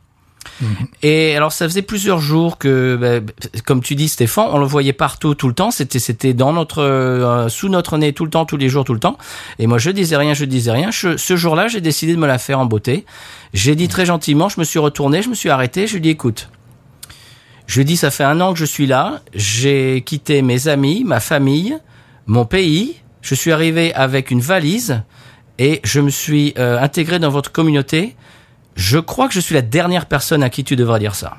Et 1.04 1.36
alors 1.36 1.52
ça 1.52 1.66
faisait 1.68 1.84
plusieurs 1.84 2.20
jours 2.20 2.58
que, 2.58 2.98
bah, 3.00 3.32
comme 3.66 3.82
tu 3.82 3.94
dis 3.96 4.08
Stéphane, 4.08 4.48
on 4.52 4.58
le 4.58 4.66
voyait 4.66 4.92
partout 4.94 5.36
tout 5.36 5.48
le 5.48 5.54
temps. 5.54 5.70
C'était 5.70 6.00
c'était 6.00 6.34
dans 6.34 6.52
notre 6.52 6.82
euh, 6.82 7.48
sous 7.48 7.70
notre 7.70 7.98
nez 8.00 8.12
tout 8.14 8.26
le 8.26 8.32
temps, 8.32 8.46
tous 8.46 8.58
les 8.58 8.68
jours, 8.68 8.84
tout 8.84 8.94
le 8.96 9.00
temps. 9.00 9.18
Et 9.60 9.68
moi 9.68 9.78
je 9.78 9.92
disais 9.92 10.18
rien, 10.18 10.34
je 10.34 10.46
disais 10.46 10.72
rien. 10.72 10.90
Je- 10.92 11.16
ce 11.16 11.36
jour-là, 11.36 11.68
j'ai 11.68 11.80
décidé 11.80 12.14
de 12.14 12.18
me 12.20 12.26
la 12.28 12.40
faire 12.40 12.60
en 12.60 12.66
beauté. 12.66 13.06
J'ai 13.54 13.76
dit 13.76 13.88
très 13.88 14.06
gentiment, 14.06 14.50
je 14.50 14.60
me 14.60 14.66
suis 14.66 14.80
retourné, 14.80 15.22
je 15.22 15.30
me 15.30 15.36
suis 15.36 15.50
arrêté, 15.50 15.86
je 15.86 15.92
lui 15.94 15.98
ai 16.00 16.02
dit 16.02 16.10
écoute. 16.10 16.50
Je 17.68 17.76
lui 17.76 17.82
ai 17.82 17.86
dit 17.86 17.96
ça 17.98 18.10
fait 18.10 18.24
un 18.24 18.42
an 18.42 18.54
que 18.54 18.60
je 18.60 18.66
suis 18.66 18.88
là. 18.88 19.22
J'ai 19.36 20.02
quitté 20.06 20.42
mes 20.42 20.68
amis, 20.68 21.04
ma 21.06 21.20
famille, 21.20 21.78
mon 22.26 22.46
pays. 22.46 22.96
Je 23.22 23.36
suis 23.36 23.52
arrivé 23.52 23.94
avec 23.94 24.32
une 24.32 24.42
valise 24.42 25.04
et 25.60 25.82
je 25.84 26.00
me 26.00 26.10
suis 26.10 26.54
euh, 26.58 26.80
intégré 26.80 27.20
dans 27.20 27.30
votre 27.30 27.52
communauté. 27.52 28.16
Je 28.76 28.98
crois 28.98 29.28
que 29.28 29.34
je 29.34 29.40
suis 29.40 29.56
la 29.56 29.62
dernière 29.62 30.06
personne 30.06 30.44
à 30.44 30.50
qui 30.50 30.64
tu 30.64 30.76
devrais 30.76 31.00
dire 31.00 31.16
ça. 31.16 31.38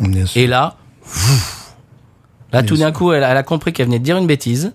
Bien 0.00 0.26
sûr. 0.26 0.40
Et 0.40 0.46
là, 0.46 0.76
là 2.52 2.62
tout 2.62 2.76
d'un 2.76 2.92
coup, 2.92 3.12
elle, 3.12 3.22
elle 3.22 3.36
a 3.36 3.42
compris 3.42 3.72
qu'elle 3.72 3.86
venait 3.86 3.98
de 3.98 4.04
dire 4.04 4.16
une 4.16 4.26
bêtise. 4.26 4.72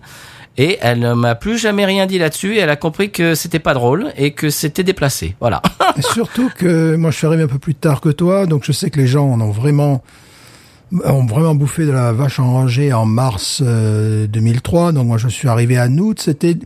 Et 0.57 0.77
elle 0.81 0.99
ne 0.99 1.13
m'a 1.13 1.35
plus 1.35 1.57
jamais 1.57 1.85
rien 1.85 2.05
dit 2.05 2.17
là-dessus. 2.17 2.55
Et 2.55 2.59
elle 2.59 2.69
a 2.69 2.75
compris 2.75 3.11
que 3.11 3.35
c'était 3.35 3.59
pas 3.59 3.73
drôle 3.73 4.11
et 4.17 4.31
que 4.31 4.49
c'était 4.49 4.83
déplacé. 4.83 5.35
Voilà. 5.39 5.61
Et 5.97 6.01
surtout 6.01 6.49
que 6.55 6.95
moi 6.95 7.11
je 7.11 7.17
suis 7.17 7.27
arrivé 7.27 7.43
un 7.43 7.47
peu 7.47 7.59
plus 7.59 7.75
tard 7.75 8.01
que 8.01 8.09
toi, 8.09 8.45
donc 8.45 8.63
je 8.63 8.71
sais 8.71 8.89
que 8.89 8.99
les 8.99 9.07
gens 9.07 9.29
en 9.29 9.41
ont 9.41 9.51
vraiment 9.51 10.03
ont 11.05 11.25
vraiment 11.25 11.55
bouffé 11.55 11.85
de 11.85 11.91
la 11.91 12.11
vache 12.11 12.39
enragée 12.39 12.91
en 12.91 13.05
mars 13.05 13.61
euh, 13.65 14.27
2003. 14.27 14.91
Donc 14.91 15.07
moi 15.07 15.17
je 15.17 15.29
suis 15.29 15.47
arrivé 15.47 15.79
en 15.79 15.97
août, 15.97 16.19
c'était 16.21 16.57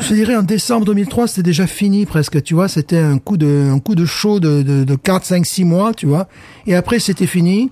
je 0.00 0.14
dirais 0.14 0.36
en 0.36 0.42
décembre 0.42 0.86
2003, 0.86 1.28
c'était 1.28 1.42
déjà 1.42 1.66
fini 1.66 2.06
presque, 2.06 2.42
tu 2.42 2.54
vois, 2.54 2.68
c'était 2.68 2.98
un 2.98 3.18
coup 3.18 3.36
de 3.36 3.70
un 3.72 3.78
coup 3.80 3.94
de 3.94 4.04
chaud 4.04 4.40
de 4.40 4.62
de, 4.62 4.84
de 4.84 4.94
4 4.94 5.24
5 5.24 5.46
6 5.46 5.64
mois, 5.64 5.94
tu 5.94 6.06
vois. 6.06 6.28
Et 6.66 6.74
après 6.74 6.98
c'était 6.98 7.26
fini. 7.26 7.70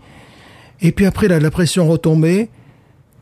Et 0.81 0.93
puis 0.93 1.07
après 1.07 1.29
la, 1.29 1.39
la 1.39 1.51
pression 1.51 1.89
retombée. 1.89 2.49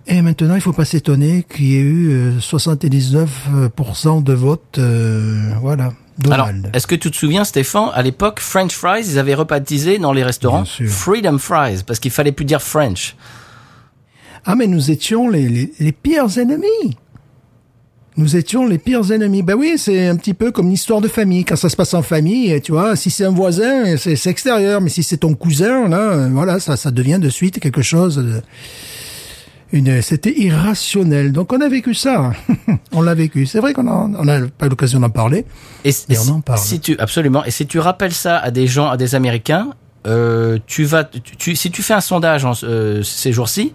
Et 0.07 0.23
maintenant, 0.23 0.55
il 0.55 0.61
faut 0.61 0.73
pas 0.73 0.87
s'étonner 0.87 1.45
qu'il 1.45 1.67
y 1.67 1.77
ait 1.77 1.81
eu 1.81 2.11
euh, 2.11 2.39
79% 2.39 4.23
de 4.25 4.33
votes, 4.33 4.79
euh, 4.79 5.53
voilà, 5.61 5.93
Alors, 6.31 6.49
est-ce 6.73 6.87
que 6.87 6.95
tu 6.95 7.11
te 7.11 7.17
souviens, 7.17 7.45
Stéphane, 7.45 7.91
à 7.93 8.03
l'époque, 8.03 8.41
French 8.41 8.73
fries, 8.73 9.05
ils 9.07 9.19
avaient 9.19 9.35
rebaptisé 9.35 9.99
dans 9.99 10.13
les 10.13 10.25
restaurants. 10.25 10.65
Freedom 10.65 11.39
Fries 11.39 11.83
parce 11.87 12.01
qu'il 12.01 12.11
fallait 12.11 12.33
plus 12.33 12.45
dire 12.47 12.63
French. 12.63 13.15
Ah, 14.47 14.55
mais 14.57 14.67
nous 14.67 14.91
étions 14.91 15.29
les, 15.29 15.49
les, 15.49 15.73
les 15.79 15.93
pires 15.93 16.39
ennemis. 16.39 16.97
Nous 18.21 18.37
étions 18.37 18.67
les 18.67 18.77
pires 18.77 19.11
ennemis. 19.13 19.43
Ben 19.43 19.55
oui, 19.55 19.77
c'est 19.79 20.07
un 20.07 20.15
petit 20.15 20.35
peu 20.35 20.51
comme 20.51 20.67
une 20.67 20.73
histoire 20.73 21.01
de 21.01 21.09
famille. 21.09 21.43
Quand 21.47 21.57
ça 21.57 21.71
se 21.71 21.75
passe 21.77 21.95
en 21.95 22.03
famille, 22.03 22.61
tu 22.61 22.73
vois, 22.73 22.95
si 22.95 23.09
c'est 23.09 23.25
un 23.25 23.31
voisin, 23.31 23.97
c'est 23.97 24.15
c'est 24.15 24.29
extérieur. 24.29 24.83
Mais 24.83 24.91
si 24.91 25.03
c'est 25.03 25.17
ton 25.17 25.33
cousin, 25.35 25.89
là, 25.89 25.97
euh, 25.99 26.29
voilà, 26.31 26.61
ça, 26.61 26.77
ça 26.77 26.91
devient 26.91 27.19
de 27.19 27.31
suite 27.31 27.59
quelque 27.61 27.81
chose 27.81 28.17
de... 28.17 28.43
Une, 29.73 30.03
c'était 30.03 30.39
irrationnel. 30.39 31.33
Donc 31.33 31.51
on 31.55 31.63
a 31.63 31.69
vécu 31.71 31.95
ça. 31.95 32.33
on 32.93 33.01
l'a 33.01 33.15
vécu. 33.15 33.47
C'est 33.47 33.61
vrai 33.61 33.73
qu'on 33.73 33.89
a, 33.89 34.11
on 34.19 34.29
a 34.29 34.41
pas 34.49 34.69
l'occasion 34.69 35.01
d'en 35.01 35.09
parler. 35.09 35.47
Et, 35.87 35.91
on 36.11 36.15
si, 36.15 36.31
en 36.31 36.41
parle. 36.43 36.59
si 36.59 36.79
tu 36.79 36.99
absolument 36.99 37.43
et 37.47 37.51
si 37.51 37.67
tu 37.67 37.79
rappelles 37.79 38.13
ça 38.13 38.37
à 38.37 38.51
des 38.51 38.67
gens, 38.67 38.91
à 38.91 38.99
des 38.99 39.15
Américains, 39.15 39.71
euh, 40.07 40.59
tu 40.67 40.85
vas, 40.85 41.05
tu- 41.05 41.57
si 41.57 41.71
tu 41.71 41.83
fais 41.83 41.95
un 41.95 42.01
sondage 42.03 42.45
en, 42.45 42.53
euh, 42.65 43.03
ces 43.03 43.33
jours-ci, 43.33 43.73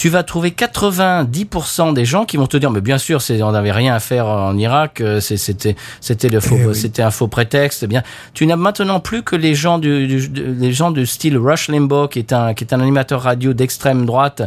tu 0.00 0.08
vas 0.08 0.22
trouver 0.22 0.52
90% 0.52 1.92
des 1.92 2.06
gens 2.06 2.24
qui 2.24 2.38
vont 2.38 2.46
te 2.46 2.56
dire, 2.56 2.70
mais 2.70 2.80
bien 2.80 2.96
sûr, 2.96 3.20
c'est, 3.20 3.42
on 3.42 3.52
n'avait 3.52 3.70
rien 3.70 3.94
à 3.94 4.00
faire 4.00 4.26
en 4.26 4.56
Irak, 4.56 5.02
euh, 5.02 5.20
c'était, 5.20 5.76
c'était 6.00 6.30
le 6.30 6.40
faux, 6.40 6.56
Eh 6.58 6.66
oui. 6.68 6.74
c'était 6.74 7.02
un 7.02 7.10
faux 7.10 7.28
prétexte. 7.28 7.82
eh 7.82 7.86
Bien, 7.86 8.02
tu 8.32 8.46
n'as 8.46 8.56
maintenant 8.56 9.00
plus 9.00 9.22
que 9.22 9.36
les 9.36 9.54
gens 9.54 9.78
du, 9.78 10.06
du, 10.06 10.28
les 10.58 10.72
gens 10.72 10.90
du 10.90 11.04
style 11.04 11.36
Rush 11.36 11.68
Limbaugh, 11.68 12.08
qui 12.08 12.18
est 12.18 12.32
un, 12.32 12.54
qui 12.54 12.64
est 12.64 12.72
un 12.72 12.80
animateur 12.80 13.20
radio 13.20 13.52
d'extrême 13.52 14.06
droite, 14.06 14.40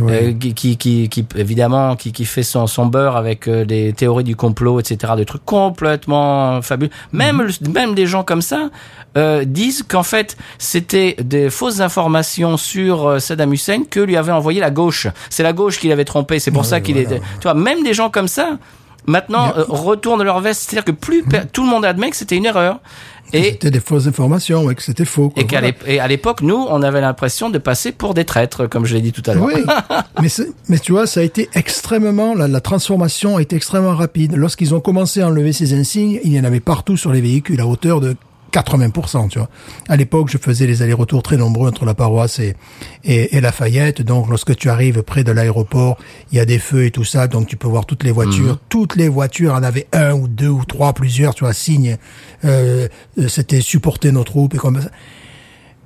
Oui. 0.00 0.12
euh, 0.12 0.32
qui, 0.32 0.54
qui, 0.54 0.76
qui, 0.76 1.08
qui, 1.08 1.26
évidemment, 1.34 1.96
qui, 1.96 2.12
qui 2.12 2.24
fait 2.24 2.44
son, 2.44 2.68
son 2.68 2.86
beurre 2.86 3.16
avec 3.16 3.48
euh, 3.48 3.64
des 3.64 3.92
théories 3.92 4.22
du 4.22 4.36
complot, 4.36 4.78
etc., 4.78 5.14
des 5.16 5.24
trucs 5.26 5.44
complètement 5.44 6.62
fabuleux. 6.62 6.90
Même, 7.12 7.38
Mhm. 7.60 7.72
même 7.72 7.94
des 7.96 8.06
gens 8.06 8.22
comme 8.22 8.42
ça 8.42 8.70
euh, 9.18 9.44
disent 9.44 9.82
qu'en 9.82 10.02
fait, 10.02 10.36
c'était 10.58 11.16
des 11.22 11.50
fausses 11.50 11.80
informations 11.80 12.56
sur 12.56 13.06
euh, 13.08 13.18
Saddam 13.18 13.52
Hussein 13.52 13.82
que 13.88 14.00
lui 14.00 14.16
avait 14.16 14.32
envoyé 14.32 14.60
la 14.60 14.70
gauche. 14.70 15.06
C'est 15.30 15.42
la 15.42 15.52
gauche 15.52 15.78
qui 15.78 15.88
l'avait 15.88 16.04
trompé. 16.04 16.38
C'est 16.38 16.50
pour 16.50 16.62
Ouais, 16.62 16.68
ça 16.68 16.80
qu'il 16.80 16.94
voilà. 16.94 17.08
était. 17.16 17.20
Tu 17.40 17.42
vois, 17.44 17.54
même 17.54 17.82
des 17.82 17.94
gens 17.94 18.10
comme 18.10 18.28
ça. 18.28 18.58
Maintenant, 19.06 19.52
euh, 19.56 19.64
retournent 19.68 20.22
leur 20.22 20.40
veste, 20.40 20.62
c'est-à-dire 20.62 20.84
que 20.84 20.92
plus 20.92 21.22
per- 21.22 21.42
tout 21.52 21.64
le 21.64 21.70
monde 21.70 21.84
admet 21.84 22.10
que 22.10 22.16
c'était 22.16 22.36
une 22.36 22.44
erreur. 22.46 22.80
Et, 23.32 23.44
C'était 23.44 23.70
des 23.70 23.80
fausses 23.80 24.06
informations, 24.08 24.64
ouais, 24.64 24.74
que 24.74 24.82
c'était 24.82 25.04
faux. 25.04 25.30
quoi. 25.30 25.42
et 25.42 25.46
qu'à 25.46 25.60
Voilà. 25.60 25.74
et 25.86 26.00
à 26.00 26.08
l'époque, 26.08 26.42
nous, 26.42 26.66
on 26.68 26.82
avait 26.82 27.00
l'impression 27.00 27.48
de 27.48 27.58
passer 27.58 27.92
pour 27.92 28.12
des 28.12 28.24
traîtres, 28.24 28.66
comme 28.66 28.84
je 28.86 28.94
l'ai 28.94 29.00
dit 29.00 29.12
tout 29.12 29.22
à 29.30 29.34
l'heure. 29.34 29.44
Oui, 29.46 29.64
mais 30.68 30.78
tu 30.78 30.92
vois, 30.92 31.06
ça 31.06 31.20
a 31.20 31.22
été 31.22 31.48
extrêmement, 31.54 32.34
la, 32.34 32.48
la 32.48 32.60
transformation 32.60 33.36
a 33.36 33.42
été 33.42 33.54
extrêmement 33.56 33.94
rapide. 33.94 34.34
Lorsqu'ils 34.36 34.74
ont 34.74 34.80
commencé 34.80 35.20
à 35.22 35.28
enlever 35.28 35.52
ces 35.52 35.74
insignes, 35.74 36.20
il 36.24 36.32
y 36.34 36.40
en 36.40 36.44
avait 36.44 36.60
partout 36.60 36.96
sur 36.96 37.12
les 37.12 37.20
véhicules 37.20 37.60
à 37.60 37.66
hauteur 37.66 38.00
de 38.00 38.16
80%, 38.52 39.28
tu 39.28 39.38
vois. 39.38 39.48
À 39.88 39.96
l'époque, 39.96 40.28
je 40.30 40.38
faisais 40.38 40.66
les 40.66 40.82
allers-retours 40.82 41.22
très 41.22 41.36
nombreux 41.36 41.68
entre 41.68 41.84
la 41.84 41.94
paroisse 41.94 42.38
et, 42.38 42.54
et, 43.04 43.36
et 43.36 43.40
Lafayette. 43.40 44.02
Donc, 44.02 44.28
lorsque 44.28 44.56
tu 44.56 44.68
arrives 44.68 45.02
près 45.02 45.24
de 45.24 45.32
l'aéroport, 45.32 45.98
il 46.32 46.36
y 46.38 46.40
a 46.40 46.44
des 46.44 46.58
feux 46.58 46.84
et 46.84 46.90
tout 46.90 47.04
ça. 47.04 47.26
Donc, 47.28 47.46
tu 47.46 47.56
peux 47.56 47.68
voir 47.68 47.86
toutes 47.86 48.02
les 48.04 48.12
voitures. 48.12 48.58
Toutes 48.68 48.96
les 48.96 49.08
voitures 49.08 49.54
en 49.54 49.62
avaient 49.62 49.86
un 49.92 50.12
ou 50.12 50.28
deux 50.28 50.48
ou 50.48 50.64
trois, 50.64 50.92
plusieurs, 50.92 51.34
tu 51.34 51.44
vois, 51.44 51.52
signes. 51.52 51.96
Euh, 52.44 52.88
C'était 53.28 53.60
supporter 53.60 54.12
nos 54.12 54.24
troupes 54.24 54.54
et 54.54 54.58
comme 54.58 54.80
ça. 54.80 54.90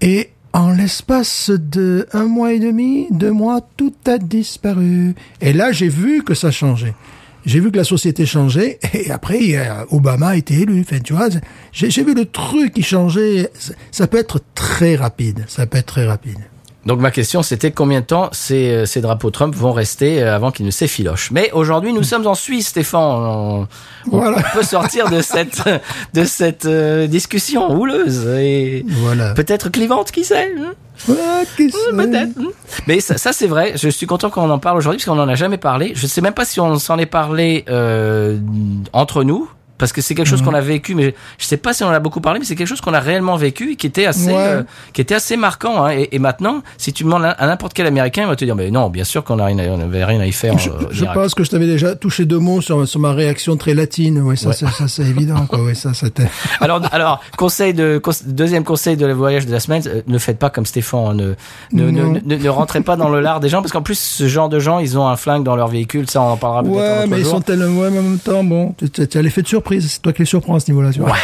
Et 0.00 0.30
en 0.52 0.70
l'espace 0.72 1.50
de 1.50 2.06
un 2.12 2.24
mois 2.26 2.52
et 2.52 2.60
demi, 2.60 3.08
deux 3.10 3.32
mois, 3.32 3.60
tout 3.76 3.94
a 4.06 4.18
disparu. 4.18 5.14
Et 5.40 5.52
là, 5.52 5.72
j'ai 5.72 5.88
vu 5.88 6.22
que 6.22 6.34
ça 6.34 6.50
changeait. 6.50 6.94
J'ai 7.46 7.60
vu 7.60 7.70
que 7.70 7.76
la 7.76 7.84
société 7.84 8.26
changeait. 8.26 8.78
Et 8.94 9.10
après, 9.10 9.38
Obama 9.90 10.28
a 10.28 10.36
été 10.36 10.54
élu. 10.54 10.84
Tu 11.04 11.12
vois, 11.12 11.28
j'ai 11.72 12.04
vu 12.04 12.14
le 12.14 12.24
truc 12.24 12.74
qui 12.74 12.82
changeait. 12.82 13.50
Ça 13.90 14.06
peut 14.06 14.18
être 14.18 14.40
très 14.54 14.96
rapide. 14.96 15.44
Ça 15.48 15.66
peut 15.66 15.78
être 15.78 15.86
très 15.86 16.06
rapide. 16.06 16.38
Donc 16.86 17.00
ma 17.00 17.10
question 17.10 17.42
c'était 17.42 17.70
combien 17.70 18.00
de 18.00 18.04
temps 18.06 18.28
ces, 18.32 18.68
euh, 18.70 18.84
ces 18.86 19.00
drapeaux 19.00 19.30
Trump 19.30 19.54
vont 19.54 19.72
rester 19.72 20.22
euh, 20.22 20.34
avant 20.36 20.50
qu'ils 20.50 20.66
ne 20.66 20.70
s'effilochent? 20.70 21.30
Mais 21.30 21.50
aujourd'hui 21.52 21.92
nous 21.92 22.02
sommes 22.02 22.26
en 22.26 22.34
Suisse 22.34 22.68
Stéphane. 22.68 23.00
On, 23.00 23.60
on 23.62 24.18
Voilà. 24.18 24.42
peut 24.54 24.62
sortir 24.62 25.08
de 25.10 25.20
cette, 25.22 25.62
de 26.12 26.24
cette 26.24 26.66
euh, 26.66 27.06
discussion 27.06 27.70
houleuse 27.72 28.26
et 28.38 28.84
Voilà. 28.88 29.32
peut-être 29.34 29.70
clivante, 29.70 30.10
qui 30.12 30.24
sait 30.24 30.52
hein? 30.58 30.72
Qui 31.56 31.70
sait 31.70 31.78
Peut-être. 31.90 32.38
hein? 32.38 32.50
Mais 32.86 33.00
ça, 33.00 33.18
ça, 33.18 33.32
c'est 33.32 33.48
vrai. 33.48 33.72
Je 33.76 33.88
suis 33.88 34.06
content 34.06 34.30
qu'on 34.30 34.48
en 34.48 34.58
parle 34.60 34.76
aujourd'hui 34.78 34.98
parce 34.98 35.06
qu'on 35.06 35.16
n'en 35.16 35.28
a 35.28 35.34
jamais 35.34 35.58
parlé. 35.58 35.92
Je 35.96 36.06
sais 36.06 36.20
même 36.20 36.34
pas 36.34 36.44
si 36.44 36.60
on 36.60 36.78
s'en 36.78 36.98
est 36.98 37.06
parlé 37.06 37.64
euh, 37.68 38.38
entre 38.92 39.24
nous. 39.24 39.48
Parce 39.76 39.92
que 39.92 40.00
c'est 40.00 40.14
quelque 40.14 40.28
chose 40.28 40.40
qu'on 40.42 40.54
a 40.54 40.60
vécu, 40.60 40.94
mais 40.94 41.14
je 41.36 41.44
sais 41.46 41.56
pas 41.56 41.72
si 41.72 41.82
on 41.82 41.88
en 41.88 41.90
a 41.92 41.98
beaucoup 41.98 42.20
parlé, 42.20 42.38
mais 42.38 42.46
c'est 42.46 42.54
quelque 42.54 42.68
chose 42.68 42.80
qu'on 42.80 42.94
a 42.94 43.00
réellement 43.00 43.34
vécu 43.36 43.72
et 43.72 43.76
qui 43.76 43.88
était 43.88 44.06
assez, 44.06 44.28
Ouais. 44.28 44.34
euh, 44.36 44.62
qui 44.92 45.00
était 45.00 45.16
assez 45.16 45.36
marquant. 45.36 45.84
Hein. 45.84 45.90
Et, 45.90 46.08
et 46.12 46.18
maintenant, 46.20 46.62
si 46.78 46.92
tu 46.92 47.02
demandes 47.02 47.24
à 47.24 47.46
n'importe 47.46 47.72
quel 47.74 47.86
Américain, 47.86 48.22
il 48.22 48.28
va 48.28 48.36
te 48.36 48.44
dire, 48.44 48.54
mais 48.54 48.70
non, 48.70 48.88
bien 48.88 49.02
sûr 49.02 49.24
qu'on 49.24 49.38
a 49.40 49.44
rien, 49.46 49.58
à- 49.58 49.66
on 49.72 49.80
avait 49.80 50.04
rien 50.04 50.20
à 50.20 50.26
y 50.26 50.32
faire. 50.32 50.56
Je, 50.58 50.70
euh, 50.70 50.74
je 50.92 51.04
pense 51.06 51.34
que 51.34 51.42
je 51.42 51.50
t'avais 51.50 51.66
déjà 51.66 51.96
touché 51.96 52.24
deux 52.24 52.38
mots 52.38 52.60
sur, 52.60 52.86
sur 52.86 53.00
ma 53.00 53.12
réaction 53.12 53.56
très 53.56 53.74
latine. 53.74 54.18
Ça, 54.36 54.48
Ouais. 54.50 54.54
c'est- 54.54 54.66
ça, 54.68 54.86
c'est 54.86 55.02
évident. 55.02 55.44
Quoi. 55.46 55.58
Oui, 55.64 55.74
ça, 55.74 55.92
c'était. 55.92 56.28
Alors, 56.60 56.80
alors, 56.92 57.20
conseil 57.36 57.74
de 57.74 57.98
cons- 57.98 58.12
deuxième 58.26 58.62
conseil 58.64 58.96
de 58.96 59.06
le 59.06 59.12
voyage 59.12 59.44
de 59.46 59.50
la 59.52 59.58
semaine, 59.60 59.82
euh, 59.86 60.02
ne 60.06 60.18
faites 60.18 60.38
pas 60.38 60.50
comme 60.50 60.66
Stéphane, 60.66 61.00
hein, 61.08 61.14
ne 61.14 61.34
ne, 61.72 61.90
Non. 61.90 62.12
ne, 62.12 62.20
ne, 62.24 62.36
ne 62.42 62.48
rentrez 62.48 62.80
pas 62.80 62.94
dans 62.96 63.08
le 63.08 63.20
lard 63.20 63.40
des 63.40 63.48
gens 63.48 63.60
parce 63.60 63.72
qu'en 63.72 63.82
plus 63.82 63.98
ce 63.98 64.28
genre 64.28 64.48
de 64.48 64.60
gens, 64.60 64.78
ils 64.78 64.96
ont 64.98 65.08
un 65.08 65.16
flingue 65.16 65.42
dans 65.42 65.56
leur 65.56 65.66
véhicule, 65.68 66.08
ça 66.08 66.22
on 66.22 66.30
en 66.30 66.36
parlera 66.36 66.62
peut-être 66.62 66.76
un 66.76 66.78
Ouais, 66.80 66.98
autre 67.00 67.08
mais 67.08 67.18
ils 67.18 67.26
sont 67.26 67.40
tellement. 67.40 67.80
Ouais, 67.80 67.90
mais 67.90 67.98
en 67.98 68.02
même 68.02 68.18
temps, 68.18 68.44
bon, 68.44 68.74
tu 68.92 69.18
as 69.18 69.22
l'effet 69.22 69.42
de 69.42 69.48
surprise. 69.48 69.63
C'est 69.68 70.02
toi 70.02 70.12
qui 70.12 70.22
les 70.22 70.26
surprends 70.26 70.54
à 70.56 70.60
ce 70.60 70.70
niveau-là. 70.70 70.92
Tu 70.92 71.00
vois. 71.00 71.10
Ouais. 71.12 71.16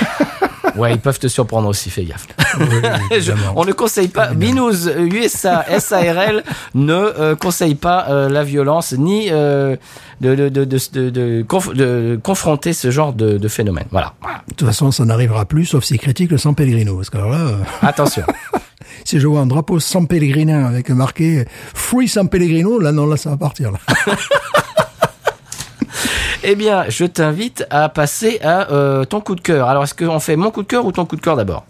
Ouais, 0.76 0.93
ils 0.93 1.01
peuvent 1.01 1.18
te 1.18 1.26
surprendre 1.26 1.68
aussi, 1.68 1.91
fais 1.91 2.05
gaffe. 2.05 2.26
Oui, 2.59 2.66
Je- 3.11 3.14
évidemment. 3.16 3.53
on 3.57 3.64
ne 3.64 3.72
conseille 3.72 4.07
pas, 4.09 4.28
Binous 4.34 4.86
euh, 4.86 5.09
USA 5.12 5.64
SARL 5.80 6.45
ne 6.74 6.93
euh, 6.95 7.34
conseille 7.34 7.74
pas 7.74 8.07
euh, 8.09 8.28
la 8.28 8.45
violence 8.45 8.93
ni 8.93 9.28
euh, 9.30 9.74
de, 10.20 10.34
de, 10.36 10.49
de, 10.49 10.64
de, 10.64 10.78
de, 10.93 11.11
de 11.11 11.43
conf- 11.49 11.74
de 11.74 12.20
confronter 12.22 12.72
ce 12.72 12.91
genre 12.93 13.12
de, 13.12 13.49
phénomène. 13.49 13.86
Voilà. 13.91 14.14
De 14.49 14.55
toute 14.55 14.66
façon, 14.68 14.93
ça 14.93 15.05
n'arrivera 15.05 15.45
plus, 15.45 15.66
sauf 15.66 15.82
s'ils 15.84 15.99
critiquent 15.99 16.30
le 16.30 16.38
San 16.38 16.55
Pellegrino. 16.55 16.95
Parce 16.97 17.11
que 17.11 17.18
là, 17.18 17.24
euh, 17.34 17.57
Attention. 17.82 18.22
si 19.05 19.18
je 19.18 19.26
vois 19.26 19.41
un 19.41 19.47
drapeau 19.47 19.80
San 19.80 20.07
Pellegrino 20.07 20.66
avec 20.66 20.88
marqué 20.91 21.47
Free 21.74 22.07
San 22.07 22.28
Pellegrino, 22.28 22.78
là, 22.78 22.93
non, 22.93 23.07
là, 23.07 23.16
ça 23.16 23.30
va 23.30 23.36
partir. 23.36 23.72
Là. 23.72 23.78
Eh 26.51 26.57
bien, 26.57 26.84
je 26.88 27.05
t'invite 27.05 27.64
à 27.70 27.88
passer 27.88 28.40
à 28.42 28.72
euh, 28.72 29.05
ton 29.05 29.20
coup 29.20 29.36
de 29.36 29.40
cœur. 29.40 29.68
Alors, 29.68 29.84
est-ce 29.84 29.94
qu'on 29.94 30.18
fait 30.18 30.34
mon 30.34 30.51
coup 30.51 30.62
de 30.62 30.66
cœur 30.66 30.84
ou 30.84 30.90
ton 30.90 31.07
coup 31.07 31.14
de 31.14 31.20
cœur 31.20 31.36
d'abord? 31.36 31.64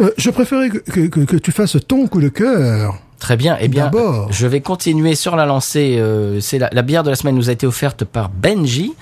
Euh, 0.00 0.12
je 0.16 0.30
préférais 0.30 0.68
que, 0.70 0.78
que, 0.78 1.00
que, 1.08 1.20
que 1.20 1.36
tu 1.36 1.50
fasses 1.50 1.76
ton 1.88 2.06
coup 2.06 2.20
de 2.20 2.28
cœur. 2.28 2.94
Très 3.18 3.36
bien. 3.36 3.56
Eh 3.60 3.68
bien, 3.68 3.90
je 4.30 4.46
vais 4.46 4.60
continuer 4.60 5.14
sur 5.14 5.34
la 5.34 5.46
lancée. 5.46 5.96
euh, 5.98 6.40
c'est 6.40 6.58
la, 6.58 6.68
la 6.72 6.82
bière 6.82 7.02
de 7.02 7.10
la 7.10 7.16
semaine 7.16 7.34
nous 7.34 7.48
a 7.48 7.52
été 7.52 7.66
offerte 7.66 8.04
par 8.04 8.28
Benji. 8.28 8.92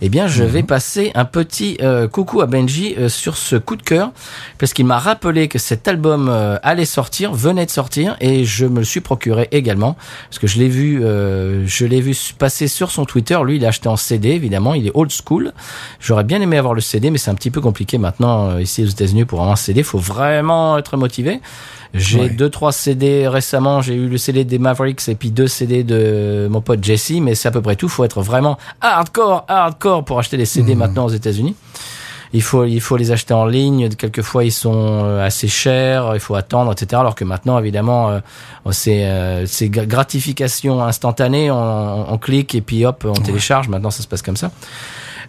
Eh 0.00 0.08
bien, 0.08 0.28
je 0.28 0.44
vais 0.44 0.62
passer 0.62 1.10
un 1.16 1.24
petit 1.24 1.76
euh, 1.82 2.06
coucou 2.06 2.40
à 2.40 2.46
Benji 2.46 2.94
euh, 2.96 3.08
sur 3.08 3.36
ce 3.36 3.56
coup 3.56 3.74
de 3.74 3.82
cœur 3.82 4.12
parce 4.58 4.72
qu'il 4.72 4.86
m'a 4.86 4.98
rappelé 4.98 5.48
que 5.48 5.58
cet 5.58 5.88
album 5.88 6.28
euh, 6.28 6.56
allait 6.62 6.84
sortir, 6.84 7.34
venait 7.34 7.66
de 7.66 7.70
sortir, 7.70 8.16
et 8.20 8.44
je 8.44 8.64
me 8.64 8.78
le 8.78 8.84
suis 8.84 9.00
procuré 9.00 9.48
également 9.50 9.96
parce 10.28 10.38
que 10.38 10.46
je 10.46 10.60
l'ai 10.60 10.68
vu, 10.68 11.04
euh, 11.04 11.66
je 11.66 11.84
l'ai 11.84 12.00
vu 12.00 12.16
passer 12.38 12.68
sur 12.68 12.92
son 12.92 13.06
Twitter. 13.06 13.36
Lui, 13.44 13.56
il 13.56 13.62
l'a 13.62 13.68
acheté 13.68 13.88
en 13.88 13.96
CD, 13.96 14.28
évidemment. 14.28 14.74
Il 14.74 14.86
est 14.86 14.92
old 14.94 15.10
school. 15.10 15.52
J'aurais 15.98 16.24
bien 16.24 16.40
aimé 16.40 16.58
avoir 16.58 16.74
le 16.74 16.80
CD, 16.80 17.10
mais 17.10 17.18
c'est 17.18 17.32
un 17.32 17.34
petit 17.34 17.50
peu 17.50 17.60
compliqué 17.60 17.98
maintenant 17.98 18.50
euh, 18.50 18.62
ici 18.62 18.84
aux 18.84 18.88
États-Unis 18.88 19.24
pour 19.24 19.40
avoir 19.40 19.52
un 19.52 19.56
CD. 19.56 19.82
Faut 19.82 19.98
vraiment 19.98 20.78
être 20.78 20.96
motivé. 20.96 21.40
J'ai 21.94 22.20
Ouais. 22.20 22.28
deux 22.28 22.50
trois 22.50 22.72
CD 22.72 23.26
récemment. 23.28 23.80
J'ai 23.80 23.94
eu 23.94 24.08
le 24.08 24.18
CD 24.18 24.44
des 24.44 24.58
Mavericks 24.58 25.08
et 25.08 25.14
puis 25.14 25.30
deux 25.30 25.48
CD 25.48 25.84
de 25.84 26.46
mon 26.50 26.60
pote 26.60 26.82
Jesse, 26.84 27.12
mais 27.20 27.34
c'est 27.34 27.48
à 27.48 27.50
peu 27.50 27.62
près 27.62 27.76
tout. 27.76 27.88
Faut 27.88 28.04
être 28.04 28.20
vraiment 28.22 28.58
hardcore, 28.80 29.44
hardcore 29.48 30.04
pour 30.04 30.18
acheter 30.18 30.36
des 30.36 30.44
CD 30.44 30.74
maintenant 30.74 31.06
aux 31.06 31.10
États-Unis. 31.10 31.54
Il 32.34 32.42
faut 32.42 32.66
il 32.66 32.80
faut 32.82 32.98
les 32.98 33.10
acheter 33.10 33.32
en 33.32 33.46
ligne. 33.46 33.88
Quelquefois 33.88 34.44
ils 34.44 34.52
sont 34.52 34.74
euh, 35.04 35.24
assez 35.24 35.48
chers. 35.48 36.10
Il 36.12 36.20
faut 36.20 36.34
attendre, 36.34 36.70
etc. 36.72 37.00
Alors 37.00 37.14
que 37.14 37.24
maintenant 37.24 37.58
évidemment 37.58 38.10
euh, 38.10 38.18
c'est 38.70 39.06
euh, 39.06 39.46
c'est 39.46 39.68
gra- 39.70 39.86
gratification 39.86 40.82
instantanée. 40.84 41.50
On, 41.50 42.12
on 42.12 42.18
clique 42.18 42.54
et 42.54 42.60
puis 42.60 42.84
hop 42.84 43.06
on 43.08 43.14
télécharge. 43.14 43.68
Maintenant 43.68 43.90
ça 43.90 44.02
se 44.02 44.08
passe 44.08 44.20
comme 44.20 44.36
ça. 44.36 44.50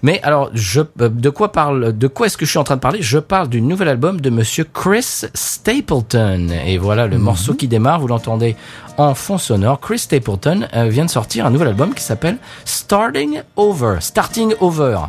Mais 0.02 0.22
alors, 0.24 0.50
je, 0.54 0.82
euh, 1.02 1.10
de 1.10 1.30
quoi 1.30 1.52
parle, 1.52 1.98
de 1.98 2.08
quoi 2.08 2.28
est-ce 2.28 2.38
que 2.38 2.46
je 2.46 2.50
suis 2.50 2.60
en 2.60 2.64
train 2.64 2.76
de 2.76 2.82
parler? 2.82 3.02
Je 3.02 3.20
parle 3.20 3.50
du 3.50 3.62
nouvel 3.62 3.88
album 3.88 4.22
de 4.22 4.30
Monsieur 4.30 4.64
Chris 4.64 5.26
Stapleton. 5.34 6.48
Et 6.66 6.78
voilà 6.78 7.08
le 7.08 7.18
morceau 7.18 7.54
qui 7.54 7.68
démarre. 7.68 8.00
Vous 8.00 8.08
l'entendez 8.08 8.56
en 8.98 9.16
fond 9.16 9.38
sonore. 9.38 9.80
Chris 9.80 10.00
Stapleton 10.00 10.68
euh, 10.74 10.90
vient 10.90 11.06
de 11.06 11.10
sortir 11.10 11.46
un 11.46 11.50
nouvel 11.50 11.70
album 11.70 11.94
qui 11.94 12.04
s'appelle 12.04 12.38
Starting 12.66 13.42
Over. 13.56 13.98
Starting 14.00 14.54
Over. 14.60 15.00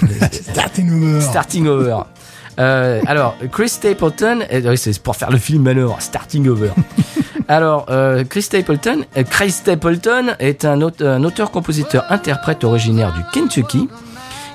Starting 0.32 0.90
over. 0.90 1.20
Starting 1.20 1.66
Over. 1.66 1.98
Euh, 2.58 3.02
alors, 3.06 3.36
Chris 3.50 3.68
Stapleton, 3.68 4.40
euh, 4.52 4.76
c'est 4.76 4.98
pour 5.00 5.16
faire 5.16 5.30
le 5.30 5.38
film 5.38 5.62
Manœuvre, 5.62 5.96
Starting 6.00 6.48
Over. 6.48 6.70
Alors, 7.48 7.86
euh, 7.90 8.24
Chris 8.28 8.42
Stapleton, 8.42 9.04
euh, 9.16 9.22
Chris 9.28 9.50
Stapleton 9.50 10.34
est 10.38 10.64
un, 10.64 10.80
aute- 10.82 11.02
un 11.02 11.22
auteur-compositeur-interprète 11.24 12.64
originaire 12.64 13.12
du 13.12 13.20
Kentucky. 13.32 13.88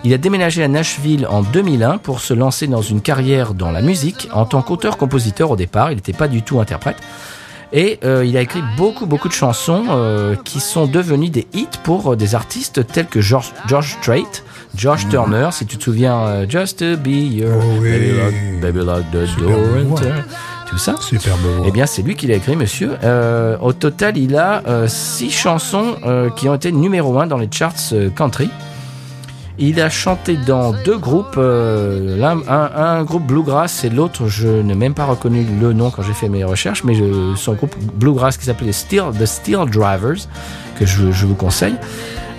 Il 0.04 0.14
a 0.14 0.18
déménagé 0.18 0.64
à 0.64 0.68
Nashville 0.68 1.28
en 1.30 1.42
2001 1.42 1.98
pour 1.98 2.22
se 2.22 2.34
lancer 2.34 2.68
dans 2.68 2.82
une 2.82 3.02
carrière 3.02 3.54
dans 3.54 3.72
la 3.72 3.82
musique 3.82 4.30
en 4.34 4.46
tant 4.46 4.62
qu'auteur-compositeur 4.62 5.52
au 5.52 5.56
départ. 5.56 5.92
Il 5.92 5.96
n'était 5.96 6.14
pas 6.14 6.28
du 6.30 6.42
tout 6.42 6.60
interprète. 6.60 6.96
Et 7.72 8.00
euh, 8.04 8.26
il 8.26 8.36
a 8.38 8.42
écrit 8.42 8.64
beaucoup, 8.78 9.06
beaucoup 9.06 9.28
de 9.28 9.34
chansons 9.34 9.84
euh, 9.92 10.36
qui 10.44 10.60
sont 10.60 10.88
devenues 10.88 11.30
des 11.30 11.46
hits 11.54 11.68
pour 11.84 12.14
euh, 12.14 12.16
des 12.16 12.34
artistes 12.34 12.88
tels 12.88 13.06
que 13.06 13.22
George, 13.22 13.52
George 13.68 13.98
Strait, 14.02 14.24
Josh 14.74 15.08
Turner, 15.10 15.50
si 15.52 15.68
tu 15.68 15.78
te 15.78 15.84
souviens, 15.84 16.18
euh, 16.22 16.46
Just 16.50 16.80
to 16.80 16.98
be 16.98 17.10
your 17.10 17.52
Oh 17.62 17.78
oui. 17.82 17.92
baby, 17.92 18.12
lock, 18.12 18.34
baby 18.62 18.80
lock 18.86 19.04
the 19.12 19.40
door. 19.40 19.60
Tout 20.70 20.78
ça. 20.78 20.96
Eh 21.66 21.72
bien, 21.72 21.86
c'est 21.86 22.02
lui 22.02 22.16
qui 22.16 22.28
l'a 22.28 22.36
écrit, 22.36 22.56
monsieur. 22.56 22.92
Euh, 23.04 23.58
au 23.60 23.74
total, 23.74 24.18
il 24.18 24.36
a 24.36 24.62
euh, 24.68 24.88
six 24.88 25.32
chansons 25.32 25.96
euh, 26.06 26.30
qui 26.30 26.48
ont 26.48 26.56
été 26.56 26.72
numéro 26.72 27.20
un 27.20 27.28
dans 27.28 27.38
les 27.38 27.50
charts 27.52 27.74
euh, 27.94 28.10
country. 28.10 28.50
Il 29.62 29.82
a 29.82 29.90
chanté 29.90 30.38
dans 30.38 30.72
deux 30.72 30.98
groupes, 30.98 31.38
un, 31.38 32.40
un 32.48 33.04
groupe 33.04 33.26
bluegrass 33.28 33.84
et 33.84 33.90
l'autre, 33.90 34.28
je 34.28 34.48
n'ai 34.48 34.74
même 34.76 34.94
pas 34.94 35.04
reconnu 35.04 35.46
le 35.60 35.74
nom 35.74 35.92
quand 35.92 36.02
j'ai 36.02 36.14
fait 36.14 36.30
mes 36.30 36.46
recherches, 36.46 36.86
mais 36.86 36.94
je, 36.96 37.34
son 37.36 37.56
groupe 37.56 37.76
bluegrass 37.96 38.38
qui 38.38 38.46
s'appelait 38.46 38.72
Steel, 38.72 39.04
The 39.20 39.26
Steel 39.26 39.66
Drivers, 39.70 40.28
que 40.78 40.86
je, 40.86 41.12
je 41.12 41.26
vous 41.26 41.36
conseille. 41.36 41.76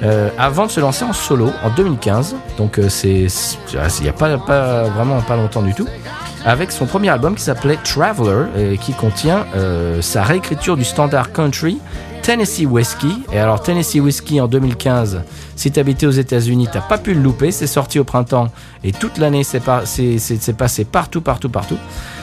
Euh, 0.03 0.31
avant 0.39 0.65
de 0.65 0.71
se 0.71 0.81
lancer 0.81 1.05
en 1.05 1.13
solo 1.13 1.51
en 1.63 1.69
2015, 1.69 2.37
donc 2.57 2.79
euh, 2.79 2.89
c'est 2.89 3.29
c'est- 3.29 3.59
il 3.99 4.03
n'y 4.05 4.09
a 4.09 4.15
pas, 4.15 4.39
pas 4.39 4.85
vraiment 4.85 5.21
pas 5.21 5.37
longtemps 5.37 5.61
du 5.61 5.75
tout, 5.75 5.87
avec 6.45 6.73
son 6.73 6.87
premier 6.87 7.09
album 7.11 7.35
qui 7.35 7.43
s'appelait 7.43 7.79
Traveler, 7.85 8.45
et 8.59 8.79
qui 8.79 8.93
contient 8.93 9.47
euh, 9.57 10.01
sa 10.03 10.23
réécriture 10.23 10.77
du 10.77 10.85
standard 10.85 11.33
country 11.33 11.79
Tennessee 12.23 12.67
Whiskey. 12.67 13.09
Et 13.33 13.39
alors 13.39 13.63
Tennessee 13.63 13.97
Whiskey 14.01 14.41
en 14.41 14.47
2015, 14.47 15.23
si 15.57 15.71
tu 15.71 15.81
habitais 15.81 16.07
aux 16.07 16.11
États-Unis, 16.11 16.69
t'as 16.71 16.81
pas 16.83 16.99
pu 16.99 17.15
le 17.15 17.21
louper. 17.21 17.51
C'est 17.51 17.67
sorti 17.67 17.99
au 17.99 18.05
printemps 18.05 18.49
et 18.85 18.93
toute 18.93 19.17
l'année 19.19 19.43
c'est 19.43 19.61
c'est 19.87 20.57
passé 20.57 20.85
partout, 20.85 21.21
partout, 21.23 21.49
partout. 21.49 21.79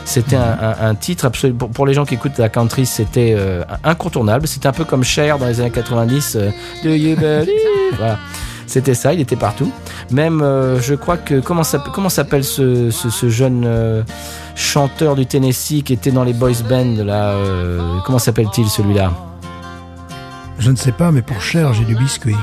C'était 0.06 0.36
un, 0.38 0.58
un- 0.62 0.90
un 0.90 0.96
titre 0.96 1.26
absolument 1.26 1.58
pour, 1.60 1.70
pour 1.70 1.86
les 1.88 1.94
gens 1.94 2.06
qui 2.06 2.14
écoutent 2.14 2.38
la 2.38 2.48
country, 2.50 2.86
c'était 2.86 3.34
euh, 3.38 3.64
incontournable. 3.84 4.48
C'était 4.48 4.68
un 4.68 4.72
peu 4.72 4.86
comme 4.86 5.04
Cher 5.04 5.38
dans 5.40 5.48
les 5.48 5.60
années 5.60 5.72
90. 5.72 6.36
euh, 6.36 6.50
Do 6.84 6.90
you 6.92 7.16
believe? 7.16 7.50
Voilà. 7.98 8.18
C'était 8.68 8.94
ça, 8.94 9.14
il 9.14 9.22
était 9.22 9.38
partout. 9.38 9.72
Même, 10.12 10.42
euh, 10.42 10.80
je 10.82 10.94
crois 10.94 11.16
que 11.18 11.40
comment 11.40 11.64
s'appelle 11.64 11.92
comment 11.94 12.10
s'appelle 12.10 12.44
ce, 12.44 12.92
ce, 12.92 13.10
ce 13.10 13.30
jeune 13.30 13.64
euh, 13.66 14.04
chanteur 14.56 15.16
du 15.16 15.26
Tennessee 15.26 15.82
qui 15.84 15.94
était 15.94 16.12
dans 16.12 16.26
les 16.26 16.34
boys 16.34 16.52
band 16.70 17.04
là 17.06 17.30
euh, 17.32 17.98
Comment 18.06 18.20
s'appelle-t-il 18.20 18.68
celui-là? 18.68 19.12
Je 20.60 20.70
ne 20.72 20.76
sais 20.76 20.92
pas, 20.92 21.12
mais 21.12 21.22
pour 21.22 21.40
cher, 21.42 21.74
j'ai 21.74 21.86
du 21.86 21.96
biscuit. 21.96 22.36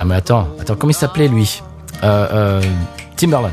Ah 0.00 0.04
mais 0.04 0.16
attends, 0.16 0.48
attends, 0.60 0.74
comment 0.76 0.90
il 0.90 0.94
s'appelait 0.94 1.28
lui? 1.28 1.62
Timberlake. 3.16 3.52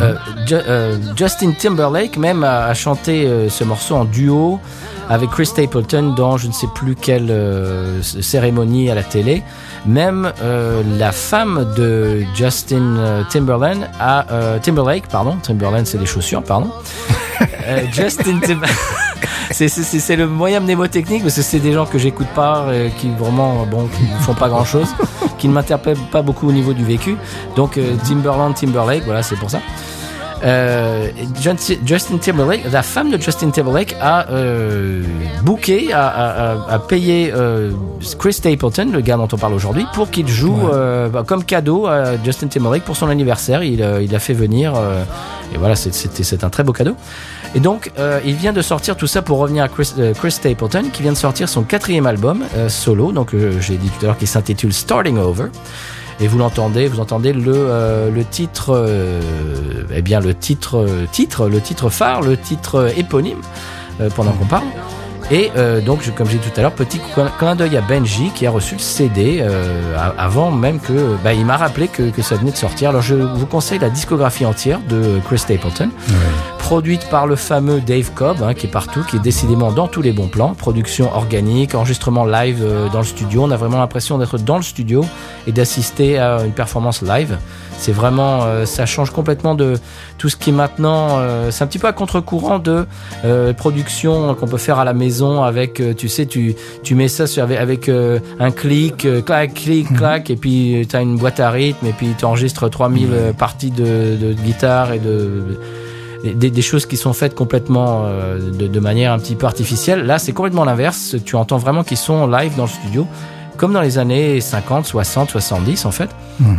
Euh, 0.00 0.14
Ju- 0.46 0.54
euh, 0.56 0.98
Justin 1.16 1.52
Timberlake 1.52 2.18
même 2.18 2.44
a, 2.44 2.66
a 2.66 2.74
chanté 2.74 3.46
ce 3.48 3.64
morceau 3.64 3.94
en 3.96 4.04
duo 4.04 4.60
avec 5.08 5.30
Chris 5.30 5.46
Stapleton 5.46 6.12
dans 6.14 6.36
je 6.36 6.48
ne 6.48 6.52
sais 6.52 6.66
plus 6.74 6.94
quelle 6.94 7.32
cérémonie 8.02 8.90
à 8.90 8.94
la 8.94 9.02
télé. 9.02 9.42
Même 9.86 10.32
euh, 10.42 10.82
la 10.98 11.12
femme 11.12 11.72
de 11.76 12.22
Justin 12.34 12.96
euh, 12.98 13.22
Timberlake 13.30 13.78
a 13.98 14.26
euh, 14.30 14.58
Timberlake, 14.58 15.08
pardon, 15.08 15.36
Timberlake 15.42 15.86
c'est 15.86 15.98
des 15.98 16.06
chaussures, 16.06 16.42
pardon. 16.42 16.70
Euh, 17.66 17.80
Justin 17.90 18.38
Timberlake. 18.40 18.70
C'est, 19.52 20.16
le 20.16 20.26
moyen 20.28 20.60
mnémotechnique 20.60 21.22
parce 21.22 21.34
que 21.34 21.42
c'est 21.42 21.58
des 21.58 21.72
gens 21.72 21.84
que 21.84 21.98
j'écoute 21.98 22.28
pas, 22.34 22.64
euh, 22.68 22.88
qui 22.98 23.10
vraiment, 23.10 23.66
bon, 23.66 23.88
qui 23.88 24.04
ne 24.04 24.18
font 24.20 24.34
pas 24.34 24.48
grand 24.48 24.64
chose, 24.64 24.88
qui 25.38 25.48
ne 25.48 25.52
m'interpellent 25.52 25.98
pas 26.12 26.22
beaucoup 26.22 26.48
au 26.48 26.52
niveau 26.52 26.72
du 26.72 26.84
vécu. 26.84 27.16
Donc 27.56 27.76
euh, 27.76 27.96
Timberland, 28.06 28.54
Timberlake, 28.54 29.02
voilà, 29.04 29.22
c'est 29.22 29.36
pour 29.36 29.50
ça. 29.50 29.60
Euh, 30.42 31.08
Justin 31.84 32.16
Timberlake, 32.18 32.62
la 32.72 32.82
femme 32.82 33.10
de 33.10 33.20
Justin 33.20 33.50
Timberlake 33.50 33.94
a 34.00 34.28
euh, 34.30 35.02
booké, 35.42 35.92
a, 35.92 36.06
a, 36.06 36.74
a- 36.74 36.78
payé 36.78 37.30
euh, 37.34 37.72
Chris 38.18 38.32
Stapleton, 38.32 38.88
le 38.92 39.00
gars 39.00 39.16
dont 39.16 39.28
on 39.32 39.36
parle 39.36 39.52
aujourd'hui, 39.54 39.84
pour 39.94 40.10
qu'il 40.10 40.28
joue 40.28 40.68
euh, 40.72 41.08
bah, 41.08 41.24
comme 41.26 41.44
cadeau 41.44 41.86
à 41.86 42.12
Justin 42.24 42.46
Timberlake 42.48 42.84
pour 42.84 42.96
son 42.96 43.08
anniversaire. 43.10 43.62
Il, 43.62 43.82
euh, 43.82 44.02
il 44.02 44.14
a 44.14 44.18
fait 44.18 44.32
venir, 44.32 44.74
euh, 44.76 45.02
et 45.54 45.58
voilà, 45.58 45.76
c'est- 45.76 46.44
un 46.44 46.48
très 46.50 46.62
beau 46.62 46.72
cadeau. 46.72 46.94
Et 47.54 47.60
donc, 47.60 47.90
euh, 47.98 48.20
il 48.24 48.34
vient 48.34 48.52
de 48.52 48.62
sortir 48.62 48.96
tout 48.96 49.06
ça 49.08 49.22
pour 49.22 49.38
revenir 49.38 49.64
à 49.64 49.68
Chris, 49.68 49.92
Chris 50.18 50.30
Stapleton, 50.30 50.84
qui 50.92 51.02
vient 51.02 51.12
de 51.12 51.16
sortir 51.18 51.48
son 51.48 51.62
quatrième 51.64 52.06
album 52.06 52.44
euh, 52.56 52.68
solo. 52.68 53.12
Donc, 53.12 53.34
j'ai 53.60 53.76
dit 53.76 53.88
tout 53.90 54.04
à 54.04 54.06
l'heure 54.08 54.18
qu'il 54.18 54.28
s'intitule 54.28 54.72
Starting 54.72 55.18
Over. 55.18 55.46
Et 56.20 56.28
vous 56.28 56.38
l'entendez, 56.38 56.86
vous 56.86 57.00
entendez 57.00 57.32
le 57.32 57.52
euh, 57.54 58.10
le 58.10 58.24
titre, 58.24 58.74
euh, 58.74 59.20
eh 59.94 60.02
bien 60.02 60.20
le 60.20 60.34
titre 60.34 60.76
euh, 60.78 61.06
titre, 61.10 61.48
le 61.48 61.60
titre 61.60 61.88
phare, 61.88 62.20
le 62.20 62.36
titre 62.36 62.92
éponyme 62.96 63.38
pendant 64.16 64.32
qu'on 64.32 64.46
parle. 64.46 64.64
Et 65.30 65.50
donc, 65.86 66.12
comme 66.16 66.26
j'ai 66.28 66.38
dit 66.38 66.48
tout 66.48 66.58
à 66.58 66.62
l'heure, 66.62 66.72
petit 66.72 66.98
clin- 67.38 67.54
d'œil 67.54 67.76
à 67.76 67.82
Benji 67.82 68.30
qui 68.34 68.46
a 68.46 68.50
reçu 68.50 68.74
le 68.74 68.80
CD 68.80 69.44
avant 70.18 70.50
même 70.50 70.80
que, 70.80 71.14
bah, 71.22 71.34
il 71.34 71.44
m'a 71.46 71.56
rappelé 71.56 71.86
que, 71.86 72.10
que 72.10 72.20
ça 72.22 72.34
venait 72.34 72.50
de 72.50 72.56
sortir. 72.56 72.88
Alors, 72.88 73.02
je 73.02 73.14
vous 73.14 73.46
conseille 73.46 73.78
la 73.78 73.90
discographie 73.90 74.44
entière 74.44 74.80
de 74.88 75.20
Chris 75.26 75.38
Stapleton. 75.38 75.90
Produite 76.70 77.08
par 77.10 77.26
le 77.26 77.34
fameux 77.34 77.80
Dave 77.80 78.12
Cobb, 78.14 78.44
hein, 78.44 78.54
qui 78.54 78.68
est 78.68 78.70
partout, 78.70 79.02
qui 79.02 79.16
est 79.16 79.20
décidément 79.20 79.72
dans 79.72 79.88
tous 79.88 80.02
les 80.02 80.12
bons 80.12 80.28
plans. 80.28 80.54
Production 80.54 81.12
organique, 81.12 81.74
enregistrement 81.74 82.24
live 82.24 82.60
euh, 82.62 82.88
dans 82.90 83.00
le 83.00 83.04
studio. 83.04 83.42
On 83.42 83.50
a 83.50 83.56
vraiment 83.56 83.78
l'impression 83.78 84.18
d'être 84.18 84.38
dans 84.38 84.56
le 84.56 84.62
studio 84.62 85.04
et 85.48 85.50
d'assister 85.50 86.20
à 86.20 86.44
une 86.44 86.52
performance 86.52 87.02
live. 87.02 87.38
C'est 87.76 87.90
vraiment, 87.90 88.44
euh, 88.44 88.66
ça 88.66 88.86
change 88.86 89.10
complètement 89.10 89.56
de 89.56 89.80
tout 90.16 90.28
ce 90.28 90.36
qui 90.36 90.50
est 90.50 90.52
maintenant. 90.52 91.18
euh, 91.18 91.50
c'est 91.50 91.64
un 91.64 91.66
petit 91.66 91.80
peu 91.80 91.88
à 91.88 91.92
contre-courant 91.92 92.60
de 92.60 92.86
euh, 93.24 93.52
production 93.52 94.36
qu'on 94.36 94.46
peut 94.46 94.56
faire 94.56 94.78
à 94.78 94.84
la 94.84 94.92
maison 94.92 95.42
avec, 95.42 95.82
tu 95.96 96.08
sais, 96.08 96.26
tu 96.26 96.54
tu 96.84 96.94
mets 96.94 97.08
ça 97.08 97.26
sur, 97.26 97.42
avec, 97.42 97.58
avec, 97.58 97.90
un 98.38 98.50
clic, 98.52 99.08
clac, 99.24 99.54
clic, 99.54 99.92
clac, 99.96 100.30
et 100.30 100.36
puis 100.36 100.86
tu 100.88 100.94
as 100.94 101.00
une 101.00 101.16
boîte 101.16 101.40
à 101.40 101.50
rythme 101.50 101.84
et 101.86 101.92
puis 101.92 102.14
tu 102.16 102.24
enregistres 102.24 102.70
3000 102.70 103.08
euh, 103.10 103.32
parties 103.32 103.72
de, 103.72 104.16
de 104.20 104.34
guitare 104.34 104.92
et 104.92 105.00
de 105.00 105.58
des, 106.24 106.50
des 106.50 106.62
choses 106.62 106.86
qui 106.86 106.96
sont 106.96 107.12
faites 107.12 107.34
complètement 107.34 108.02
euh, 108.04 108.38
de, 108.50 108.66
de 108.66 108.80
manière 108.80 109.12
un 109.12 109.18
petit 109.18 109.34
peu 109.36 109.46
artificielle. 109.46 110.04
Là, 110.04 110.18
c'est 110.18 110.32
complètement 110.32 110.64
l'inverse. 110.64 111.16
Tu 111.24 111.36
entends 111.36 111.58
vraiment 111.58 111.84
qu'ils 111.84 111.96
sont 111.96 112.26
live 112.26 112.56
dans 112.56 112.64
le 112.64 112.68
studio, 112.68 113.06
comme 113.56 113.72
dans 113.72 113.80
les 113.80 113.98
années 113.98 114.40
50, 114.40 114.86
60, 114.86 115.30
70 115.30 115.84
en 115.84 115.90
fait. 115.90 116.10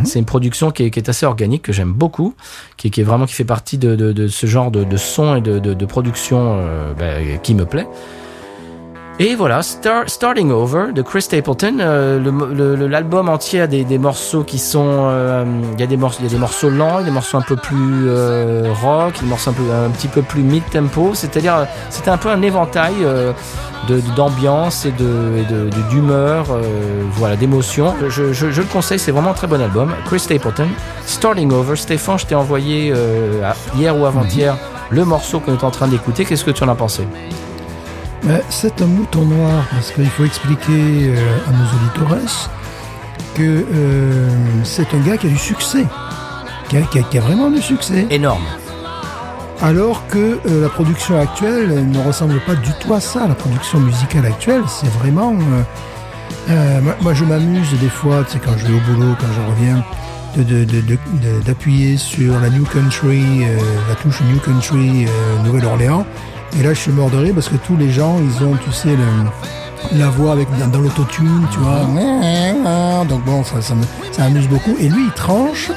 C'est 0.04 0.20
une 0.20 0.24
production 0.24 0.70
qui 0.70 0.84
est, 0.84 0.90
qui 0.90 1.00
est 1.00 1.08
assez 1.08 1.26
organique 1.26 1.62
que 1.62 1.72
j'aime 1.72 1.92
beaucoup, 1.92 2.34
qui, 2.76 2.90
qui 2.92 3.00
est 3.00 3.04
vraiment 3.04 3.26
qui 3.26 3.34
fait 3.34 3.44
partie 3.44 3.78
de, 3.78 3.96
de, 3.96 4.12
de 4.12 4.28
ce 4.28 4.46
genre 4.46 4.70
de, 4.70 4.84
de 4.84 4.96
son 4.96 5.34
et 5.36 5.40
de, 5.40 5.58
de, 5.58 5.74
de 5.74 5.86
production 5.86 6.58
euh, 6.60 6.92
ben, 6.96 7.40
qui 7.42 7.54
me 7.54 7.66
plaît. 7.66 7.88
Et 9.18 9.34
voilà, 9.36 9.62
Star- 9.62 10.04
Starting 10.08 10.50
Over 10.50 10.92
de 10.92 11.02
Chris 11.02 11.22
Stapleton. 11.22 11.76
euh, 11.80 12.88
L'album 12.88 13.28
entier 13.28 13.60
a 13.60 13.66
des, 13.66 13.84
des 13.84 13.98
morceaux 13.98 14.42
qui 14.42 14.58
sont. 14.58 14.84
euh, 15.10 15.44
Il 15.74 15.80
y, 15.80 15.82
a 15.82 15.86
des 15.86 15.96
morceaux- 15.98 16.18
il 16.20 16.24
y 16.24 16.28
a 16.28 16.30
des 16.32 16.38
morceaux 16.38 16.70
lents, 16.70 16.98
il 16.98 17.00
y 17.00 17.02
a 17.02 17.04
des 17.04 17.10
morceaux 17.12 17.36
un 17.36 17.42
peu 17.42 17.54
plus 17.56 18.08
euh, 18.08 18.72
rock, 18.82 19.20
des 19.20 19.26
morceaux 19.26 19.50
un, 19.50 19.52
peu, 19.52 19.62
un 19.70 19.90
petit 19.90 20.08
peu 20.08 20.22
plus 20.22 20.42
mid-tempo. 20.42 21.10
C'est-à-dire, 21.14 21.56
euh, 21.56 21.64
c'était 21.90 22.08
un 22.10 22.16
peu 22.16 22.30
un 22.30 22.42
éventail 22.42 22.94
d'ambiance 24.16 24.86
et 24.86 24.92
de 24.92 25.04
et 25.38 25.44
de- 25.52 25.68
de- 25.68 25.88
d'humeur, 25.90 26.46
voilà, 27.12 27.36
d'émotions. 27.36 27.94
Je, 28.08 28.32
je- 28.32 28.50
je 28.50 28.60
le 28.62 28.66
conseille, 28.68 28.98
c'est 28.98 29.12
vraiment 29.12 29.30
un 29.30 29.34
très 29.34 29.46
bon 29.46 29.60
album. 29.60 29.92
Chris 30.06 30.20
Stapleton, 30.20 30.68
Starting 31.06 31.52
Over. 31.52 31.76
Stéphane, 31.76 32.18
je 32.18 32.26
t'ai 32.26 32.34
envoyé 32.34 32.92
hier 33.76 33.96
ou 33.96 34.06
avant-hier 34.06 34.56
le 34.90 35.04
morceau 35.04 35.38
qu'on 35.38 35.52
est 35.52 35.64
en 35.64 35.70
train 35.70 35.86
d'écouter. 35.86 36.24
Qu'est-ce 36.24 36.44
que 36.44 36.50
tu 36.50 36.64
en 36.64 36.68
as 36.68 36.74
pensé? 36.74 37.06
C'est 38.50 38.80
un 38.82 38.86
mouton 38.86 39.24
noir, 39.24 39.64
parce 39.70 39.90
qu'il 39.90 40.08
faut 40.08 40.24
expliquer 40.24 40.70
euh, 40.70 41.16
à 41.48 41.50
nos 41.52 41.64
auditeurs 42.08 42.18
que 43.34 43.64
euh, 43.72 44.28
c'est 44.64 44.92
un 44.94 44.98
gars 45.00 45.16
qui 45.16 45.26
a 45.26 45.30
du 45.30 45.38
succès, 45.38 45.84
qui 46.68 46.76
a, 46.76 46.82
qui 46.82 46.98
a- 46.98 47.02
qui 47.02 47.18
a 47.18 47.20
vraiment 47.20 47.50
du 47.50 47.60
succès, 47.62 48.06
Énorme. 48.10 48.44
alors 49.62 50.06
que 50.08 50.38
euh, 50.46 50.62
la 50.62 50.68
production 50.68 51.18
actuelle 51.20 51.72
elle 51.76 51.90
ne 51.90 51.98
ressemble 52.06 52.38
pas 52.46 52.54
du 52.54 52.70
tout 52.80 52.92
à 52.94 53.00
ça. 53.00 53.26
La 53.26 53.34
production 53.34 53.80
musicale 53.80 54.26
actuelle, 54.26 54.62
c'est 54.68 54.90
vraiment... 54.98 55.34
euh, 56.50 56.80
moi, 56.80 56.94
moi, 57.00 57.14
je 57.14 57.24
m'amuse 57.24 57.70
des 57.80 57.88
fois, 57.88 58.22
tu 58.24 58.32
sais, 58.34 58.38
quand 58.44 58.56
je 58.58 58.66
vais 58.66 58.74
au 58.74 58.80
boulot, 58.94 59.14
quand 59.18 59.26
je 59.34 59.50
reviens, 59.50 59.84
de- 60.36 60.42
de- 60.42 60.64
de- 60.64 60.80
de- 60.80 60.98
de- 61.14 61.40
d'appuyer 61.44 61.96
sur 61.96 62.38
la 62.40 62.48
New 62.50 62.64
Country, 62.64 63.22
la 63.88 63.94
touche 63.96 64.20
New 64.30 64.38
Country 64.38 65.06
Nouvelle-Orléans. 65.44 66.06
Et 66.58 66.62
là, 66.62 66.74
je 66.74 66.80
suis 66.80 66.92
mort 66.92 67.10
de 67.10 67.16
rire 67.16 67.34
parce 67.34 67.48
que 67.48 67.56
tous 67.56 67.76
les 67.76 67.90
gens, 67.90 68.18
ils 68.18 68.44
ont, 68.44 68.56
tu 68.56 68.72
sais, 68.72 68.96
la 69.92 70.08
voix 70.08 70.32
avec 70.32 70.48
dans, 70.70 70.80
l'autotune, 70.80 71.46
tu 71.50 71.58
vois. 71.58 71.86
Donc 73.08 73.24
bon, 73.24 73.42
ça, 73.44 73.60
ça, 73.60 73.74
ça 74.12 74.24
amuse 74.24 74.48
beaucoup. 74.48 74.76
Et 74.78 74.88
lui, 74.88 75.06
il 75.06 75.12
tranche 75.12 75.70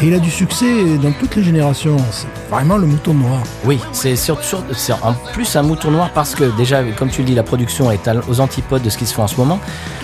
et 0.00 0.06
il 0.06 0.14
a 0.14 0.18
du 0.18 0.30
succès 0.30 0.96
dans 1.02 1.10
toutes 1.12 1.34
les 1.36 1.42
générations. 1.42 1.96
C'est 2.12 2.28
vraiment 2.50 2.76
le 2.76 2.86
mouton 2.86 3.14
noir. 3.14 3.40
Oui, 3.64 3.80
c'est 3.92 4.14
sur, 4.16 4.42
sur- 4.44 4.62
c'est 4.72 4.92
en 4.92 5.12
plus 5.32 5.56
un 5.56 5.62
mouton 5.62 5.90
noir 5.90 6.10
parce 6.14 6.34
que 6.36 6.44
déjà, 6.56 6.82
comme 6.96 7.08
tu 7.10 7.22
le 7.22 7.26
dis, 7.26 7.34
la 7.34 7.42
production 7.42 7.90
est 7.90 8.08
aux 8.28 8.40
antipodes 8.40 8.82
de 8.82 8.90
ce 8.90 8.98
qui 8.98 9.06
se 9.06 9.14
fait 9.14 9.22
en 9.22 9.26
ce 9.26 9.36
moment. 9.36 9.58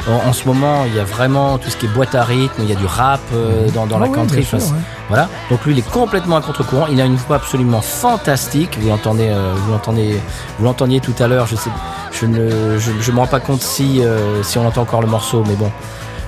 En, 0.08 0.28
en 0.28 0.32
ce 0.32 0.46
moment, 0.46 0.84
il 0.86 0.94
y 0.96 0.98
a 1.00 1.04
vraiment 1.04 1.58
tout 1.58 1.70
ce 1.70 1.76
qui 1.76 1.86
est 1.86 1.88
boîte 1.90 2.14
à 2.14 2.24
rythme, 2.24 2.54
il 2.62 2.68
y 2.68 2.72
a 2.72 2.76
du 2.76 2.86
rap 2.86 3.20
euh, 3.32 3.68
dans, 3.70 3.86
dans 3.86 3.96
Ah 3.96 4.00
la 4.00 4.06
ouais, 4.08 4.14
country. 4.16 4.44
sûr, 4.44 4.58
ouais. 4.58 4.64
Voilà. 5.08 5.28
Donc 5.50 5.64
lui, 5.64 5.72
il 5.74 5.78
est 5.78 5.90
complètement 5.90 6.36
à 6.36 6.40
contre-courant. 6.40 6.86
Il 6.90 7.00
a 7.00 7.04
une 7.04 7.16
voix 7.16 7.36
absolument 7.36 7.80
fantastique. 7.80 8.76
Vous 8.80 8.88
l'entendez, 8.88 9.28
euh, 9.28 9.52
vous 9.54 9.70
l'entendez, 9.72 10.18
vous 10.58 10.64
l'entendiez 10.64 11.00
tout 11.00 11.14
à 11.20 11.28
l'heure. 11.28 11.46
Je 11.46 11.56
sais, 11.56 11.70
je 12.10 12.26
ne, 12.26 12.78
je, 12.78 12.90
je 13.00 13.12
me 13.12 13.18
rends 13.18 13.26
pas 13.26 13.40
compte 13.40 13.62
si, 13.62 14.02
euh, 14.02 14.42
si 14.42 14.58
on 14.58 14.66
entend 14.66 14.82
encore 14.82 15.02
le 15.02 15.06
morceau, 15.08 15.44
mais 15.46 15.54
bon. 15.54 15.70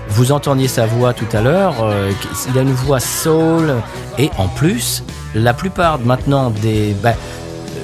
Vous 0.09 0.33
entendiez 0.33 0.69
sa 0.69 0.87
voix 0.87 1.13
tout 1.13 1.27
à 1.33 1.41
l'heure. 1.41 1.75
euh, 1.83 2.11
il 2.49 2.59
a 2.59 2.63
une 2.63 2.73
voix 2.73 3.01
soul 3.01 3.75
et 4.19 4.31
en 4.39 4.49
plus, 4.49 5.03
la 5.35 5.53
plupart 5.53 5.99
maintenant 5.99 6.51
des, 6.51 6.95
bah, 7.03 7.15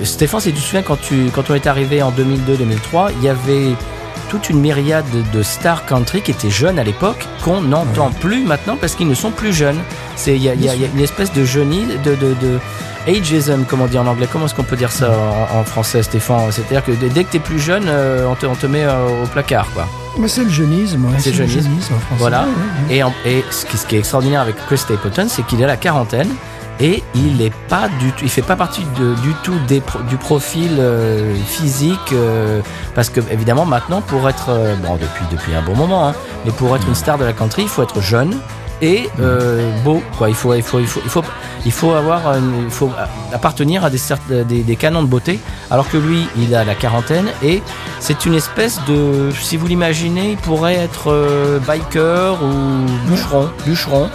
Stéphane, 0.04 0.40
si 0.40 0.52
tu 0.52 0.58
te 0.58 0.64
souviens, 0.64 0.82
quand, 0.82 1.00
tu, 1.00 1.30
quand 1.34 1.50
on 1.50 1.54
est 1.54 1.66
arrivé 1.66 2.02
en 2.02 2.10
2002-2003, 2.10 3.12
il 3.18 3.24
y 3.24 3.28
avait 3.28 3.74
toute 4.30 4.48
une 4.48 4.60
myriade 4.60 5.04
de, 5.34 5.42
stars 5.42 5.84
country 5.84 6.22
qui 6.22 6.30
étaient 6.30 6.50
jeunes 6.50 6.78
à 6.78 6.84
l'époque, 6.84 7.26
qu'on 7.44 7.60
n'entend 7.60 8.10
plus 8.10 8.42
maintenant 8.42 8.76
parce 8.80 8.94
qu'ils 8.94 9.08
ne 9.08 9.14
sont 9.14 9.30
plus 9.30 9.52
jeunes. 9.52 9.78
C'est 10.16 10.34
Il 10.36 10.42
y 10.42 10.48
y 10.48 10.64
y 10.64 10.68
a 10.68 10.74
une 10.74 11.00
espèce 11.00 11.32
de 11.32 11.44
jeunie, 11.44 11.84
de, 12.02 12.14
de, 12.14 12.34
de 12.40 12.58
ageism, 13.08 13.64
comme 13.64 13.80
on 13.82 13.86
dit 13.86 13.98
en 13.98 14.06
anglais. 14.06 14.28
Comment 14.30 14.46
est-ce 14.46 14.54
qu'on 14.54 14.62
peut 14.62 14.76
dire 14.76 14.92
ça 14.92 15.10
en, 15.10 15.60
en 15.60 15.64
français, 15.64 16.02
Stéphane 16.02 16.50
C'est-à-dire 16.52 16.84
que 16.84 16.92
dès 16.92 17.24
que 17.24 17.30
tu 17.30 17.36
es 17.36 17.40
plus 17.40 17.58
jeune, 17.60 17.84
euh, 17.86 18.26
on, 18.28 18.34
te, 18.34 18.46
on 18.46 18.54
te 18.54 18.66
met 18.66 18.84
euh, 18.84 19.22
au 19.22 19.26
placard. 19.26 19.66
quoi. 19.74 19.86
Mais 20.18 20.28
c'est 20.28 20.44
le 20.44 20.50
jeunisme. 20.50 21.04
ouais, 21.06 21.18
C'est 21.18 21.30
le 21.30 21.36
jeunisme. 21.36 21.60
jeunisme 21.70 21.94
en 21.94 21.98
français. 21.98 22.18
Voilà. 22.18 22.42
ouais, 22.42 22.46
ouais. 22.90 22.96
Et, 22.96 23.02
en- 23.02 23.14
et 23.24 23.44
ce, 23.50 23.64
qui, 23.66 23.76
ce 23.78 23.86
qui 23.86 23.96
est 23.96 24.00
extraordinaire 24.00 24.40
avec 24.42 24.56
Chris 24.66 24.78
Stapleton, 24.78 25.26
c'est 25.28 25.42
qu'il 25.46 25.60
est 25.60 25.64
à 25.64 25.68
la 25.68 25.76
quarantaine 25.76 26.28
et 26.80 27.02
il 27.14 27.42
est 27.42 27.52
pas 27.68 27.88
du 28.00 28.10
tout, 28.12 28.24
il 28.24 28.30
fait 28.30 28.40
pas 28.42 28.56
partie 28.56 28.84
de- 28.98 29.14
du 29.16 29.34
tout 29.42 29.54
des 29.68 29.82
du 30.08 30.16
profil 30.16 30.70
euh, 30.78 31.34
physique 31.46 31.98
euh, 32.12 32.60
parce 32.94 33.10
que 33.10 33.20
évidemment 33.30 33.66
maintenant 33.66 34.00
pour 34.00 34.28
être 34.28 34.46
euh, 34.48 34.74
bon 34.76 34.94
depuis 34.96 35.24
depuis 35.30 35.54
un 35.54 35.60
bon 35.62 35.76
moment, 35.76 36.08
hein, 36.08 36.14
mais 36.46 36.50
pour 36.50 36.74
être 36.74 36.88
une 36.88 36.94
star 36.94 37.18
de 37.18 37.24
la 37.24 37.34
country, 37.34 37.62
il 37.62 37.68
faut 37.68 37.82
être 37.82 38.00
jeune 38.00 38.36
et 38.82 39.08
euh, 39.20 39.70
beau 39.84 40.02
quoi. 40.18 40.28
Il 40.28 40.34
faut 40.34 40.52
il 40.54 40.62
faut 40.62 40.80
il 40.80 40.86
faut 40.86 41.00
il 41.04 41.08
faut 41.10 41.24
il 41.64 41.72
faut 41.72 41.92
avoir 41.92 42.34
une- 42.36 42.64
il 42.64 42.70
faut 42.70 42.90
appartenir 43.32 43.84
à 43.84 43.90
des, 43.90 43.98
des 44.44 44.62
des 44.62 44.76
canons 44.76 45.02
de 45.02 45.08
beauté 45.08 45.38
alors 45.70 45.88
que 45.88 45.96
lui 45.96 46.26
il 46.36 46.54
a 46.54 46.64
la 46.64 46.74
quarantaine 46.74 47.28
et 47.42 47.62
c'est 48.00 48.26
une 48.26 48.34
espèce 48.34 48.80
de 48.88 49.30
si 49.40 49.56
vous 49.56 49.68
l'imaginez 49.68 50.32
il 50.32 50.36
pourrait 50.36 50.74
être 50.74 51.12
euh, 51.12 51.58
biker 51.60 52.42
ou 52.42 52.50
bûcheron 53.08 53.48
bûcheron 53.64 54.10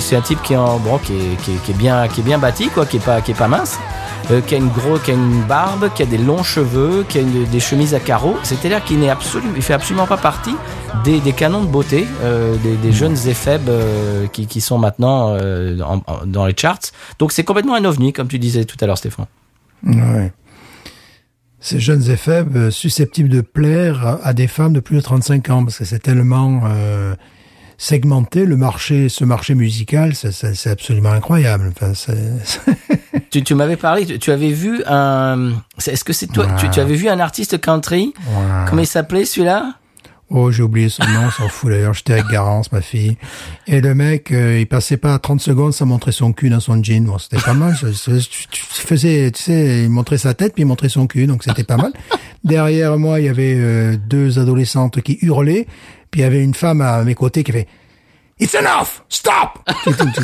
c'est 0.00 0.16
un 0.16 0.20
type 0.20 0.42
qui 0.42 0.52
est 0.52 0.56
en 0.56 0.78
bon, 0.78 0.98
qui 0.98 1.12
est, 1.14 1.36
qui 1.42 1.52
est- 1.52 1.62
qui 1.64 1.70
est 1.70 1.74
bien 1.74 2.06
qui 2.08 2.20
est 2.20 2.24
bien 2.24 2.38
bâti 2.38 2.68
quoi 2.68 2.84
qui 2.86 2.98
est 2.98 3.04
pas 3.04 3.20
qui 3.22 3.30
est 3.30 3.34
pas 3.38 3.48
mince 3.48 3.78
euh, 4.30 4.40
qui 4.40 4.54
a 4.54 4.58
une 4.58 4.68
gros 4.68 4.98
qui 4.98 5.10
a 5.10 5.14
une 5.14 5.42
barbe 5.42 5.90
qui 5.94 6.02
a 6.02 6.06
des 6.06 6.18
longs 6.18 6.42
cheveux 6.42 7.04
qui 7.08 7.18
a 7.18 7.20
une- 7.22 7.44
des 7.46 7.60
chemises 7.60 7.94
à 7.94 8.00
carreaux. 8.00 8.36
C'est-à-dire 8.42 8.82
qu'il 8.84 8.98
n'est 8.98 9.10
absolument 9.10 9.52
il 9.56 9.62
fait 9.62 9.74
absolument 9.74 10.06
pas 10.06 10.16
partie 10.16 10.54
des, 11.04 11.20
des 11.20 11.32
canons 11.32 11.62
de 11.62 11.66
beauté 11.68 12.06
euh, 12.22 12.56
des, 12.62 12.76
des 12.76 12.92
jeunes 12.92 13.16
éphèbes 13.26 13.68
euh, 13.68 14.26
qui, 14.28 14.46
qui 14.46 14.60
sont 14.60 14.78
maintenant 14.78 15.34
euh, 15.38 15.76
dans 16.26 16.46
les 16.46 16.54
charts. 16.58 16.78
Donc 17.18 17.32
c'est 17.32 17.44
complètement 17.44 17.74
un 17.74 17.84
ovni 17.84 18.12
comme 18.12 18.28
tu 18.28 18.38
disais 18.38 18.64
tout 18.64 18.76
à 18.80 18.86
l'heure 18.86 18.98
Stéphane. 18.98 19.26
Ouais. 19.86 20.32
Ces 21.60 21.80
jeunes 21.80 22.10
et 22.10 22.16
faibles 22.16 22.70
susceptibles 22.70 23.28
de 23.30 23.40
plaire 23.40 24.06
à- 24.06 24.20
à 24.28 24.32
des 24.34 24.46
femmes 24.46 24.72
de 24.74 24.80
plus 24.80 24.96
de 24.96 25.00
35 25.02 25.48
ans, 25.50 25.64
parce 25.64 25.78
que 25.78 25.84
c'est 25.86 25.98
tellement 25.98 26.62
segmenté 27.78 28.44
le 28.44 28.56
marché, 28.56 29.08
ce 29.08 29.24
marché 29.24 29.54
musical, 29.54 30.14
c'est- 30.14 30.66
absolument 30.70 31.10
incroyable. 31.12 31.72
Enfin, 31.74 31.92
c'est- 31.94 32.70
tu, 33.30 33.42
tu 33.42 33.54
m'avais 33.54 33.76
parlé 33.76 34.06
tu, 34.06 34.18
tu 34.18 34.30
avais 34.30 34.50
vu 34.52 34.82
un 34.86 35.52
c'est- 35.78 35.92
est-ce 35.92 36.04
que 36.04 36.12
c'est 36.12 36.28
toi 36.28 36.46
tu, 36.58 36.68
tu 36.70 36.80
avais 36.80 36.94
vu 36.94 37.08
un 37.08 37.18
artiste 37.20 37.60
country? 37.60 38.14
Ouais. 38.28 38.64
comment 38.68 38.82
il 38.82 38.86
s'appelait 38.86 39.24
celui-là? 39.24 39.74
Oh, 40.30 40.50
j'ai 40.50 40.62
oublié 40.62 40.88
son 40.88 41.04
nom, 41.04 41.30
s'en 41.30 41.48
fout 41.48 41.70
d'ailleurs. 41.70 41.92
J'étais 41.92 42.14
avec 42.14 42.26
Garance, 42.28 42.72
ma 42.72 42.80
fille. 42.80 43.18
Et 43.66 43.80
le 43.82 43.94
mec, 43.94 44.32
euh, 44.32 44.58
il 44.58 44.66
passait 44.66 44.96
pas 44.96 45.16
30 45.18 45.40
secondes 45.40 45.74
sans 45.74 45.84
montrer 45.84 46.12
son 46.12 46.32
cul 46.32 46.48
dans 46.48 46.60
son 46.60 46.82
jean. 46.82 47.04
Bon, 47.04 47.18
c'était 47.18 47.36
pas 47.42 47.52
mal. 47.52 47.76
Tu 47.78 48.62
faisais, 48.62 49.30
tu 49.30 49.42
sais, 49.42 49.82
il 49.84 49.90
montrait 49.90 50.16
sa 50.18 50.32
tête 50.32 50.54
puis 50.54 50.62
il 50.62 50.66
montrait 50.66 50.88
son 50.88 51.06
cul, 51.06 51.26
donc 51.26 51.44
c'était 51.44 51.62
pas 51.62 51.76
mal. 51.76 51.92
Derrière 52.42 52.98
moi, 52.98 53.20
il 53.20 53.26
y 53.26 53.28
avait 53.28 53.54
euh, 53.56 53.96
deux 54.08 54.38
adolescentes 54.38 55.02
qui 55.02 55.18
hurlaient, 55.20 55.66
puis 56.14 56.20
il 56.20 56.22
y 56.22 56.26
avait 56.26 56.44
une 56.44 56.54
femme 56.54 56.80
à 56.80 57.02
mes 57.02 57.16
côtés 57.16 57.42
qui 57.42 57.50
fait 57.50 57.66
It's 58.38 58.54
enough, 58.54 59.02
stop, 59.08 59.58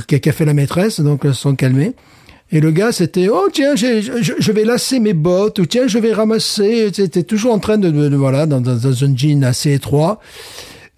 qui, 0.07 0.29
a 0.29 0.33
fait 0.33 0.45
la 0.45 0.55
maîtresse, 0.55 1.01
donc 1.01 1.25
elles 1.25 1.35
se 1.35 1.41
sont 1.41 1.57
calmées. 1.57 1.95
Et 2.53 2.61
le 2.61 2.71
gars, 2.71 2.93
c'était, 2.93 3.29
oh 3.29 3.49
tiens, 3.53 3.75
je, 3.75 4.33
je 4.39 4.53
vais 4.53 4.65
lasser 4.65 5.01
mes 5.01 5.15
bottes, 5.15 5.59
ou 5.59 5.67
tiens, 5.67 5.89
je 5.89 5.99
vais 5.99 6.13
ramasser. 6.13 6.93
C'était 6.95 7.25
toujours 7.25 7.53
en 7.53 7.59
train 7.59 7.77
de, 7.77 8.15
voilà, 8.15 8.47
dans, 8.47 8.61
dans, 8.61 8.77
dans 8.77 9.05
un 9.05 9.17
jean 9.17 9.43
assez 9.43 9.73
étroit. 9.73 10.21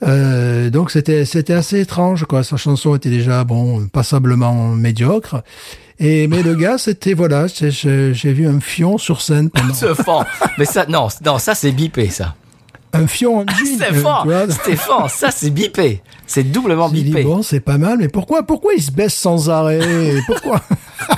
Euh, 0.02 0.68
donc 0.68 0.90
c'était 0.90 1.24
c'était 1.24 1.54
assez 1.54 1.80
étrange 1.80 2.24
quoi. 2.24 2.42
Sa 2.42 2.58
chanson 2.58 2.94
était 2.96 3.08
déjà 3.08 3.44
bon 3.44 3.86
passablement 3.86 4.74
médiocre. 4.74 5.42
Et 6.00 6.26
mais 6.26 6.42
le 6.42 6.54
gars 6.54 6.76
c'était 6.76 7.14
voilà, 7.14 7.46
j'ai 7.46 8.32
vu 8.32 8.46
un 8.46 8.60
fion 8.60 8.98
sur 8.98 9.22
scène 9.22 9.48
pendant 9.48 9.72
ce 9.74 9.94
fond 9.94 10.24
mais 10.58 10.64
ça 10.64 10.86
non 10.86 11.06
non 11.24 11.38
ça 11.38 11.54
c'est 11.54 11.70
bipé 11.70 12.10
ça 12.10 12.34
un 12.94 13.06
fion 13.06 13.38
en 13.40 13.46
jean. 13.46 13.76
Stéphane, 13.76 13.94
tu 13.94 14.00
vois. 14.00 14.50
Stéphane, 14.50 15.08
ça 15.08 15.30
c'est 15.30 15.50
bipé. 15.50 16.02
C'est 16.26 16.44
doublement 16.44 16.88
dit, 16.88 17.02
bipé. 17.04 17.22
bon, 17.24 17.42
c'est 17.42 17.60
pas 17.60 17.78
mal, 17.78 17.98
mais 17.98 18.08
pourquoi, 18.08 18.42
pourquoi 18.44 18.72
il 18.74 18.82
se 18.82 18.90
baisse 18.90 19.14
sans 19.14 19.50
arrêt 19.50 19.80
Pourquoi 20.26 20.60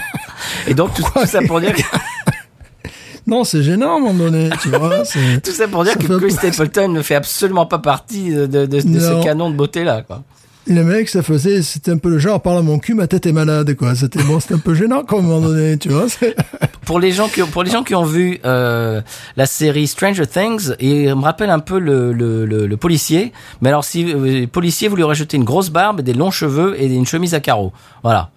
Et 0.66 0.74
donc 0.74 0.94
tout, 0.94 1.02
tout 1.02 1.26
ça 1.26 1.40
pour 1.42 1.60
dire 1.60 1.74
que 1.74 1.82
Non, 3.26 3.44
c'est 3.44 3.62
gênant 3.62 3.94
à 3.94 3.96
un 3.96 4.00
moment 4.00 4.24
donné, 4.24 4.50
tu 4.60 4.68
vois. 4.68 5.04
c'est- 5.04 5.40
Tout 5.42 5.52
ça 5.52 5.66
pour 5.66 5.82
dire 5.84 5.94
Ça 5.94 5.98
que 5.98 6.18
Chris 6.18 6.32
Stapleton 6.32 6.88
ne 6.88 7.00
fait 7.00 7.14
absolument 7.14 7.64
pas 7.64 7.78
partie 7.78 8.30
de, 8.30 8.46
de, 8.46 8.80
ce 8.80 9.22
canon 9.24 9.50
de 9.50 9.56
beauté-là, 9.56 10.02
quoi. 10.02 10.22
Le 10.66 10.82
mec, 10.82 11.10
ça 11.10 11.22
faisait, 11.22 11.60
c'était 11.62 11.90
un 11.90 11.98
peu 11.98 12.08
le 12.08 12.18
genre, 12.18 12.40
parle 12.40 12.58
à 12.58 12.62
mon 12.62 12.78
cul, 12.78 12.94
ma 12.94 13.06
tête 13.06 13.26
est 13.26 13.32
malade, 13.32 13.74
quoi. 13.74 13.94
C'était 13.94 14.22
bon, 14.22 14.40
c'était 14.40 14.54
un 14.54 14.58
peu 14.58 14.74
gênant, 14.74 15.04
comme 15.04 15.18
à 15.18 15.22
un 15.22 15.24
moment 15.24 15.48
donné, 15.48 15.76
tu 15.76 15.90
vois. 15.90 16.06
Pour 16.86 17.00
les 17.00 17.12
gens 17.12 17.28
qui 17.28 17.42
ont, 17.42 17.46
pour 17.46 17.62
les 17.62 17.70
gens 17.70 17.82
qui 17.82 17.94
ont 17.94 18.04
vu 18.04 18.40
euh, 18.44 19.00
la 19.36 19.46
série 19.46 19.86
Stranger 19.86 20.26
Things, 20.26 20.74
il 20.80 21.14
me 21.14 21.22
rappelle 21.22 21.48
un 21.48 21.58
peu 21.58 21.78
le, 21.78 22.12
le, 22.12 22.44
le, 22.44 22.66
le 22.66 22.76
policier. 22.76 23.32
Mais 23.62 23.70
alors, 23.70 23.84
si 23.84 24.12
euh, 24.12 24.40
le 24.42 24.46
policier, 24.46 24.88
vous 24.88 24.96
lui 24.96 25.04
jeté 25.14 25.38
une 25.38 25.44
grosse 25.44 25.70
barbe, 25.70 26.02
des 26.02 26.12
longs 26.12 26.30
cheveux 26.30 26.80
et 26.80 26.86
une 26.86 27.06
chemise 27.06 27.32
à 27.34 27.40
carreaux. 27.40 27.72
Voilà. 28.02 28.30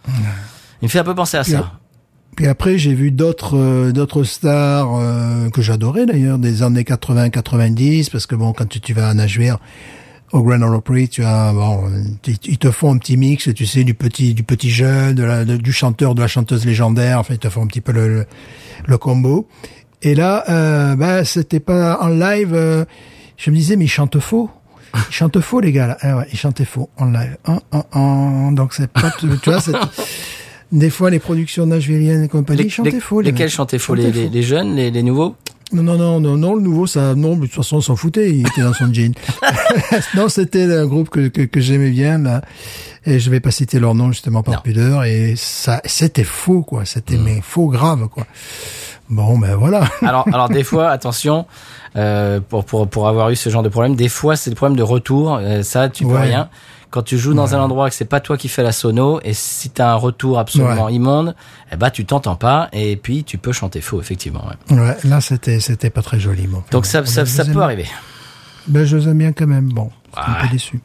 Il 0.82 0.86
me 0.86 0.88
fait 0.88 1.00
un 1.00 1.04
peu 1.04 1.16
penser 1.16 1.38
à 1.38 1.44
ça. 1.44 1.74
Puis 2.38 2.48
après, 2.48 2.78
j'ai 2.78 2.94
vu 2.94 3.10
d'autres 3.10 3.58
euh, 3.58 3.92
d'autres 3.92 4.24
stars 4.24 4.96
euh, 4.96 5.50
que 5.50 5.64
j'adorais 5.64 6.06
d'ailleurs 6.06 6.38
des 6.38 6.62
années 6.62 6.84
80-90 6.84 8.12
parce 8.12 8.28
que 8.28 8.36
bon, 8.36 8.54
quand 8.54 8.68
tu, 8.70 8.80
tu 8.80 8.94
vas 8.94 9.10
à 9.10 9.14
Nashville 9.16 9.56
au 10.34 10.44
Grand 10.44 10.62
Ole 10.62 10.76
Opry, 10.76 11.08
tu 11.10 11.24
as 11.24 11.54
bon, 11.54 11.84
ils 12.28 12.38
ils 12.46 12.58
te 12.58 12.70
font 12.72 12.94
un 12.94 12.98
petit 12.98 13.18
mix, 13.18 13.50
tu 13.56 13.66
sais, 13.66 13.84
du 13.84 13.94
petit 13.94 14.34
du 14.34 14.44
petit 14.44 14.70
jeune, 14.70 15.16
de 15.16 15.24
la, 15.24 15.46
de- 15.46 15.58
du 15.58 15.72
chanteur, 15.72 16.16
de 16.16 16.22
la 16.22 16.28
chanteuse 16.28 16.66
légendaire. 16.66 17.20
Enfin, 17.20 17.36
ils 17.36 17.40
te 17.40 17.50
font 17.50 17.64
un 17.64 17.68
petit 17.68 17.82
peu 17.82 17.92
le 17.94 18.08
le, 18.08 18.26
le 18.86 18.98
combo. 18.98 19.48
Et 20.04 20.14
là, 20.16 20.44
euh, 20.50 20.96
bah, 20.96 21.24
c'était 21.26 21.60
pas 21.60 22.00
en 22.02 22.10
live. 22.10 22.54
euh, 22.54 22.86
je 23.38 23.50
me 23.52 23.56
disais, 23.56 23.76
mais 23.78 23.86
ils 23.86 23.90
chantent 23.90 24.20
faux. 24.20 24.50
Ils 24.96 25.14
chantent 25.14 25.40
faux, 25.42 25.60
les 25.60 25.72
gars. 25.72 25.88
Là. 25.88 25.98
Ah 26.02 26.18
ouais, 26.18 26.28
ils 26.32 26.38
chantaient 26.38 26.66
faux 26.66 26.90
en 26.98 27.06
live. 27.06 27.38
Hein, 27.46 27.60
hein, 27.72 27.84
hein. 27.94 28.52
Donc 28.52 28.74
c'est 28.74 28.92
pas, 28.92 29.12
tu 29.20 29.28
vois, 29.28 29.60
c'est 29.62 29.74
des 30.72 30.90
fois 30.90 31.10
les 31.10 31.20
productions 31.20 31.66
nashvilliennes 31.66 32.24
et 32.24 32.28
compagnie 32.28 32.64
Les- 32.64 32.70
chantaient 32.70 32.92
les- 32.92 33.00
faux. 33.00 33.22
les 33.22 33.32
lesquels 33.32 33.50
chantaient 33.50 33.80
faux? 33.80 33.96
Les, 33.96 34.04
Chantaient 34.04 34.18
les, 34.20 34.26
faux. 34.28 34.34
les 34.34 34.44
jeunes, 34.44 34.76
les, 34.76 34.92
les 34.92 35.04
nouveaux? 35.04 35.36
Non, 35.74 35.84
non, 35.84 35.98
non, 35.98 36.20
non, 36.22 36.38
non, 36.38 36.56
le 36.56 36.62
nouveau, 36.62 36.88
ça, 36.88 37.14
non, 37.14 37.32
mais 37.36 37.42
de 37.42 37.46
toute 37.48 37.56
façon, 37.56 37.78
on 37.78 37.82
s'en 37.82 37.96
foutait, 37.98 38.32
il 38.34 38.48
était 38.48 38.62
dans 38.62 38.74
son 38.74 38.94
jean. 38.94 39.14
non, 40.16 40.30
c'était 40.30 40.64
un 40.64 40.86
groupe 40.86 41.10
que, 41.10 41.28
que, 41.28 41.42
que 41.42 41.60
j'aimais 41.60 41.90
bien, 41.90 42.18
là. 42.20 42.42
Et 43.06 43.20
je 43.20 43.30
vais 43.30 43.40
pas 43.40 43.52
citer 43.52 43.80
leur 43.80 43.94
nom, 43.96 44.12
justement, 44.12 44.44
par 44.44 44.56
Non. 44.56 44.62
pudeur. 44.62 45.04
Et 45.04 45.36
ça, 45.38 45.82
c'était 45.86 46.24
faux, 46.24 46.62
quoi. 46.62 46.86
C'était, 46.86 47.18
mais 47.18 47.40
faux 47.42 47.68
grave, 47.68 48.08
quoi. 48.10 48.26
Bon, 49.10 49.38
ben 49.38 49.56
voilà. 49.56 49.86
Alors, 50.02 50.26
alors 50.34 50.50
des 50.50 50.64
fois, 50.64 50.90
attention, 50.90 51.46
euh, 51.96 52.40
pour, 52.42 52.66
pour, 52.66 52.88
pour 52.90 53.08
avoir 53.08 53.30
eu 53.30 53.36
ce 53.36 53.50
genre 53.50 53.64
de 53.64 53.70
problème, 53.70 53.96
des 53.96 54.10
fois 54.10 54.36
c'est 54.36 54.50
le 54.50 54.56
problème 54.56 54.78
de 54.78 54.84
retour. 54.84 55.36
euh, 55.42 55.64
ça, 55.64 55.88
tu 55.90 56.04
peux 56.06 56.12
Ouais. 56.12 56.22
rien. 56.24 56.50
Quand 56.90 57.02
tu 57.04 57.18
joues 57.18 57.34
dans 57.34 57.54
un 57.54 57.60
endroit 57.60 57.90
que 57.90 57.96
c'est 57.96 58.06
pas 58.06 58.22
toi 58.22 58.38
qui 58.38 58.48
fais 58.48 58.64
la 58.64 58.72
sono, 58.72 59.20
et 59.24 59.34
si 59.34 59.70
t'as 59.70 59.92
un 59.92 59.96
retour 59.96 60.40
absolument 60.40 60.86
Ouais. 60.86 60.94
immonde, 60.94 61.36
eh 61.72 61.76
ben 61.76 61.90
tu 61.90 62.06
t'entends 62.06 62.36
pas, 62.38 62.70
et 62.72 62.96
puis 62.96 63.24
tu 63.26 63.38
peux 63.38 63.52
chanter 63.52 63.82
faux, 63.82 64.00
effectivement. 64.00 64.44
ouais. 64.72 64.96
Là, 65.04 65.20
c'était, 65.22 65.60
c'était 65.60 65.90
pas 65.90 66.02
très 66.02 66.20
joli, 66.20 66.48
bon. 66.48 66.64
Donc 66.72 66.86
ça, 66.86 67.06
ça, 67.06 67.26
ça 67.26 67.44
peut 67.44 67.52
aime- 67.52 67.60
arriver. 67.62 67.86
Ben, 68.68 68.86
je 68.86 68.98
les 68.98 69.08
aime 69.10 69.18
bien 69.18 69.32
quand 69.34 69.48
même, 69.48 69.70
bon. 69.72 69.90
Un 70.16 70.22
Ouais. 70.22 70.38
peu 70.44 70.48
déçu. 70.54 70.80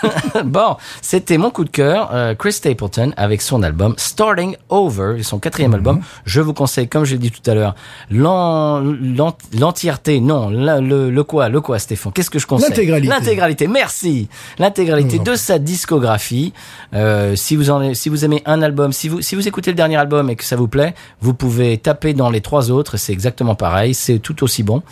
bon, 0.44 0.76
c'était 1.02 1.36
mon 1.36 1.50
coup 1.50 1.64
de 1.64 1.68
cœur, 1.70 2.10
euh, 2.12 2.34
Chris 2.34 2.52
Stapleton 2.52 3.12
avec 3.16 3.42
son 3.42 3.62
album 3.62 3.94
Starting 3.98 4.56
Over, 4.70 5.22
son 5.22 5.38
quatrième 5.38 5.74
album. 5.74 6.00
Je 6.24 6.40
vous 6.40 6.54
conseille, 6.54 6.88
comme 6.88 7.04
je 7.04 7.12
l'ai 7.12 7.18
dit 7.18 7.30
tout 7.30 7.50
à 7.50 7.54
l'heure, 7.54 7.74
l'en- 8.10 8.80
l'en- 8.80 9.36
l'entièreté, 9.58 10.20
non, 10.20 10.48
la- 10.48 10.80
le, 10.80 11.10
le 11.10 11.24
quoi, 11.24 11.48
le 11.48 11.60
quoi, 11.60 11.78
Stéphane? 11.78 12.12
Qu'est-ce 12.12 12.30
que 12.30 12.38
je 12.38 12.46
conseille? 12.46 12.70
L'intégralité. 12.70 13.08
L'intégralité, 13.08 13.66
merci. 13.66 14.28
L'intégralité 14.58 15.18
de 15.18 15.34
sa 15.34 15.58
discographie. 15.58 16.52
Euh, 16.94 17.36
si 17.36 17.56
vous 17.56 17.70
en, 17.70 17.92
si 17.94 18.08
vous 18.08 18.24
aimez 18.24 18.42
un 18.46 18.62
album, 18.62 18.92
si 18.92 19.08
vous, 19.08 19.20
si 19.20 19.34
vous 19.34 19.46
écoutez 19.48 19.70
le 19.70 19.76
dernier 19.76 19.96
album 19.96 20.30
et 20.30 20.36
que 20.36 20.44
ça 20.44 20.56
vous 20.56 20.68
plaît, 20.68 20.94
vous 21.20 21.34
pouvez 21.34 21.76
taper 21.78 22.14
dans 22.14 22.30
les 22.30 22.40
trois 22.40 22.70
autres. 22.70 22.96
C'est 22.96 23.12
exactement 23.12 23.54
pareil. 23.54 23.92
C'est 23.94 24.18
tout 24.18 24.42
aussi 24.44 24.62
bon. 24.62 24.82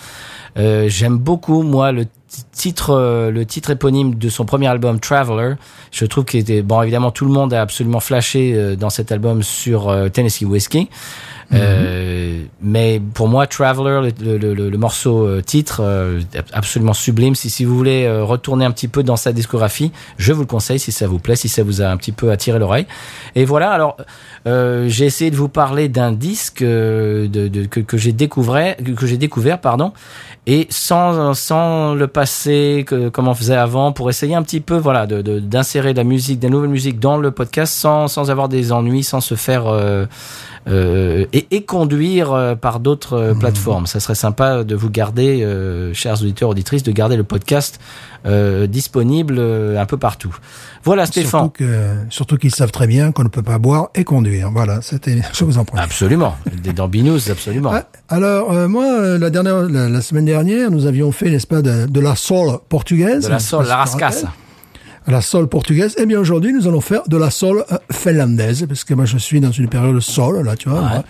Euh, 0.59 0.87
J'aime 0.89 1.17
beaucoup 1.19 1.63
moi 1.63 1.93
le 1.93 2.07
titre, 2.53 2.91
euh, 2.91 3.31
le 3.31 3.45
titre 3.47 3.71
éponyme 3.71 4.15
de 4.15 4.29
son 4.29 4.45
premier 4.45 4.67
album 4.67 5.01
Traveler. 5.01 5.55
Je 5.91 6.05
trouve 6.07 6.25
qu'il 6.25 6.41
était 6.41 6.63
bon. 6.63 6.83
Évidemment, 6.83 7.11
tout 7.11 7.25
le 7.25 7.33
monde 7.33 7.53
a 7.53 7.61
absolument 7.61 8.01
flashé 8.01 8.55
euh, 8.55 8.77
dans 8.77 8.91
cet 8.91 9.13
album 9.13 9.43
sur 9.43 9.89
euh, 9.89 10.09
Tennessee 10.09 10.43
Whiskey. 10.43 10.89
Euh, 11.53 12.43
mais 12.61 13.01
pour 13.15 13.29
moi, 13.29 13.47
Traveler, 13.47 14.11
le, 14.21 14.37
le, 14.39 14.55
le, 14.55 14.69
le 14.71 14.79
morceau 14.79 15.25
euh, 15.27 15.41
titre, 15.43 15.81
euh, 15.83 16.21
absolument 16.53 16.93
sublime. 16.93 17.35
Si, 17.35 17.51
si 17.51 17.65
vous 17.65 17.77
voulez 17.77 18.05
euh, 18.05 18.25
retourner 18.25 18.65
un 18.65 18.71
petit 18.73 18.89
peu 18.89 19.03
dans 19.03 19.17
sa 19.17 19.33
discographie, 19.33 19.93
je 20.19 20.33
vous 20.33 20.41
le 20.41 20.47
conseille 20.47 20.79
si 20.81 20.91
ça 20.93 21.07
vous 21.07 21.19
plaît, 21.21 21.37
si 21.37 21.49
ça 21.49 21.63
vous 21.63 21.83
a 21.83 21.87
un 21.87 21.97
petit 21.97 22.13
peu 22.13 22.31
attiré 22.33 22.59
l'oreille. 22.59 22.87
Et 23.37 23.45
voilà. 23.45 23.71
Alors, 23.71 23.97
euh, 24.47 24.87
j'ai 24.89 25.05
essayé 25.07 25.31
de 25.31 25.37
vous 25.37 25.49
parler 25.49 25.89
d'un 25.89 26.13
disque 26.13 26.63
euh, 26.63 27.29
de, 27.29 27.47
de- 27.49 27.67
que, 27.67 27.81
que 27.81 27.97
j'ai 27.97 28.13
découvert, 28.13 28.77
que 28.77 29.07
j'ai 29.07 29.17
découvert, 29.19 29.61
pardon, 29.61 29.93
et 30.49 30.67
sans 30.71 31.35
sans 31.35 31.95
le 31.95 32.07
passer 32.09 32.85
que, 32.87 33.09
comme 33.09 33.29
on 33.29 33.35
faisait 33.35 33.57
avant, 33.57 33.93
pour 33.93 34.11
essayer 34.11 34.35
un 34.35 34.43
petit 34.43 34.61
peu, 34.61 34.77
voilà, 34.77 35.07
de 35.07 35.23
de- 35.23 35.39
d'insérer 35.39 35.93
de 35.93 35.99
la 35.99 36.05
musique, 36.05 36.39
des 36.41 36.51
nouvelles 36.51 36.71
musiques 36.71 36.99
dans 36.99 37.19
le 37.19 37.31
podcast, 37.31 37.73
sans 37.73 38.09
sans 38.09 38.31
avoir 38.31 38.49
des 38.49 38.73
ennuis, 38.73 39.05
sans 39.05 39.21
se 39.21 39.35
faire 39.37 39.67
euh, 39.67 40.07
et, 41.33 41.47
et 41.51 41.63
conduire 41.65 42.33
euh, 42.33 42.55
par 42.57 42.81
d'autres 42.81 43.13
euh, 43.15 43.35
plateformes. 43.35 43.87
Ça 43.87 44.01
serait 44.01 44.15
sympa 44.17 44.65
de 44.65 44.75
vous 44.75 44.91
garder, 44.91 45.43
euh, 45.45 45.95
chers 45.95 46.21
auditeurs 46.23 46.49
auditrices, 46.49 46.83
de 46.83 46.93
garder 46.93 47.17
le 47.17 47.25
podcast 47.25 47.79
euh, 48.27 48.67
disponible 48.67 49.37
euh, 49.39 49.81
un 49.81 49.87
peu 49.87 49.97
partout. 49.97 50.37
Voilà, 50.83 51.07
Surtout 51.07 51.21
Stéphane. 51.21 52.07
surtout 52.11 52.37
qu'ils 52.37 52.55
savent 52.55 52.73
très 52.73 52.87
bien 52.87 53.13
qu'on 53.13 53.23
ne 53.25 53.29
peut 53.29 53.43
pas 53.43 53.59
boire 53.59 53.89
et 53.95 54.05
conduire. 54.05 54.51
Voilà, 54.53 54.81
c'était, 54.83 55.21
je 55.33 55.45
vous 55.45 55.59
en 55.59 55.65
prie. 55.65 55.79
Absolument, 55.79 56.37
des 56.63 56.73
dans 56.73 56.89
Binous, 56.89 57.31
absolument. 57.31 57.71
Ah, 57.73 57.85
alors, 58.09 58.53
euh, 58.53 58.69
moi, 58.69 58.85
euh, 58.85 59.19
la 59.19 59.31
dernière, 59.31 59.63
la, 59.69 59.89
la 59.89 60.01
semaine 60.01 60.25
dernière, 60.25 60.71
nous 60.71 60.87
avions 60.87 61.13
fait, 61.13 61.31
n'est-ce 61.31 61.47
pas, 61.47 61.63
de, 61.63 61.87
de 61.87 62.01
la 62.01 62.15
sol 62.17 62.59
portugaise. 62.69 63.25
De 63.25 63.31
la 63.31 63.39
pas 63.39 63.63
la 63.65 63.77
rascasse. 63.77 64.25
La 65.07 65.23
sol 65.23 65.49
portugaise. 65.49 65.95
Eh 65.99 66.07
bien, 66.07 66.19
aujourd'hui, 66.19 66.53
nous 66.53 66.67
allons 66.67 66.81
faire 66.81 67.03
de 67.07 67.17
la 67.17 67.31
sol 67.31 67.65
euh, 67.71 67.79
finlandaise, 67.93 68.67
parce 68.69 68.83
que 68.83 68.95
moi, 68.95 69.05
je 69.05 69.19
suis 69.19 69.41
dans 69.41 69.53
une 69.53 69.69
période 69.69 70.01
sol, 70.01 70.45
là, 70.45 70.57
tu 70.57 70.69
vois. 70.69 70.81
moi. 70.81 71.05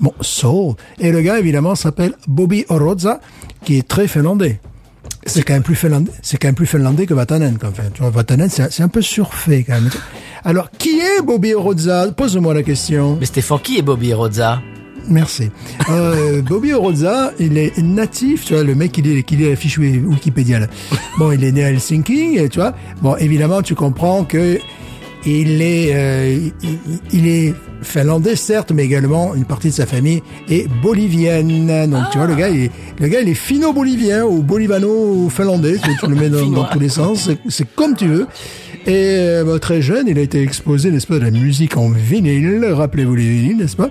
Bon, 0.00 0.12
soul. 0.20 0.74
Et 0.98 1.12
le 1.12 1.20
gars, 1.20 1.38
évidemment, 1.38 1.74
s'appelle 1.74 2.14
Bobby 2.26 2.64
Oroza, 2.68 3.20
qui 3.64 3.78
est 3.78 3.86
très 3.86 4.08
finlandais. 4.08 4.60
C'est 5.24 5.42
quand 5.42 5.54
même 5.54 5.62
plus 5.62 5.74
finlandais, 5.74 6.10
c'est 6.22 6.36
quand 6.36 6.48
même 6.48 6.54
plus 6.54 6.66
finlandais 6.66 7.06
que 7.06 7.14
Vatanen, 7.14 7.58
quand 7.58 7.76
même. 7.78 7.90
Tu 7.92 8.00
vois, 8.00 8.10
Vatanen, 8.10 8.48
c'est 8.48 8.72
c'est 8.72 8.82
un 8.82 8.88
peu 8.88 9.02
surfait, 9.02 9.64
quand 9.66 9.74
même. 9.74 9.90
Alors, 10.44 10.70
qui 10.70 11.00
est 11.00 11.22
Bobby 11.22 11.54
Oroza? 11.54 12.12
Pose-moi 12.16 12.54
la 12.54 12.62
question. 12.62 13.16
Mais 13.18 13.26
Stéphane, 13.26 13.58
qui 13.60 13.78
est 13.78 13.82
Bobby 13.82 14.12
Rozza 14.12 14.60
Merci. 15.08 15.50
Euh, 15.90 16.42
Bobby 16.48 16.72
Oroza, 16.72 17.32
il 17.38 17.58
est 17.58 17.76
natif, 17.78 18.44
tu 18.44 18.54
vois, 18.54 18.62
le 18.64 18.74
mec, 18.74 18.96
il 18.98 19.06
est, 19.06 19.30
il 19.30 19.42
est 19.42 19.50
la 19.50 19.56
fiche 19.56 19.78
Wikipédia, 19.78 20.58
là. 20.60 20.66
Bon, 21.18 21.32
il 21.32 21.42
est 21.44 21.52
né 21.52 21.64
à 21.64 21.70
Helsinki, 21.70 22.38
et 22.38 22.48
tu 22.48 22.58
vois. 22.58 22.74
Bon, 23.02 23.16
évidemment, 23.16 23.62
tu 23.62 23.74
comprends 23.74 24.24
que 24.24 24.58
il 25.28 25.60
est, 25.60 25.90
euh, 25.92 26.38
il, 27.12 27.26
est 27.26 27.52
finlandais, 27.82 28.36
certes, 28.36 28.70
mais 28.72 28.84
également 28.84 29.34
une 29.34 29.44
partie 29.44 29.68
de 29.70 29.72
sa 29.74 29.84
famille 29.84 30.22
est 30.48 30.68
bolivienne. 30.82 31.66
Donc, 31.90 32.04
tu 32.12 32.18
vois, 32.18 32.28
le 32.28 32.36
gars, 32.36 32.48
il 32.48 32.64
est, 32.64 32.70
le 33.00 33.08
gars, 33.08 33.20
il 33.22 33.28
est 33.28 33.34
fino-bolivien 33.34 34.24
ou 34.24 34.42
bolivano-finlandais. 34.42 35.78
Tu, 35.82 35.90
tu 35.98 36.06
le 36.06 36.14
mets 36.14 36.28
dans, 36.54 36.64
tous 36.64 36.78
les 36.78 36.88
sens. 36.88 37.24
C'est- 37.24 37.38
C'est 37.48 37.74
comme 37.74 37.96
tu 37.96 38.06
veux. 38.06 38.26
Et 38.86 39.16
euh, 39.18 39.42
bah, 39.44 39.58
très 39.58 39.82
jeune, 39.82 40.06
il 40.06 40.16
a 40.16 40.22
été 40.22 40.40
exposé, 40.40 40.92
n'est-ce 40.92 41.08
pas, 41.08 41.16
à 41.16 41.18
la 41.18 41.32
musique 41.32 41.76
en 41.76 41.88
vinyle. 41.90 42.64
Rappelez-vous 42.70 43.16
les 43.16 43.28
vinyles, 43.28 43.56
n'est-ce 43.56 43.74
pas? 43.76 43.90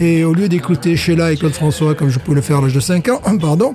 Et 0.00 0.24
au 0.24 0.32
lieu 0.32 0.48
d'écouter 0.48 0.96
Sheila 0.96 1.30
et 1.32 1.36
Claude 1.36 1.52
François 1.52 1.94
comme 1.94 2.08
je 2.08 2.18
pouvais 2.18 2.36
le 2.36 2.40
faire 2.40 2.58
à 2.58 2.62
l'âge 2.62 2.74
de 2.74 2.80
5 2.80 3.08
ans, 3.08 3.20
pardon, 3.40 3.74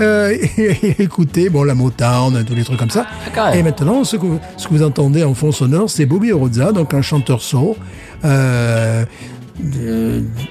euh, 0.00 0.36
écoutez, 0.98 1.48
bon, 1.48 1.62
la 1.62 1.74
Motown, 1.74 2.44
tous 2.44 2.54
les 2.54 2.64
trucs 2.64 2.78
comme 2.78 2.90
ça. 2.90 3.06
Ah. 3.36 3.56
Et 3.56 3.62
maintenant, 3.62 4.02
ce 4.04 4.16
que, 4.16 4.26
vous- 4.26 4.40
ce 4.56 4.66
que 4.68 4.74
vous 4.74 4.82
entendez 4.82 5.22
en 5.24 5.32
fond 5.34 5.52
sonore, 5.52 5.88
c'est 5.88 6.06
Bobby 6.06 6.32
Oroza, 6.32 6.72
donc 6.72 6.92
un 6.92 7.02
chanteur 7.02 7.40
soul, 7.40 7.76
euh, 8.24 9.04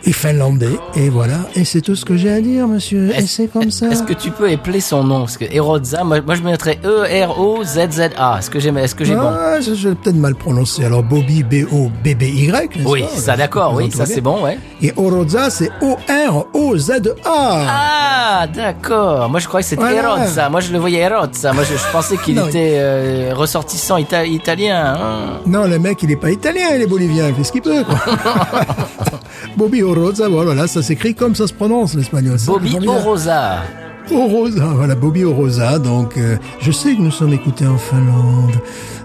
et 0.06 0.12
finlandais. 0.14 0.78
Et 0.96 1.10
voilà. 1.10 1.38
Et 1.56 1.64
c'est 1.66 1.82
tout 1.82 1.96
ce 1.96 2.06
que 2.06 2.18
j'ai 2.18 2.32
à 2.32 2.42
dire, 2.42 2.68
monsieur. 2.68 3.12
Et 3.18 3.22
c'est 3.26 3.48
comme 3.48 3.72
ça. 3.72 3.88
Est-ce 3.88 4.04
que 4.04 4.14
tu 4.14 4.32
peux 4.32 4.50
épeler 4.52 4.80
son 4.82 5.04
nom? 5.04 5.20
Parce 5.22 5.38
que 5.38 5.46
Erozza, 5.54 6.04
moi, 6.04 6.22
moi 6.22 6.36
je 6.36 6.42
mettrais 6.44 6.80
E-R-O-Z-Z-A. 6.84 8.38
Est-ce 8.40 8.50
que 8.50 8.60
j'ai 8.60 8.70
est-ce 8.70 8.96
que 8.96 9.04
j'ai 9.06 9.16
bon? 9.16 9.30
Ah, 9.32 9.60
je, 9.62 9.74
je 9.74 9.90
l'ai 9.90 9.96
peut-être 9.96 10.16
mal 10.16 10.36
prononcé. 10.36 10.86
Alors, 10.86 11.04
Bobby, 11.04 11.44
B-O-B-B-Y. 11.44 12.84
Oui, 12.86 13.02
pas? 13.04 13.08
Ça 13.20 13.36
d'accord, 13.38 13.74
oui, 13.76 13.92
ça 13.92 14.06
c'est 14.06 14.22
bon, 14.22 14.44
ouais. 14.44 14.58
Et 14.82 14.94
Oroza, 14.96 15.50
c'est 15.50 15.70
O-R-O-Z-A. 15.82 17.66
Ah, 17.72 18.48
d'accord. 18.48 19.30
Moi 19.30 19.40
je 19.40 19.48
croyais 19.48 19.64
que 19.64 19.70
c'était 19.70 19.82
Voilà. 19.82 20.18
Erozza. 20.18 20.50
Moi 20.50 20.60
je 20.62 20.72
le 20.72 20.80
voyais 20.80 21.00
Erozza. 21.02 21.52
Moi 21.54 21.64
je, 21.64 21.76
je 21.76 21.92
pensais 21.92 22.18
qu'il 22.18 22.38
était 22.48 22.76
euh, 22.78 23.34
ressortissant 23.36 23.98
ita- 23.98 24.26
italien. 24.26 24.96
hein. 24.98 25.40
Non, 25.46 25.66
le 25.66 25.80
mec, 25.80 26.02
il 26.04 26.12
est 26.12 26.16
pas 26.16 26.32
italien, 26.32 26.68
il 26.76 26.82
est 26.82 26.88
bolivien, 26.88 27.28
il 27.28 27.36
fait 27.36 27.44
ce 27.44 27.52
qu'il 27.52 27.62
peut, 27.62 27.84
quoi. 27.84 27.98
Bobby 29.58 29.82
Oroza, 29.84 30.28
voilà, 30.30 30.68
ça 30.68 30.82
s'écrit 30.82 31.16
comme 31.16 31.36
ça 31.36 31.48
se 31.48 31.54
prononce, 31.54 31.96
l'espagnol. 31.96 32.38
Bobby. 32.46 32.78
Oroza. 32.88 33.64
Orosa, 34.12 34.66
voilà, 34.76 34.96
Bobby 34.96 35.24
Orosa. 35.24 35.78
Donc, 35.80 36.18
euh, 36.18 36.38
je 36.62 36.72
sais 36.72 36.96
que 36.96 37.02
nous 37.02 37.12
sommes 37.12 37.34
écoutés 37.34 37.68
en 37.68 37.78
Finlande, 37.78 38.56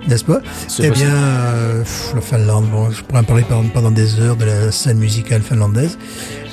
n'est-ce 0.08 0.24
pas? 0.24 0.40
Eh 0.82 0.90
bien, 0.90 1.10
euh, 1.14 1.80
pff, 1.82 2.12
la 2.14 2.20
Finlande, 2.20 2.66
bon, 2.70 2.90
je 2.90 3.02
pourrais 3.02 3.20
en 3.20 3.24
parler 3.24 3.44
pendant, 3.48 3.68
pendant 3.68 3.90
des 3.90 4.18
heures 4.20 4.36
de 4.36 4.46
la 4.46 4.72
scène 4.72 4.98
musicale 4.98 5.42
finlandaise. 5.42 5.98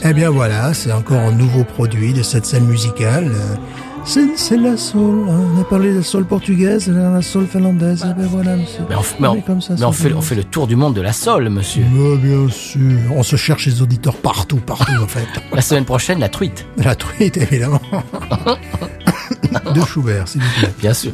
Eh 0.03 0.13
bien, 0.13 0.29
voilà, 0.29 0.73
c'est 0.73 0.91
encore 0.91 1.19
un 1.19 1.31
nouveau 1.31 1.63
produit 1.63 2.11
de 2.13 2.23
cette 2.23 2.45
scène 2.45 2.65
musicale. 2.65 3.25
euh, 3.33 3.55
C'est 4.03 4.57
la 4.57 4.75
soul, 4.77 5.25
hein. 5.29 5.39
on 5.55 5.61
a 5.61 5.63
parlé 5.63 5.91
de 5.91 5.97
la 5.97 6.03
soul 6.03 6.25
portugaise, 6.25 6.87
la, 6.89 7.09
la 7.11 7.21
soul 7.21 7.45
finlandaise. 7.47 8.05
Eh 8.09 8.13
bien, 8.19 8.27
voilà, 8.27 8.55
monsieur. 8.57 8.81
Mais 8.89 8.95
on, 8.95 9.01
mais 9.19 9.27
on- 9.27 9.35
est 9.35 9.41
comme 9.41 9.61
ça, 9.61 9.75
mais 9.77 9.85
on 9.85 9.91
fait, 9.91 10.09
bien. 10.09 10.17
on 10.17 10.21
fait 10.21 10.35
le 10.35 10.43
tour 10.43 10.67
du 10.67 10.75
monde 10.75 10.95
de 10.95 11.01
la 11.01 11.13
Sole, 11.13 11.49
monsieur. 11.49 11.83
Mais 11.93 12.17
bien 12.17 12.49
sûr, 12.49 12.81
on 13.15 13.23
se 13.23 13.35
cherche 13.35 13.65
les 13.67 13.81
auditeurs 13.81 14.15
partout, 14.17 14.57
partout 14.57 14.91
en 15.01 15.07
fait. 15.07 15.25
La 15.53 15.61
semaine 15.61 15.85
prochaine, 15.85 16.19
la 16.19 16.29
truite, 16.29 16.65
La 16.77 16.95
truite, 16.95 17.37
évidemment. 17.37 17.79
de 19.75 19.81
Schubert, 19.85 20.27
s'il 20.27 20.41
vous 20.41 20.59
plaît. 20.59 20.73
bien 20.79 20.93
sûr. 20.93 21.11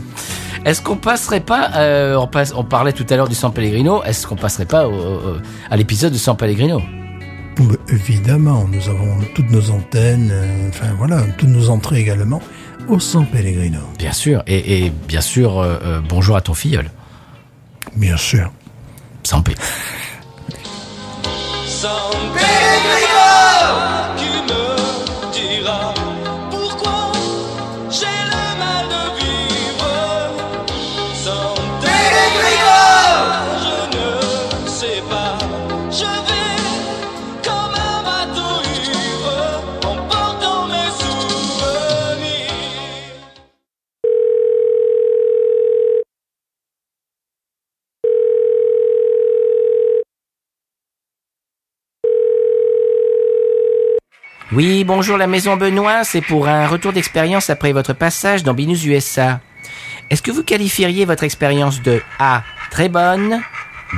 Est-ce 0.65 0.81
qu'on 0.81 0.95
passerait 0.97 1.39
pas, 1.41 1.72
euh, 1.76 2.15
on, 2.15 2.27
passe, 2.27 2.53
on 2.55 2.64
parlait 2.64 2.93
tout 2.93 3.05
à 3.09 3.15
l'heure 3.15 3.27
du 3.30 3.35
San 3.35 3.51
Pellegrino, 3.53 4.01
est-ce 4.03 4.26
qu'on 4.27 4.35
passerait 4.35 4.65
pas 4.65 4.88
au- 4.88 4.93
au- 4.93 5.38
à 5.69 5.77
l'épisode 5.77 6.14
de 6.14 6.18
San 6.18 6.35
Pellegrino? 6.38 6.81
Mais 7.59 7.76
évidemment, 7.89 8.65
nous 8.72 8.88
avons 8.89 9.18
toutes 9.35 9.49
nos 9.49 9.69
antennes, 9.72 10.30
euh, 10.31 10.69
enfin 10.69 10.88
voilà, 10.97 11.22
toutes 11.38 11.49
nos 11.49 11.69
entrées 11.69 11.99
également 11.99 12.39
au 12.88 12.99
San 12.99 13.26
Pellegrino. 13.26 13.80
Bien 13.97 14.14
sûr, 14.14 14.43
et, 14.47 14.85
et 14.85 14.89
bien 14.89 15.22
sûr, 15.22 15.59
euh, 15.59 15.77
euh, 15.84 16.01
bonjour 16.07 16.35
à 16.35 16.41
ton 16.41 16.53
filleul, 16.53 16.89
Bien 17.95 18.18
sûr. 18.18 18.51
San 19.23 19.43
P. 19.43 19.55
Oui, 54.58 54.84
bonjour 54.84 55.18
la 55.18 55.28
maison 55.28 55.56
Benoît, 55.56 56.04
c'est 56.04 56.22
pour 56.22 56.48
un 56.48 56.66
retour 56.66 56.92
d'expérience 56.92 57.52
après 57.52 57.74
votre 57.74 57.94
passage 57.94 58.42
dans 58.42 58.56
Binous 58.56 58.88
USA. 58.88 59.40
Est-ce 60.10 60.24
que 60.24 60.32
vous 60.32 60.42
qualifieriez 60.42 61.06
votre 61.06 61.24
expérience 61.24 61.84
de 61.84 62.02
A, 62.18 62.42
très 62.72 62.90
bonne, 62.90 63.40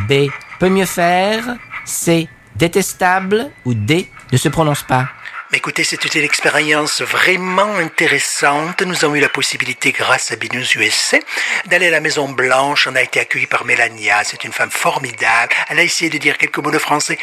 B, 0.09 0.27
peut 0.59 0.67
mieux 0.67 0.83
faire, 0.83 1.55
C, 1.85 2.27
détestable 2.57 3.51
ou 3.63 3.73
D, 3.73 4.09
ne 4.33 4.37
se 4.37 4.49
prononce 4.49 4.83
pas? 4.83 5.07
Écoutez, 5.51 5.83
c'était 5.83 6.19
une 6.19 6.25
expérience 6.25 7.01
vraiment 7.01 7.75
intéressante. 7.77 8.83
Nous 8.83 9.03
avons 9.03 9.15
eu 9.15 9.19
la 9.19 9.29
possibilité, 9.29 9.91
grâce 9.91 10.31
à 10.31 10.35
Binous 10.35 10.77
USA, 10.77 11.17
d'aller 11.65 11.87
à 11.87 11.89
la 11.89 12.01
Maison 12.01 12.29
Blanche. 12.29 12.85
On 12.85 12.95
a 12.95 13.01
été 13.01 13.19
accueillis 13.19 13.47
par 13.47 13.65
Mélania. 13.65 14.23
C'est 14.23 14.43
une 14.43 14.53
femme 14.53 14.69
formidable. 14.69 15.51
Elle 15.69 15.79
a 15.79 15.83
essayé 15.83 16.11
de 16.11 16.19
dire 16.19 16.37
quelques 16.37 16.59
mots 16.59 16.69
de 16.69 16.77
français. 16.77 17.17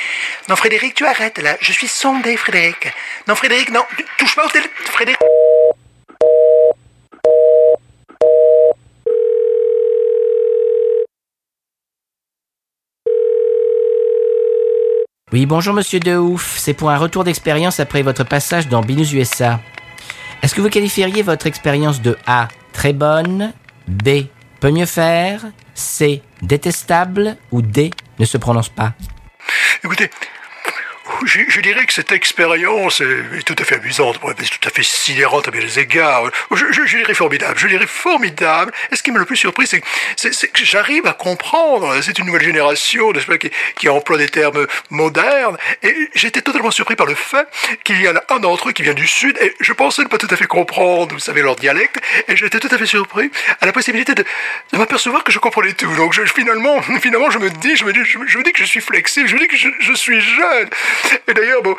Non, 0.48 0.56
Frédéric, 0.56 0.94
tu 0.94 1.06
arrêtes 1.06 1.38
là. 1.38 1.56
Je 1.60 1.70
suis 1.70 1.86
sondé, 1.86 2.36
Frédéric. 2.36 2.88
Non, 3.28 3.36
Frédéric, 3.36 3.70
non. 3.70 3.86
Touche 4.18 4.34
pas 4.34 4.44
au 4.44 4.48
téléphone. 4.48 4.72
Frédéric. 4.86 5.20
Oui, 15.36 15.44
bonjour 15.44 15.74
monsieur 15.74 16.00
De 16.00 16.16
Ouf, 16.16 16.56
c'est 16.56 16.72
pour 16.72 16.88
un 16.88 16.96
retour 16.96 17.22
d'expérience 17.22 17.78
après 17.78 18.00
votre 18.00 18.24
passage 18.24 18.68
dans 18.68 18.80
Binous 18.80 19.12
USA. 19.12 19.60
Est-ce 20.40 20.54
que 20.54 20.62
vous 20.62 20.70
qualifieriez 20.70 21.20
votre 21.20 21.46
expérience 21.46 22.00
de 22.00 22.16
A, 22.26 22.48
très 22.72 22.94
bonne, 22.94 23.52
B, 23.86 24.28
peut 24.60 24.70
mieux 24.70 24.86
faire, 24.86 25.42
C, 25.74 26.22
détestable 26.40 27.36
ou 27.52 27.60
D, 27.60 27.90
ne 28.18 28.24
se 28.24 28.38
prononce 28.38 28.70
pas? 28.70 28.94
Écoutez, 29.84 30.08
je, 31.24 31.60
dirais 31.60 31.86
que 31.86 31.92
cette 31.92 32.12
expérience 32.12 33.00
est, 33.00 33.42
tout 33.44 33.56
à 33.58 33.64
fait 33.64 33.76
amusante, 33.76 34.20
tout 34.20 34.68
à 34.68 34.70
fait 34.70 34.82
sidérante 34.82 35.48
à 35.48 35.50
bien 35.50 35.60
des 35.60 35.78
égards. 35.78 36.30
Je, 36.52 36.96
dirais 36.96 37.14
formidable, 37.14 37.58
je 37.58 37.66
dirais 37.66 37.86
formidable. 37.86 38.72
Et 38.90 38.96
ce 38.96 39.02
qui 39.02 39.10
m'a 39.10 39.18
le 39.18 39.24
plus 39.24 39.36
surpris, 39.36 39.66
c'est 39.66 39.80
que- 39.80 40.64
j'arrive 40.64 41.06
à 41.06 41.12
comprendre. 41.12 41.94
C'est 42.02 42.18
une 42.18 42.26
nouvelle 42.26 42.42
génération, 42.42 43.12
n'est-ce 43.12 43.26
pas, 43.26 43.38
qui, 43.38 43.88
emploie 43.88 44.18
des 44.18 44.28
termes 44.28 44.66
modernes. 44.90 45.56
Et 45.82 45.94
j'étais 46.14 46.42
totalement 46.42 46.70
surpris 46.70 46.96
par 46.96 47.06
le 47.06 47.14
fait 47.14 47.46
qu'il 47.84 48.00
y 48.00 48.08
en 48.08 48.16
a 48.16 48.22
un 48.34 48.40
d'entre 48.40 48.68
eux 48.68 48.72
qui 48.72 48.82
vient 48.82 48.94
du 48.94 49.06
Sud, 49.06 49.38
et 49.40 49.54
je 49.60 49.72
pensais 49.72 50.02
ne 50.02 50.08
pas 50.08 50.18
tout 50.18 50.28
à 50.30 50.36
fait 50.36 50.46
comprendre, 50.46 51.14
vous 51.14 51.20
savez, 51.20 51.42
leur 51.42 51.56
dialecte. 51.56 51.98
Et 52.28 52.36
j'étais 52.36 52.58
tout 52.58 52.68
à 52.70 52.78
fait 52.78 52.86
surpris 52.86 53.30
à 53.60 53.66
la 53.66 53.72
possibilité 53.72 54.14
de, 54.14 54.24
m'apercevoir 54.72 55.24
que 55.24 55.32
je 55.32 55.38
comprenais 55.38 55.72
tout. 55.72 55.94
Donc 55.96 56.14
finalement, 56.34 56.82
finalement, 57.00 57.30
je 57.30 57.38
me 57.38 57.48
dis, 57.50 57.76
je 57.76 57.84
me 57.84 57.92
dis, 57.92 58.04
je, 58.04 58.18
me- 58.18 58.42
dis 58.42 58.52
que 58.52 58.58
je 58.60 58.64
suis 58.64 58.80
flexible, 58.80 59.28
je 59.28 59.34
me 59.34 59.40
dis 59.40 59.48
que 59.48 59.56
je 59.56 59.92
suis 59.94 60.20
jeune. 60.20 60.68
Et 61.28 61.34
d'ailleurs, 61.34 61.62
bon, 61.62 61.76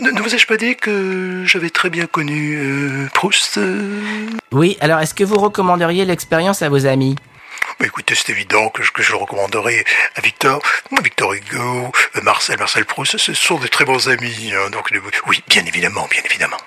ne, 0.00 0.20
vous 0.20 0.34
ai-je 0.34 0.46
pas 0.46 0.56
dit 0.56 0.76
que 0.76 1.42
j'avais 1.46 1.70
très 1.70 1.90
bien 1.90 2.06
connu 2.06 2.56
euh, 2.56 3.08
Proust 3.14 3.58
euh? 3.58 4.28
Oui, 4.52 4.76
alors 4.80 5.00
est-ce 5.00 5.14
que 5.14 5.24
vous 5.24 5.38
recommanderiez 5.38 6.04
l'expérience 6.04 6.62
à 6.62 6.68
vos 6.68 6.86
amis? 6.86 7.16
Bah, 7.78 7.86
Écoutez, 7.86 8.14
c'est 8.14 8.30
évident 8.30 8.68
que 8.68 8.82
je, 8.82 8.92
que 8.92 9.02
je 9.02 9.12
le 9.12 9.18
recommanderais 9.18 9.84
à 10.16 10.20
Victor, 10.20 10.60
Victor 11.02 11.32
Hugo, 11.32 11.92
euh, 12.16 12.20
Marcel, 12.22 12.58
Marcel 12.58 12.84
Proust. 12.84 13.16
Ce 13.16 13.32
sont 13.32 13.58
des 13.58 13.68
très 13.68 13.84
bons 13.84 14.08
amis. 14.08 14.52
hein, 14.54 14.70
donc, 14.70 14.90
oui, 15.26 15.42
bien 15.48 15.64
évidemment, 15.64 16.06
bien 16.10 16.22
évidemment. 16.24 16.58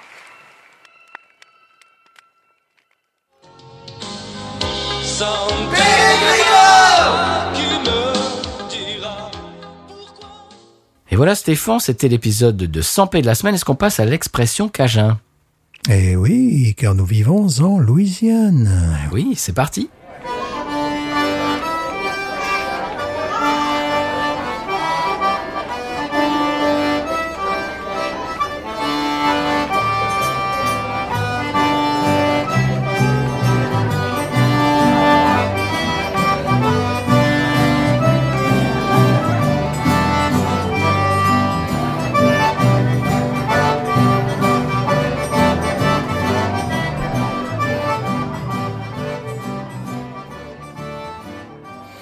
Et 11.13 11.15
voilà 11.15 11.35
Stéphane, 11.35 11.79
c'était 11.79 12.07
l'épisode 12.07 12.57
de 12.57 12.81
100 12.81 13.05
P 13.05 13.21
de 13.21 13.27
la 13.27 13.35
semaine. 13.35 13.53
Est-ce 13.53 13.65
qu'on 13.65 13.75
passe 13.75 13.99
à 13.99 14.05
l'expression 14.05 14.67
Cajun? 14.67 15.19
Eh 15.87 16.15
oui, 16.15 16.73
car 16.75 16.95
nous 16.95 17.05
vivons 17.05 17.47
en 17.61 17.77
Louisiane. 17.77 18.97
Oui, 19.11 19.33
c'est 19.35 19.53
parti. 19.53 19.91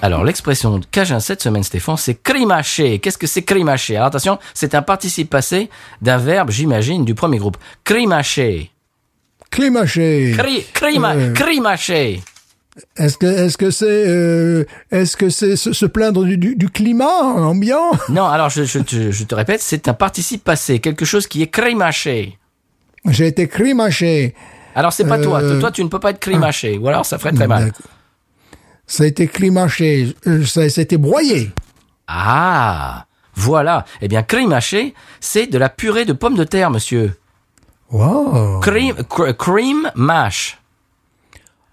Alors, 0.02 0.24
l'expression 0.24 0.80
Cajun 0.90 1.20
cette 1.20 1.40
semaine, 1.42 1.62
Stéphane, 1.62 1.96
c'est 1.96 2.20
crimacher. 2.22 2.98
Qu'est-ce 2.98 3.16
que 3.18 3.26
c'est 3.28 3.42
crimacher 3.42 3.96
Alors 3.96 4.08
attention, 4.08 4.38
c'est 4.52 4.74
un 4.74 4.82
participe 4.82 5.30
passé 5.30 5.70
d'un 6.02 6.18
verbe, 6.18 6.50
j'imagine, 6.50 7.04
du 7.04 7.14
premier 7.14 7.38
groupe. 7.38 7.56
Crimacher. 7.84 8.70
Clémaché. 9.50 10.34
Cri, 10.36 10.64
crima, 10.72 11.14
Euh. 11.14 11.32
crimacher. 11.32 12.20
Est-ce 12.96 13.18
que 13.18 13.26
est-ce 13.26 13.58
que 13.58 13.70
c'est 13.70 13.84
euh, 13.86 14.64
est-ce 14.90 15.14
que 15.14 15.28
c'est 15.28 15.56
se, 15.56 15.74
se 15.74 15.84
plaindre 15.84 16.24
du, 16.24 16.38
du, 16.38 16.56
du 16.56 16.70
climat 16.70 17.20
ambiant? 17.22 17.90
Non, 18.08 18.24
alors 18.24 18.48
je, 18.48 18.64
je, 18.64 18.78
te- 18.78 19.10
je 19.10 19.24
te 19.24 19.34
répète, 19.34 19.60
c'est 19.60 19.88
un 19.88 19.92
participe 19.94 20.42
passé, 20.42 20.78
quelque 20.78 21.04
chose 21.04 21.26
qui 21.26 21.42
est 21.42 21.48
crimaché. 21.48 22.38
J'ai 23.10 23.26
été 23.26 23.46
crimaché. 23.46 24.34
Alors 24.74 24.94
c'est 24.94 25.04
pas 25.06 25.18
toi, 25.18 25.42
Euh. 25.42 25.60
toi 25.60 25.70
tu 25.70 25.84
ne 25.84 25.88
peux 25.90 26.00
pas 26.00 26.10
être 26.12 26.18
crimaché, 26.18 26.78
ou 26.78 26.88
alors 26.88 27.04
ça 27.04 27.18
ferait 27.18 27.32
très 27.32 27.46
mal. 27.46 27.72
Ça 28.86 29.04
a 29.04 29.06
été 29.06 29.26
climaché. 29.26 30.14
Euh, 30.26 30.44
Ça, 30.44 30.68
ça 30.68 30.80
a 30.80 30.82
été 30.82 30.96
broyé. 30.96 31.50
Ah, 32.06 33.06
voilà. 33.34 33.84
Eh 34.00 34.08
bien, 34.08 34.22
crimaché, 34.22 34.94
c'est 35.20 35.46
de 35.46 35.56
la 35.58 35.68
purée 35.68 36.04
de 36.04 36.12
pommes 36.12 36.34
de 36.36 36.44
terre, 36.44 36.70
monsieur. 36.70 37.16
Wow. 37.90 38.60
Cream, 38.60 38.94
cr- 39.08 39.34
cream 39.34 39.90
mash. 39.94 40.58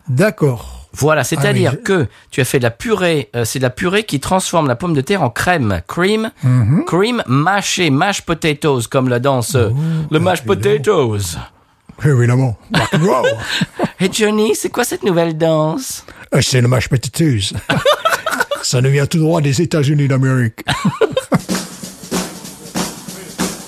D'accord. 0.07 0.88
Voilà, 0.91 1.23
c'est-à-dire 1.23 1.73
Ah 1.76 1.81
que 1.84 2.07
tu 2.31 2.41
as 2.41 2.45
fait 2.45 2.57
de 2.57 2.64
la 2.64 2.72
purée, 2.72 3.30
euh, 3.36 3.45
c'est 3.45 3.60
de 3.60 3.64
la 3.64 3.69
purée 3.69 4.03
qui 4.03 4.19
transforme 4.19 4.68
la 4.68 4.76
pomme 4.76 4.94
de 4.95 5.02
terre 5.02 5.22
en 5.22 5.30
crème. 5.30 5.81
Cream, 5.88 6.31
Mhm. 6.44 6.84
cream 6.86 7.22
mâché, 7.27 7.90
mash 7.91 8.23
potatoes, 8.23 8.88
comme 8.90 9.07
la 9.07 9.19
danse. 9.19 9.56
euh, 9.56 9.69
le 10.10 10.19
mash 10.19 10.44
potatoes. 10.44 11.38
Évidemment. 12.05 12.57
Rock 12.73 12.89
and 12.93 13.05
roll. 13.05 13.27
Et 13.99 14.09
Johnny, 14.11 14.55
c'est 14.55 14.69
quoi 14.69 14.84
cette 14.84 15.03
nouvelle 15.03 15.38
danse? 15.38 16.05
Euh, 16.34 16.41
C'est 16.41 16.61
le 16.61 16.67
mashed 16.67 16.89
potatoes. 16.89 17.53
Ça 18.63 18.81
nous 18.81 18.89
vient 18.91 19.05
tout 19.05 19.19
droit 19.19 19.41
des 19.41 19.61
États-Unis 19.61 20.07
d'Amérique. 20.07 20.63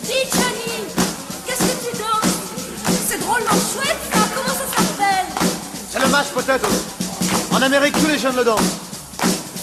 Dis, 0.04 0.12
Johnny, 0.32 0.86
qu'est-ce 1.48 1.60
que 1.60 1.90
tu 1.90 1.98
danses? 1.98 2.38
C'est 3.10 3.20
drôlement 3.20 3.50
chouette. 3.50 3.98
Comment 4.12 4.54
ça 4.54 4.66
s'appelle? 4.76 5.26
C'est 5.90 6.00
le 6.00 6.08
mashed 6.08 6.32
potato. 6.34 6.68
En 7.52 7.62
Amérique, 7.62 7.94
tous 8.00 8.08
les 8.08 8.18
jeunes 8.20 8.36
le 8.38 8.44
dansent. 8.44 8.62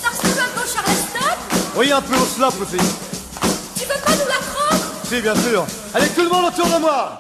Ça 0.03 0.09
ressemble 0.11 0.41
un 0.41 0.51
peu 0.55 0.61
au 0.61 0.71
Charleston? 0.75 1.37
Oui, 1.77 1.93
un 1.93 2.01
peu 2.03 2.15
au 2.17 2.27
slop 2.27 2.49
aussi. 2.63 2.77
Tu 3.77 3.85
veux 3.87 4.01
pas 4.05 4.13
nous 4.13 4.29
l'apprendre? 4.29 4.85
Si, 5.09 5.21
bien 5.21 5.35
sûr. 5.35 5.67
Allez, 5.95 6.09
tout 6.09 6.23
le 6.23 6.29
monde 6.29 6.47
autour 6.53 6.67
de 6.67 6.79
moi 6.81 7.19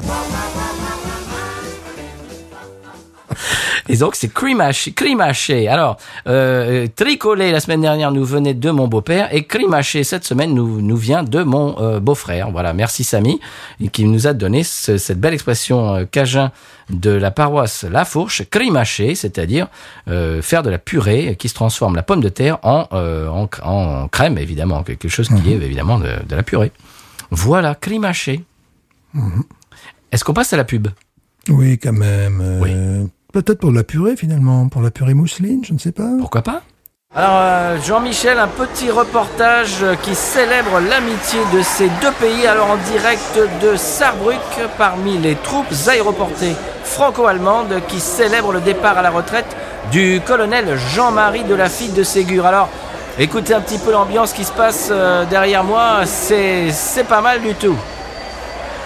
Et 3.88 3.96
donc 3.96 4.14
c'est 4.14 4.32
Crimaché. 4.32 4.92
Crimaché. 4.92 5.68
Alors, 5.68 5.96
euh, 6.26 6.86
Tricolé 6.94 7.52
la 7.52 7.60
semaine 7.60 7.80
dernière 7.82 8.10
nous 8.12 8.24
venait 8.24 8.54
de 8.54 8.70
mon 8.70 8.88
beau-père 8.88 9.34
et 9.34 9.44
Crimaché 9.44 10.04
cette 10.04 10.24
semaine 10.24 10.54
nous, 10.54 10.80
nous 10.80 10.96
vient 10.96 11.22
de 11.22 11.42
mon 11.42 11.78
euh, 11.80 12.00
beau-frère. 12.00 12.50
Voilà, 12.50 12.72
merci 12.72 13.04
Samy 13.04 13.40
qui 13.92 14.04
nous 14.04 14.26
a 14.26 14.32
donné 14.32 14.62
ce- 14.62 14.98
cette 14.98 15.20
belle 15.20 15.34
expression 15.34 15.94
euh, 15.94 16.04
cajun 16.04 16.52
de 16.90 17.10
la 17.10 17.30
paroisse 17.30 17.84
La 17.84 18.04
Fourche, 18.06 18.42
Crimaché, 18.50 19.14
c'est-à-dire 19.14 19.68
euh, 20.08 20.40
faire 20.40 20.62
de 20.62 20.70
la 20.70 20.78
purée 20.78 21.36
qui 21.38 21.48
se 21.50 21.54
transforme 21.54 21.94
la 21.96 22.02
pomme 22.02 22.22
de 22.22 22.30
terre 22.30 22.58
en, 22.62 22.86
euh, 22.92 23.28
en, 23.28 23.46
en 23.62 24.08
crème, 24.08 24.38
évidemment, 24.38 24.82
quelque 24.82 25.08
chose 25.08 25.28
qui 25.28 25.52
est 25.52 25.56
évidemment 25.56 25.98
de, 25.98 26.08
de 26.26 26.34
la 26.34 26.42
purée. 26.42 26.72
Voilà, 27.30 27.74
Crimaché. 27.74 28.42
Est-ce 30.12 30.24
qu'on 30.24 30.32
passe 30.32 30.52
à 30.52 30.56
la 30.56 30.64
pub? 30.64 30.88
Oui, 31.48 31.78
quand 31.78 31.92
même. 31.92 32.40
euh, 32.42 33.04
Peut-être 33.32 33.58
pour 33.58 33.70
de 33.70 33.76
la 33.76 33.84
purée, 33.84 34.16
finalement. 34.16 34.68
Pour 34.68 34.80
la 34.80 34.90
purée 34.90 35.12
mousseline, 35.12 35.62
je 35.62 35.74
ne 35.74 35.78
sais 35.78 35.92
pas. 35.92 36.08
Pourquoi 36.18 36.40
pas 36.40 36.62
Alors, 37.14 37.38
euh, 37.42 37.76
Jean-Michel, 37.86 38.38
un 38.38 38.48
petit 38.48 38.90
reportage 38.90 39.84
qui 40.02 40.14
célèbre 40.14 40.80
l'amitié 40.80 41.38
de 41.52 41.60
ces 41.60 41.90
deux 42.00 42.12
pays. 42.12 42.46
Alors, 42.46 42.70
en 42.70 42.76
direct 42.90 43.38
de 43.62 43.76
Sarrebruck, 43.76 44.36
parmi 44.78 45.18
les 45.18 45.34
troupes 45.34 45.66
aéroportées 45.88 46.54
franco-allemandes 46.84 47.82
qui 47.86 48.00
célèbrent 48.00 48.52
le 48.52 48.60
départ 48.60 48.96
à 48.96 49.02
la 49.02 49.10
retraite 49.10 49.54
du 49.92 50.22
colonel 50.26 50.78
Jean-Marie 50.94 51.44
de 51.44 51.54
la 51.54 51.68
Figue 51.68 51.92
de 51.92 52.02
Ségur. 52.02 52.46
Alors, 52.46 52.70
écoutez 53.18 53.52
un 53.52 53.60
petit 53.60 53.78
peu 53.78 53.92
l'ambiance 53.92 54.32
qui 54.32 54.44
se 54.44 54.52
passe 54.52 54.88
euh, 54.90 55.26
derrière 55.26 55.64
moi. 55.64 56.00
C'est 56.06 56.70
c'est 56.70 57.04
pas 57.04 57.20
mal 57.20 57.42
du 57.42 57.54
tout. 57.54 57.76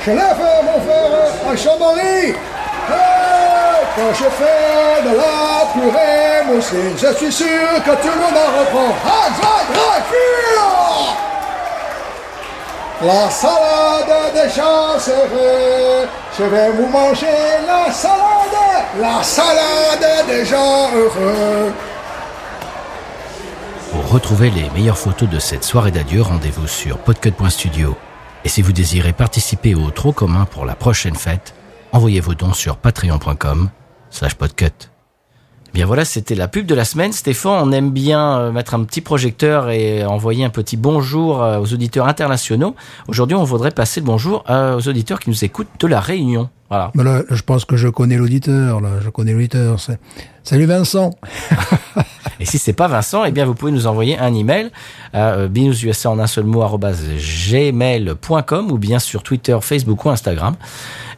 Je 0.04 0.10
lève 0.10 0.36
mon 0.64 0.80
frère 0.80 1.48
à 1.48 1.56
Chambéry. 1.56 2.34
Hey, 2.90 3.41
quand 3.96 4.14
je 4.14 4.24
fais 4.24 5.02
de 5.08 5.16
la 5.16 5.72
purée 5.72 6.44
mousseline, 6.46 6.96
je 6.96 7.14
suis 7.16 7.32
sûr 7.32 7.68
que 7.84 7.90
tout 7.90 8.08
le 8.08 8.20
monde 8.20 8.36
en 8.36 8.60
reprend. 8.60 8.94
Ah, 9.04 9.22
La 13.04 13.28
salade 13.30 14.32
des 14.32 14.60
heureux. 14.60 16.08
Je 16.38 16.44
vais 16.44 16.70
vous 16.70 16.86
manger 16.86 17.26
la 17.66 17.92
salade, 17.92 18.84
la 19.00 19.22
salade 19.22 20.26
des 20.28 20.44
gens 20.46 20.88
heureux. 20.94 21.72
Pour 23.90 24.08
retrouver 24.08 24.50
les 24.50 24.70
meilleures 24.70 24.98
photos 24.98 25.28
de 25.28 25.40
cette 25.40 25.64
soirée 25.64 25.90
d'adieu, 25.90 26.22
rendez-vous 26.22 26.68
sur 26.68 26.98
podcut.studio. 26.98 27.96
Et 28.44 28.48
si 28.48 28.62
vous 28.62 28.72
désirez 28.72 29.12
participer 29.12 29.74
au 29.74 29.90
Trop 29.90 30.12
commun 30.12 30.44
pour 30.44 30.64
la 30.64 30.76
prochaine 30.76 31.16
fête, 31.16 31.54
envoyez 31.92 32.20
vos 32.20 32.34
dons 32.34 32.52
sur 32.52 32.76
patreon.com 32.76 33.68
slash 34.10 34.34
podcut. 34.34 34.88
Bien 35.74 35.86
voilà, 35.86 36.04
c'était 36.04 36.34
la 36.34 36.48
pub 36.48 36.66
de 36.66 36.74
la 36.74 36.84
semaine. 36.84 37.12
Stéphane, 37.14 37.66
on 37.66 37.72
aime 37.72 37.92
bien 37.92 38.38
euh, 38.38 38.52
mettre 38.52 38.74
un 38.74 38.84
petit 38.84 39.00
projecteur 39.00 39.70
et 39.70 40.04
envoyer 40.04 40.44
un 40.44 40.50
petit 40.50 40.76
bonjour 40.76 41.42
euh, 41.42 41.58
aux 41.60 41.72
auditeurs 41.72 42.06
internationaux. 42.08 42.74
Aujourd'hui, 43.08 43.36
on 43.36 43.44
voudrait 43.44 43.70
passer 43.70 44.00
le 44.00 44.04
bonjour 44.06 44.44
euh, 44.50 44.76
aux 44.76 44.86
auditeurs 44.86 45.18
qui 45.18 45.30
nous 45.30 45.44
écoutent 45.46 45.68
de 45.80 45.86
la 45.86 45.98
Réunion. 46.00 46.50
Voilà. 46.68 46.90
Là, 46.94 47.22
je 47.30 47.40
pense 47.42 47.64
que 47.64 47.76
je 47.76 47.88
connais 47.88 48.16
l'auditeur, 48.18 48.82
là. 48.82 48.90
Je 49.02 49.08
connais 49.08 49.32
l'auditeur. 49.32 49.80
c'est- 49.80 49.98
Salut 50.42 50.66
Vincent. 50.66 51.10
Et 52.40 52.44
si 52.44 52.58
c'est 52.58 52.72
pas 52.72 52.88
Vincent, 52.88 53.24
eh 53.24 53.30
bien 53.30 53.44
vous 53.44 53.54
pouvez 53.54 53.70
nous 53.72 53.86
envoyer 53.86 54.18
un 54.18 54.34
email 54.34 54.70
à 55.12 55.46
binoususa 55.46 56.10
en 56.10 56.18
un 56.18 56.26
seul 56.26 56.44
mot 56.44 56.66
gmail.com 56.76 58.72
ou 58.72 58.78
bien 58.78 58.98
sur 58.98 59.22
Twitter, 59.22 59.56
Facebook 59.60 60.04
ou 60.04 60.10
Instagram. 60.10 60.56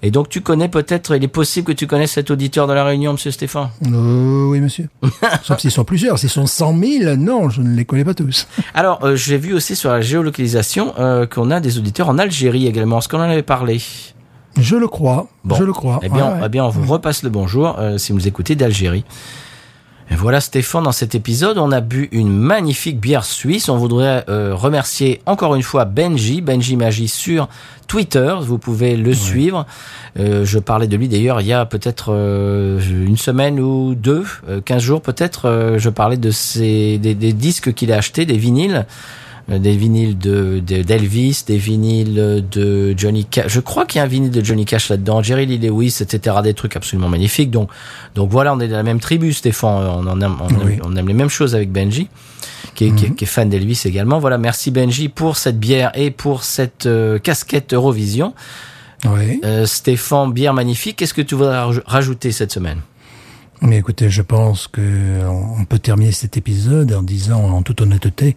Et 0.07 0.11
donc 0.11 0.29
tu 0.29 0.43
connais 0.43 0.69
peut-être, 0.69 1.17
il 1.17 1.25
est 1.25 1.29
possible 1.29 1.67
que 1.67 1.73
tu 1.73 1.87
connaisses 1.87 2.13
cet 2.13 2.31
auditeur 2.31 2.67
de 2.67 2.75
la 2.75 2.85
Réunion, 2.85 3.15
Monsieur 3.15 3.31
Stéphane? 3.31 3.71
Euh, 3.91 4.45
oui, 4.51 4.61
monsieur. 4.61 4.89
Sauf 5.43 5.59
s'ils 5.59 5.71
sont 5.71 5.85
plusieurs. 5.85 6.19
S'ils 6.19 6.29
sont 6.29 6.47
100 6.47 6.79
000, 6.79 7.17
non, 7.17 7.49
je 7.49 7.63
ne 7.63 7.75
les 7.75 7.87
connais 7.87 8.05
pas 8.05 8.13
tous. 8.13 8.47
Alors 8.75 9.03
euh, 9.03 9.17
j'ai 9.17 9.39
vu 9.39 9.55
aussi 9.55 9.75
sur 9.75 9.91
la 9.91 10.03
géolocalisation 10.03 10.93
euh, 10.99 11.27
qu'on 11.27 11.51
a 11.51 11.59
des 11.61 11.79
auditeurs 11.79 12.11
en 12.11 12.19
Algérie 12.19 12.67
également. 12.67 12.99
Est-ce 12.99 13.09
qu'on 13.09 13.17
en 13.19 13.23
avait 13.23 13.43
parlé? 13.43 13.81
Je 14.59 14.77
le 14.77 14.87
crois. 14.89 15.27
Bon. 15.43 15.57
Je 15.57 15.65
le 15.65 15.73
crois. 15.73 16.01
Eh 16.03 16.09
bien, 16.11 16.27
Ouais, 16.27 16.33
ouais. 16.35 16.41
eh 16.45 16.49
bien, 16.51 16.65
on 16.65 16.69
vous 16.69 16.87
repasse 16.93 17.23
le 17.23 17.31
bonjour 17.31 17.77
euh, 17.79 17.97
si 17.99 18.13
vous 18.13 18.29
écoutez 18.29 18.55
d'Algérie. 18.57 19.05
Et 20.15 20.17
voilà 20.17 20.41
Stéphane, 20.41 20.85
dans 20.85 20.93
cet 20.93 21.17
épisode, 21.17 21.59
on 21.59 21.73
a 21.73 21.81
bu 21.81 22.09
une 22.13 22.31
magnifique 22.31 23.01
bière 23.01 23.25
suisse. 23.25 23.69
On 23.69 23.77
voudrait 23.77 24.25
euh, 24.29 24.55
remercier 24.55 25.21
encore 25.27 25.57
une 25.57 25.65
fois 25.65 25.87
Benji, 25.87 26.41
Benji 26.41 26.77
Magie 26.77 27.09
sur 27.09 27.49
Twitter. 27.89 28.33
Vous 28.41 28.59
pouvez 28.59 28.97
le 28.97 29.13
suivre. 29.13 29.67
Euh, 30.17 30.45
je 30.45 30.61
parlais 30.61 30.87
de 30.87 30.97
lui 30.97 31.09
d'ailleurs 31.09 31.41
il 31.41 31.49
y 31.49 31.53
a 31.53 31.67
peut-être 31.67 32.13
euh, 32.13 32.81
une 32.81 33.17
semaine 33.17 33.59
ou 33.59 33.97
deux, 33.97 34.25
euh, 34.49 34.61
15 34.65 34.81
jours 34.81 35.03
peut-être. 35.03 35.47
euh, 35.49 35.79
je 35.81 35.91
parlais 35.91 36.17
de 36.17 36.31
ces 36.31 36.99
des, 36.99 37.17
des 37.17 37.33
disques 37.33 37.75
qu'il 37.75 37.91
a 37.91 37.97
achetés, 37.97 38.25
des 38.25 38.39
vinyles 38.39 38.87
des 39.49 39.77
vinyles 39.77 40.17
de 40.17 40.63
de- 40.67 40.83
d'Elvis, 40.83 41.45
des 41.47 41.59
vinyles 41.59 42.45
de 42.51 42.95
Johnny 42.97 43.25
Cash. 43.27 43.53
Je 43.53 43.61
crois 43.61 43.85
qu'il 43.85 43.99
y 43.99 44.01
a 44.01 44.05
un 44.05 44.09
vinyle 44.09 44.31
de 44.31 44.43
Johnny 44.45 44.65
Cash 44.65 44.89
là-dedans, 44.89 45.23
Jerry 45.23 45.45
Lee 45.47 45.59
Lewis, 45.59 45.99
etc. 46.01 46.37
Des 46.43 46.55
trucs 46.55 46.77
absolument 46.77 47.09
magnifiques. 47.09 47.51
Donc, 47.51 47.69
donc 48.15 48.31
voilà, 48.31 48.55
on 48.55 48.61
est 48.61 48.69
de 48.69 48.73
la 48.73 48.83
même 48.83 49.01
tribu, 49.01 49.33
Stéphane. 49.33 49.87
On 49.87 50.07
en 50.07 50.21
aime, 50.21 50.37
on, 50.41 50.49
aime, 50.49 50.61
Oui. 50.65 50.79
on 50.83 50.97
aime 50.97 51.09
les 51.09 51.15
mêmes 51.15 51.29
choses 51.29 51.55
avec 51.55 51.71
Benji, 51.71 52.09
qui 52.75 52.87
est, 52.87 52.95
qui 52.95 53.07
est- 53.07 53.15
qui 53.15 53.25
est 53.25 53.27
fan 53.27 53.49
d'Elvis 53.51 53.83
également. 53.85 54.19
Voilà, 54.19 54.39
merci 54.39 54.71
Benji 54.71 55.09
pour 55.11 55.37
cette 55.37 55.61
bière 55.61 55.91
et 55.95 56.11
pour 56.11 56.43
cette 56.45 56.87
euh, 56.87 57.19
casquette 57.19 57.75
Eurovision. 57.75 58.33
Oui. 59.05 59.41
Euh, 59.45 59.67
Stéphane, 59.67 60.33
bière 60.33 60.55
magnifique. 60.55 60.97
Qu'est-ce 60.97 61.13
que 61.13 61.21
tu 61.21 61.35
voudrais 61.35 61.59
raj- 61.59 61.83
rajouter 61.85 62.33
cette 62.33 62.51
semaine? 62.53 62.79
Mais 63.61 63.77
écoutez, 63.77 64.09
je 64.09 64.23
pense 64.23 64.67
que 64.69 64.81
on 65.29 65.65
peut 65.67 65.79
terminer 65.79 66.13
cet 66.13 66.37
épisode 66.39 66.93
en 66.95 67.03
disant 67.03 67.43
en 67.45 67.63
toute 67.63 67.81
honnêteté, 67.83 68.37